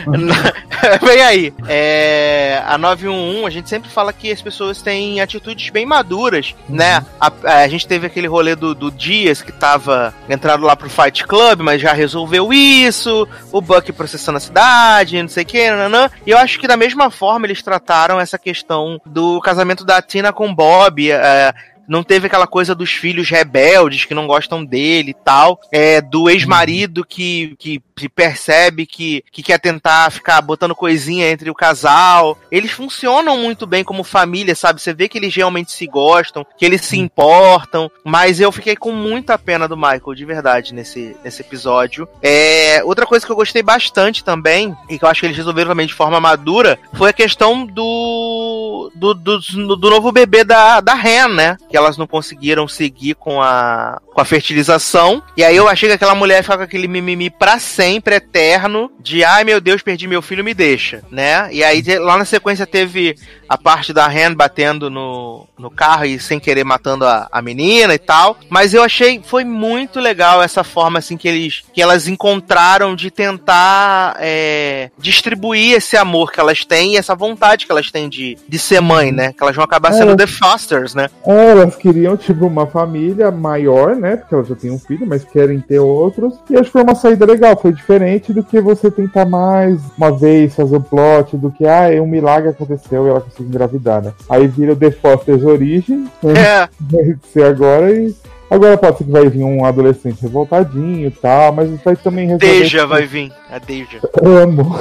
Vem 1.03 1.23
aí. 1.23 1.53
É, 1.67 2.63
a 2.65 2.79
911, 2.79 3.45
a 3.45 3.51
gente 3.51 3.69
sempre 3.69 3.91
fala 3.91 4.13
que 4.13 4.31
as 4.31 4.41
pessoas 4.41 4.81
têm 4.81 5.21
atitudes 5.21 5.71
bem 5.71 5.85
maduras, 5.85 6.55
né? 6.69 7.05
A, 7.21 7.33
a 7.63 7.69
gente 7.69 7.89
teve 7.89 8.07
aquele 8.07 8.29
rolê 8.29 8.55
do, 8.55 8.77
do 8.77 8.93
Dias 8.93 9.43
que 9.43 9.51
tava 9.51 10.15
entrado 10.29 10.63
lá 10.63 10.77
pro 10.77 10.89
Fight 10.89 11.27
Club, 11.27 11.63
mas 11.63 11.83
já 11.83 11.93
resolveu 11.93 12.53
isso. 12.53 13.27
O 13.51 13.61
Buck 13.61 13.91
processando 13.93 14.37
a 14.37 14.41
cidade, 14.41 15.21
não 15.21 15.32
sei 15.33 15.43
o 15.43 15.47
que, 15.47 15.71
nanã. 15.71 16.11
E 16.27 16.31
eu 16.31 16.39
acho 16.39 16.61
que 16.61 16.69
da 16.69 16.77
mesma 16.77 17.11
forma 17.11 17.47
eles 17.47 17.63
trataram 17.63 18.21
essa 18.21 18.39
questão 18.39 19.01
do 19.05 19.41
casamento 19.41 19.85
da 19.85 20.01
Tina 20.01 20.33
com 20.33 20.55
Bob. 20.55 21.11
é, 21.11 21.53
não 21.93 22.03
teve 22.03 22.27
aquela 22.27 22.47
coisa 22.47 22.75
dos 22.75 22.91
filhos 22.91 23.29
rebeldes 23.29 24.07
que 24.07 24.15
não 24.15 24.27
gostam 24.27 24.65
dele 24.65 25.11
e 25.11 25.15
tal. 25.15 25.61
É, 25.71 26.01
do 26.01 26.31
ex-marido 26.31 27.05
que, 27.05 27.55
que, 27.59 27.83
percebe 28.09 28.87
que, 28.87 29.23
que 29.31 29.43
quer 29.43 29.61
tentar 29.61 30.11
ficar 30.11 30.41
botando 30.41 30.75
coisinha 30.75 31.31
entre 31.31 31.51
o 31.51 31.55
casal. 31.55 32.39
Eles 32.51 32.71
funcionam 32.71 33.37
muito 33.37 33.67
bem 33.67 33.85
como 33.85 34.03
família, 34.03 34.55
sabe? 34.55 34.81
Você 34.81 34.95
vê 34.95 35.07
que 35.07 35.19
eles 35.19 35.37
realmente 35.37 35.71
se 35.71 35.87
gostam, 35.87 36.47
que 36.57 36.65
eles 36.65 36.83
se 36.83 36.99
importam. 36.99 37.91
Mas 38.03 38.41
eu 38.41 38.51
fiquei 38.51 38.75
com 38.75 38.91
muita 38.91 39.39
pena 39.39 39.69
do 39.69 39.77
Michael, 39.77 40.15
de 40.17 40.25
verdade, 40.25 40.73
nesse, 40.73 41.15
nesse 41.23 41.43
episódio. 41.43 42.09
É, 42.23 42.83
outra 42.85 43.05
coisa 43.05 43.27
que 43.27 43.31
eu 43.31 43.37
gostei 43.37 43.63
bastante 43.63 44.25
também, 44.25 44.75
e 44.89 44.99
que 44.99 45.05
eu 45.05 45.09
acho 45.11 45.21
que 45.21 45.27
eles 45.27 45.37
resolveram 45.37 45.71
também 45.71 45.87
de 45.87 45.95
forma 45.95 46.19
madura, 46.19 46.79
foi 46.95 47.11
a 47.11 47.13
questão 47.13 47.67
do, 47.67 48.91
do, 48.95 49.13
do, 49.13 49.39
do 49.77 49.91
novo 49.91 50.11
bebê 50.11 50.43
da, 50.43 50.81
da 50.81 50.95
Ren, 50.95 51.29
né? 51.29 51.59
Que 51.69 51.82
elas 51.83 51.99
não 51.99 52.07
conseguiram 52.07 52.67
seguir 52.67 53.15
com 53.15 53.43
a, 53.43 54.01
com 54.13 54.21
a 54.21 54.25
fertilização. 54.25 55.23
E 55.37 55.45
aí 55.45 55.57
eu 55.57 55.69
achei 55.69 55.89
que 55.89 55.95
aquela 55.95 56.15
mulher 56.15 56.43
ficava 56.43 56.59
com 56.59 56.65
aquele 56.65 56.89
mimimi 56.89 57.31
pra 57.31 57.59
sempre, 57.59 58.17
eterno, 58.17 58.91
de 59.01 59.25
ai 59.25 59.45
meu 59.45 59.61
Deus, 59.61 59.83
perdi 59.83 60.07
meu 60.07 60.23
filho, 60.23 60.45
me 60.45 60.55
deixa, 60.55 61.03
né? 61.11 61.49
E 61.53 61.63
aí 61.63 61.83
lá 61.99 62.17
na 62.17 62.25
sequência 62.25 62.67
teve 62.67 63.17
a 63.49 63.59
parte 63.59 63.93
da 63.93 64.09
Ren 64.09 64.35
batendo 64.35 64.89
no, 64.89 65.47
no 65.59 65.71
carro 65.71 66.07
e 66.07 66.19
sem 66.19 66.41
querer 66.41 66.65
matando 66.65 67.05
a, 67.05 67.29
a 67.31 67.43
menina 67.43 67.95
e 67.95 67.99
tal. 67.99 68.39
Mas 68.49 68.73
eu 68.73 68.83
achei, 68.83 69.21
foi 69.23 69.45
muito 69.45 70.01
legal 70.01 70.43
essa 70.43 70.65
forma 70.65 70.99
assim 70.99 71.17
que 71.17 71.29
eles, 71.29 71.63
que 71.73 71.83
elas 71.83 72.09
encontraram 72.09 72.95
de 72.95 73.11
tentar 73.11 74.17
é, 74.21 74.91
distribuir 74.99 75.77
esse 75.77 75.97
amor 75.97 76.33
que 76.33 76.41
elas 76.41 76.65
têm 76.65 76.95
e 76.95 76.97
essa 76.97 77.15
vontade 77.15 77.67
que 77.67 77.73
elas 77.73 77.91
têm 77.91 78.09
de, 78.09 78.39
de 78.49 78.59
ser 78.59 78.81
mãe, 78.81 79.13
né? 79.13 79.33
Que 79.33 79.43
elas 79.43 79.55
vão 79.55 79.65
acabar 79.65 79.93
sendo 79.93 80.13
É. 80.13 80.17
The 80.17 80.27
Fosters, 80.27 80.95
né? 80.95 81.09
É, 81.27 81.62
elas 81.63 81.77
queriam, 81.77 82.17
tipo, 82.17 82.47
uma 82.47 82.67
família 82.67 83.31
maior, 83.31 83.97
né? 83.97 84.17
Porque 84.17 84.35
elas 84.35 84.49
já 84.49 84.55
têm 84.55 84.71
um 84.71 84.79
filho, 84.79 85.07
mas 85.07 85.25
querem 85.25 85.61
ter 85.61 85.79
outros. 85.79 86.35
E 86.51 86.55
acho 86.55 86.65
que 86.65 86.73
foi 86.73 86.83
uma 86.83 86.95
saída 86.95 87.25
legal. 87.25 87.57
Foi 87.57 87.73
diferente 87.73 88.33
do 88.33 88.43
que 88.43 88.61
você 88.61 88.91
tentar 88.91 89.25
mais 89.25 89.81
uma 89.97 90.11
vez 90.11 90.55
fazer 90.55 90.77
um 90.77 90.83
plot 90.83 91.37
do 91.37 91.51
que, 91.51 91.67
ah, 91.67 91.89
um 92.03 92.07
milagre 92.07 92.51
aconteceu 92.51 93.07
e 93.07 93.11
ela 93.11 93.21
conseguiu 93.21 93.49
engravidar, 93.49 94.03
né? 94.03 94.13
Aí 94.29 94.47
vira 94.47 94.73
o 94.73 94.77
The 94.77 94.91
Foster's 94.91 95.45
Origin, 95.45 96.09
né? 96.23 96.33
É, 96.37 96.69
vai 96.81 97.17
ser 97.33 97.45
agora 97.45 97.93
e. 97.93 98.15
Agora 98.51 98.77
pode 98.77 98.99
ser 98.99 99.05
que 99.05 99.11
vai 99.11 99.31
vir 99.31 99.43
um 99.43 99.65
adolescente 99.65 100.21
revoltadinho 100.21 101.09
e 101.09 101.11
tal, 101.11 101.55
mas 101.55 101.71
vai 101.83 101.97
também 101.97 102.27
resolver. 102.27 102.61
Deja 102.61 102.87
vai 102.87 103.07
vir. 103.07 103.33
A 103.51 103.59
Deja. 103.59 103.99
Amo. 104.23 104.77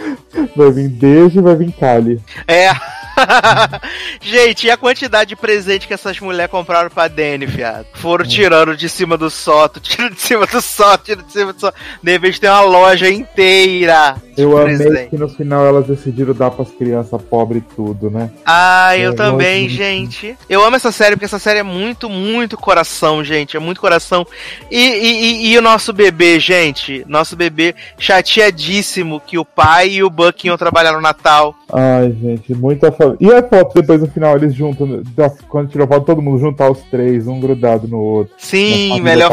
Vai 0.56 0.70
vir 0.70 0.88
Deja 0.88 1.40
e 1.40 1.42
vai 1.42 1.56
vir 1.56 1.72
Kali. 1.72 2.20
É. 2.46 2.70
Gente, 4.20 4.66
e 4.66 4.70
a 4.70 4.76
quantidade 4.76 5.30
de 5.30 5.36
presente 5.36 5.86
que 5.86 5.94
essas 5.94 6.18
mulheres 6.20 6.50
compraram 6.50 6.90
pra 6.90 7.08
Dani, 7.08 7.46
fiado? 7.46 7.86
Foram 7.94 8.24
tirando 8.24 8.76
de 8.76 8.88
cima 8.88 9.16
do 9.16 9.30
soto, 9.30 9.78
tirando 9.80 10.14
de 10.14 10.20
cima 10.20 10.46
do 10.46 10.60
soto, 10.60 11.04
tirando 11.04 11.26
de 11.26 11.32
cima 11.32 11.52
do 11.52 11.60
soto. 11.60 11.74
De 12.02 12.12
repente 12.12 12.40
tem 12.40 12.50
uma 12.50 12.60
loja 12.62 13.08
inteira. 13.10 14.16
Eu 14.36 14.56
amei 14.56 14.76
presente. 14.78 15.10
que 15.10 15.18
no 15.18 15.28
final 15.28 15.66
elas 15.66 15.86
decidiram 15.86 16.32
dar 16.34 16.50
pras 16.50 16.70
crianças 16.70 17.20
pobres 17.22 17.62
tudo, 17.76 18.10
né? 18.10 18.30
Ah, 18.46 18.96
eu 18.96 19.10
Eu 19.10 19.16
também, 19.16 19.62
muito. 19.62 19.74
gente. 19.74 20.36
Eu 20.48 20.64
amo 20.64 20.76
essa 20.76 20.90
série 20.92 21.14
porque 21.16 21.26
essa 21.26 21.38
série 21.38 21.58
é 21.58 21.62
muito, 21.64 22.08
muito 22.08 22.56
coração, 22.56 23.22
gente. 23.22 23.56
É 23.56 23.60
muito 23.60 23.80
coração. 23.80 24.26
E, 24.70 24.78
e, 24.78 25.12
e- 25.48 25.52
e 25.52 25.58
o 25.58 25.62
nosso 25.62 25.92
bebê, 25.92 26.38
gente? 26.40 27.04
Nosso 27.06 27.36
bebê 27.36 27.74
chateadíssimo 27.98 29.20
que 29.20 29.36
o 29.38 29.44
pai 29.44 29.88
e 29.90 30.02
o 30.02 30.08
Buck 30.10 30.46
iam 30.46 30.56
trabalhar 30.56 30.92
no 30.92 31.00
Natal. 31.00 31.54
Ai, 31.72 32.10
gente, 32.20 32.54
muita 32.54 32.90
E 33.20 33.32
a 33.32 33.42
foto 33.42 33.80
depois 33.80 34.00
no 34.00 34.06
final, 34.08 34.36
eles 34.36 34.54
juntam, 34.54 35.02
da- 35.16 35.30
quando 35.48 35.70
tirou 35.70 35.84
a 35.84 35.88
foto, 35.88 36.06
todo 36.06 36.22
mundo 36.22 36.38
juntar 36.38 36.70
os 36.70 36.80
três, 36.90 37.26
um 37.26 37.40
grudado 37.40 37.88
no 37.88 37.98
outro. 37.98 38.34
Sim, 38.38 39.00
melhor. 39.00 39.30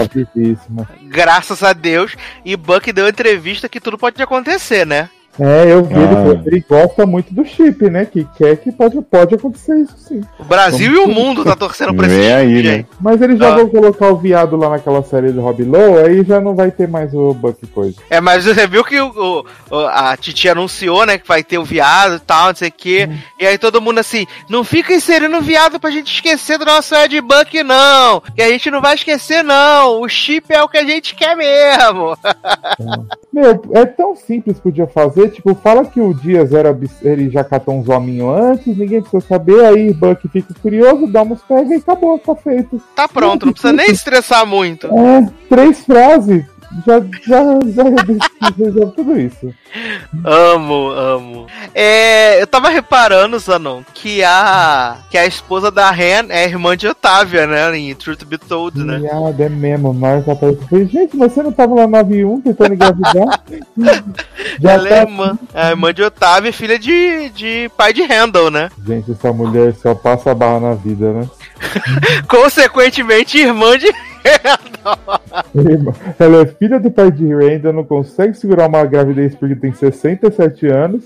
Graças 1.03 1.63
a 1.63 1.73
Deus. 1.73 2.15
E 2.45 2.55
Buck 2.55 2.91
deu 2.91 3.07
entrevista 3.07 3.67
que 3.69 3.79
tudo 3.79 3.97
pode 3.97 4.21
acontecer, 4.21 4.85
né? 4.85 5.09
É, 5.39 5.71
eu 5.71 5.83
vi, 5.83 5.93
ele, 5.93 6.15
Ah. 6.15 6.41
que 6.43 6.49
ele 6.49 6.65
gosta 6.67 7.05
muito 7.05 7.33
do 7.33 7.45
chip, 7.45 7.89
né? 7.89 8.05
Que 8.05 8.27
quer 8.37 8.57
que 8.57 8.71
pode, 8.71 8.99
pode 9.01 9.35
acontecer 9.35 9.75
isso 9.81 9.95
sim. 9.97 10.21
O 10.39 10.43
Brasil 10.43 10.91
e 10.93 10.97
o 10.97 11.07
mundo 11.07 11.43
tá 11.43 11.55
torcendo 11.55 11.93
pra 11.93 12.07
esse 12.07 12.31
aí, 12.31 12.63
né? 12.63 12.85
Mas 12.99 13.21
eles 13.21 13.37
já 13.37 13.53
Ah. 13.53 13.55
vão 13.57 13.69
colocar 13.69 14.07
o 14.09 14.17
viado 14.17 14.55
lá 14.57 14.69
naquela 14.69 15.03
série 15.03 15.31
do 15.31 15.41
Rob 15.41 15.63
Lowe, 15.63 15.99
aí 16.05 16.23
já 16.23 16.41
não 16.41 16.55
vai 16.55 16.71
ter 16.71 16.87
mais 16.87 17.13
o 17.13 17.33
Buck 17.33 17.65
coisa. 17.67 17.95
É, 18.09 18.19
mas 18.19 18.45
você 18.45 18.65
viu 18.67 18.83
que 18.83 18.99
o, 18.99 19.07
o- 19.09 19.45
o- 19.75 19.87
a 19.87 20.17
Titi 20.17 20.49
anunciou, 20.49 21.05
né, 21.05 21.17
que 21.17 21.27
vai 21.27 21.43
ter 21.43 21.57
o 21.59 21.63
viado 21.63 22.15
e 22.15 22.19
tal, 22.19 22.47
não 22.47 22.55
sei 22.55 22.69
o 22.69 22.73
quê. 22.75 23.09
E 23.39 23.45
aí 23.45 23.57
todo 23.57 23.81
mundo 23.81 23.99
assim, 23.99 24.25
não 24.49 24.63
fica 24.63 24.93
inserindo 24.93 25.39
viado 25.41 25.79
pra 25.79 25.91
gente 25.91 26.11
esquecer 26.11 26.57
do 26.57 26.65
nosso 26.65 26.95
Ed 26.95 27.21
Buck, 27.21 27.61
não. 27.63 28.21
Que 28.35 28.41
a 28.41 28.49
gente 28.49 28.71
não 28.71 28.81
vai 28.81 28.95
esquecer, 28.95 29.43
não. 29.43 30.01
O 30.01 30.09
chip 30.09 30.51
é 30.51 30.63
o 30.63 30.67
que 30.67 30.77
a 30.77 30.83
gente 30.85 31.13
quer 31.15 31.35
mesmo. 31.35 32.17
Meu, 33.31 33.61
é 33.73 33.85
tão 33.85 34.15
simples 34.15 34.59
podia 34.59 34.87
fazer, 34.87 35.26
tipo, 35.27 35.55
fala 35.55 35.85
que 35.85 35.99
o 35.99 36.13
Dias 36.13 36.53
era 36.53 36.77
ele 37.01 37.29
já 37.29 37.43
catou 37.43 37.79
uns 37.79 37.89
hominhos 37.89 38.37
antes, 38.37 38.77
ninguém 38.77 39.01
precisa 39.01 39.21
saber, 39.21 39.65
aí 39.65 39.93
Buck 39.93 40.27
fica 40.27 40.53
curioso, 40.61 41.07
dá 41.07 41.23
uns 41.23 41.41
pega 41.41 41.73
e 41.73 41.77
acabou, 41.77 42.17
tá 42.19 42.35
feito. 42.35 42.81
Tá 42.95 43.07
pronto, 43.07 43.45
não 43.45 43.53
precisa 43.53 43.73
nem 43.73 43.91
estressar 43.91 44.45
muito. 44.45 44.87
É, 44.87 45.29
três 45.49 45.83
frases, 45.83 46.45
já, 46.85 46.99
já, 47.25 47.43
já 47.73 47.83
resolve 47.83 48.95
tudo 48.95 49.19
isso. 49.19 49.53
Amo, 50.23 50.89
amo. 50.89 51.47
É, 51.73 52.41
eu 52.41 52.47
tava 52.47 52.69
reparando, 52.69 53.39
Zanon, 53.39 53.81
que 53.93 54.23
a 54.23 54.97
que 55.09 55.17
a 55.17 55.25
esposa 55.25 55.71
da 55.71 55.91
Ren 55.91 56.27
é 56.29 56.45
irmã 56.45 56.75
de 56.75 56.87
Otávia, 56.87 57.47
né, 57.47 57.77
em 57.77 57.93
Truth 57.95 58.23
Be 58.25 58.37
Told, 58.37 58.83
né? 58.83 58.99
Miada, 58.99 59.43
é 59.43 59.49
mesmo, 59.49 59.93
Marca 59.93 60.33
aparece 60.33 60.59
e 60.63 60.67
falei, 60.67 60.87
gente, 60.87 61.17
você 61.17 61.43
não 61.43 61.51
tava 61.51 61.75
lá 61.75 61.87
na 61.87 62.03
91 62.03 62.41
tentando 62.41 62.73
engravidar? 62.73 63.43
já 64.59 64.71
Ela 64.73 64.87
é 64.87 64.89
tá... 64.89 65.01
irmã, 65.01 65.39
é 65.53 65.69
irmã 65.69 65.93
de 65.93 66.03
Otávia 66.03 66.53
filha 66.53 66.79
de, 66.79 67.29
de 67.29 67.71
pai 67.77 67.93
de 67.93 68.03
Randall, 68.03 68.49
né? 68.51 68.69
Gente, 68.85 69.11
essa 69.11 69.31
mulher 69.31 69.73
só 69.75 69.93
passa 69.93 70.31
a 70.31 70.35
barra 70.35 70.59
na 70.59 70.73
vida, 70.73 71.13
né? 71.13 71.29
Consequentemente, 72.27 73.37
irmã 73.37 73.77
de 73.77 73.87
Ela 76.19 76.41
é 76.41 76.45
filha 76.45 76.79
do 76.79 76.91
pai 76.91 77.11
de 77.11 77.33
Randall, 77.33 77.73
não 77.73 77.83
consegue 77.83 78.35
segurar 78.35 78.67
uma 78.67 78.85
gravidez 78.85 79.35
porque 79.35 79.55
tem 79.55 79.73
67 79.73 80.67
anos. 80.67 81.03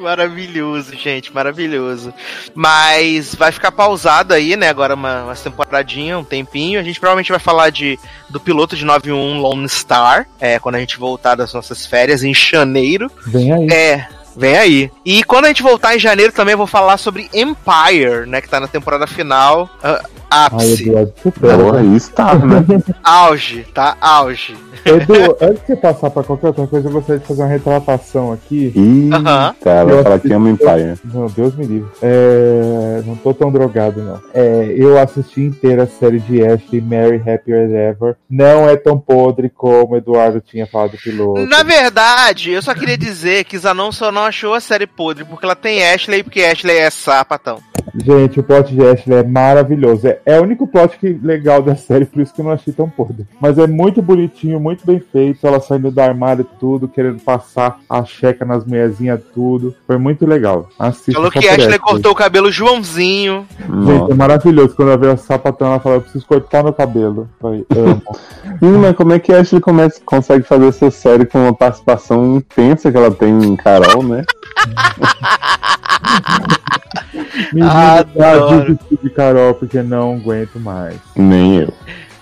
Maravilhoso, 0.00 0.94
gente, 0.94 1.34
maravilhoso. 1.34 2.14
Mas 2.54 3.34
vai 3.34 3.50
ficar 3.50 3.72
pausado 3.72 4.34
aí, 4.34 4.54
né? 4.54 4.68
Agora 4.68 4.94
uma, 4.94 5.24
uma 5.24 5.34
temporadinha, 5.34 6.18
um 6.18 6.24
tempinho. 6.24 6.78
A 6.78 6.82
gente 6.82 7.00
provavelmente 7.00 7.30
vai 7.30 7.40
falar 7.40 7.70
de, 7.70 7.98
do 8.28 8.38
piloto 8.38 8.76
de 8.76 8.84
91 8.84 9.40
Lone 9.40 9.68
Star, 9.68 10.28
é, 10.38 10.58
quando 10.58 10.76
a 10.76 10.78
gente 10.78 10.98
voltar 10.98 11.34
das 11.34 11.52
nossas 11.52 11.86
férias 11.86 12.22
em 12.22 12.32
janeiro. 12.32 13.10
Vem 13.26 13.52
aí. 13.52 13.66
É, 13.68 14.06
vem 14.36 14.56
aí. 14.56 14.90
E 15.04 15.22
quando 15.24 15.46
a 15.46 15.48
gente 15.48 15.62
voltar 15.62 15.94
em 15.96 15.98
janeiro 15.98 16.32
também 16.32 16.52
eu 16.52 16.58
vou 16.58 16.66
falar 16.66 16.96
sobre 16.98 17.28
Empire, 17.32 18.26
né? 18.26 18.40
Que 18.40 18.48
tá 18.48 18.60
na 18.60 18.68
temporada 18.68 19.06
final. 19.06 19.68
ah, 19.82 20.00
Ai, 20.28 20.46
ápice. 20.46 20.82
Eduardo, 20.88 21.12
supera. 21.22 21.56
Porra, 21.58 21.78
aí 21.80 21.96
está, 21.96 22.34
né? 22.34 22.64
Auge, 23.02 23.66
tá? 23.72 23.96
Auge. 24.00 24.56
Edu, 24.84 25.36
antes 25.40 25.60
de 25.62 25.66
você 25.66 25.76
passar 25.76 26.10
pra 26.10 26.22
qualquer 26.22 26.48
outra 26.48 26.66
coisa, 26.66 26.88
eu 26.88 26.92
gostaria 26.92 27.20
de 27.20 27.26
fazer 27.26 27.42
uma 27.42 27.48
retratação 27.48 28.32
aqui. 28.32 28.72
Ih, 28.74 29.10
Aham. 29.12 29.54
cara, 29.62 29.80
Eu 29.90 29.94
vai 29.96 30.02
falar 30.04 30.18
que 30.20 30.32
ama 30.32 30.50
Empire. 30.50 30.98
Não, 31.04 31.26
Deus 31.26 31.54
me 31.56 31.64
livre. 31.66 31.88
É, 32.02 33.02
não 33.06 33.16
tô 33.16 33.32
tão 33.34 33.50
drogado, 33.50 34.02
não. 34.02 34.20
É, 34.34 34.74
eu 34.76 34.98
assisti 34.98 35.40
inteira 35.40 35.84
a 35.84 35.86
série 35.86 36.20
de 36.20 36.44
Ashley, 36.44 36.80
Mary 36.80 37.16
Happier 37.16 37.68
Than 37.68 37.76
Ever. 37.76 38.16
Não 38.30 38.68
é 38.68 38.76
tão 38.76 38.98
podre 38.98 39.48
como 39.48 39.94
o 39.94 39.96
Eduardo 39.96 40.40
tinha 40.40 40.66
falado 40.66 40.92
do 40.92 40.98
piloto. 40.98 41.46
Na 41.46 41.62
verdade, 41.62 42.50
eu 42.52 42.62
só 42.62 42.74
queria 42.74 42.98
dizer 42.98 43.44
que 43.44 43.58
Zanon 43.58 43.90
só 43.92 44.12
não 44.12 44.25
achou 44.26 44.54
a 44.54 44.60
série 44.60 44.86
podre 44.86 45.24
porque 45.24 45.44
ela 45.44 45.56
tem 45.56 45.82
Ashley, 45.82 46.22
porque 46.22 46.42
Ashley 46.42 46.76
é 46.76 46.90
sapatão. 46.90 47.62
Gente, 47.94 48.40
o 48.40 48.42
plot 48.42 48.74
de 48.74 48.84
Ashley 48.84 49.18
é 49.18 49.22
maravilhoso. 49.22 50.06
É, 50.06 50.20
é 50.26 50.40
o 50.40 50.42
único 50.42 50.66
plot 50.66 50.98
que, 50.98 51.18
legal 51.22 51.62
da 51.62 51.74
série, 51.76 52.04
por 52.04 52.20
isso 52.20 52.34
que 52.34 52.40
eu 52.40 52.44
não 52.44 52.52
achei 52.52 52.72
tão 52.72 52.88
podre. 52.88 53.26
Mas 53.40 53.58
é 53.58 53.66
muito 53.66 54.02
bonitinho, 54.02 54.60
muito 54.60 54.84
bem 54.86 55.00
feito. 55.00 55.46
Ela 55.46 55.60
saindo 55.60 55.90
do 55.90 56.00
armário 56.00 56.46
tudo, 56.58 56.88
querendo 56.88 57.20
passar 57.20 57.78
a 57.88 58.04
checa 58.04 58.44
nas 58.44 58.64
mulherzinhas 58.64 59.20
tudo. 59.34 59.74
Foi 59.86 59.96
muito 59.96 60.26
legal. 60.26 60.68
Assista 60.78 61.12
Falou 61.12 61.30
que 61.30 61.38
Ashley 61.38 61.66
Ashley. 61.66 61.78
cortou 61.78 62.12
o 62.12 62.14
cabelo 62.14 62.50
Joãozinho. 62.50 63.46
Gente, 63.86 64.12
é 64.12 64.14
maravilhoso. 64.14 64.74
Quando 64.74 64.88
ela 64.88 64.98
vê 64.98 65.06
o 65.06 65.16
sapatão, 65.16 65.68
ela 65.68 65.80
fala: 65.80 65.96
Eu 65.96 66.02
preciso 66.02 66.26
cortar 66.26 66.62
meu 66.62 66.72
cabelo. 66.72 67.28
Eu 67.40 67.40
Falei, 67.40 67.66
amo. 67.70 68.02
Ih, 68.62 68.78
mas 68.78 68.96
como 68.96 69.12
é 69.12 69.18
que 69.18 69.32
a 69.32 69.40
Ashley 69.40 69.60
começa, 69.60 70.00
consegue 70.04 70.44
fazer 70.44 70.68
essa 70.68 70.90
série 70.90 71.26
com 71.26 71.38
uma 71.38 71.54
participação 71.54 72.36
intensa 72.36 72.90
que 72.90 72.96
ela 72.96 73.10
tem 73.10 73.30
em 73.44 73.56
Carol, 73.56 74.02
né? 74.02 74.15
Menina, 77.52 78.00
Adoro. 78.00 78.64
desistir 78.64 78.98
de 79.02 79.10
Carol, 79.10 79.54
porque 79.54 79.82
não 79.82 80.16
aguento 80.16 80.58
mais. 80.58 80.96
Nem 81.14 81.60
eu. 81.60 81.72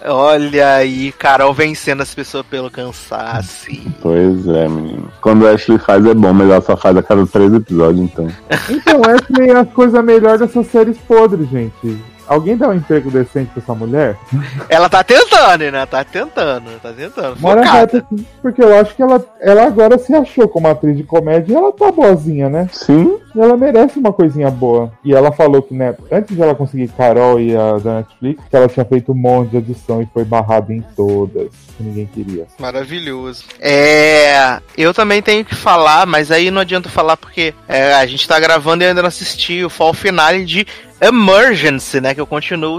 Olha 0.06 0.74
aí, 0.74 1.12
Carol 1.12 1.54
vencendo 1.54 2.02
as 2.02 2.14
pessoas 2.14 2.44
pelo 2.44 2.70
cansaço. 2.70 3.68
Pois 4.02 4.46
é, 4.46 4.68
menino. 4.68 5.10
Quando 5.22 5.46
a 5.46 5.52
Ashley 5.52 5.78
faz 5.78 6.04
é 6.04 6.12
bom, 6.12 6.34
mas 6.34 6.50
ela 6.50 6.60
só 6.60 6.76
faz 6.76 6.94
a 6.96 7.02
cada 7.02 7.26
três 7.26 7.52
episódios, 7.54 8.04
então. 8.04 8.28
Então, 8.68 9.00
Ashley 9.02 9.50
é 9.50 9.60
a 9.60 9.64
coisa 9.64 10.02
melhor 10.02 10.38
dessas 10.38 10.66
séries 10.66 10.98
podres, 10.98 11.48
gente. 11.48 11.98
Alguém 12.26 12.56
dá 12.56 12.68
um 12.68 12.74
emprego 12.74 13.10
decente 13.10 13.50
pra 13.50 13.62
essa 13.62 13.74
mulher? 13.74 14.16
Ela 14.68 14.88
tá 14.88 15.04
tentando, 15.04 15.70
né? 15.70 15.86
Tá 15.86 16.04
tentando, 16.04 16.80
tá 16.80 16.92
tentando. 16.92 17.40
Mora 17.40 17.62
reta, 17.62 18.04
porque 18.40 18.62
eu 18.62 18.78
acho 18.78 18.94
que 18.94 19.02
ela, 19.02 19.24
ela 19.40 19.66
agora 19.66 19.98
se 19.98 20.14
achou 20.14 20.48
como 20.48 20.68
atriz 20.68 20.96
de 20.96 21.02
comédia 21.02 21.52
e 21.52 21.56
ela 21.56 21.72
tá 21.72 21.90
boazinha, 21.92 22.48
né? 22.48 22.68
Sim, 22.72 23.18
E 23.34 23.40
ela 23.40 23.56
merece 23.56 23.98
uma 23.98 24.12
coisinha 24.12 24.50
boa. 24.50 24.92
E 25.04 25.14
ela 25.14 25.32
falou 25.32 25.62
que, 25.62 25.74
né, 25.74 25.94
antes 26.10 26.34
de 26.34 26.42
ela 26.42 26.54
conseguir 26.54 26.88
Carol 26.88 27.40
e 27.40 27.56
a 27.56 27.78
da 27.78 27.96
Netflix, 27.96 28.42
que 28.48 28.56
ela 28.56 28.68
tinha 28.68 28.84
feito 28.84 29.12
um 29.12 29.14
monte 29.14 29.50
de 29.50 29.56
edição 29.58 30.00
e 30.00 30.08
foi 30.12 30.24
barrada 30.24 30.72
em 30.72 30.82
todas, 30.96 31.48
que 31.76 31.82
ninguém 31.82 32.06
queria. 32.06 32.46
Maravilhoso. 32.58 33.44
É. 33.60 34.60
Eu 34.76 34.94
também 34.94 35.20
tenho 35.20 35.44
que 35.44 35.54
falar, 35.54 36.06
mas 36.06 36.30
aí 36.30 36.50
não 36.50 36.60
adianta 36.60 36.88
falar 36.88 37.16
porque 37.16 37.54
é, 37.68 37.94
a 37.94 38.06
gente 38.06 38.26
tá 38.26 38.38
gravando 38.38 38.82
e 38.82 38.86
eu 38.86 38.88
ainda 38.90 39.02
não 39.02 39.08
assisti 39.08 39.64
o 39.64 39.70
fall 39.70 39.92
finale 39.92 40.44
de 40.44 40.66
Emergency, 41.00 42.00
né? 42.00 42.14
Que 42.14 42.20
eu 42.20 42.26
continuo 42.26 42.78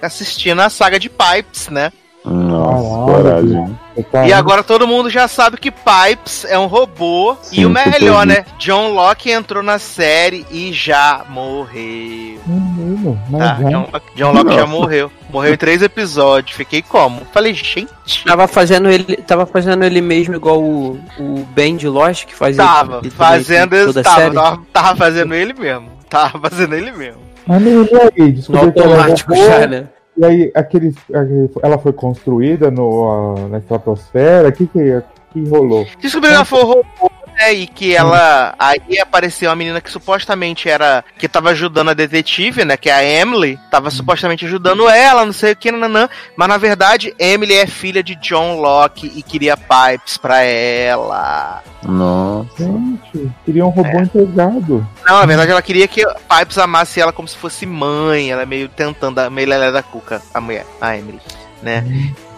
assistindo 0.00 0.60
a 0.60 0.68
saga 0.70 0.98
de 0.98 1.08
Pipes, 1.08 1.68
né? 1.68 1.92
nossa, 2.24 3.12
Caralho, 3.22 3.78
coragem. 4.04 4.28
E 4.30 4.32
agora 4.32 4.62
todo 4.62 4.86
mundo 4.86 5.10
já 5.10 5.26
sabe 5.26 5.56
que 5.56 5.72
Pipes 5.72 6.44
é 6.44 6.56
um 6.56 6.66
robô. 6.66 7.36
e 7.50 7.56
Sim, 7.56 7.64
o 7.64 7.70
melhor, 7.70 8.24
né? 8.24 8.44
John 8.60 8.92
Locke 8.92 9.28
entrou 9.30 9.60
na 9.60 9.78
série 9.80 10.46
e 10.48 10.72
já 10.72 11.24
morreu. 11.28 12.40
Menino, 12.46 13.20
Tá? 13.36 13.58
já- 13.60 13.68
John, 13.70 13.88
Locke- 13.92 14.12
John 14.14 14.32
Locke 14.32 14.50
já 14.54 14.60
Nossa. 14.60 14.66
morreu. 14.72 15.12
Morreu 15.30 15.54
em 15.54 15.56
três 15.56 15.82
episódios. 15.82 16.56
Fiquei 16.56 16.80
como? 16.80 17.22
Falei, 17.32 17.54
gente. 17.54 17.88
Tava 18.24 18.46
fazendo 18.46 18.88
ele, 18.88 19.16
tava 19.16 19.44
fazendo 19.44 19.82
ele 19.84 20.00
mesmo 20.00 20.34
igual 20.36 20.62
o, 20.62 20.92
o 21.18 21.44
Ben 21.54 21.76
de 21.76 21.88
Lost, 21.88 22.24
que 22.26 22.36
faz 22.36 22.56
Tava 22.56 22.98
ele- 22.98 23.06
ele 23.08 23.10
fazendo 23.10 23.74
a 23.98 24.02
Tava, 24.02 24.16
série. 24.20 24.34
tava, 24.34 24.62
tava 24.72 24.96
fazendo 24.96 25.34
ele 25.34 25.54
mesmo. 25.54 25.90
Tava 26.08 26.38
fazendo 26.50 26.74
ele 26.76 26.92
mesmo. 26.92 27.31
Mas 27.46 27.62
e 27.62 27.68
aí? 27.68 28.26
No 28.26 28.32
Descobriu 28.32 28.72
que 28.72 28.80
ela 28.80 28.96
automático 28.96 29.34
robô, 29.34 29.44
já, 29.46 29.66
né? 29.66 29.88
E 30.16 30.24
aí, 30.24 30.52
aquele, 30.54 30.94
aquele- 31.08 31.50
ela 31.62 31.78
foi 31.78 31.92
construída 31.92 32.70
no, 32.70 33.48
na 33.48 33.58
estratosfera? 33.58 34.48
O 34.48 34.52
que, 34.52 34.66
que, 34.66 35.02
que 35.32 35.48
rolou? 35.48 35.86
Descobriu 36.00 36.30
que 36.30 36.36
ela 36.36 36.44
foi 36.44 36.58
um 36.60 36.66
robô? 36.66 37.11
E 37.50 37.66
que 37.66 37.94
ela. 37.94 38.54
Aí 38.58 38.98
apareceu 39.00 39.48
uma 39.50 39.56
menina 39.56 39.80
que 39.80 39.90
supostamente 39.90 40.68
era. 40.68 41.04
Que 41.18 41.28
tava 41.28 41.50
ajudando 41.50 41.90
a 41.90 41.94
detetive, 41.94 42.64
né? 42.64 42.76
Que 42.76 42.90
é 42.90 42.92
a 42.94 43.04
Emily. 43.04 43.58
Tava 43.70 43.90
supostamente 43.90 44.44
ajudando 44.44 44.88
ela, 44.88 45.24
não 45.24 45.32
sei 45.32 45.52
o 45.52 45.56
que, 45.56 45.72
nanã. 45.72 46.08
Mas 46.36 46.48
na 46.48 46.56
verdade, 46.58 47.14
Emily 47.18 47.54
é 47.54 47.66
filha 47.66 48.02
de 48.02 48.14
John 48.16 48.60
Locke 48.60 49.10
e 49.16 49.22
queria 49.22 49.56
pipes 49.56 50.16
pra 50.18 50.42
ela. 50.42 51.62
Nossa. 51.82 52.64
Gente, 52.64 53.30
queria 53.44 53.64
um 53.66 53.70
robô 53.70 53.88
É. 53.98 54.02
empregado. 54.02 54.86
Não, 55.06 55.18
na 55.18 55.26
verdade 55.26 55.50
ela 55.50 55.62
queria 55.62 55.88
que 55.88 56.04
Pipes 56.06 56.58
amasse 56.58 57.00
ela 57.00 57.12
como 57.12 57.26
se 57.26 57.36
fosse 57.36 57.66
mãe. 57.66 58.30
Ela 58.30 58.42
é 58.42 58.46
meio 58.46 58.68
tentando, 58.68 59.28
meio 59.30 59.48
lelé 59.48 59.72
da 59.72 59.82
cuca, 59.82 60.22
a 60.32 60.40
mulher, 60.40 60.64
a 60.80 60.96
Emily, 60.96 61.20
né? 61.62 61.84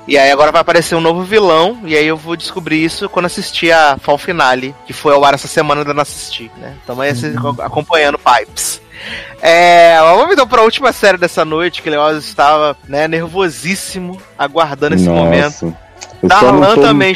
E 0.07 0.19
aí 0.19 0.31
agora 0.31 0.53
vai 0.53 0.61
aparecer 0.61 0.95
um 0.95 1.01
novo 1.01 1.23
vilão, 1.23 1.79
e 1.85 1.97
aí 1.97 2.07
eu 2.07 2.17
vou 2.17 2.37
descobrir 2.37 2.85
isso 2.85 3.09
quando 3.09 3.25
assistir 3.27 3.73
a 3.73 3.97
Fall 3.97 4.19
Finale, 4.19 4.75
que 4.87 4.93
foi 4.93 5.15
ao 5.15 5.25
ar 5.25 5.33
essa 5.35 5.49
semana, 5.49 5.81
ainda 5.81 5.95
não 5.95 6.03
assisti, 6.03 6.51
né? 6.59 6.75
Então 6.85 7.01
aí 7.01 7.15
vocês 7.15 7.35
acompanhando 7.63 8.19
Pipes. 8.19 8.83
É, 9.41 9.99
vamos 10.01 10.33
então 10.33 10.47
pra 10.47 10.63
última 10.63 10.93
série 10.93 11.17
dessa 11.19 11.45
noite, 11.45 11.81
que 11.83 11.89
o 11.89 11.93
Leoz 11.93 12.19
estava 12.25 12.77
né, 12.87 13.09
nervosíssimo, 13.09 14.21
aguardando 14.39 14.95
esse 14.95 15.09
momento. 15.09 15.59
Só 15.59 15.67
não 16.21 16.29
Darlan 16.61 16.75
tô- 16.75 16.81
também. 16.83 17.15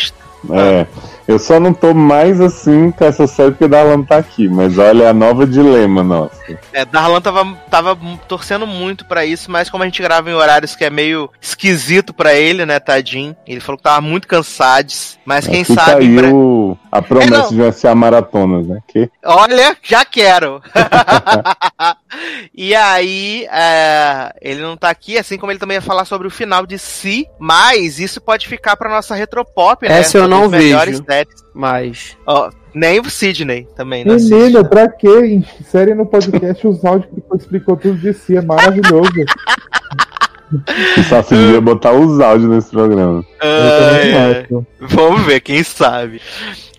É, 0.50 0.86
eu 1.28 1.38
só 1.38 1.60
não 1.60 1.72
tô 1.74 1.92
mais 1.94 2.40
assim 2.40 2.90
com 2.90 3.04
essa 3.04 3.26
série 3.26 3.50
porque 3.52 3.68
Darlan 3.68 4.02
tá 4.02 4.16
aqui, 4.16 4.48
mas 4.48 4.78
olha 4.78 5.04
é 5.04 5.08
a 5.08 5.12
nova 5.14 5.46
dilema 5.46 6.02
nossa. 6.02 6.32
É, 6.72 6.84
Darlan 6.86 7.20
tava, 7.20 7.44
tava 7.70 7.98
torcendo 8.26 8.66
muito 8.66 9.04
pra 9.04 9.24
isso, 9.26 9.50
mas 9.50 9.68
como 9.70 9.82
a 9.82 9.86
gente 9.86 10.00
grava 10.02 10.30
em 10.30 10.34
horários 10.34 10.74
que 10.74 10.84
é 10.84 10.90
meio 10.90 11.30
esquisito 11.40 12.12
pra 12.14 12.34
ele, 12.34 12.64
né, 12.64 12.80
tadinho? 12.80 13.36
Ele 13.46 13.60
falou 13.60 13.76
que 13.76 13.82
tava 13.84 14.00
muito 14.00 14.26
cansado, 14.26 14.90
mas 15.24 15.46
quem 15.46 15.62
Fica 15.64 15.84
sabe. 15.84 16.02
aí 16.06 16.08
bre- 16.16 16.32
o- 16.32 16.76
a 16.90 16.98
É, 16.98 17.00
promessa 17.02 17.50
não. 17.54 17.70
de 17.70 17.72
ser 17.72 17.88
a 17.88 17.94
maratona, 17.94 18.62
né? 18.62 18.80
Que 18.88 19.10
Olha, 19.24 19.76
já 19.82 20.04
quero! 20.06 20.62
e 22.54 22.74
aí, 22.74 23.46
é, 23.52 24.32
ele 24.40 24.62
não 24.62 24.76
tá 24.76 24.88
aqui, 24.90 25.18
assim 25.18 25.36
como 25.38 25.52
ele 25.52 25.58
também 25.58 25.74
ia 25.76 25.82
falar 25.82 26.04
sobre 26.04 26.26
o 26.26 26.30
final 26.30 26.66
de 26.66 26.78
si, 26.78 27.26
mas 27.38 27.98
isso 27.98 28.20
pode 28.20 28.48
ficar 28.48 28.76
pra 28.76 28.88
nossa 28.88 29.14
retropop, 29.14 29.86
né? 29.88 29.98
Essa 30.00 30.18
eu 30.18 30.28
não 30.28 30.48
vejo. 30.48 30.78
séries. 30.78 31.00
Mas. 31.54 32.16
Ó, 32.26 32.50
nem 32.74 33.00
o 33.00 33.10
Sidney 33.10 33.66
também, 33.76 34.04
não 34.04 34.14
assiste. 34.14 34.34
Menino, 34.34 34.68
pra 34.68 34.88
quê? 34.88 35.42
Série 35.64 35.94
no 35.94 36.06
podcast, 36.06 36.66
os 36.66 36.84
áudios 36.84 37.10
que 37.12 37.36
explicou 37.36 37.76
tudo 37.76 37.98
de 37.98 38.12
si. 38.12 38.36
É 38.36 38.42
maravilhoso. 38.42 39.10
só 41.08 41.22
se 41.22 41.34
devia 41.34 41.60
botar 41.60 41.92
os 41.92 42.20
áudios 42.20 42.50
nesse 42.50 42.70
programa. 42.70 43.24
Acho. 43.40 44.66
Vamos 44.80 45.22
ver, 45.26 45.40
quem 45.40 45.62
sabe. 45.62 46.20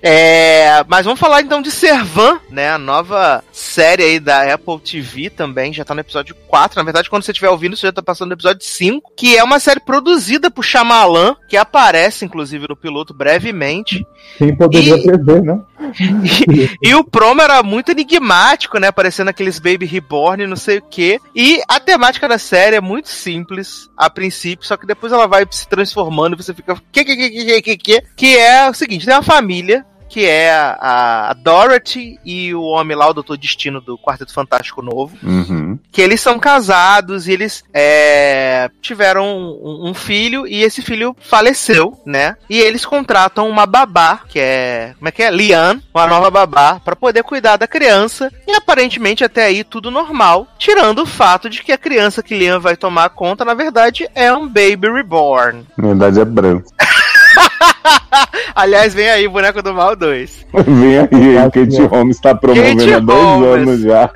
É, 0.02 0.84
mas 0.88 1.06
vamos 1.06 1.20
falar 1.20 1.42
então 1.42 1.62
de 1.62 1.72
Servan, 1.72 2.40
né? 2.50 2.72
A 2.72 2.78
nova 2.78 3.44
série 3.52 4.04
aí 4.04 4.20
da 4.20 4.54
Apple 4.54 4.80
TV 4.80 5.30
também, 5.30 5.74
já 5.74 5.84
tá 5.84 5.94
no 5.94 6.00
episódio 6.02 6.34
4. 6.48 6.78
Na 6.78 6.84
verdade, 6.84 7.10
quando 7.10 7.24
você 7.24 7.32
estiver 7.32 7.50
ouvindo, 7.50 7.76
você 7.76 7.88
já 7.88 7.92
tá 7.94 8.02
passando 8.02 8.30
no 8.30 8.34
episódio 8.36 8.64
5, 8.66 9.12
que 9.16 9.38
é 9.38 9.44
uma 9.44 9.60
série 9.60 9.80
produzida 9.82 10.50
por 10.50 10.64
Shyamalan, 10.64 11.36
que 11.50 11.58
aparece 11.58 12.24
inclusive 12.26 12.68
no 12.70 12.76
piloto 12.78 13.14
brevemente. 13.14 14.06
Quem 14.38 14.56
poderia 14.56 14.96
E- 14.96 15.04
prever, 15.04 15.42
né? 15.44 15.60
E 16.82 16.94
o 16.96 17.04
promo 17.04 17.42
era 17.42 17.62
muito 17.64 17.92
enigmático, 17.92 18.80
né? 18.80 18.92
Parecendo 18.92 19.30
aqueles 19.30 19.60
Baby 19.60 19.86
Reborn, 19.86 20.46
não 20.48 20.56
sei 20.56 20.78
o 20.78 20.82
quê. 20.82 21.20
E 21.36 21.62
a 21.68 21.80
temática 21.80 22.28
da 22.28 22.38
série 22.38 22.76
é 22.76 22.82
muito 22.82 23.10
simples, 23.10 23.90
a 23.98 24.10
princípio, 24.10 24.66
só 24.66 24.78
que 24.78 24.86
depois 24.86 25.12
ela 25.12 25.28
vai 25.28 25.46
se 25.50 25.68
transformando 25.68 26.34
e 26.36 26.38
você 26.44 26.54
fica. 26.54 26.76
Que, 26.92 27.04
que, 27.04 27.16
que, 27.16 27.30
que, 27.30 27.62
que, 27.62 27.78
que, 27.78 28.02
que 28.16 28.38
é 28.38 28.70
o 28.70 28.74
seguinte: 28.74 29.06
tem 29.06 29.14
uma 29.16 29.24
família 29.24 29.86
que 30.10 30.26
é 30.26 30.52
a, 30.52 31.30
a 31.30 31.34
Dorothy 31.34 32.20
e 32.26 32.54
o 32.54 32.64
homem 32.64 32.98
lá, 32.98 33.08
o 33.08 33.14
Doutor 33.14 33.38
Destino 33.38 33.80
do 33.80 33.98
Quarteto 33.98 34.34
Fantástico 34.34 34.82
Novo, 34.82 35.16
Uhum. 35.24 35.78
que 35.92 36.02
eles 36.02 36.20
são 36.20 36.40
casados 36.40 37.28
e 37.28 37.32
eles 37.32 37.64
é, 37.74 38.70
tiveram 38.82 39.26
um, 39.28 39.90
um 39.90 39.94
filho 39.94 40.48
e 40.48 40.64
esse 40.64 40.82
filho 40.82 41.16
faleceu, 41.20 42.00
né? 42.06 42.36
E 42.50 42.60
eles 42.60 42.86
contratam 42.86 43.48
uma 43.50 43.66
babá, 43.66 44.22
que 44.28 44.40
é, 44.40 44.94
como 44.98 45.08
é 45.08 45.12
que 45.12 45.22
é? 45.24 45.30
Liane, 45.32 45.82
uma 45.94 46.08
nova 46.08 46.30
babá, 46.32 46.80
pra 46.84 46.96
poder 46.96 47.24
cuidar 47.24 47.58
da 47.58 47.68
criança. 47.68 48.32
E 48.48 48.54
aparentemente 48.54 49.24
até 49.24 49.46
aí 49.46 49.64
tudo 49.64 49.92
normal, 49.92 50.48
tirando 50.58 51.04
o 51.04 51.06
fato 51.06 51.50
de 51.50 51.62
que 51.64 51.72
a 51.72 51.78
criança 51.78 52.24
que 52.24 52.36
Liane 52.38 52.60
vai 52.62 52.76
tomar 52.76 53.10
conta, 53.10 53.46
na 53.46 53.54
verdade, 53.54 54.08
é 54.16 54.34
um 54.34 54.48
baby 54.48 54.90
reborn. 54.92 55.66
Na 55.78 55.88
verdade 55.90 56.20
é 56.20 56.26
branco. 56.26 56.72
Aliás, 58.56 58.94
vem 58.94 59.10
aí 59.10 59.28
o 59.28 59.32
Boneco 59.32 59.62
do 59.62 59.74
Mal 59.74 59.96
2. 59.96 60.48
Vem 60.66 60.98
aí, 61.00 61.38
o 61.46 61.52
Kate 61.52 61.82
Holmes 61.84 62.16
está 62.18 62.34
promovendo 62.36 62.80
Kate 62.80 62.94
há 62.94 63.00
dois 63.00 63.20
Holmes. 63.24 63.68
anos 63.68 63.82
já. 63.82 64.10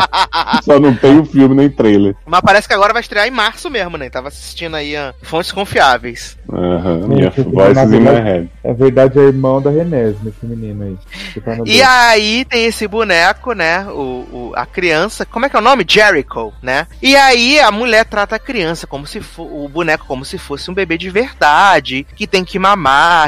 Só 0.62 0.78
não 0.78 0.94
tem 0.94 1.18
o 1.18 1.24
filme 1.24 1.54
nem 1.54 1.70
trailer. 1.70 2.14
Mas 2.26 2.40
parece 2.40 2.68
que 2.68 2.74
agora 2.74 2.92
vai 2.92 3.00
estrear 3.02 3.26
em 3.26 3.30
março 3.30 3.70
mesmo, 3.70 3.96
né? 3.96 4.08
Tava 4.10 4.28
assistindo 4.28 4.76
aí 4.76 4.96
a 4.96 5.14
fontes 5.22 5.52
confiáveis. 5.52 6.36
Aham, 6.52 7.06
minha 7.08 7.30
Gente, 7.30 7.42
voices 7.42 7.76
na 7.76 7.84
in 7.84 7.86
my 7.86 7.98
verdade- 7.98 8.24
head. 8.28 8.50
É 8.64 8.74
verdade, 8.74 9.18
é 9.18 9.22
irmão 9.22 9.60
da 9.62 9.70
Renesme, 9.70 10.30
esse 10.36 10.46
menino 10.46 10.84
aí. 10.84 11.40
tá 11.42 11.56
E 11.64 11.82
aí 11.82 12.44
tem 12.44 12.66
esse 12.66 12.86
boneco, 12.86 13.52
né? 13.52 13.86
O, 13.88 14.26
o- 14.50 14.52
a 14.54 14.66
criança. 14.66 15.24
Como 15.24 15.46
é 15.46 15.48
que 15.48 15.56
é 15.56 15.58
o 15.58 15.62
nome? 15.62 15.84
Jericho, 15.88 16.52
né? 16.62 16.86
E 17.02 17.16
aí 17.16 17.58
a 17.60 17.70
mulher 17.70 18.04
trata 18.04 18.36
a 18.36 18.38
criança 18.38 18.86
como 18.86 19.06
se 19.06 19.20
o 19.38 19.68
boneco 19.68 20.04
como 20.06 20.24
se 20.24 20.38
fosse 20.38 20.70
um 20.70 20.74
bebê 20.74 20.98
de 20.98 21.08
verdade, 21.10 22.06
que 22.14 22.26
tem 22.26 22.44
que 22.44 22.58
mamar, 22.58 22.79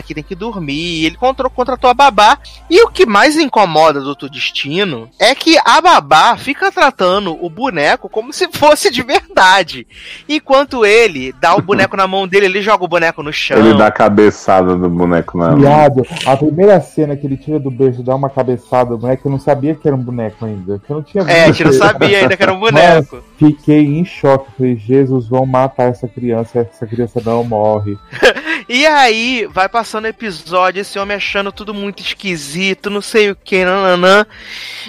que 0.05 0.15
tem 0.15 0.23
que 0.25 0.35
dormir. 0.35 1.05
Ele 1.07 1.17
contra- 1.17 1.49
contratou 1.51 1.91
a 1.91 1.95
babá. 1.95 2.39
E 2.71 2.83
o 2.83 2.89
que 2.89 3.05
mais 3.07 3.37
incomoda 3.37 3.99
do 4.01 4.07
Doutor 4.07 4.31
Destino 4.31 5.09
é 5.19 5.35
que 5.35 5.59
a 5.65 5.81
babá 5.81 6.37
fica 6.37 6.71
tratando 6.73 7.37
o 7.45 7.49
boneco 7.51 8.09
como 8.09 8.33
se 8.33 8.49
fosse 8.53 8.91
de 8.91 9.03
verdade. 9.03 9.87
Enquanto 10.29 10.85
ele 10.87 11.33
dá 11.41 11.55
o 11.55 11.63
boneco 11.63 11.97
na 11.97 12.07
mão 12.07 12.27
dele, 12.27 12.47
ele 12.47 12.63
joga 12.63 12.85
o 12.85 12.89
boneco 12.89 13.23
no 13.23 13.33
chão. 13.33 13.59
Ele 13.59 13.75
dá 13.75 13.87
a 13.89 13.93
cabeçada 13.93 14.77
do 14.77 14.89
boneco 14.89 15.37
na 15.37 15.49
mão. 15.51 15.59
Viado, 15.59 16.03
a 16.27 16.37
primeira 16.37 16.81
cena 16.81 17.17
que 17.17 17.27
ele 17.27 17.37
tira 17.37 17.59
do 17.59 17.71
berço 17.71 18.01
e 18.01 18.05
dá 18.05 18.15
uma 18.15 18.31
cabeçada 18.31 18.91
do 18.91 18.99
boneco, 18.99 19.27
eu 19.29 19.33
não 19.33 19.39
sabia 19.39 19.75
que 19.75 19.87
era 19.87 19.97
um 19.97 20.03
boneco 20.03 20.45
ainda. 20.45 20.81
Eu 20.89 20.97
não 20.97 21.03
tinha 21.03 21.23
É, 21.25 21.45
a 21.45 21.47
gente 21.49 21.65
não 21.65 21.71
visto. 21.73 21.83
sabia 21.85 22.19
ainda 22.19 22.37
que 22.37 22.43
era 22.43 22.53
um 22.53 22.61
boneco. 22.61 23.23
Fiquei 23.39 23.85
em 23.85 24.05
choque. 24.05 24.51
Falei, 24.57 24.77
Jesus, 24.77 25.29
vão 25.29 25.45
matar 25.47 25.91
essa 25.91 26.07
criança, 26.09 26.61
essa 26.61 26.87
criança 26.87 27.21
não 27.25 27.43
morre. 27.45 27.97
E 28.69 28.87
aí, 28.87 29.49
vai 29.51 29.69
passando 29.69 30.05
o 30.05 30.09
episódio, 30.09 30.81
esse 30.81 30.99
homem 30.99 31.17
achando 31.17 31.53
tudo 31.53 31.75
muito 31.75 32.01
esquisito, 32.03 32.91
não 32.91 33.03
sei 33.03 33.31
o 33.31 33.37
que, 33.37 33.65
nananã. 33.65 34.27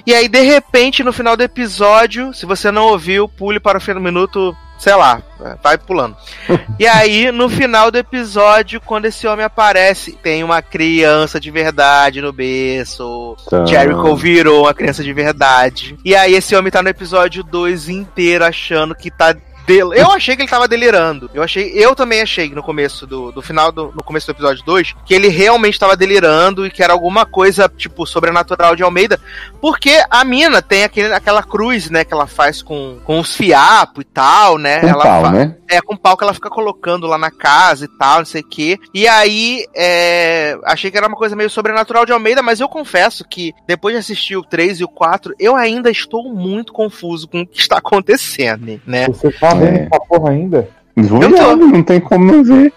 E 0.06 0.14
aí, 0.14 0.28
de 0.28 0.42
repente, 0.42 1.04
no 1.04 1.14
final 1.14 1.36
do 1.36 1.44
episódio, 1.44 2.34
se 2.34 2.46
você 2.46 2.72
não 2.72 2.84
ouviu, 2.84 3.28
pule 3.28 3.60
para 3.60 3.78
o 3.78 3.82
fim 3.82 3.94
do 3.94 4.02
minuto, 4.02 4.56
sei 4.78 4.96
lá, 4.96 5.22
vai 5.64 5.78
pulando. 5.78 6.16
e 6.80 6.86
aí, 6.86 7.32
no 7.32 7.50
final 7.50 7.90
do 7.90 7.98
episódio, 7.98 8.82
quando 8.82 9.06
esse 9.06 9.26
homem 9.28 9.46
aparece, 9.46 10.12
tem 10.12 10.44
uma 10.44 10.62
criança 10.62 11.40
de 11.40 11.50
verdade 11.52 12.22
no 12.22 12.34
berço. 12.34 13.36
Tá. 13.50 13.66
Jericho 13.66 14.16
virou 14.16 14.64
uma 14.64 14.74
criança 14.74 15.04
de 15.04 15.14
verdade. 15.14 15.98
E 16.04 16.16
aí, 16.16 16.36
esse 16.36 16.56
homem 16.56 16.72
tá 16.72 16.82
no 16.82 16.90
episódio 16.90 17.44
2 17.44 17.90
inteiro 17.90 18.46
achando 18.46 18.94
que 18.96 19.10
tá. 19.10 19.36
Del- 19.66 19.94
Eu 19.94 20.12
achei 20.12 20.36
que 20.36 20.42
ele 20.44 20.50
tava 20.50 20.68
delirando. 20.68 21.30
Eu 21.34 21.42
achei, 21.44 21.72
eu 21.74 21.96
também 21.96 22.22
achei 22.22 22.50
no 22.50 22.62
começo 22.64 23.06
do, 23.08 23.32
do 23.32 23.42
final 23.42 23.72
do 23.72 23.92
no 23.96 24.04
começo 24.04 24.28
do 24.28 24.32
episódio 24.32 24.64
2 24.66 24.94
que 25.06 25.14
ele 25.14 25.28
realmente 25.28 25.80
tava 25.80 25.96
delirando 25.96 26.66
e 26.66 26.72
que 26.72 26.84
era 26.84 26.94
alguma 26.94 27.26
coisa 27.26 27.68
tipo 27.70 28.06
sobrenatural 28.06 28.76
de 28.76 28.84
Almeida, 28.84 29.20
porque 29.62 30.04
a 30.10 30.24
mina 30.24 30.62
tem 30.62 30.84
aquele, 30.84 31.14
aquela 31.14 31.44
cruz, 31.44 31.90
né, 31.90 32.04
que 32.04 32.14
ela 32.14 32.28
faz 32.28 32.62
com, 32.62 33.00
com 33.04 33.20
os 33.20 33.36
fiapos 33.36 34.02
e 34.02 34.06
tal, 34.06 34.58
né? 34.58 34.80
Com 34.82 34.88
ela 34.88 35.04
pau, 35.04 35.22
fa- 35.24 35.32
né? 35.32 35.56
é, 35.70 35.82
com 35.82 35.96
pau 35.98 36.16
que 36.18 36.24
ela 36.24 36.34
fica 36.34 36.50
colocando 36.50 37.08
lá 37.08 37.18
na 37.18 37.32
casa 37.32 37.86
e 37.86 37.88
tal, 37.88 38.20
não 38.20 38.26
sei 38.26 38.42
o 38.42 38.48
quê. 38.48 38.80
E 38.94 39.08
aí, 39.08 39.66
é, 39.76 40.58
achei 40.66 40.92
que 40.92 40.98
era 40.98 41.08
uma 41.08 41.18
coisa 41.18 41.36
meio 41.36 41.50
sobrenatural 41.50 42.06
de 42.06 42.12
Almeida, 42.12 42.42
mas 42.44 42.60
eu 42.60 42.68
confesso 42.70 43.24
que 43.28 43.54
depois 43.68 43.94
de 43.96 44.00
assistir 44.00 44.36
o 44.36 44.44
3 44.44 44.80
e 44.80 44.84
o 44.84 44.88
4, 44.88 45.34
eu 45.40 45.56
ainda 45.56 45.90
estou 45.90 46.34
muito 46.34 46.72
confuso 46.74 47.28
com 47.28 47.42
o 47.42 47.48
que 47.48 47.60
está 47.60 47.78
acontecendo, 47.78 48.80
né? 48.86 49.08
Você 49.08 49.32
tá 49.32 49.53
vendo 49.56 49.78
É. 49.78 49.88
essa 49.92 50.00
porra 50.08 50.32
ainda? 50.32 50.68
Viado, 50.96 51.36
tô. 51.36 51.56
não 51.68 51.84
tem 51.84 52.00
como 52.00 52.24
não 52.32 52.44
ver. 52.44 52.72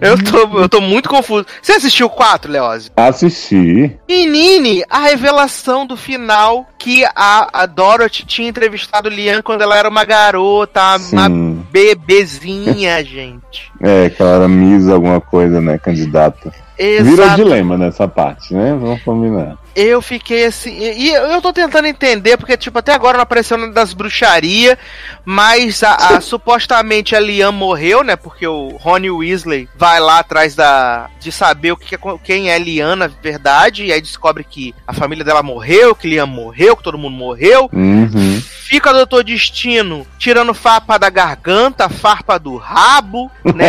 Eu 0.00 0.16
tô, 0.22 0.60
eu 0.60 0.68
tô 0.68 0.80
muito 0.80 1.08
confuso. 1.08 1.44
Você 1.60 1.72
assistiu 1.72 2.06
o 2.06 2.10
4, 2.10 2.50
Leose? 2.50 2.88
Assisti. 2.96 3.98
Menine, 4.08 4.84
a 4.88 5.00
revelação 5.00 5.84
do 5.84 5.96
final 5.96 6.68
que 6.78 7.04
a, 7.16 7.48
a 7.52 7.66
Dorothy 7.66 8.24
tinha 8.24 8.48
entrevistado 8.48 9.08
Lian 9.08 9.42
quando 9.42 9.62
ela 9.62 9.76
era 9.76 9.88
uma 9.88 10.04
garota, 10.04 10.80
uma 11.12 11.26
Sim. 11.26 11.66
bebezinha, 11.70 13.02
gente. 13.04 13.67
É, 13.80 14.10
que 14.10 14.20
ela 14.20 14.36
era 14.36 14.48
Miss 14.48 14.88
alguma 14.88 15.20
coisa, 15.20 15.60
né? 15.60 15.78
Candidata. 15.78 16.52
Vira 16.78 17.24
Exato. 17.24 17.36
dilema 17.42 17.76
nessa 17.76 18.06
parte, 18.06 18.54
né? 18.54 18.76
Vamos 18.80 19.02
combinar. 19.02 19.56
Eu 19.74 20.00
fiquei 20.00 20.44
assim. 20.46 20.70
E 20.78 21.06
e 21.08 21.12
eu 21.12 21.40
tô 21.42 21.52
tentando 21.52 21.86
entender, 21.88 22.36
porque, 22.36 22.56
tipo, 22.56 22.78
até 22.78 22.92
agora 22.92 23.16
não 23.16 23.22
apareceu 23.22 23.56
nada 23.58 23.72
das 23.72 23.92
bruxarias, 23.92 24.76
mas 25.24 25.82
a, 25.82 25.94
a- 25.94 26.20
supostamente 26.22 27.16
a 27.16 27.20
Liam 27.20 27.50
morreu, 27.52 28.02
né? 28.04 28.14
Porque 28.14 28.46
o 28.46 28.76
Ronnie 28.76 29.10
Weasley 29.10 29.68
vai 29.76 29.98
lá 30.00 30.20
atrás 30.20 30.54
da. 30.54 31.08
de 31.20 31.30
saber 31.32 31.72
o 31.72 31.76
que, 31.76 31.86
que 31.88 31.94
é- 31.96 32.18
quem 32.22 32.50
é 32.50 32.58
Liam 32.58 32.94
na 32.96 33.08
verdade, 33.08 33.84
e 33.86 33.92
aí 33.92 34.00
descobre 34.00 34.44
que 34.44 34.72
a 34.86 34.92
família 34.92 35.24
dela 35.24 35.42
morreu, 35.42 35.94
que 35.96 36.08
Liam 36.08 36.26
morreu, 36.28 36.76
que 36.76 36.82
todo 36.82 36.98
mundo 36.98 37.16
morreu. 37.16 37.68
Uhum. 37.72 38.40
Fica 38.68 38.90
o 38.90 38.92
Doutor 38.92 39.24
Destino 39.24 40.06
tirando 40.18 40.52
farpa 40.52 40.98
da 40.98 41.08
garganta, 41.08 41.88
farpa 41.88 42.38
do 42.38 42.56
rabo, 42.56 43.30
né? 43.54 43.67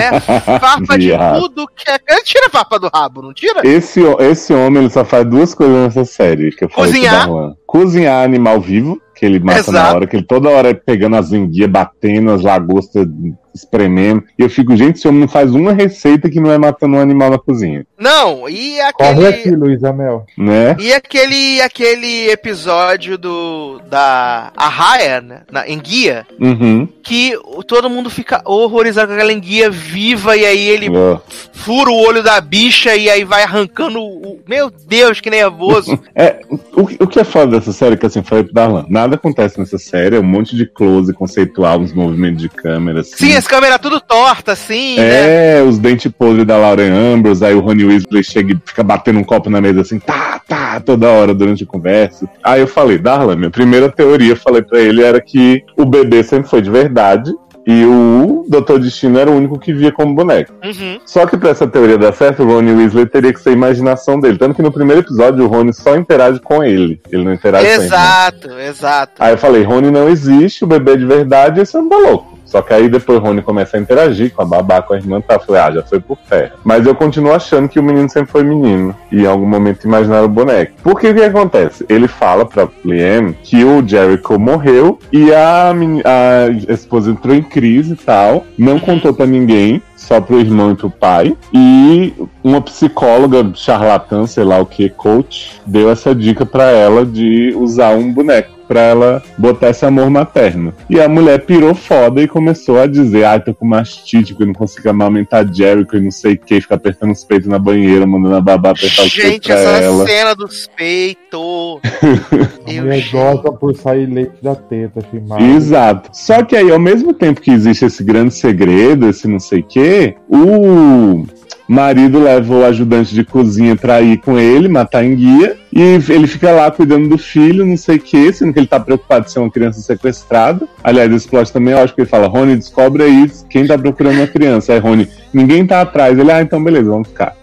Farpa 0.59 0.97
de 0.97 1.11
tudo 1.39 1.67
que 1.75 1.89
é. 1.89 1.99
Ele 2.09 2.23
tira 2.23 2.49
farpa 2.49 2.79
do 2.79 2.89
rabo, 2.93 3.21
não 3.21 3.33
tira? 3.33 3.61
Esse, 3.67 4.01
esse 4.19 4.53
homem 4.53 4.83
ele 4.83 4.89
só 4.89 5.03
faz 5.05 5.25
duas 5.25 5.53
coisas 5.53 5.75
nessa 5.75 6.05
série. 6.05 6.51
Que 6.51 6.65
eu 6.65 6.69
falei 6.69 6.91
Cozinhar. 6.91 7.27
Darlan. 7.27 7.55
Cozinhar 7.65 8.23
animal 8.23 8.59
vivo, 8.59 8.99
que 9.15 9.25
ele 9.25 9.39
mata 9.39 9.71
na 9.71 9.79
Exato. 9.79 9.95
hora, 9.95 10.07
que 10.07 10.15
ele 10.15 10.25
toda 10.25 10.49
hora 10.49 10.69
é 10.69 10.73
pegando 10.73 11.15
as 11.15 11.31
enguias, 11.31 11.69
batendo 11.69 12.31
as 12.31 12.41
lagostas, 12.41 13.07
espremendo. 13.53 14.23
E 14.37 14.43
eu 14.43 14.49
fico, 14.49 14.75
gente, 14.75 14.97
esse 14.97 15.07
homem 15.07 15.21
não 15.21 15.27
faz 15.27 15.53
uma 15.53 15.73
receita 15.73 16.29
que 16.29 16.39
não 16.39 16.51
é 16.51 16.57
matando 16.57 16.95
um 16.95 16.99
animal 16.99 17.29
na 17.29 17.37
cozinha. 17.37 17.85
Não, 17.99 18.47
e 18.47 18.77
Corre 18.93 19.09
aquele. 19.11 19.27
aqui, 19.27 19.51
Luiz 19.51 19.83
Amel. 19.83 20.25
Né? 20.37 20.75
E 20.79 20.93
aquele, 20.93 21.61
aquele 21.61 22.29
episódio 22.29 23.17
do 23.17 23.81
da 23.89 24.51
Arraia, 24.55 25.21
né, 25.21 25.41
na 25.51 25.67
enguia, 25.67 26.25
Uhum. 26.39 26.87
que 27.03 27.33
todo 27.67 27.89
mundo 27.89 28.09
fica 28.09 28.41
horrorizado 28.45 29.07
com 29.07 29.13
aquela 29.15 29.33
enguia 29.33 29.69
viva 29.69 30.35
e 30.37 30.45
aí 30.45 30.67
ele 30.69 30.89
Ó. 30.89 31.19
fura 31.51 31.89
o 31.89 31.95
olho 32.07 32.23
da 32.23 32.39
bicha 32.39 32.95
e 32.95 33.09
aí 33.09 33.23
vai 33.23 33.43
arrancando 33.43 33.99
o... 33.99 34.39
Meu 34.47 34.69
Deus, 34.69 35.19
que 35.19 35.29
nervoso. 35.29 35.99
É, 36.15 36.39
o, 36.75 36.81
o 37.03 37.07
que 37.07 37.19
é 37.19 37.23
foda 37.23 37.59
dessa 37.59 37.73
série, 37.73 37.97
que 37.97 38.05
assim, 38.05 38.23
falei 38.23 38.43
pro 38.43 38.53
Darlan, 38.53 38.85
nada 38.89 39.15
acontece 39.15 39.59
nessa 39.59 39.77
série, 39.77 40.15
é 40.15 40.19
um 40.19 40.23
monte 40.23 40.55
de 40.55 40.65
close 40.65 41.13
conceitual, 41.13 41.79
uns 41.79 41.93
movimentos 41.93 42.41
de 42.41 42.49
câmera, 42.49 43.01
assim. 43.01 43.15
Sim, 43.15 43.35
as 43.35 43.47
câmeras 43.47 43.79
tudo 43.79 43.99
torta, 43.99 44.53
assim, 44.53 44.97
né? 44.97 45.57
É, 45.59 45.61
os 45.63 45.77
dentes 45.77 46.11
podres 46.11 46.45
da 46.45 46.57
Lauren 46.57 46.91
Ambrose, 46.91 47.43
aí 47.45 47.53
o 47.53 47.59
Rony 47.59 47.88
Weasley 47.89 48.23
chega 48.23 48.53
e 48.53 48.61
fica 48.65 48.83
batendo 48.83 49.19
um 49.19 49.23
copo 49.23 49.49
na 49.49 49.61
mesa 49.61 49.81
assim, 49.81 49.99
tá, 49.99 50.39
tá, 50.47 50.79
toda 50.79 51.09
hora 51.09 51.33
durante 51.33 51.63
a 51.63 51.67
conversa. 51.67 52.27
Aí 52.43 52.61
eu 52.61 52.67
falei, 52.67 52.97
Darlan, 52.97 53.35
minha 53.35 53.49
primeira 53.49 53.91
teoria, 53.91 54.35
falei 54.35 54.61
pra 54.61 54.79
ele, 54.79 55.03
era 55.03 55.19
que 55.21 55.63
o 55.77 55.85
bebê 55.85 56.23
sempre 56.23 56.49
foi 56.49 56.61
de 56.61 56.69
verdade 56.69 57.31
e 57.67 57.85
o 57.85 58.45
Doutor 58.47 58.79
Destino 58.79 59.19
era 59.19 59.29
o 59.29 59.35
único 59.35 59.59
que 59.59 59.71
via 59.71 59.91
como 59.91 60.15
boneco. 60.15 60.51
Uhum. 60.63 60.99
Só 61.05 61.27
que 61.27 61.37
pra 61.37 61.49
essa 61.49 61.67
teoria 61.67 61.99
dar 61.99 62.13
certo, 62.13 62.41
o 62.41 62.45
Rony 62.47 62.73
Weasley 62.73 63.05
teria 63.05 63.31
que 63.31 63.39
ser 63.39 63.49
a 63.49 63.53
imaginação 63.53 64.19
dele. 64.19 64.39
Tanto 64.39 64.55
que 64.55 64.61
no 64.63 64.71
primeiro 64.71 65.01
episódio 65.01 65.45
o 65.45 65.47
Rony 65.47 65.71
só 65.71 65.95
interage 65.95 66.39
com 66.39 66.63
ele, 66.63 66.99
ele 67.11 67.23
não 67.23 67.33
interage 67.33 67.67
com 67.67 67.71
ele. 67.71 67.83
Exato, 67.83 68.51
exato. 68.59 69.13
Aí 69.19 69.33
eu 69.33 69.37
falei, 69.37 69.61
Rony 69.61 69.91
não 69.91 70.09
existe, 70.09 70.63
o 70.63 70.67
bebê 70.67 70.93
é 70.93 70.97
de 70.97 71.05
verdade, 71.05 71.61
esse 71.61 71.77
homem 71.77 71.89
tá 71.89 71.97
louco. 71.97 72.38
Só 72.49 72.63
que 72.63 72.73
aí 72.73 72.89
depois 72.89 73.19
o 73.19 73.21
Rony 73.21 73.43
começa 73.43 73.77
a 73.77 73.79
interagir 73.79 74.33
com 74.33 74.41
a 74.41 74.45
babá, 74.45 74.81
com 74.81 74.93
a 74.93 74.97
irmã, 74.97 75.21
tá? 75.21 75.35
Eu 75.35 75.39
falei, 75.39 75.61
ah, 75.61 75.71
já 75.71 75.83
foi 75.83 75.99
por 75.99 76.17
terra. 76.27 76.53
Mas 76.63 76.85
eu 76.85 76.95
continuo 76.95 77.31
achando 77.31 77.69
que 77.69 77.79
o 77.79 77.83
menino 77.83 78.09
sempre 78.09 78.31
foi 78.31 78.43
menino. 78.43 78.95
E 79.11 79.21
em 79.21 79.27
algum 79.27 79.45
momento 79.45 79.85
imaginaram 79.85 80.25
o 80.25 80.29
boneco. 80.29 80.73
Porque 80.81 81.09
o 81.09 81.15
que 81.15 81.21
acontece? 81.21 81.85
Ele 81.87 82.07
fala 82.07 82.45
pra 82.45 82.67
Liam 82.83 83.35
que 83.43 83.63
o 83.63 83.87
Jericho 83.87 84.39
morreu 84.39 84.97
e 85.11 85.31
a, 85.31 85.71
a 85.71 86.73
esposa 86.73 87.11
entrou 87.11 87.35
em 87.35 87.43
crise 87.43 87.93
e 87.93 87.97
tal. 87.97 88.45
Não 88.57 88.79
contou 88.79 89.13
pra 89.13 89.27
ninguém. 89.27 89.81
Só 89.95 90.21
pro 90.21 90.39
irmão 90.39 90.71
e 90.71 90.75
pro 90.75 90.89
pai. 90.89 91.35
E 91.53 92.13
uma 92.41 92.61
psicóloga 92.61 93.51
charlatã, 93.53 94.25
sei 94.25 94.45
lá 94.45 94.57
o 94.57 94.65
que, 94.65 94.89
coach, 94.89 95.61
deu 95.67 95.89
essa 95.89 96.15
dica 96.15 96.45
pra 96.45 96.71
ela 96.71 97.05
de 97.05 97.53
usar 97.55 97.89
um 97.95 98.11
boneco 98.11 98.58
pra 98.69 98.81
ela 98.81 99.23
botar 99.35 99.71
esse 99.71 99.83
amor 99.83 100.11
materno. 100.11 100.71
E 100.87 101.01
a 101.01 101.09
mulher 101.09 101.43
pirou 101.43 101.73
foda 101.73 102.21
e 102.21 102.27
começou 102.27 102.79
a 102.79 102.85
dizer: 102.85 103.23
ai, 103.23 103.43
tô 103.43 103.51
com 103.51 103.65
mastite, 103.65 104.35
que 104.35 104.43
eu 104.43 104.47
não 104.47 104.53
consigo 104.53 104.87
amamentar 104.87 105.51
Jericho 105.51 105.97
e 105.97 106.01
não 106.01 106.11
sei 106.11 106.33
o 106.33 106.37
que, 106.37 106.61
ficar 106.61 106.75
apertando 106.75 107.11
os 107.11 107.23
peitos 107.23 107.47
na 107.47 107.57
banheira, 107.57 108.05
mandando 108.05 108.35
a 108.35 108.41
babá 108.41 108.69
apertar 108.69 109.03
os 109.03 109.15
peitos 109.15 109.31
Gente, 109.31 109.51
essa 109.51 109.83
ela. 109.83 110.05
cena 110.05 110.35
dos 110.35 110.69
peitos. 110.77 111.81
Mulher 112.67 113.09
gosta 113.11 113.51
por 113.51 113.75
sair 113.75 114.05
leite 114.05 114.35
da 114.41 114.53
teta, 114.53 114.99
achei 114.99 115.19
maravilhoso. 115.19 115.57
Exato. 115.57 116.09
Só 116.13 116.43
que 116.43 116.55
aí, 116.55 116.71
ao 116.71 116.79
mesmo 116.79 117.11
tempo 117.11 117.41
que 117.41 117.49
existe 117.49 117.85
esse 117.85 118.03
grande 118.03 118.35
segredo, 118.35 119.09
esse 119.09 119.27
não 119.27 119.39
sei 119.39 119.61
o 119.61 119.63
quê, 119.63 120.15
o 120.29 121.25
marido 121.67 122.19
leva 122.19 122.53
o 122.53 122.65
ajudante 122.65 123.13
de 123.13 123.23
cozinha 123.23 123.75
pra 123.75 124.01
ir 124.01 124.17
com 124.17 124.39
ele, 124.39 124.67
matar 124.67 125.03
em 125.03 125.15
guia, 125.15 125.57
e 125.71 125.81
ele 125.81 126.27
fica 126.27 126.51
lá 126.51 126.71
cuidando 126.71 127.09
do 127.09 127.17
filho, 127.17 127.65
não 127.65 127.77
sei 127.77 127.97
o 127.97 127.99
quê, 127.99 128.33
sendo 128.33 128.53
que 128.53 128.59
ele 128.59 128.67
tá 128.67 128.79
preocupado 128.79 129.25
de 129.25 129.31
ser 129.31 129.39
uma 129.39 129.51
criança 129.51 129.79
sequestrada. 129.79 130.67
Aliás, 130.83 131.11
esse 131.11 131.27
plot 131.27 131.51
também, 131.53 131.73
eu 131.73 131.79
acho 131.79 131.93
que 131.93 132.01
ele 132.01 132.09
fala, 132.09 132.27
Rony, 132.27 132.55
descobre 132.55 133.03
aí 133.03 133.31
quem 133.49 133.67
tá 133.67 133.77
procurando 133.77 134.17
uma 134.17 134.27
criança. 134.27 134.73
Aí, 134.73 134.79
Rony, 134.79 135.07
ninguém 135.33 135.65
tá 135.65 135.81
atrás. 135.81 136.17
Ele, 136.17 136.31
ah, 136.31 136.41
então 136.41 136.63
beleza, 136.63 136.89
vamos 136.89 137.07
ficar. 137.07 137.35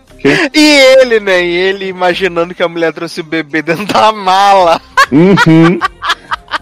E 0.52 0.98
ele, 1.00 1.20
né? 1.20 1.44
E 1.44 1.54
ele 1.54 1.86
imaginando 1.86 2.54
que 2.54 2.62
a 2.62 2.68
mulher 2.68 2.92
trouxe 2.92 3.20
o 3.20 3.24
bebê 3.24 3.62
dentro 3.62 3.86
da 3.86 4.10
mala. 4.12 4.80
Uhum. 5.12 5.78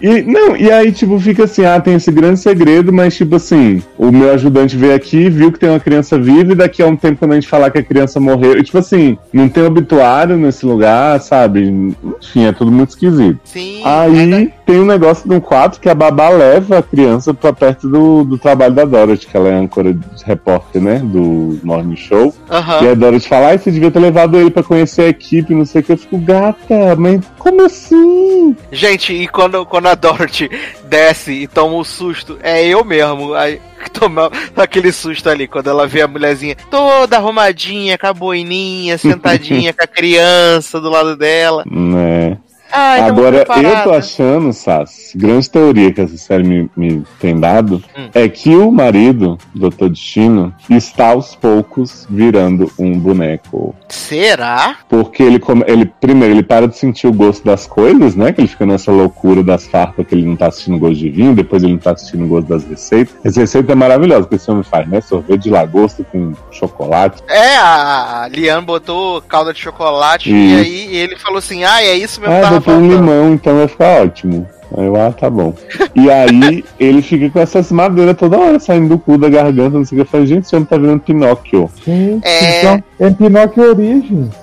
E, 0.03 0.23
não, 0.23 0.57
e 0.57 0.71
aí, 0.73 0.91
tipo, 0.91 1.19
fica 1.21 1.45
assim, 1.45 1.65
ah, 1.65 1.81
tem 1.81 1.95
esse 1.95 2.11
grande 2.11 2.41
segredo, 2.41 2.93
mas, 2.93 3.17
tipo 3.17 3.37
assim, 3.37 3.81
o 3.97 4.11
meu 4.11 4.33
ajudante 4.33 4.77
veio 4.77 4.95
aqui, 4.95 5.31
viu 5.31 5.53
que 5.53 5.59
tem 5.59 5.69
uma 5.71 5.79
criança 5.81 6.19
viva, 6.19 6.53
e 6.53 6.57
daqui 6.57 6.83
a 6.83 6.87
um 6.87 6.97
tempo, 6.97 7.21
quando 7.21 7.33
a 7.33 7.35
gente 7.37 7.47
falar 7.49 7.71
que 7.71 7.79
a 7.79 7.83
criança 7.83 8.19
morreu, 8.19 8.59
e, 8.59 8.63
tipo 8.65 8.77
assim, 8.79 9.17
não 9.33 9.49
tem 9.49 9.63
obituário 9.65 10.37
nesse 10.37 10.67
lugar, 10.67 11.21
sabe? 11.21 11.63
Enfim, 12.21 12.45
é 12.45 12.53
tudo 12.53 12.73
muito 12.73 12.91
esquisito. 12.91 13.39
Sim. 13.45 13.83
Aí 13.85 14.19
ainda- 14.19 14.53
tem 14.67 14.81
um 14.81 14.87
negócio 14.87 15.29
de 15.29 15.35
um 15.35 15.41
quadro 15.41 15.79
que 15.79 15.89
a 15.91 15.95
babá 15.95 16.31
leva 16.31 16.79
a 16.79 16.83
criança 16.83 17.33
pra 17.35 17.53
perto 17.53 17.87
do, 17.89 18.25
do 18.25 18.39
trabalho 18.39 18.75
da 18.75 18.85
Dorothy, 18.87 19.27
que 19.27 19.37
ela 19.37 19.49
é 19.51 19.55
âncora 19.55 19.93
de 19.93 20.01
repórter, 20.25 20.83
né? 20.83 21.01
Do 21.05 21.59
Morning 21.63 21.97
Show. 21.97 22.35
Aham. 22.51 22.83
E 22.83 22.89
a 22.89 22.95
Dorothy 22.95 23.29
fala, 23.29 23.49
ai, 23.49 23.59
você 23.59 23.71
devia 23.71 23.91
ter 23.91 23.99
levado 24.01 24.39
ele 24.39 24.51
pra 24.51 24.63
conhecer 24.63 25.03
a 25.03 25.09
equipe, 25.09 25.55
não 25.55 25.67
sei 25.67 25.83
o 25.83 25.85
que. 25.85 25.93
Eu 25.93 25.99
fico, 25.99 26.17
gata, 26.19 26.97
mas 26.97 27.21
como 27.39 27.63
assim? 27.63 28.57
Gente, 28.73 29.13
e 29.13 29.29
quando, 29.29 29.54
quando 29.67 29.89
a 29.89 29.95
Dorothy 29.95 30.51
desce 30.85 31.33
e 31.33 31.47
toma 31.47 31.75
um 31.75 31.85
susto, 31.85 32.39
é 32.43 32.67
eu 32.67 32.85
mesmo. 32.85 33.35
Aí 33.35 33.61
toma 33.93 34.31
aquele 34.57 34.93
susto 34.93 35.29
ali, 35.29 35.47
quando 35.47 35.69
ela 35.69 35.87
vê 35.87 36.03
a 36.03 36.09
mulherzinha 36.09 36.57
toda 36.71 37.17
arrumadinha, 37.17 37.99
com 37.99 38.07
a 38.07 38.13
boininha, 38.13 38.97
sentadinha 38.97 39.73
com 39.75 39.85
a 39.85 39.87
criança 39.87 40.81
do 40.81 40.89
lado 40.89 41.17
dela. 41.17 41.65
Né? 41.67 42.39
Ai, 42.77 42.99
tamo 43.07 43.11
Agora, 43.21 43.37
eu 43.63 43.83
tô 43.85 43.93
achando, 43.93 44.53
Sass, 44.53 45.13
grande 45.15 45.49
teoria 45.49 45.93
que 45.93 46.01
essa 46.01 46.17
série 46.17 46.43
me, 46.43 46.71
me 46.77 47.03
tem 47.21 47.39
dado, 47.39 47.83
Hum. 47.97 48.09
é 48.15 48.29
que 48.29 48.55
o 48.57 48.71
marido, 48.73 49.39
Dr. 49.55 49.89
Destino, 49.91 50.53
está 50.69 51.09
aos 51.11 51.37
poucos 51.37 52.07
virando 52.11 52.71
um 52.79 52.99
boneco. 52.99 53.75
Será? 53.89 54.77
Porque 54.89 55.23
ele, 55.23 55.39
come- 55.39 55.65
ele 55.69 55.87
primeiro, 55.87 56.35
ele 56.35 56.43
para 56.43 56.67
de 56.67 56.77
sentir 56.77 57.07
o 57.07 57.13
gosto 57.13 57.45
das 57.45 57.67
coisas, 57.67 58.15
né? 58.17 58.33
Que 58.33 58.41
ele 58.41 58.49
fica 58.49 58.67
nessa 58.67 58.91
loucura 58.91 59.43
das 59.43 59.67
farpas 59.67 60.07
que 60.07 60.15
ele 60.15 60.27
não 60.27 60.35
tá 60.37 60.49
assistindo 60.49 60.79
gosto 60.79 60.97
de 60.97 61.09
vinho, 61.11 61.35
depois 61.35 61.63
ele 61.63 61.73
não 61.73 61.79
tá 61.79 61.93
assistindo 61.93 62.27
gosto 62.27 62.49
das 62.49 62.65
receitas. 62.65 63.15
Essa 63.25 63.41
receita 63.41 63.73
é 63.73 63.75
maravilhosa 63.75 64.27
que 64.29 64.35
esse 64.35 64.51
homem 64.51 64.63
faz, 64.65 64.89
né? 64.89 65.01
Sorvete 65.01 65.43
de 65.43 65.51
lagosta 65.51 66.05
com 66.05 66.33
chocolate. 66.51 67.23
É, 67.29 67.57
a 67.57 68.29
Liane 68.33 68.65
botou 68.67 69.21
calda 69.23 69.53
de 69.53 69.61
chocolate 69.61 70.31
e 70.31 70.55
aí 70.57 70.97
ele 70.97 71.17
falou 71.17 71.39
assim: 71.39 71.63
ah, 71.65 71.83
é 71.83 71.95
isso 71.95 72.21
mesmo 72.21 72.35
Ah, 72.35 72.39
que 72.41 72.43
tava 72.45 72.61
um 72.73 72.75
faltando. 72.75 72.95
limão, 72.95 73.35
então 73.35 73.57
vai 73.57 73.69
ficar 73.69 74.03
ótimo. 74.03 74.49
Aí 74.77 74.85
eu, 74.87 74.97
ah, 74.97 75.13
tá 75.13 75.29
bom. 75.31 75.55
E 75.95 76.11
aí 76.11 76.65
ele 76.81 77.01
fica 77.03 77.31
com 77.31 77.39
essas 77.41 77.71
madeiras 77.71 78.17
toda 78.17 78.39
hora 78.39 78.59
saindo 78.59 78.89
do 78.89 78.99
cu 78.99 79.17
da 79.19 79.29
garganta, 79.29 79.79
não 79.79 79.85
sei 79.85 79.99
o 79.99 80.03
que. 80.03 80.07
Eu 80.09 80.11
falei, 80.11 80.27
gente, 80.27 80.45
esse 80.45 80.55
homem 80.57 80.67
tá 80.67 80.77
virando 80.77 81.01
Pinóquio. 81.01 81.71
Gente, 81.87 82.27
É. 82.27 82.59
então, 82.61 82.85
é 83.01 83.11
Pinóquio 83.11 83.71
Origins. 83.71 84.35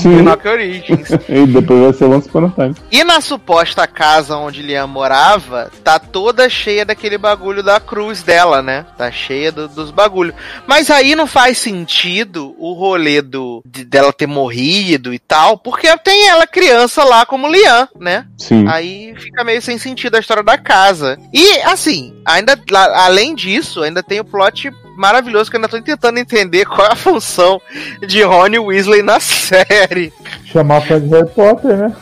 Sim. 0.00 0.18
Pinóquio 0.18 0.50
Origins. 0.52 1.08
E 1.28 1.46
depois 1.46 1.80
vai 1.80 1.92
ser 1.92 2.04
Once 2.06 2.28
Upon 2.28 2.46
a 2.46 2.50
Time. 2.50 2.74
E 2.90 3.04
na 3.04 3.20
suposta 3.20 3.86
casa 3.86 4.36
onde 4.36 4.62
Liam 4.62 4.86
morava, 4.88 5.70
tá 5.84 5.98
toda 5.98 6.48
cheia 6.48 6.84
daquele 6.84 7.16
bagulho 7.18 7.62
da 7.62 7.78
cruz 7.80 8.22
dela, 8.22 8.62
né? 8.62 8.84
Tá 8.98 9.10
cheia 9.10 9.50
do- 9.52 9.68
dos 9.68 9.90
bagulhos. 9.90 10.34
Mas 10.66 10.90
aí 10.90 11.14
não 11.14 11.26
faz 11.26 11.58
sentido 11.58 12.54
o 12.58 12.72
rolê 12.72 13.22
do, 13.22 13.62
de- 13.64 13.84
dela 13.84 14.12
ter 14.12 14.26
morrido 14.26 15.12
e 15.14 15.18
tal, 15.18 15.56
porque 15.58 15.86
tem 15.98 16.28
ela 16.28 16.46
criança 16.46 17.04
lá 17.04 17.24
como 17.26 17.48
Liam, 17.48 17.88
né? 17.98 18.26
Sim. 18.36 18.66
Aí 18.68 19.14
fica 19.16 19.44
meio 19.44 19.62
sem 19.62 19.78
sentido 19.80 20.16
a 20.16 20.20
história 20.20 20.42
da 20.42 20.58
casa. 20.58 21.18
E, 21.32 21.60
assim, 21.62 22.14
ainda 22.24 22.58
além 22.94 23.34
disso, 23.34 23.82
ainda 23.82 24.02
tem 24.02 24.20
o 24.20 24.24
plot 24.24 24.70
maravilhoso 24.96 25.50
que 25.50 25.56
eu 25.56 25.58
ainda 25.58 25.68
tô 25.68 25.80
tentando 25.80 26.18
entender 26.18 26.66
qual 26.66 26.86
é 26.86 26.92
a 26.92 26.96
função 26.96 27.60
de 28.06 28.22
Rony 28.22 28.58
Weasley 28.58 29.02
na 29.02 29.18
série. 29.20 30.12
Chamar 30.44 30.82
fã 30.82 30.98
Harry 30.98 31.28
Potter, 31.34 31.76
né? 31.76 31.96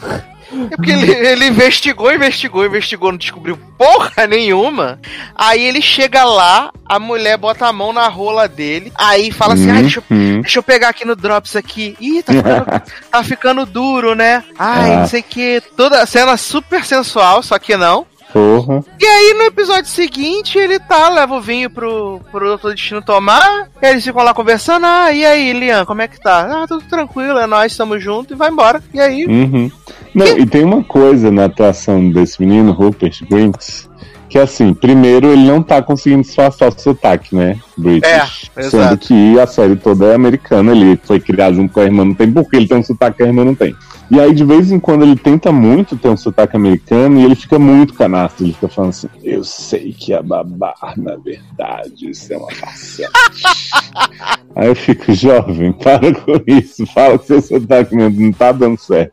É 0.50 0.76
porque 0.76 0.90
ele, 0.90 1.10
ele 1.12 1.46
investigou, 1.46 2.12
investigou, 2.12 2.64
investigou, 2.64 3.10
não 3.12 3.18
descobriu 3.18 3.58
porra 3.76 4.26
nenhuma. 4.26 4.98
Aí 5.34 5.62
ele 5.62 5.82
chega 5.82 6.24
lá, 6.24 6.70
a 6.86 6.98
mulher 6.98 7.36
bota 7.36 7.66
a 7.66 7.72
mão 7.72 7.92
na 7.92 8.08
rola 8.08 8.48
dele, 8.48 8.90
aí 8.96 9.30
fala 9.30 9.54
assim: 9.54 9.70
ah, 9.70 9.80
deixa, 9.80 10.00
eu- 10.00 10.04
Uhum. 10.16 10.40
deixa 10.40 10.58
eu 10.58 10.62
pegar 10.62 10.88
aqui 10.88 11.04
no 11.04 11.14
Drops 11.14 11.54
aqui. 11.54 11.96
Ih, 12.00 12.22
tá 12.22 12.32
ficando, 12.32 12.64
tá 13.10 13.24
ficando 13.24 13.66
duro, 13.66 14.14
né? 14.14 14.42
Ai, 14.58 14.92
Ah. 14.94 14.96
não 15.00 15.06
sei 15.06 15.20
o 15.20 15.24
que. 15.24 15.62
Toda 15.76 16.04
cena 16.06 16.36
super 16.36 16.84
sensual, 16.84 17.42
só 17.42 17.58
que 17.58 17.76
não. 17.76 18.06
Porra. 18.38 18.84
E 19.00 19.04
aí 19.04 19.34
no 19.36 19.44
episódio 19.44 19.90
seguinte 19.90 20.56
ele 20.56 20.78
tá, 20.78 21.08
leva 21.08 21.34
o 21.34 21.40
vinho 21.40 21.68
pro, 21.68 22.20
pro 22.30 22.46
Doutor 22.46 22.72
Destino 22.72 23.02
tomar, 23.02 23.68
e 23.82 23.86
eles 23.86 24.04
ficam 24.04 24.22
lá 24.22 24.32
conversando, 24.32 24.86
ah, 24.86 25.12
e 25.12 25.26
aí, 25.26 25.52
Lian, 25.52 25.84
como 25.84 26.02
é 26.02 26.08
que 26.08 26.20
tá? 26.20 26.62
Ah, 26.62 26.66
tudo 26.68 26.84
tranquilo, 26.88 27.38
é 27.38 27.46
nós, 27.48 27.72
estamos 27.72 28.00
juntos, 28.00 28.30
e 28.30 28.38
vai 28.38 28.48
embora. 28.48 28.80
E 28.94 29.00
aí, 29.00 29.26
Uhum. 29.26 29.70
Não, 30.14 30.38
e 30.38 30.46
tem 30.46 30.62
uma 30.64 30.84
coisa 30.84 31.30
na 31.32 31.46
atuação 31.46 32.10
desse 32.10 32.40
menino, 32.40 32.72
Rupert 32.72 33.24
Grint, 33.28 33.86
que 34.28 34.38
assim, 34.38 34.72
primeiro 34.72 35.32
ele 35.32 35.44
não 35.44 35.62
tá 35.62 35.82
conseguindo 35.82 36.22
disfarçar 36.22 36.68
o 36.68 36.80
sotaque, 36.80 37.34
né? 37.34 37.58
British. 37.76 38.50
É, 38.54 38.62
Sendo 38.62 38.82
exato. 38.82 38.98
que 38.98 39.38
a 39.40 39.46
série 39.46 39.76
toda 39.76 40.06
é 40.06 40.14
americana, 40.14 40.72
ele 40.72 40.98
foi 41.02 41.18
criado 41.18 41.56
junto 41.56 41.72
com 41.72 41.80
a 41.80 41.84
irmã, 41.84 42.04
não 42.04 42.14
tem 42.14 42.30
porque 42.30 42.56
ele 42.56 42.68
tem 42.68 42.78
um 42.78 42.84
sotaque 42.84 43.16
que 43.16 43.22
a 43.24 43.26
irmã 43.26 43.44
não 43.44 43.54
tem. 43.54 43.74
E 44.10 44.18
aí, 44.18 44.34
de 44.34 44.44
vez 44.44 44.72
em 44.72 44.80
quando, 44.80 45.02
ele 45.02 45.16
tenta 45.16 45.52
muito 45.52 45.96
ter 45.96 46.08
um 46.08 46.16
sotaque 46.16 46.56
americano 46.56 47.20
e 47.20 47.24
ele 47.24 47.34
fica 47.34 47.58
muito 47.58 47.94
canastro. 47.94 48.44
Ele 48.44 48.54
fica 48.54 48.68
falando 48.68 48.90
assim: 48.90 49.08
Eu 49.22 49.44
sei 49.44 49.92
que 49.92 50.14
a 50.14 50.22
babá, 50.22 50.74
na 50.96 51.16
verdade, 51.16 52.10
isso 52.10 52.32
é 52.32 52.36
uma 52.36 52.50
farsante. 52.52 53.10
aí 54.56 54.68
eu 54.68 54.76
fico, 54.76 55.12
jovem, 55.12 55.72
para 55.72 56.14
com 56.14 56.40
isso. 56.46 56.86
Fala 56.86 57.18
que 57.18 57.26
seu 57.26 57.42
sotaque 57.42 57.94
não 57.94 58.32
tá 58.32 58.52
dando 58.52 58.78
certo. 58.78 59.12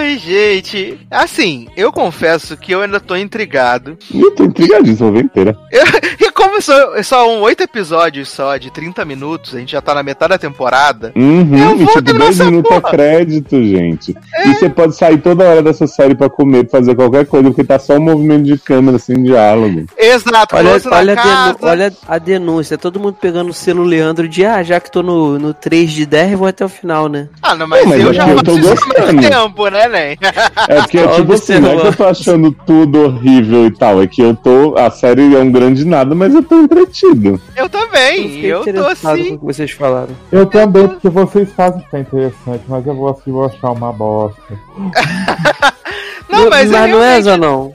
Ai, 0.00 0.16
gente. 0.18 0.98
Assim, 1.10 1.68
eu 1.76 1.92
confesso 1.92 2.56
que 2.56 2.72
eu 2.72 2.80
ainda 2.80 2.98
tô 2.98 3.14
intrigado. 3.16 3.98
Eu 4.14 4.30
tô 4.34 4.44
intrigadíssimo, 4.44 5.10
vou 5.10 5.12
ver 5.12 5.24
inteira. 5.24 5.56
E 6.22 6.30
como 6.32 6.60
só, 6.60 7.02
são 7.02 7.40
oito 7.42 7.62
episódios 7.62 8.28
só, 8.28 8.56
de 8.56 8.70
30 8.70 9.04
minutos, 9.06 9.54
a 9.54 9.58
gente 9.58 9.72
já 9.72 9.80
tá 9.80 9.94
na 9.94 10.02
metade 10.02 10.30
da 10.30 10.38
temporada. 10.38 11.12
Uhum, 11.16 11.56
Eu 11.58 11.76
e 11.76 11.84
vou 11.84 11.86
tipo, 11.88 12.02
terminar 12.02 12.24
10 12.26 12.40
essa 12.40 12.44
minutos 12.50 12.70
é 12.70 12.80
porra. 12.80 12.90
crédito, 12.92 13.62
gente. 13.62 14.14
E 14.44 14.54
você 14.54 14.68
pode 14.68 14.96
sair 14.96 15.18
toda 15.18 15.44
hora 15.44 15.62
dessa 15.62 15.86
série 15.86 16.14
pra 16.14 16.28
comer, 16.28 16.64
pra 16.64 16.78
fazer 16.78 16.94
qualquer 16.94 17.26
coisa, 17.26 17.48
porque 17.48 17.64
tá 17.64 17.78
só 17.78 17.94
um 17.96 18.00
movimento 18.00 18.44
de 18.44 18.58
câmera, 18.58 18.98
sem 18.98 19.22
diálogo. 19.22 19.86
Exato, 19.96 20.56
Olha, 20.56 20.70
olha, 20.90 21.14
a 21.20 21.56
olha 21.62 21.92
a 22.06 22.18
denúncia, 22.18 22.76
todo 22.78 23.00
mundo 23.00 23.16
pegando 23.20 23.50
o 23.50 23.54
selo 23.54 23.82
Leandro 23.82 24.28
de 24.28 24.44
ah, 24.44 24.62
já 24.62 24.78
que 24.78 24.90
tô 24.90 25.02
no, 25.02 25.38
no 25.38 25.54
3 25.54 25.90
de 25.90 26.06
10, 26.06 26.38
vou 26.38 26.48
até 26.48 26.64
o 26.64 26.68
final, 26.68 27.08
né? 27.08 27.28
Ah, 27.42 27.54
não, 27.54 27.66
mas, 27.66 27.82
Não, 27.82 27.90
mas 27.90 28.00
eu 28.02 28.10
é 28.10 28.14
já 28.14 28.28
eu 28.28 28.34
faço 28.38 28.44
tô 28.44 28.58
isso 28.58 28.68
há 28.68 28.74
gostando. 28.74 29.12
muito 29.14 29.28
tempo, 29.30 29.68
né, 29.68 29.88
É 30.68 30.80
porque, 30.82 31.02
Só 31.02 31.14
tipo 31.16 31.32
assim, 31.32 31.58
não 31.58 31.70
é 31.70 31.80
que 31.80 31.86
eu 31.86 31.96
tô 31.96 32.04
achando 32.04 32.52
tudo 32.66 33.04
horrível 33.04 33.66
e 33.66 33.70
tal, 33.70 34.02
é 34.02 34.06
que 34.06 34.22
eu 34.22 34.34
tô. 34.34 34.76
A 34.78 34.90
série 34.90 35.34
é 35.34 35.38
um 35.38 35.50
grande 35.50 35.84
nada, 35.84 36.14
mas 36.14 36.34
eu 36.34 36.42
tô 36.42 36.60
entretido. 36.60 37.40
Eu 37.56 37.68
também, 37.68 38.40
eu 38.40 38.62
tô 38.62 38.70
interessado 38.70 39.00
com 39.02 39.08
assim. 39.08 39.34
o 39.34 39.38
que 39.38 39.44
vocês 39.44 39.70
falaram. 39.72 40.16
Eu 40.30 40.46
também, 40.46 40.88
porque 40.88 41.08
vocês 41.08 41.52
fazem 41.52 41.80
ficar 41.82 42.00
interessante, 42.00 42.64
mas 42.68 42.86
eu 42.86 42.94
vou 42.94 43.08
assim, 43.10 43.32
vou 43.32 43.44
achar 43.44 43.70
uma 43.72 43.92
bosta. 43.92 44.40
Não, 46.28 46.48
mas, 46.50 46.72
é 46.72 46.86
não 46.86 47.02
é, 47.02 47.20
Zanão? 47.22 47.72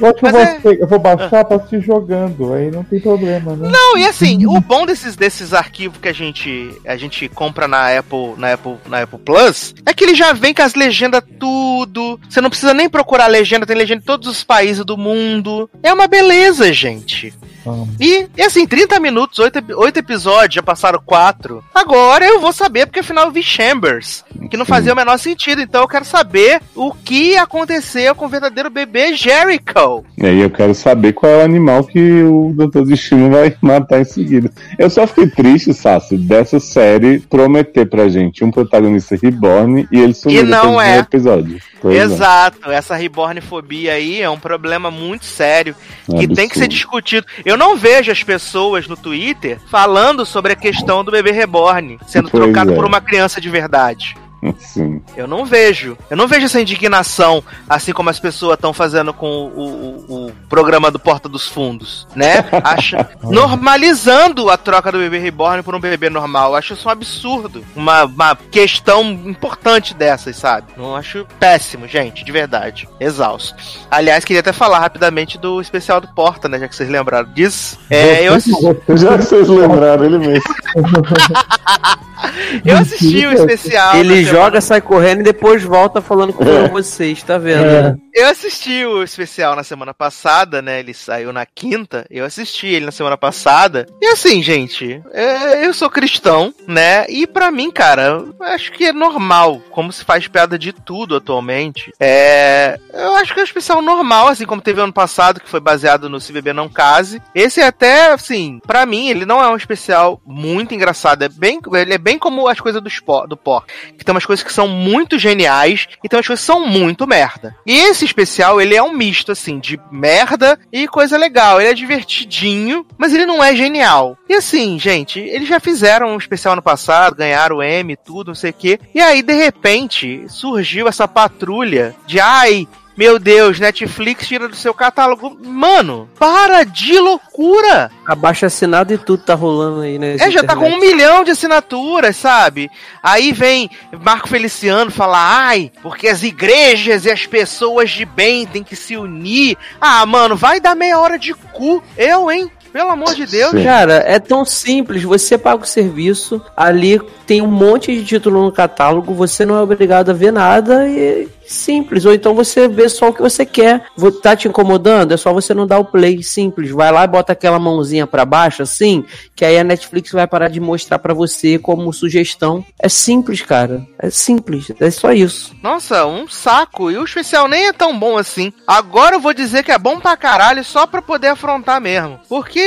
Eu 0.00 0.08
acho 0.08 0.14
que 0.18 0.26
eu 0.26 0.32
Mas 0.32 0.62
vou, 0.62 0.72
é- 0.72 0.76
eu 0.80 0.86
vou 0.86 0.98
baixar 0.98 1.44
pra 1.44 1.56
assistir 1.56 1.80
jogando, 1.80 2.52
aí 2.54 2.70
não 2.70 2.82
tem 2.82 2.98
problema, 3.00 3.54
né? 3.54 3.68
Não, 3.70 3.98
e 3.98 4.04
assim, 4.06 4.46
o 4.46 4.60
bom 4.60 4.84
desses, 4.86 5.14
desses 5.14 5.52
arquivos 5.52 5.98
que 6.00 6.08
a 6.08 6.12
gente, 6.12 6.72
a 6.86 6.96
gente 6.96 7.28
compra 7.28 7.68
na 7.68 7.96
Apple, 7.98 8.34
na 8.36 8.54
Apple, 8.54 8.76
na 8.88 9.02
Apple 9.02 9.18
Plus, 9.18 9.74
é 9.86 9.92
que 9.92 10.04
ele 10.04 10.14
já 10.14 10.32
vem 10.32 10.54
com 10.54 10.62
as 10.62 10.74
legendas 10.74 11.22
tudo. 11.38 12.18
Você 12.28 12.40
não 12.40 12.50
precisa 12.50 12.74
nem 12.74 12.88
procurar 12.88 13.26
legenda, 13.26 13.66
tem 13.66 13.76
legenda 13.76 14.02
em 14.02 14.06
todos 14.06 14.26
os 14.28 14.42
países 14.42 14.84
do 14.84 14.96
mundo. 14.96 15.68
É 15.82 15.92
uma 15.92 16.06
beleza, 16.06 16.72
gente. 16.72 17.32
Ah, 17.64 17.84
E, 18.00 18.26
e 18.36 18.42
assim, 18.42 18.66
30 18.66 18.98
minutos, 18.98 19.38
8, 19.38 19.96
episódios, 19.98 20.54
já 20.54 20.62
passaram 20.62 21.00
4. 21.04 21.62
Agora 21.72 22.24
eu 22.24 22.40
vou 22.40 22.52
saber, 22.52 22.86
porque 22.86 23.00
afinal 23.00 23.26
eu 23.26 23.30
vi 23.30 23.42
Chambers, 23.42 24.24
que 24.50 24.56
não 24.56 24.64
fazia 24.64 24.92
o 24.92 24.96
menor 24.96 25.16
sentido. 25.18 25.62
Então 25.62 25.82
eu 25.82 25.88
quero 25.88 26.04
saber 26.04 26.60
o 26.74 26.92
que 26.92 27.36
aconteceu 27.36 27.71
aconteceu 27.72 28.14
com 28.14 28.26
o 28.26 28.28
verdadeiro 28.28 28.68
bebê 28.68 29.14
Jericho? 29.14 30.04
E 30.18 30.26
aí 30.26 30.40
eu 30.40 30.50
quero 30.50 30.74
saber 30.74 31.12
qual 31.12 31.32
é 31.32 31.38
o 31.38 31.44
animal 31.44 31.84
que 31.84 32.22
o 32.22 32.52
Doutor 32.54 32.84
Destino 32.84 33.30
vai 33.30 33.54
matar 33.60 34.00
em 34.00 34.04
seguida. 34.04 34.50
Eu 34.78 34.90
só 34.90 35.06
fiquei 35.06 35.26
triste, 35.28 35.72
Sassi, 35.72 36.16
dessa 36.16 36.60
série 36.60 37.20
prometer 37.20 37.86
pra 37.86 38.08
gente 38.08 38.44
um 38.44 38.50
protagonista 38.50 39.16
reborn 39.20 39.88
e 39.90 39.98
ele 40.00 40.14
sumir 40.14 40.40
E 40.40 40.42
não 40.42 40.80
é. 40.80 40.98
episódio. 40.98 41.58
Pois 41.80 41.96
é. 41.96 42.02
Exato, 42.02 42.70
essa 42.70 42.94
rebornfobia 42.94 43.94
aí 43.94 44.20
é 44.20 44.30
um 44.30 44.38
problema 44.38 44.90
muito 44.90 45.24
sério 45.24 45.74
É 46.12 46.18
que 46.18 46.28
tem 46.28 46.48
que 46.48 46.54
ser 46.58 46.66
absurdo. 46.66 46.68
discutido. 46.68 47.26
Eu 47.44 47.56
não 47.56 47.76
vejo 47.76 48.12
as 48.12 48.22
pessoas 48.22 48.86
no 48.86 48.96
Twitter 48.96 49.58
falando 49.68 50.24
sobre 50.24 50.52
a 50.52 50.56
questão 50.56 51.02
do 51.02 51.10
bebê 51.10 51.32
reborn 51.32 51.98
sendo 52.06 52.30
Pois 52.30 52.44
trocado 52.44 52.72
é. 52.72 52.74
por 52.76 52.84
uma 52.84 53.00
criança 53.00 53.40
de 53.40 53.48
verdade. 53.48 54.14
Sim. 54.58 55.00
Eu 55.16 55.26
não 55.28 55.44
vejo. 55.44 55.96
Eu 56.10 56.16
não 56.16 56.26
vejo 56.26 56.46
essa 56.46 56.60
indignação, 56.60 57.42
assim 57.68 57.92
como 57.92 58.10
as 58.10 58.18
pessoas 58.18 58.54
estão 58.54 58.72
fazendo 58.72 59.12
com 59.12 59.26
o, 59.26 59.60
o- 60.08 60.26
o 60.28 60.32
programa 60.48 60.90
do 60.90 60.98
Porta 60.98 61.28
dos 61.28 61.46
Fundos, 61.46 62.06
né? 62.14 62.44
Acha, 62.64 63.08
normalizando 63.22 64.50
a 64.50 64.56
troca 64.56 64.90
do 64.90 64.98
bebê 64.98 65.18
reborn 65.18 65.62
por 65.62 65.74
um 65.74 65.80
bebê 65.80 66.10
normal. 66.10 66.50
Eu 66.50 66.56
acho 66.56 66.72
isso 66.74 66.88
um 66.88 66.90
absurdo. 66.92 67.64
Uma, 67.76 68.04
uma 68.04 68.36
questão 68.50 69.02
importante 69.02 69.94
dessas, 69.94 70.36
sabe? 70.36 70.72
Não 70.76 70.96
acho 70.96 71.26
péssimo, 71.38 71.86
gente, 71.86 72.24
de 72.24 72.32
verdade. 72.32 72.88
Exausto. 72.98 73.54
Aliás, 73.90 74.24
queria 74.24 74.40
até 74.40 74.52
falar 74.52 74.78
rapidamente 74.80 75.38
do 75.38 75.60
especial 75.60 76.00
do 76.00 76.08
Porta, 76.08 76.48
né? 76.48 76.58
Já 76.58 76.68
que 76.68 76.74
vocês 76.76 76.88
lembraram 76.90 77.32
disso. 77.32 77.78
É, 77.90 78.24
eu, 78.26 78.34
assisti, 78.34 78.62
Já 78.96 79.16
que 79.18 79.24
vocês 79.24 79.48
lembraram 79.48 80.04
ele 80.04 80.18
mesmo. 80.18 80.42
eu 82.64 82.76
assisti 82.78 83.26
o 83.26 83.32
especial. 83.32 83.96
Ele 83.96 84.24
joga, 84.32 84.60
sai 84.60 84.80
correndo 84.80 85.20
e 85.20 85.24
depois 85.24 85.62
volta 85.62 86.00
falando 86.00 86.32
com 86.32 86.44
É. 86.52 86.68
vocês, 86.68 87.22
tá 87.22 87.38
vendo? 87.38 87.64
É. 87.64 87.94
Eu 88.14 88.28
assisti 88.28 88.84
o 88.84 89.02
especial 89.02 89.56
na 89.56 89.62
semana 89.64 89.94
passada, 89.94 90.60
né? 90.60 90.80
Ele 90.80 90.92
saiu 90.92 91.32
na 91.32 91.46
quinta. 91.46 92.04
Eu 92.10 92.24
assisti 92.26 92.66
ele 92.66 92.84
na 92.84 92.92
semana 92.92 93.16
passada. 93.16 93.86
E 94.02 94.06
assim, 94.06 94.42
gente, 94.42 95.02
é, 95.12 95.64
eu 95.66 95.72
sou 95.72 95.88
cristão, 95.88 96.52
né? 96.66 97.06
E 97.08 97.26
pra 97.26 97.50
mim, 97.50 97.70
cara, 97.70 98.02
eu 98.02 98.34
acho 98.40 98.70
que 98.72 98.84
é 98.86 98.92
normal. 98.92 99.62
Como 99.70 99.90
se 99.92 100.04
faz 100.04 100.28
piada 100.28 100.58
de 100.58 100.72
tudo 100.74 101.16
atualmente. 101.16 101.90
É. 101.98 102.78
Eu 102.92 103.14
acho 103.16 103.32
que 103.32 103.40
é 103.40 103.42
um 103.42 103.46
especial 103.46 103.80
normal, 103.80 104.28
assim 104.28 104.44
como 104.44 104.60
teve 104.60 104.80
ano 104.82 104.92
passado, 104.92 105.40
que 105.40 105.48
foi 105.48 105.60
baseado 105.60 106.10
no 106.10 106.20
Se 106.20 106.32
Beber 106.34 106.52
Não 106.54 106.68
Case. 106.68 107.22
Esse 107.34 107.60
é 107.62 107.66
até, 107.66 108.12
assim, 108.12 108.60
pra 108.66 108.84
mim, 108.84 109.08
ele 109.08 109.24
não 109.24 109.42
é 109.42 109.48
um 109.48 109.56
especial 109.56 110.20
muito 110.26 110.74
engraçado. 110.74 111.22
É 111.22 111.28
bem, 111.30 111.60
ele 111.74 111.94
é 111.94 111.98
bem 111.98 112.18
como 112.18 112.46
as 112.46 112.60
coisas 112.60 112.82
do, 112.82 112.88
Sport, 112.88 113.28
do 113.30 113.36
Por. 113.38 113.64
Que 113.96 114.04
tem 114.04 114.12
umas 114.22 114.26
coisas 114.26 114.44
que 114.44 114.52
são 114.52 114.68
muito 114.68 115.18
geniais 115.18 115.88
e 116.02 116.08
tem 116.08 116.16
umas 116.16 116.26
coisas 116.26 116.44
que 116.44 116.52
são 116.52 116.66
muito 116.66 117.06
merda. 117.06 117.54
E 117.66 117.76
esse 117.76 118.04
especial, 118.04 118.60
ele 118.60 118.74
é 118.74 118.82
um 118.82 118.92
misto, 118.92 119.32
assim, 119.32 119.58
de 119.58 119.78
merda 119.90 120.58
e 120.72 120.86
coisa 120.88 121.16
legal. 121.16 121.60
Ele 121.60 121.70
é 121.70 121.74
divertidinho, 121.74 122.86
mas 122.96 123.12
ele 123.12 123.26
não 123.26 123.42
é 123.42 123.54
genial. 123.54 124.16
E 124.28 124.34
assim, 124.34 124.78
gente, 124.78 125.20
eles 125.20 125.48
já 125.48 125.60
fizeram 125.60 126.08
um 126.08 126.18
especial 126.18 126.56
no 126.56 126.62
passado, 126.62 127.16
ganharam 127.16 127.56
o 127.56 127.62
M, 127.62 127.96
tudo, 127.96 128.28
não 128.28 128.34
sei 128.34 128.50
o 128.50 128.54
quê. 128.54 128.78
E 128.94 129.00
aí, 129.00 129.22
de 129.22 129.34
repente, 129.34 130.24
surgiu 130.28 130.88
essa 130.88 131.06
patrulha 131.08 131.94
de 132.06 132.20
ai. 132.20 132.66
Meu 133.02 133.18
Deus, 133.18 133.58
Netflix 133.58 134.28
tira 134.28 134.46
do 134.46 134.54
seu 134.54 134.72
catálogo. 134.72 135.36
Mano, 135.42 136.08
para 136.20 136.62
de 136.62 137.00
loucura! 137.00 137.90
Abaixa 138.06 138.46
assinado 138.46 138.94
e 138.94 138.98
tudo 138.98 139.24
tá 139.24 139.34
rolando 139.34 139.80
aí, 139.80 139.98
né? 139.98 140.14
É, 140.20 140.30
já 140.30 140.44
tá 140.44 140.54
com 140.54 140.68
um 140.68 140.78
milhão 140.78 141.24
de 141.24 141.32
assinaturas, 141.32 142.14
sabe? 142.14 142.70
Aí 143.02 143.32
vem 143.32 143.68
Marco 144.00 144.28
Feliciano 144.28 144.92
falar, 144.92 145.48
ai, 145.48 145.72
porque 145.82 146.06
as 146.06 146.22
igrejas 146.22 147.04
e 147.04 147.10
as 147.10 147.26
pessoas 147.26 147.90
de 147.90 148.04
bem 148.04 148.46
têm 148.46 148.62
que 148.62 148.76
se 148.76 148.96
unir. 148.96 149.58
Ah, 149.80 150.06
mano, 150.06 150.36
vai 150.36 150.60
dar 150.60 150.76
meia 150.76 150.96
hora 151.00 151.18
de 151.18 151.34
cu. 151.34 151.82
Eu, 151.98 152.30
hein? 152.30 152.48
Pelo 152.72 152.90
amor 152.90 153.14
de 153.14 153.26
Deus. 153.26 153.50
Sim. 153.50 153.64
Cara, 153.64 154.02
é 154.06 154.18
tão 154.18 154.44
simples. 154.44 155.02
Você 155.02 155.36
paga 155.36 155.62
o 155.62 155.66
serviço, 155.66 156.40
ali 156.56 157.00
tem 157.26 157.42
um 157.42 157.46
monte 157.46 157.94
de 157.94 158.04
título 158.04 158.44
no 158.44 158.52
catálogo, 158.52 159.12
você 159.12 159.44
não 159.44 159.56
é 159.56 159.60
obrigado 159.60 160.10
a 160.10 160.14
ver 160.14 160.32
nada 160.32 160.88
e 160.88 161.28
simples. 161.52 162.04
Ou 162.04 162.14
então 162.14 162.34
você 162.34 162.68
vê 162.68 162.88
só 162.88 163.08
o 163.08 163.12
que 163.12 163.22
você 163.22 163.44
quer. 163.44 163.84
Tá 164.22 164.34
te 164.34 164.48
incomodando? 164.48 165.12
É 165.12 165.16
só 165.16 165.32
você 165.32 165.54
não 165.54 165.66
dar 165.66 165.78
o 165.78 165.84
play. 165.84 166.22
Simples. 166.22 166.70
Vai 166.70 166.90
lá 166.90 167.04
e 167.04 167.08
bota 167.08 167.32
aquela 167.32 167.58
mãozinha 167.58 168.06
pra 168.06 168.24
baixo, 168.24 168.62
assim, 168.62 169.04
que 169.34 169.44
aí 169.44 169.58
a 169.58 169.64
Netflix 169.64 170.12
vai 170.12 170.26
parar 170.26 170.48
de 170.48 170.60
mostrar 170.60 170.98
pra 170.98 171.14
você 171.14 171.58
como 171.58 171.92
sugestão. 171.92 172.64
É 172.78 172.88
simples, 172.88 173.42
cara. 173.42 173.86
É 173.98 174.10
simples. 174.10 174.72
É 174.80 174.90
só 174.90 175.12
isso. 175.12 175.54
Nossa, 175.62 176.06
um 176.06 176.28
saco. 176.28 176.90
E 176.90 176.98
o 176.98 177.04
especial 177.04 177.48
nem 177.48 177.66
é 177.66 177.72
tão 177.72 177.98
bom 177.98 178.16
assim. 178.16 178.52
Agora 178.66 179.16
eu 179.16 179.20
vou 179.20 179.34
dizer 179.34 179.62
que 179.62 179.72
é 179.72 179.78
bom 179.78 180.00
pra 180.00 180.16
caralho 180.16 180.64
só 180.64 180.86
pra 180.86 181.02
poder 181.02 181.28
afrontar 181.28 181.80
mesmo. 181.80 182.20
Porque 182.28 182.60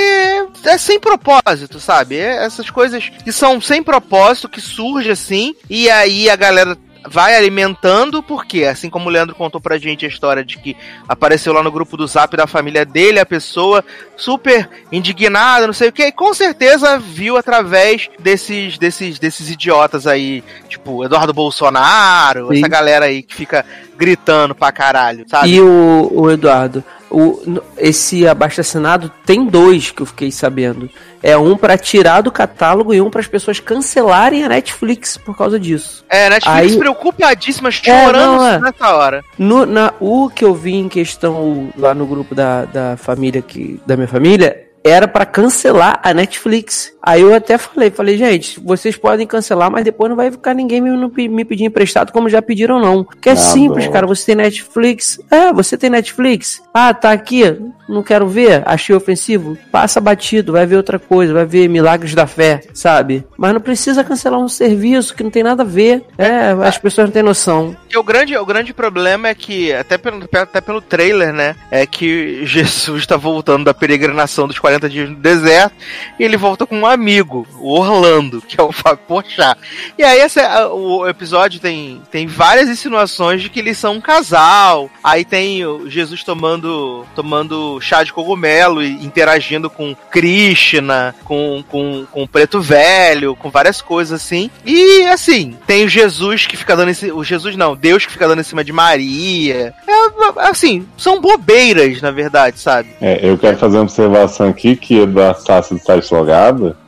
é 0.64 0.78
sem 0.78 1.00
propósito, 1.00 1.80
sabe? 1.80 2.18
É 2.18 2.44
essas 2.44 2.70
coisas 2.70 3.10
que 3.10 3.32
são 3.32 3.60
sem 3.62 3.82
propósito, 3.82 4.50
que 4.50 4.62
surge 4.62 5.10
assim, 5.10 5.56
e 5.70 5.90
aí 5.90 6.30
a 6.30 6.36
galera 6.36 6.78
vai 7.08 7.36
alimentando, 7.36 8.22
porque 8.24 8.64
assim 8.64 8.90
como 8.90 9.08
o 9.08 9.12
Leandro 9.12 9.36
contou 9.36 9.62
pra 9.62 9.78
gente 9.78 10.06
a 10.06 10.08
história 10.08 10.44
de 10.44 10.58
que 10.58 10.76
apareceu 11.08 11.54
lá 11.54 11.62
no 11.62 11.72
grupo 11.72 11.98
do 11.98 12.08
Zap 12.08 12.36
da 12.36 12.48
família 12.48 12.86
dele, 12.86 13.20
a 13.20 13.26
pessoa 13.26 13.84
super 14.16 14.70
indignada, 14.92 15.68
não 15.68 15.74
sei 15.74 15.90
o 15.90 15.92
que, 15.92 16.06
e 16.06 16.12
com 16.12 16.34
certeza 16.34 16.98
viu 16.98 17.38
através 17.38 18.10
desses 18.20 18.78
desses 18.78 19.20
desses 19.20 19.50
idiotas 19.50 20.08
aí, 20.08 20.44
tipo 20.68 21.04
Eduardo 21.04 21.34
Bolsonaro, 21.34 22.48
Sim. 22.48 22.58
essa 22.58 22.68
galera 22.68 23.06
aí 23.06 23.22
que 23.22 23.36
fica 23.36 23.66
gritando 23.98 24.54
pra 24.54 24.72
caralho, 24.72 25.26
sabe? 25.28 25.50
E 25.54 25.62
o, 25.62 26.12
o 26.14 26.32
Eduardo, 26.32 26.84
o, 27.18 27.62
esse 27.78 28.28
abaixo 28.28 28.60
assinado 28.60 29.10
tem 29.26 29.46
dois 29.46 29.90
que 29.92 30.02
eu 30.02 30.06
fiquei 30.06 30.32
sabendo. 30.32 30.90
É 31.24 31.38
um 31.38 31.56
pra 31.56 31.78
tirar 31.78 32.22
do 32.22 32.32
catálogo 32.32 32.94
e 32.94 33.00
um 33.02 33.10
para 33.10 33.22
as 33.22 33.28
pessoas 33.28 33.60
cancelarem 33.60 34.44
a 34.44 34.50
Netflix 34.50 35.18
por 35.18 35.36
causa 35.38 35.58
disso. 35.60 36.04
É, 36.10 36.30
Netflix 36.30 36.74
Aí- 36.74 36.78
preocupadíssima, 36.78 37.70
É, 37.70 37.72
chorando 37.72 38.38
não, 38.38 38.48
é. 38.48 38.60
nessa 38.60 38.96
hora. 38.96 39.24
No, 39.38 39.66
na, 39.66 39.94
o 40.00 40.30
que 40.30 40.44
eu 40.44 40.54
vi 40.54 40.76
em 40.76 40.90
questão 40.90 41.70
lá 41.78 41.94
no 41.94 42.06
grupo 42.06 42.36
da, 42.36 42.66
da 42.66 42.98
família 42.98 43.42
que, 43.42 43.80
da 43.88 43.96
minha 43.96 44.08
família 44.08 44.64
era 44.84 45.08
pra 45.08 45.26
cancelar 45.26 46.00
a 46.04 46.14
Netflix. 46.14 46.94
Aí 47.06 47.22
eu 47.22 47.34
até 47.36 47.58
falei, 47.58 47.92
falei, 47.92 48.18
gente, 48.18 48.60
vocês 48.60 48.98
podem 48.98 49.28
cancelar, 49.28 49.70
mas 49.70 49.84
depois 49.86 50.10
não 50.10 50.16
vai 50.18 50.32
ficar 50.32 50.54
ninguém 50.56 50.82
me, 50.82 51.28
me 51.30 51.46
pedir 51.46 51.66
emprestado 51.66 52.12
como 52.12 52.28
já 52.28 52.42
pediram 52.42 52.80
não. 52.80 53.04
Porque 53.04 53.30
é 53.30 53.34
Ah, 53.34 53.36
simples, 53.36 53.86
bom. 53.86 53.92
cara, 53.92 54.08
você 54.08 54.26
tem 54.26 54.36
Netflix. 54.36 55.20
É, 55.30 55.54
você 55.54 55.78
tem 55.78 55.90
Netflix. 55.90 56.62
Ah, 56.74 56.94
tá 56.94 57.12
aqui, 57.12 57.44
não 57.88 58.02
quero 58.02 58.28
ver, 58.28 58.64
achei 58.66 58.96
ofensivo. 58.96 59.56
Passa 59.72 60.02
batido, 60.02 60.54
vai 60.54 60.66
ver 60.66 60.78
outra 60.78 60.98
coisa, 60.98 61.32
vai 61.34 61.46
ver 61.46 61.68
Milagres 61.68 62.16
da 62.16 62.26
Fé, 62.26 62.62
sabe? 62.74 63.24
Mas 63.38 63.54
não 63.54 63.62
precisa 63.62 64.04
cancelar 64.04 64.40
um 64.40 64.50
serviço 64.50 65.14
que 65.16 65.24
não 65.24 65.30
tem 65.30 65.44
nada 65.44 65.62
a 65.62 65.66
ver. 65.66 66.04
É, 66.18 66.56
as 66.68 66.78
pessoas 66.78 67.08
não 67.08 67.14
têm 67.14 67.22
noção. 67.24 67.76
Que 67.88 67.98
o 67.98 68.04
grande, 68.04 68.36
o 68.36 68.46
grande 68.46 68.74
problema 68.74 69.28
é 69.28 69.36
que, 69.36 69.72
até 69.72 69.98
pelo, 69.98 70.28
até 70.34 70.60
pelo 70.60 70.82
trailer, 70.82 71.32
né? 71.32 71.56
É 71.70 71.86
que 71.86 72.42
Jesus 72.48 73.06
tá 73.06 73.16
voltando 73.16 73.66
da 73.66 73.74
peregrinação 73.74 74.48
dos 74.48 74.58
40 74.58 74.90
dias 74.90 75.10
no 75.10 75.16
deserto 75.16 75.76
e 76.20 76.24
ele 76.24 76.36
volta 76.38 76.66
com 76.66 76.76
um 76.76 76.86
amigo, 76.96 77.48
o 77.60 77.72
Orlando, 77.72 78.42
que 78.42 78.60
é 78.60 78.64
o 78.64 78.72
Fábio 78.72 79.04
Porchat. 79.08 79.60
E 79.98 80.04
aí 80.04 80.20
essa, 80.20 80.68
o 80.70 81.08
episódio 81.08 81.60
tem, 81.60 82.02
tem 82.12 82.26
várias 82.26 82.68
insinuações 82.68 83.42
de 83.42 83.50
que 83.50 83.60
eles 83.60 83.78
são 83.78 83.94
um 83.94 84.02
casal. 84.02 84.90
Aí 85.04 85.24
tem 85.24 85.66
o 85.66 85.90
Jesus 85.90 86.24
tomando, 86.24 87.06
tomando 87.16 87.80
chá 87.82 88.04
de 88.04 88.12
cogumelo 88.12 88.82
e 88.82 88.92
interagindo 89.06 89.70
com 89.70 89.96
Krishna, 90.10 91.14
com, 91.24 91.64
com, 91.70 92.06
com 92.12 92.24
o 92.24 92.28
Preto 92.28 92.62
Velho, 92.62 93.36
com 93.36 93.50
várias 93.50 93.82
coisas 93.82 94.22
assim. 94.22 94.50
E 94.66 95.04
assim, 95.08 95.56
tem 95.68 95.86
o 95.86 95.90
Jesus 95.90 96.48
que 96.48 96.58
fica 96.58 96.76
dando. 96.76 96.92
O 97.14 97.24
Jesus 97.24 97.56
não, 97.56 97.76
Deus 97.76 98.06
que 98.06 98.12
fica 98.12 98.28
dando 98.28 98.40
em 98.40 98.44
cima 98.44 98.64
de 98.64 98.74
Maria. 98.74 99.74
É, 99.88 100.48
assim, 100.50 100.88
são 100.98 101.22
bobeiras, 101.22 102.02
na 102.02 102.12
verdade, 102.12 102.60
sabe? 102.60 102.90
É, 103.02 103.20
eu 103.22 103.38
quero 103.38 103.58
fazer 103.58 103.78
uma 103.78 103.84
observação 103.84 104.50
aqui 104.50 104.76
que 104.76 105.00
Eduardo 105.00 105.42
Sassi 105.42 105.76
está 105.76 105.96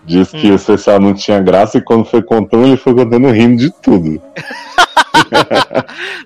eslogado. 0.07 0.31
Diz 0.31 0.31
que 0.31 0.47
Hum. 0.47 0.51
o 0.51 0.55
especial 0.55 0.99
não 0.99 1.13
tinha 1.13 1.39
graça 1.41 1.77
e 1.77 1.81
quando 1.81 2.05
foi 2.05 2.21
contando, 2.21 2.65
ele 2.67 2.77
foi 2.77 2.93
contando 2.95 3.29
rindo 3.29 3.57
de 3.57 3.71
tudo. 3.81 4.21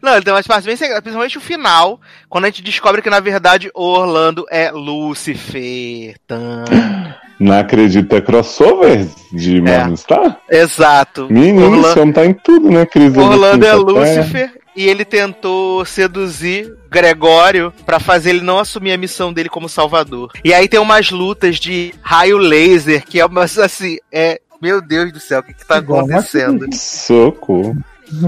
Não, 0.01 0.13
ele 0.13 0.23
tem 0.23 0.33
umas 0.33 0.45
partes 0.45 0.65
bem 0.65 0.75
sem 0.75 0.87
graça, 0.87 1.01
principalmente 1.01 1.37
o 1.37 1.41
final, 1.41 1.99
quando 2.29 2.45
a 2.45 2.47
gente 2.47 2.61
descobre 2.61 3.01
que 3.01 3.09
na 3.09 3.19
verdade 3.19 3.71
o 3.73 3.83
Orlando 3.83 4.45
é 4.49 4.69
Lúcifer. 4.71 6.15
Tan. 6.27 6.65
Não 7.41 7.57
acredito, 7.57 8.15
é 8.15 8.21
crossover 8.21 9.07
de 9.33 9.59
Morningstar? 9.59 10.39
Exato. 10.47 11.27
Menino, 11.27 11.71
Orla- 11.71 11.89
esse 11.89 11.99
homem 11.99 12.13
tá 12.13 12.23
em 12.23 12.33
tudo, 12.33 12.69
né, 12.69 12.85
Cris? 12.85 13.17
Orlando 13.17 13.65
é 13.65 13.73
Lúcifer 13.73 14.51
e 14.75 14.87
ele 14.87 15.03
tentou 15.03 15.83
seduzir 15.83 16.71
Gregório 16.87 17.73
pra 17.83 17.99
fazer 17.99 18.29
ele 18.29 18.41
não 18.41 18.59
assumir 18.59 18.91
a 18.91 18.97
missão 18.97 19.33
dele 19.33 19.49
como 19.49 19.67
salvador. 19.67 20.31
E 20.43 20.53
aí 20.53 20.67
tem 20.67 20.79
umas 20.79 21.09
lutas 21.09 21.55
de 21.57 21.95
raio 22.03 22.37
laser 22.37 23.03
que 23.03 23.19
é 23.19 23.25
umas 23.25 23.57
assim, 23.57 23.97
é 24.11 24.39
meu 24.61 24.79
Deus 24.79 25.11
do 25.11 25.19
céu, 25.19 25.39
o 25.39 25.43
que, 25.43 25.55
que 25.55 25.65
tá 25.65 25.77
acontecendo? 25.77 26.67
Socorro. 26.75 27.75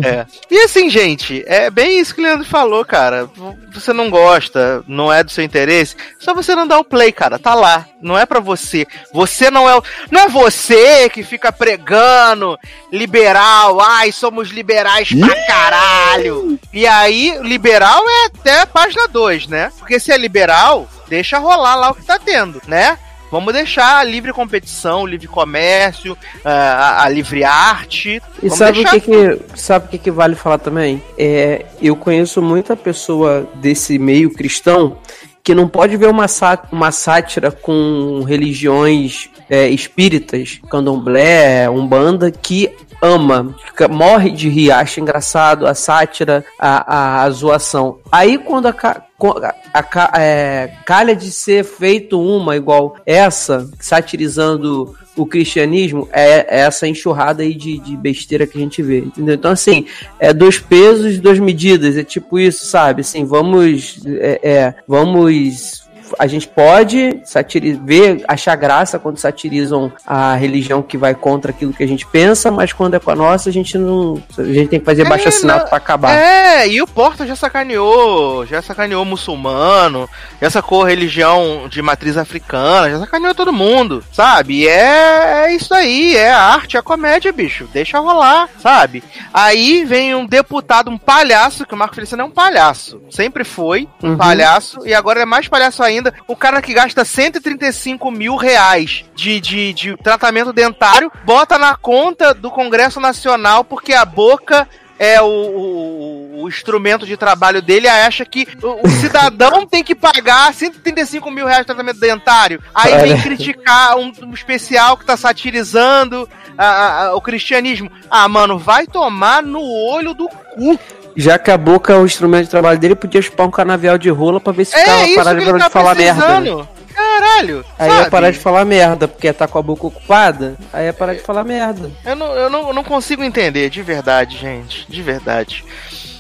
É. 0.04 0.26
E 0.50 0.60
assim, 0.60 0.90
gente, 0.90 1.44
é 1.46 1.70
bem 1.70 2.00
isso 2.00 2.14
que 2.14 2.22
o 2.22 2.24
Leandro 2.24 2.46
falou, 2.46 2.86
cara. 2.86 3.30
Você 3.74 3.92
não 3.92 4.10
gosta, 4.10 4.84
não 4.88 5.12
é 5.12 5.24
do 5.24 5.32
seu 5.32 5.44
interesse, 5.44 5.96
só 6.20 6.34
você 6.34 6.56
não 6.56 6.68
dá 6.68 6.80
o 6.80 6.84
play, 6.84 7.12
cara. 7.12 7.40
Tá 7.40 7.54
lá. 7.54 7.86
Não 8.02 8.18
é 8.18 8.26
pra 8.26 8.40
você. 8.40 8.86
Você 9.14 9.50
não 9.50 9.70
é 9.70 9.78
o. 9.78 9.84
Não 10.12 10.22
é 10.22 10.30
você 10.30 11.10
que 11.10 11.24
fica 11.24 11.52
pregando 11.52 12.58
liberal. 12.92 13.80
Ai, 13.80 14.12
somos 14.12 14.50
liberais 14.50 15.10
pra 15.14 15.46
caralho. 15.46 16.60
E 16.72 16.86
aí, 16.86 17.38
liberal 17.42 18.04
é 18.08 18.26
até 18.26 18.66
página 18.66 19.08
2, 19.08 19.48
né? 19.48 19.72
Porque 19.80 20.00
se 20.00 20.12
é 20.12 20.18
liberal, 20.18 20.88
deixa 21.08 21.38
rolar 21.40 21.76
lá 21.76 21.92
o 21.92 21.96
que 21.96 22.04
tá 22.04 22.20
tendo, 22.20 22.62
né? 22.68 22.98
Vamos 23.34 23.52
deixar 23.52 23.98
a 23.98 24.04
livre 24.04 24.32
competição, 24.32 25.02
o 25.02 25.08
livre 25.08 25.26
comércio, 25.28 26.16
a, 26.46 27.04
a 27.04 27.10
livre 27.10 27.44
arte. 27.44 28.22
E 28.38 28.48
Vamos 28.48 28.58
sabe 28.60 28.82
o 28.82 28.86
que, 28.86 29.00
que 29.00 29.40
sabe 29.56 29.88
o 29.88 29.90
que, 29.90 29.98
que 29.98 30.12
vale 30.12 30.36
falar 30.36 30.60
também? 30.60 31.02
É, 31.18 31.66
eu 31.82 31.96
conheço 31.96 32.44
muita 32.44 32.76
pessoa 32.76 33.50
desse 33.56 33.98
meio 33.98 34.32
cristão 34.32 35.00
que 35.44 35.56
não 35.56 35.68
pode 35.68 35.98
ver 35.98 36.10
uma, 36.10 36.28
sá- 36.28 36.62
uma 36.72 36.92
sátira 36.92 37.50
com 37.52 38.24
religiões 38.24 39.32
é, 39.50 39.68
espíritas, 39.68 40.60
candomblé, 40.70 41.68
umbanda, 41.72 42.30
que 42.30 42.70
ama, 43.02 43.56
fica- 43.66 43.88
morre 43.88 44.30
de 44.30 44.48
rir, 44.48 44.72
acha 44.72 45.02
engraçado 45.02 45.66
a 45.66 45.74
sátira, 45.74 46.46
a, 46.60 46.96
a, 46.96 47.24
a 47.24 47.30
zoação. 47.32 47.98
Aí 48.12 48.38
quando 48.38 48.68
a, 48.68 49.02
a- 49.32 50.12
é, 50.20 50.72
calha 50.86 51.16
de 51.16 51.32
ser 51.32 51.64
feito 51.64 52.20
uma 52.22 52.56
igual 52.56 52.96
essa, 53.06 53.70
satirizando 53.80 54.96
o 55.16 55.26
cristianismo, 55.26 56.08
é, 56.12 56.58
é 56.58 56.60
essa 56.62 56.88
enxurrada 56.88 57.44
aí 57.44 57.54
de, 57.54 57.78
de 57.78 57.96
besteira 57.96 58.48
que 58.48 58.58
a 58.58 58.62
gente 58.62 58.82
vê, 58.82 59.00
entendeu? 59.00 59.36
Então, 59.36 59.52
assim, 59.52 59.86
é 60.20 60.34
dois 60.34 60.58
pesos, 60.58 61.20
duas 61.20 61.38
medidas, 61.38 61.96
é 61.98 62.04
tipo 62.04 62.40
isso, 62.40 62.66
sabe? 62.66 63.02
Assim, 63.02 63.24
vamos, 63.24 64.00
é, 64.06 64.40
é, 64.44 64.76
vamos 64.88 65.83
a 66.20 66.28
gente 66.28 66.48
pode 66.48 67.20
satiri- 67.26 67.74
ver, 67.84 68.24
achar 68.28 68.56
graça 68.56 69.00
quando 69.00 69.18
satirizam 69.18 69.92
a 70.06 70.36
religião 70.36 70.82
que 70.82 70.98
vai 70.98 71.14
contra 71.16 71.52
aquilo 71.52 71.74
que 71.74 71.84
a 71.84 71.88
gente 71.88 72.06
pensa, 72.06 72.52
mas 72.52 72.72
quando 72.74 72.96
é 72.96 73.00
com 73.00 73.12
a 73.12 73.16
nossa, 73.16 73.50
a 73.50 73.54
gente 73.54 73.78
não. 73.78 74.22
A 74.38 74.44
gente 74.44 74.70
tem 74.70 74.80
que 74.80 74.86
fazer 74.86 75.04
É, 75.04 75.10
baixo 75.10 75.28
assinado 75.28 75.62
não- 75.62 75.68
pra 75.70 75.78
acabar. 75.78 76.18
É, 76.18 76.68
e 76.68 76.82
o 76.82 76.88
Porta 76.88 77.26
já 77.26 77.36
sacaneou, 77.36 78.46
já 78.46 78.62
sacaneou 78.62 79.06
muçulmano, 79.06 80.10
já 80.42 80.50
sacou 80.50 80.84
religião 80.84 81.68
de 81.70 81.82
matriz 81.82 82.18
africana, 82.18 82.90
já 82.90 83.00
sacaneou 83.00 83.34
todo 83.36 83.52
mundo, 83.54 84.04
sabe? 84.12 84.62
E 84.62 84.68
é, 84.68 85.46
é 85.48 85.56
isso 85.56 85.74
aí, 85.74 86.16
é 86.16 86.32
a 86.32 86.40
arte, 86.40 86.76
é 86.78 86.80
a 86.80 86.84
comédia, 86.84 87.32
bicho. 87.32 87.68
Deixa 87.74 88.00
rolar, 88.00 88.50
sabe? 88.60 89.04
Aí 89.34 89.84
vem 89.86 90.14
um 90.16 90.26
deputado, 90.26 90.90
um 90.90 90.98
palhaço, 90.98 91.66
que 91.66 91.74
o 91.74 91.78
Marco 91.78 91.96
Feliciano 91.96 92.24
é 92.24 92.26
um 92.26 92.32
palhaço. 92.32 93.02
Sempre 93.10 93.44
foi 93.44 93.88
um 94.02 94.10
Uhum. 94.12 94.18
palhaço, 94.18 94.80
e 94.86 94.94
agora 94.94 95.22
é 95.22 95.26
mais 95.26 95.48
palhaço 95.48 95.82
ainda. 95.84 96.03
O 96.28 96.36
cara 96.36 96.62
que 96.62 96.74
gasta 96.74 97.06
135 97.06 98.10
mil 98.12 98.36
reais 98.36 99.06
de, 99.16 99.40
de, 99.40 99.74
de 99.74 99.98
tratamento 99.98 100.52
dentário, 100.52 101.12
bota 101.24 101.58
na 101.58 101.76
conta 101.76 102.34
do 102.34 102.50
Congresso 102.50 103.00
Nacional 103.00 103.64
porque 103.64 103.94
a 103.94 104.04
boca 104.06 104.68
é 105.00 105.22
o, 105.22 105.26
o, 105.26 106.44
o 106.44 106.48
instrumento 106.48 107.06
de 107.06 107.18
trabalho 107.18 107.62
dele, 107.62 107.88
acha 107.88 108.24
que 108.26 108.48
o, 108.62 108.88
o 108.88 108.90
cidadão 109.02 109.66
tem 109.66 109.84
que 109.84 109.96
pagar 109.96 110.54
135 110.54 111.30
mil 111.32 111.46
reais 111.46 111.62
de 111.62 111.68
tratamento 111.68 112.00
dentário. 112.00 112.62
Aí 112.74 112.98
vem 113.00 113.20
criticar 113.22 113.98
um, 113.98 114.12
um 114.24 114.34
especial 114.34 114.96
que 114.96 115.06
tá 115.06 115.18
satirizando 115.18 116.30
a- 116.58 117.06
a- 117.08 117.16
o 117.16 117.22
cristianismo. 117.22 117.92
Ah, 118.10 118.28
mano, 118.30 118.58
vai 118.58 118.86
tomar 118.86 119.42
no 119.42 119.62
olho 119.62 120.14
do 120.14 120.28
cu. 120.30 120.80
Já 121.16 121.38
que 121.38 121.52
a 121.52 121.58
boca 121.58 121.94
é 121.94 121.98
o 121.98 122.06
instrumento 122.06 122.46
de 122.46 122.50
trabalho 122.50 122.80
dele, 122.80 122.96
podia 122.96 123.22
chupar 123.22 123.48
um 123.48 123.52
canavial 123.52 123.98
de 123.98 124.10
rola 124.10 124.40
pra 124.40 124.52
ver 124.54 124.66
se 124.66 124.76
É 124.76 125.06
isso 125.06 125.16
parado 125.16 125.40
que 125.40 125.52
de 125.52 125.60
tá 125.60 125.70
falar 125.70 125.96
merda. 125.96 126.40
né? 126.40 126.68
Caralho. 126.94 127.66
Aí 127.78 127.90
sabe? 127.90 128.04
ia 128.04 128.10
parar 128.10 128.32
de 128.32 128.40
falar 128.40 128.66
merda, 128.66 129.08
porque 129.08 129.34
tá 129.34 129.48
com 129.48 129.58
a 129.58 129.62
boca 129.62 129.88
ocupada, 129.88 130.56
aí 130.72 130.86
ia 130.86 130.94
parar 130.94 131.14
de 131.14 131.22
falar 131.22 131.44
merda. 131.44 131.92
Eu 132.06 132.16
não, 132.16 132.36
eu, 132.36 132.50
não, 132.50 132.68
eu 132.68 132.74
não 132.74 132.84
consigo 132.84 133.24
entender, 133.24 133.70
de 133.70 133.82
verdade, 133.82 134.38
gente. 134.38 134.86
De 134.90 135.02
verdade. 135.02 135.66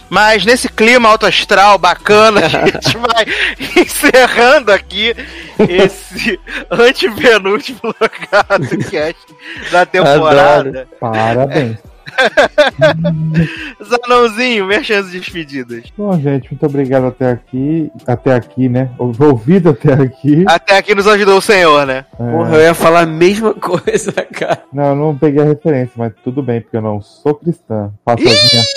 Mas 0.09 0.45
nesse 0.45 0.69
clima 0.69 1.09
alto 1.09 1.25
astral 1.25 1.77
bacana, 1.77 2.41
a 2.45 2.49
gente 2.49 2.97
vai 2.97 3.25
encerrando 3.83 4.71
aqui 4.71 5.15
esse 5.59 6.39
antepenúltimo 6.69 7.79
logado 7.83 8.77
cast 8.89 9.25
da 9.71 9.85
temporada. 9.85 10.87
Parabéns. 10.99 11.77
Zanãozinho, 13.83 14.65
merchan 14.65 15.03
de 15.03 15.19
despedidas. 15.19 15.83
Bom, 15.97 16.19
gente, 16.19 16.49
muito 16.51 16.65
obrigado 16.65 17.07
até 17.07 17.31
aqui. 17.31 17.91
Até 18.05 18.33
aqui, 18.33 18.69
né? 18.69 18.89
Ouvido 18.97 19.69
até 19.69 19.93
aqui. 19.93 20.45
Até 20.47 20.77
aqui 20.77 20.95
nos 20.95 21.07
ajudou 21.07 21.37
o 21.37 21.41
senhor, 21.41 21.85
né? 21.85 22.05
É, 22.19 22.31
Porra, 22.31 22.55
eu 22.55 22.61
ia 22.61 22.73
falar 22.73 23.01
a 23.01 23.05
mesma 23.05 23.53
coisa, 23.53 24.11
cara. 24.33 24.63
Não, 24.71 24.89
eu 24.89 24.95
não 24.95 25.17
peguei 25.17 25.41
a 25.41 25.45
referência, 25.45 25.93
mas 25.95 26.13
tudo 26.23 26.41
bem, 26.41 26.61
porque 26.61 26.77
eu 26.77 26.81
não 26.81 27.01
sou 27.01 27.35
cristã. 27.35 27.91
Faço 28.05 28.23
as 28.23 28.51
minhas, 28.51 28.67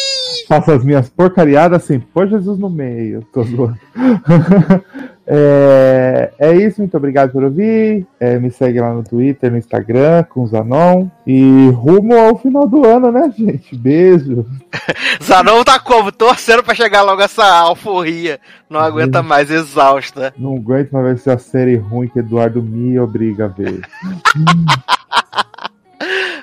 faço 0.48 0.72
as 0.72 0.84
minhas 0.84 1.08
porcariadas 1.08 1.82
assim, 1.82 1.98
pôr 1.98 2.28
Jesus 2.28 2.58
no 2.58 2.70
meio. 2.70 3.26
Tô 3.32 3.42
zoando. 3.42 3.78
é, 5.26 6.25
é 6.38 6.54
isso, 6.54 6.80
muito 6.80 6.96
obrigado 6.96 7.32
por 7.32 7.42
ouvir. 7.42 8.06
É, 8.20 8.38
me 8.38 8.50
segue 8.50 8.80
lá 8.80 8.92
no 8.92 9.02
Twitter, 9.02 9.50
no 9.50 9.56
Instagram, 9.56 10.24
com 10.24 10.42
o 10.42 10.46
Zanon. 10.46 11.08
E 11.26 11.68
rumo 11.70 12.14
ao 12.14 12.36
final 12.36 12.68
do 12.68 12.86
ano, 12.86 13.10
né, 13.10 13.32
gente? 13.36 13.76
Beijo. 13.76 14.46
Zanão 15.22 15.64
tá 15.64 15.78
como? 15.78 16.12
Torcendo 16.12 16.62
pra 16.62 16.74
chegar 16.74 17.02
logo 17.02 17.22
essa 17.22 17.44
alforria. 17.44 18.38
Não 18.68 18.80
aguenta 18.80 19.22
mais, 19.22 19.50
exausta. 19.50 20.34
Não 20.36 20.56
aguento 20.56 20.92
mais 20.92 21.04
ver 21.04 21.12
essa 21.12 21.38
série 21.38 21.76
ruim 21.76 22.08
que 22.08 22.18
Eduardo 22.18 22.62
me 22.62 22.98
obriga 22.98 23.46
a 23.46 23.48
ver. 23.48 23.80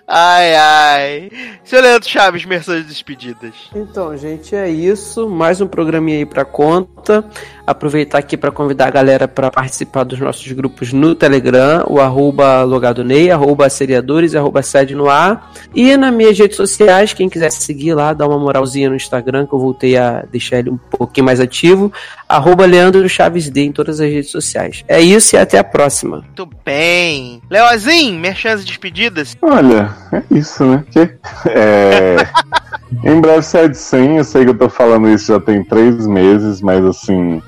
Ai, 0.08 0.56
ai. 0.56 1.32
Seu 1.64 1.82
Leandro 1.82 2.08
Chaves, 2.10 2.42
de 2.42 2.84
despedidas. 2.84 3.54
Então, 3.74 4.16
gente, 4.18 4.56
é 4.56 4.70
isso. 4.70 5.30
Mais 5.30 5.62
um 5.62 5.68
programinha 5.68 6.18
aí 6.18 6.26
pra 6.26 6.44
conta. 6.44 7.24
Aproveitar 7.66 8.18
aqui 8.18 8.36
pra 8.36 8.52
convidar 8.52 8.88
a 8.88 8.92
galera 8.92 9.28
pra 9.28 9.50
participar 9.50 10.04
dos 10.04 10.20
nossos 10.20 10.52
grupos 10.52 10.92
no 10.92 11.16
Telegram, 11.16 11.86
o 11.88 12.00
arroba 12.00 12.64
logadonei, 12.64 13.32
arroba 13.32 13.70
seriadores, 13.70 14.36
arroba 14.36 14.62
sede 14.62 14.94
no 14.94 15.10
ar. 15.10 15.52
E 15.74 15.96
nas 15.96 16.14
minhas 16.14 16.38
redes 16.38 16.58
sociais, 16.58 17.14
quem 17.14 17.30
quiser 17.30 17.52
seguir 17.52 17.94
lá, 17.94 18.14
dá 18.14 18.28
uma 18.28 18.38
moralzinha 18.38 18.90
no 18.90 18.96
Instagram, 18.96 19.46
que 19.46 19.54
eu 19.54 19.60
voltei 19.60 19.96
a 19.98 20.26
deixar 20.30 20.60
ele 20.60 20.72
um 20.72 20.78
pouquinho 20.78 21.26
mais 21.26 21.40
ativo. 21.40 21.92
Arroba 22.28 22.66
Leandro 22.66 23.08
Chaves 23.08 23.50
D 23.50 23.66
em 23.66 23.72
todas 23.72 24.02
as 24.02 24.10
redes 24.10 24.32
sociais. 24.32 24.84
É 24.88 25.00
isso 25.00 25.36
e 25.36 25.40
até 25.40 25.58
a 25.58 25.64
próxima. 25.64 26.18
Muito 26.18 26.50
bem. 26.66 27.42
Leozinho, 27.50 28.22
de 28.22 28.66
despedidas. 28.66 29.38
Olha, 29.46 29.94
é 30.14 30.24
isso, 30.32 30.64
né? 30.64 30.86
Que, 30.90 31.10
é, 31.50 32.16
em 33.04 33.20
breve 33.20 33.42
sai 33.42 33.68
de 33.68 33.76
100, 33.78 34.18
eu 34.18 34.24
sei 34.24 34.46
que 34.46 34.52
eu 34.52 34.58
tô 34.58 34.70
falando 34.70 35.10
isso 35.10 35.34
já 35.34 35.40
tem 35.40 35.62
três 35.66 36.08
meses, 36.08 36.62
mas 36.62 36.84
assim, 36.86 37.42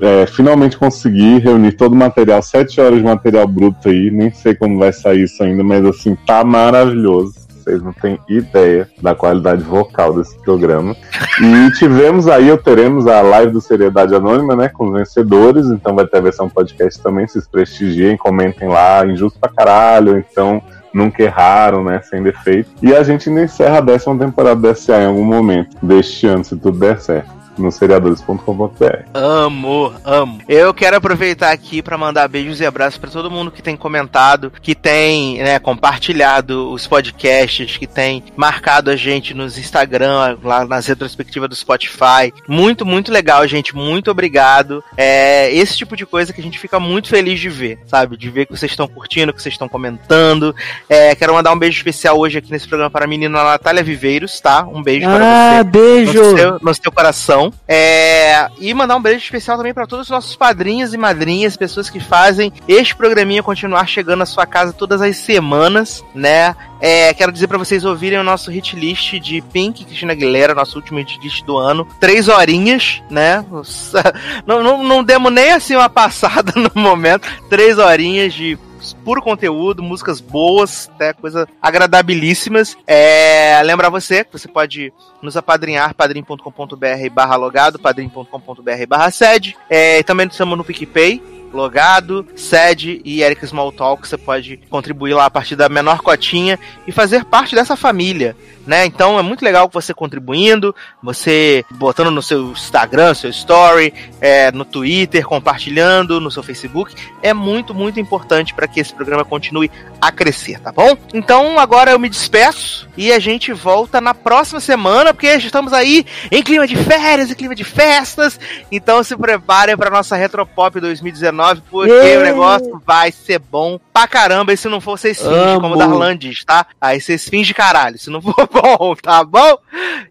é, 0.00 0.26
finalmente 0.26 0.78
consegui 0.78 1.40
reunir 1.40 1.72
todo 1.72 1.92
o 1.92 1.96
material, 1.96 2.40
sete 2.40 2.80
horas 2.80 3.00
de 3.00 3.04
material 3.04 3.48
bruto 3.48 3.88
aí, 3.88 4.12
nem 4.12 4.30
sei 4.30 4.54
como 4.54 4.78
vai 4.78 4.92
sair 4.92 5.24
isso 5.24 5.42
ainda, 5.42 5.64
mas 5.64 5.84
assim, 5.84 6.16
tá 6.24 6.44
maravilhoso. 6.44 7.34
Vocês 7.48 7.82
não 7.82 7.92
têm 7.92 8.18
ideia 8.28 8.88
da 9.02 9.14
qualidade 9.14 9.62
vocal 9.62 10.14
desse 10.14 10.38
programa. 10.38 10.96
E 11.40 11.70
tivemos 11.72 12.26
aí, 12.26 12.50
ou 12.50 12.56
teremos 12.56 13.06
a 13.06 13.20
live 13.20 13.52
do 13.52 13.60
Seriedade 13.60 14.14
Anônima, 14.14 14.56
né? 14.56 14.70
Com 14.70 14.86
os 14.86 14.94
vencedores. 14.94 15.66
Então 15.66 15.94
vai 15.94 16.06
ter 16.06 16.16
a 16.16 16.22
versão 16.22 16.48
podcast 16.48 17.00
também. 17.02 17.28
Vocês 17.28 17.46
prestigiem, 17.46 18.16
comentem 18.16 18.66
lá. 18.66 19.06
Injusto 19.06 19.38
pra 19.38 19.50
caralho. 19.50 20.16
Então 20.16 20.62
nunca 20.92 21.22
erraram, 21.22 21.84
né? 21.84 22.00
Sem 22.02 22.22
defeito. 22.22 22.70
E 22.82 22.94
a 22.94 23.02
gente 23.02 23.28
ainda 23.28 23.42
encerra 23.42 23.78
a 23.78 23.82
décima 23.82 24.18
temporada 24.18 24.60
da 24.60 24.74
SA 24.74 25.02
em 25.02 25.06
algum 25.06 25.24
momento 25.24 25.76
deste 25.82 26.26
ano, 26.26 26.44
se 26.44 26.56
tudo 26.56 26.78
der 26.78 27.00
certo. 27.00 27.39
No 27.60 27.70
seriadores.com.br. 27.70 29.04
Amo, 29.14 29.92
amo. 30.04 30.40
Eu 30.48 30.72
quero 30.72 30.96
aproveitar 30.96 31.50
aqui 31.52 31.82
pra 31.82 31.98
mandar 31.98 32.26
beijos 32.28 32.60
e 32.60 32.66
abraços 32.66 32.98
pra 32.98 33.10
todo 33.10 33.30
mundo 33.30 33.50
que 33.50 33.62
tem 33.62 33.76
comentado, 33.76 34.52
que 34.62 34.74
tem, 34.74 35.38
né, 35.38 35.58
compartilhado 35.58 36.70
os 36.72 36.86
podcasts, 36.86 37.76
que 37.76 37.86
tem 37.86 38.22
marcado 38.36 38.90
a 38.90 38.96
gente 38.96 39.34
nos 39.34 39.58
Instagram, 39.58 40.38
lá 40.42 40.64
nas 40.64 40.86
retrospectivas 40.86 41.48
do 41.48 41.54
Spotify. 41.54 42.32
Muito, 42.48 42.86
muito 42.86 43.12
legal, 43.12 43.46
gente. 43.46 43.74
Muito 43.76 44.10
obrigado. 44.10 44.82
É 44.96 45.52
esse 45.54 45.76
tipo 45.76 45.96
de 45.96 46.06
coisa 46.06 46.32
que 46.32 46.40
a 46.40 46.44
gente 46.44 46.58
fica 46.58 46.80
muito 46.80 47.08
feliz 47.08 47.38
de 47.40 47.48
ver, 47.48 47.78
sabe? 47.86 48.16
De 48.16 48.30
ver 48.30 48.46
que 48.46 48.56
vocês 48.56 48.72
estão 48.72 48.88
curtindo, 48.88 49.32
que 49.32 49.42
vocês 49.42 49.54
estão 49.54 49.68
comentando. 49.68 50.54
É, 50.88 51.14
quero 51.14 51.34
mandar 51.34 51.52
um 51.52 51.58
beijo 51.58 51.76
especial 51.76 52.18
hoje 52.18 52.38
aqui 52.38 52.50
nesse 52.50 52.66
programa 52.66 52.90
para 52.90 53.04
a 53.04 53.08
menina 53.08 53.42
Natália 53.42 53.82
Viveiros, 53.82 54.40
tá? 54.40 54.62
Um 54.66 54.82
beijo 54.82 55.06
para 55.06 55.18
você 55.18 55.60
Ah, 55.60 55.64
beijo! 55.64 56.22
no 56.22 56.36
seu, 56.38 56.58
no 56.60 56.74
seu 56.74 56.92
coração. 56.92 57.49
É, 57.66 58.48
e 58.58 58.72
mandar 58.74 58.96
um 58.96 59.02
beijo 59.02 59.18
especial 59.18 59.56
também 59.56 59.74
para 59.74 59.86
todos 59.86 60.06
os 60.06 60.10
nossos 60.10 60.36
padrinhos 60.36 60.94
e 60.94 60.98
madrinhas, 60.98 61.56
pessoas 61.56 61.90
que 61.90 62.00
fazem 62.00 62.52
este 62.66 62.94
programinha 62.96 63.42
continuar 63.42 63.86
chegando 63.86 64.22
à 64.22 64.26
sua 64.26 64.46
casa 64.46 64.72
todas 64.72 65.00
as 65.00 65.16
semanas, 65.16 66.04
né? 66.14 66.54
É, 66.80 67.12
quero 67.12 67.30
dizer 67.30 67.46
para 67.46 67.58
vocês 67.58 67.84
ouvirem 67.84 68.18
o 68.18 68.24
nosso 68.24 68.50
hit 68.50 68.74
list 68.74 69.14
de 69.20 69.42
Pink 69.42 69.84
Cristina 69.84 70.12
Aguilera, 70.12 70.54
nosso 70.54 70.76
último 70.76 70.98
hit 70.98 71.18
list 71.22 71.44
do 71.44 71.58
ano. 71.58 71.86
Três 72.00 72.28
horinhas, 72.28 73.02
né? 73.10 73.44
Não, 74.46 74.62
não, 74.62 74.82
não 74.82 75.04
demos 75.04 75.32
nem 75.32 75.52
assim 75.52 75.76
uma 75.76 75.88
passada 75.90 76.52
no 76.56 76.70
momento. 76.74 77.28
Três 77.48 77.78
horinhas 77.78 78.32
de 78.32 78.58
puro 78.92 79.22
conteúdo, 79.22 79.82
músicas 79.82 80.20
boas, 80.20 80.90
até 80.94 81.12
coisa 81.12 81.48
agradabilíssimas. 81.60 82.76
É, 82.86 83.56
você 83.90 84.24
que 84.24 84.32
você 84.32 84.48
pode 84.48 84.92
nos 85.22 85.36
apadrinhar, 85.36 85.94
padrim.com.br 85.94 87.10
barra 87.12 87.36
logado, 87.36 87.78
padrim.com.br 87.78 88.86
barra 88.88 89.10
sede. 89.10 89.56
É, 89.68 90.02
também 90.02 90.26
estamos 90.26 90.56
no 90.56 90.64
PicPay, 90.64 91.22
logado, 91.52 92.26
sede 92.36 93.00
e 93.04 93.22
Eric 93.22 93.44
Smalltalk. 93.44 94.06
Você 94.06 94.16
pode 94.16 94.56
contribuir 94.70 95.14
lá 95.14 95.26
a 95.26 95.30
partir 95.30 95.56
da 95.56 95.68
menor 95.68 96.00
cotinha 96.00 96.58
e 96.86 96.92
fazer 96.92 97.24
parte 97.24 97.54
dessa 97.54 97.76
família. 97.76 98.36
Né? 98.70 98.86
Então 98.86 99.18
é 99.18 99.22
muito 99.22 99.44
legal 99.44 99.68
você 99.68 99.92
contribuindo, 99.92 100.72
você 101.02 101.64
botando 101.72 102.08
no 102.08 102.22
seu 102.22 102.52
Instagram, 102.52 103.14
seu 103.14 103.28
story, 103.28 103.92
é, 104.20 104.52
no 104.52 104.64
Twitter, 104.64 105.26
compartilhando 105.26 106.20
no 106.20 106.30
seu 106.30 106.40
Facebook. 106.40 106.94
É 107.20 107.34
muito, 107.34 107.74
muito 107.74 107.98
importante 107.98 108.54
para 108.54 108.68
que 108.68 108.78
esse 108.78 108.94
programa 108.94 109.24
continue 109.24 109.68
a 110.00 110.12
crescer, 110.12 110.60
tá 110.60 110.70
bom? 110.70 110.96
Então 111.12 111.58
agora 111.58 111.90
eu 111.90 111.98
me 111.98 112.08
despeço 112.08 112.88
e 112.96 113.12
a 113.12 113.18
gente 113.18 113.52
volta 113.52 114.00
na 114.00 114.14
próxima 114.14 114.60
semana, 114.60 115.12
porque 115.12 115.26
estamos 115.34 115.72
aí 115.72 116.06
em 116.30 116.40
clima 116.40 116.64
de 116.64 116.76
férias, 116.76 117.28
em 117.28 117.34
clima 117.34 117.56
de 117.56 117.64
festas. 117.64 118.38
Então 118.70 119.02
se 119.02 119.16
preparem 119.16 119.76
para 119.76 119.90
nossa 119.90 120.14
Retropop 120.14 120.78
2019, 120.78 121.62
porque 121.68 122.16
o 122.16 122.22
negócio 122.22 122.80
vai 122.86 123.10
ser 123.10 123.40
bom 123.40 123.80
pra 123.92 124.06
caramba. 124.06 124.52
E 124.52 124.56
se 124.56 124.68
não 124.68 124.80
for, 124.80 124.96
vocês 124.96 125.18
fingem, 125.20 125.60
como 125.60 125.74
o. 125.74 125.78
Darlan 125.78 126.16
diz, 126.16 126.44
tá? 126.44 126.66
Aí 126.80 127.00
vocês 127.00 127.28
fingem 127.28 127.52
caralho, 127.52 127.98
se 127.98 128.10
não 128.10 128.22
for 128.22 128.46
bom, 128.60 128.94
tá 129.00 129.24
bom? 129.24 129.58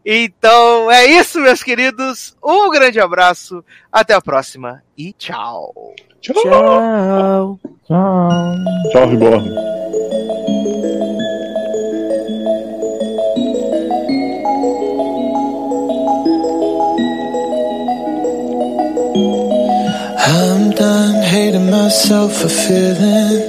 Então 0.06 0.92
é 0.92 1.06
isso, 1.06 1.40
meus 1.40 1.64
queridos. 1.64 2.36
Um 2.44 2.70
grande 2.70 3.00
abraço, 3.00 3.64
até 3.92 4.14
a 4.14 4.22
próxima 4.22 4.84
e 4.98 5.14
tchau. 5.14 5.74
Tchau. 6.22 6.34
Tchau. 6.44 7.60
Tchau. 7.88 8.56
Tchau, 8.92 9.08
Reborn. 9.08 9.50
I'm 20.32 20.72
done 20.72 21.24
hating 21.24 21.72
myself 21.72 22.42
for 22.42 22.50
feeling. 22.50 23.49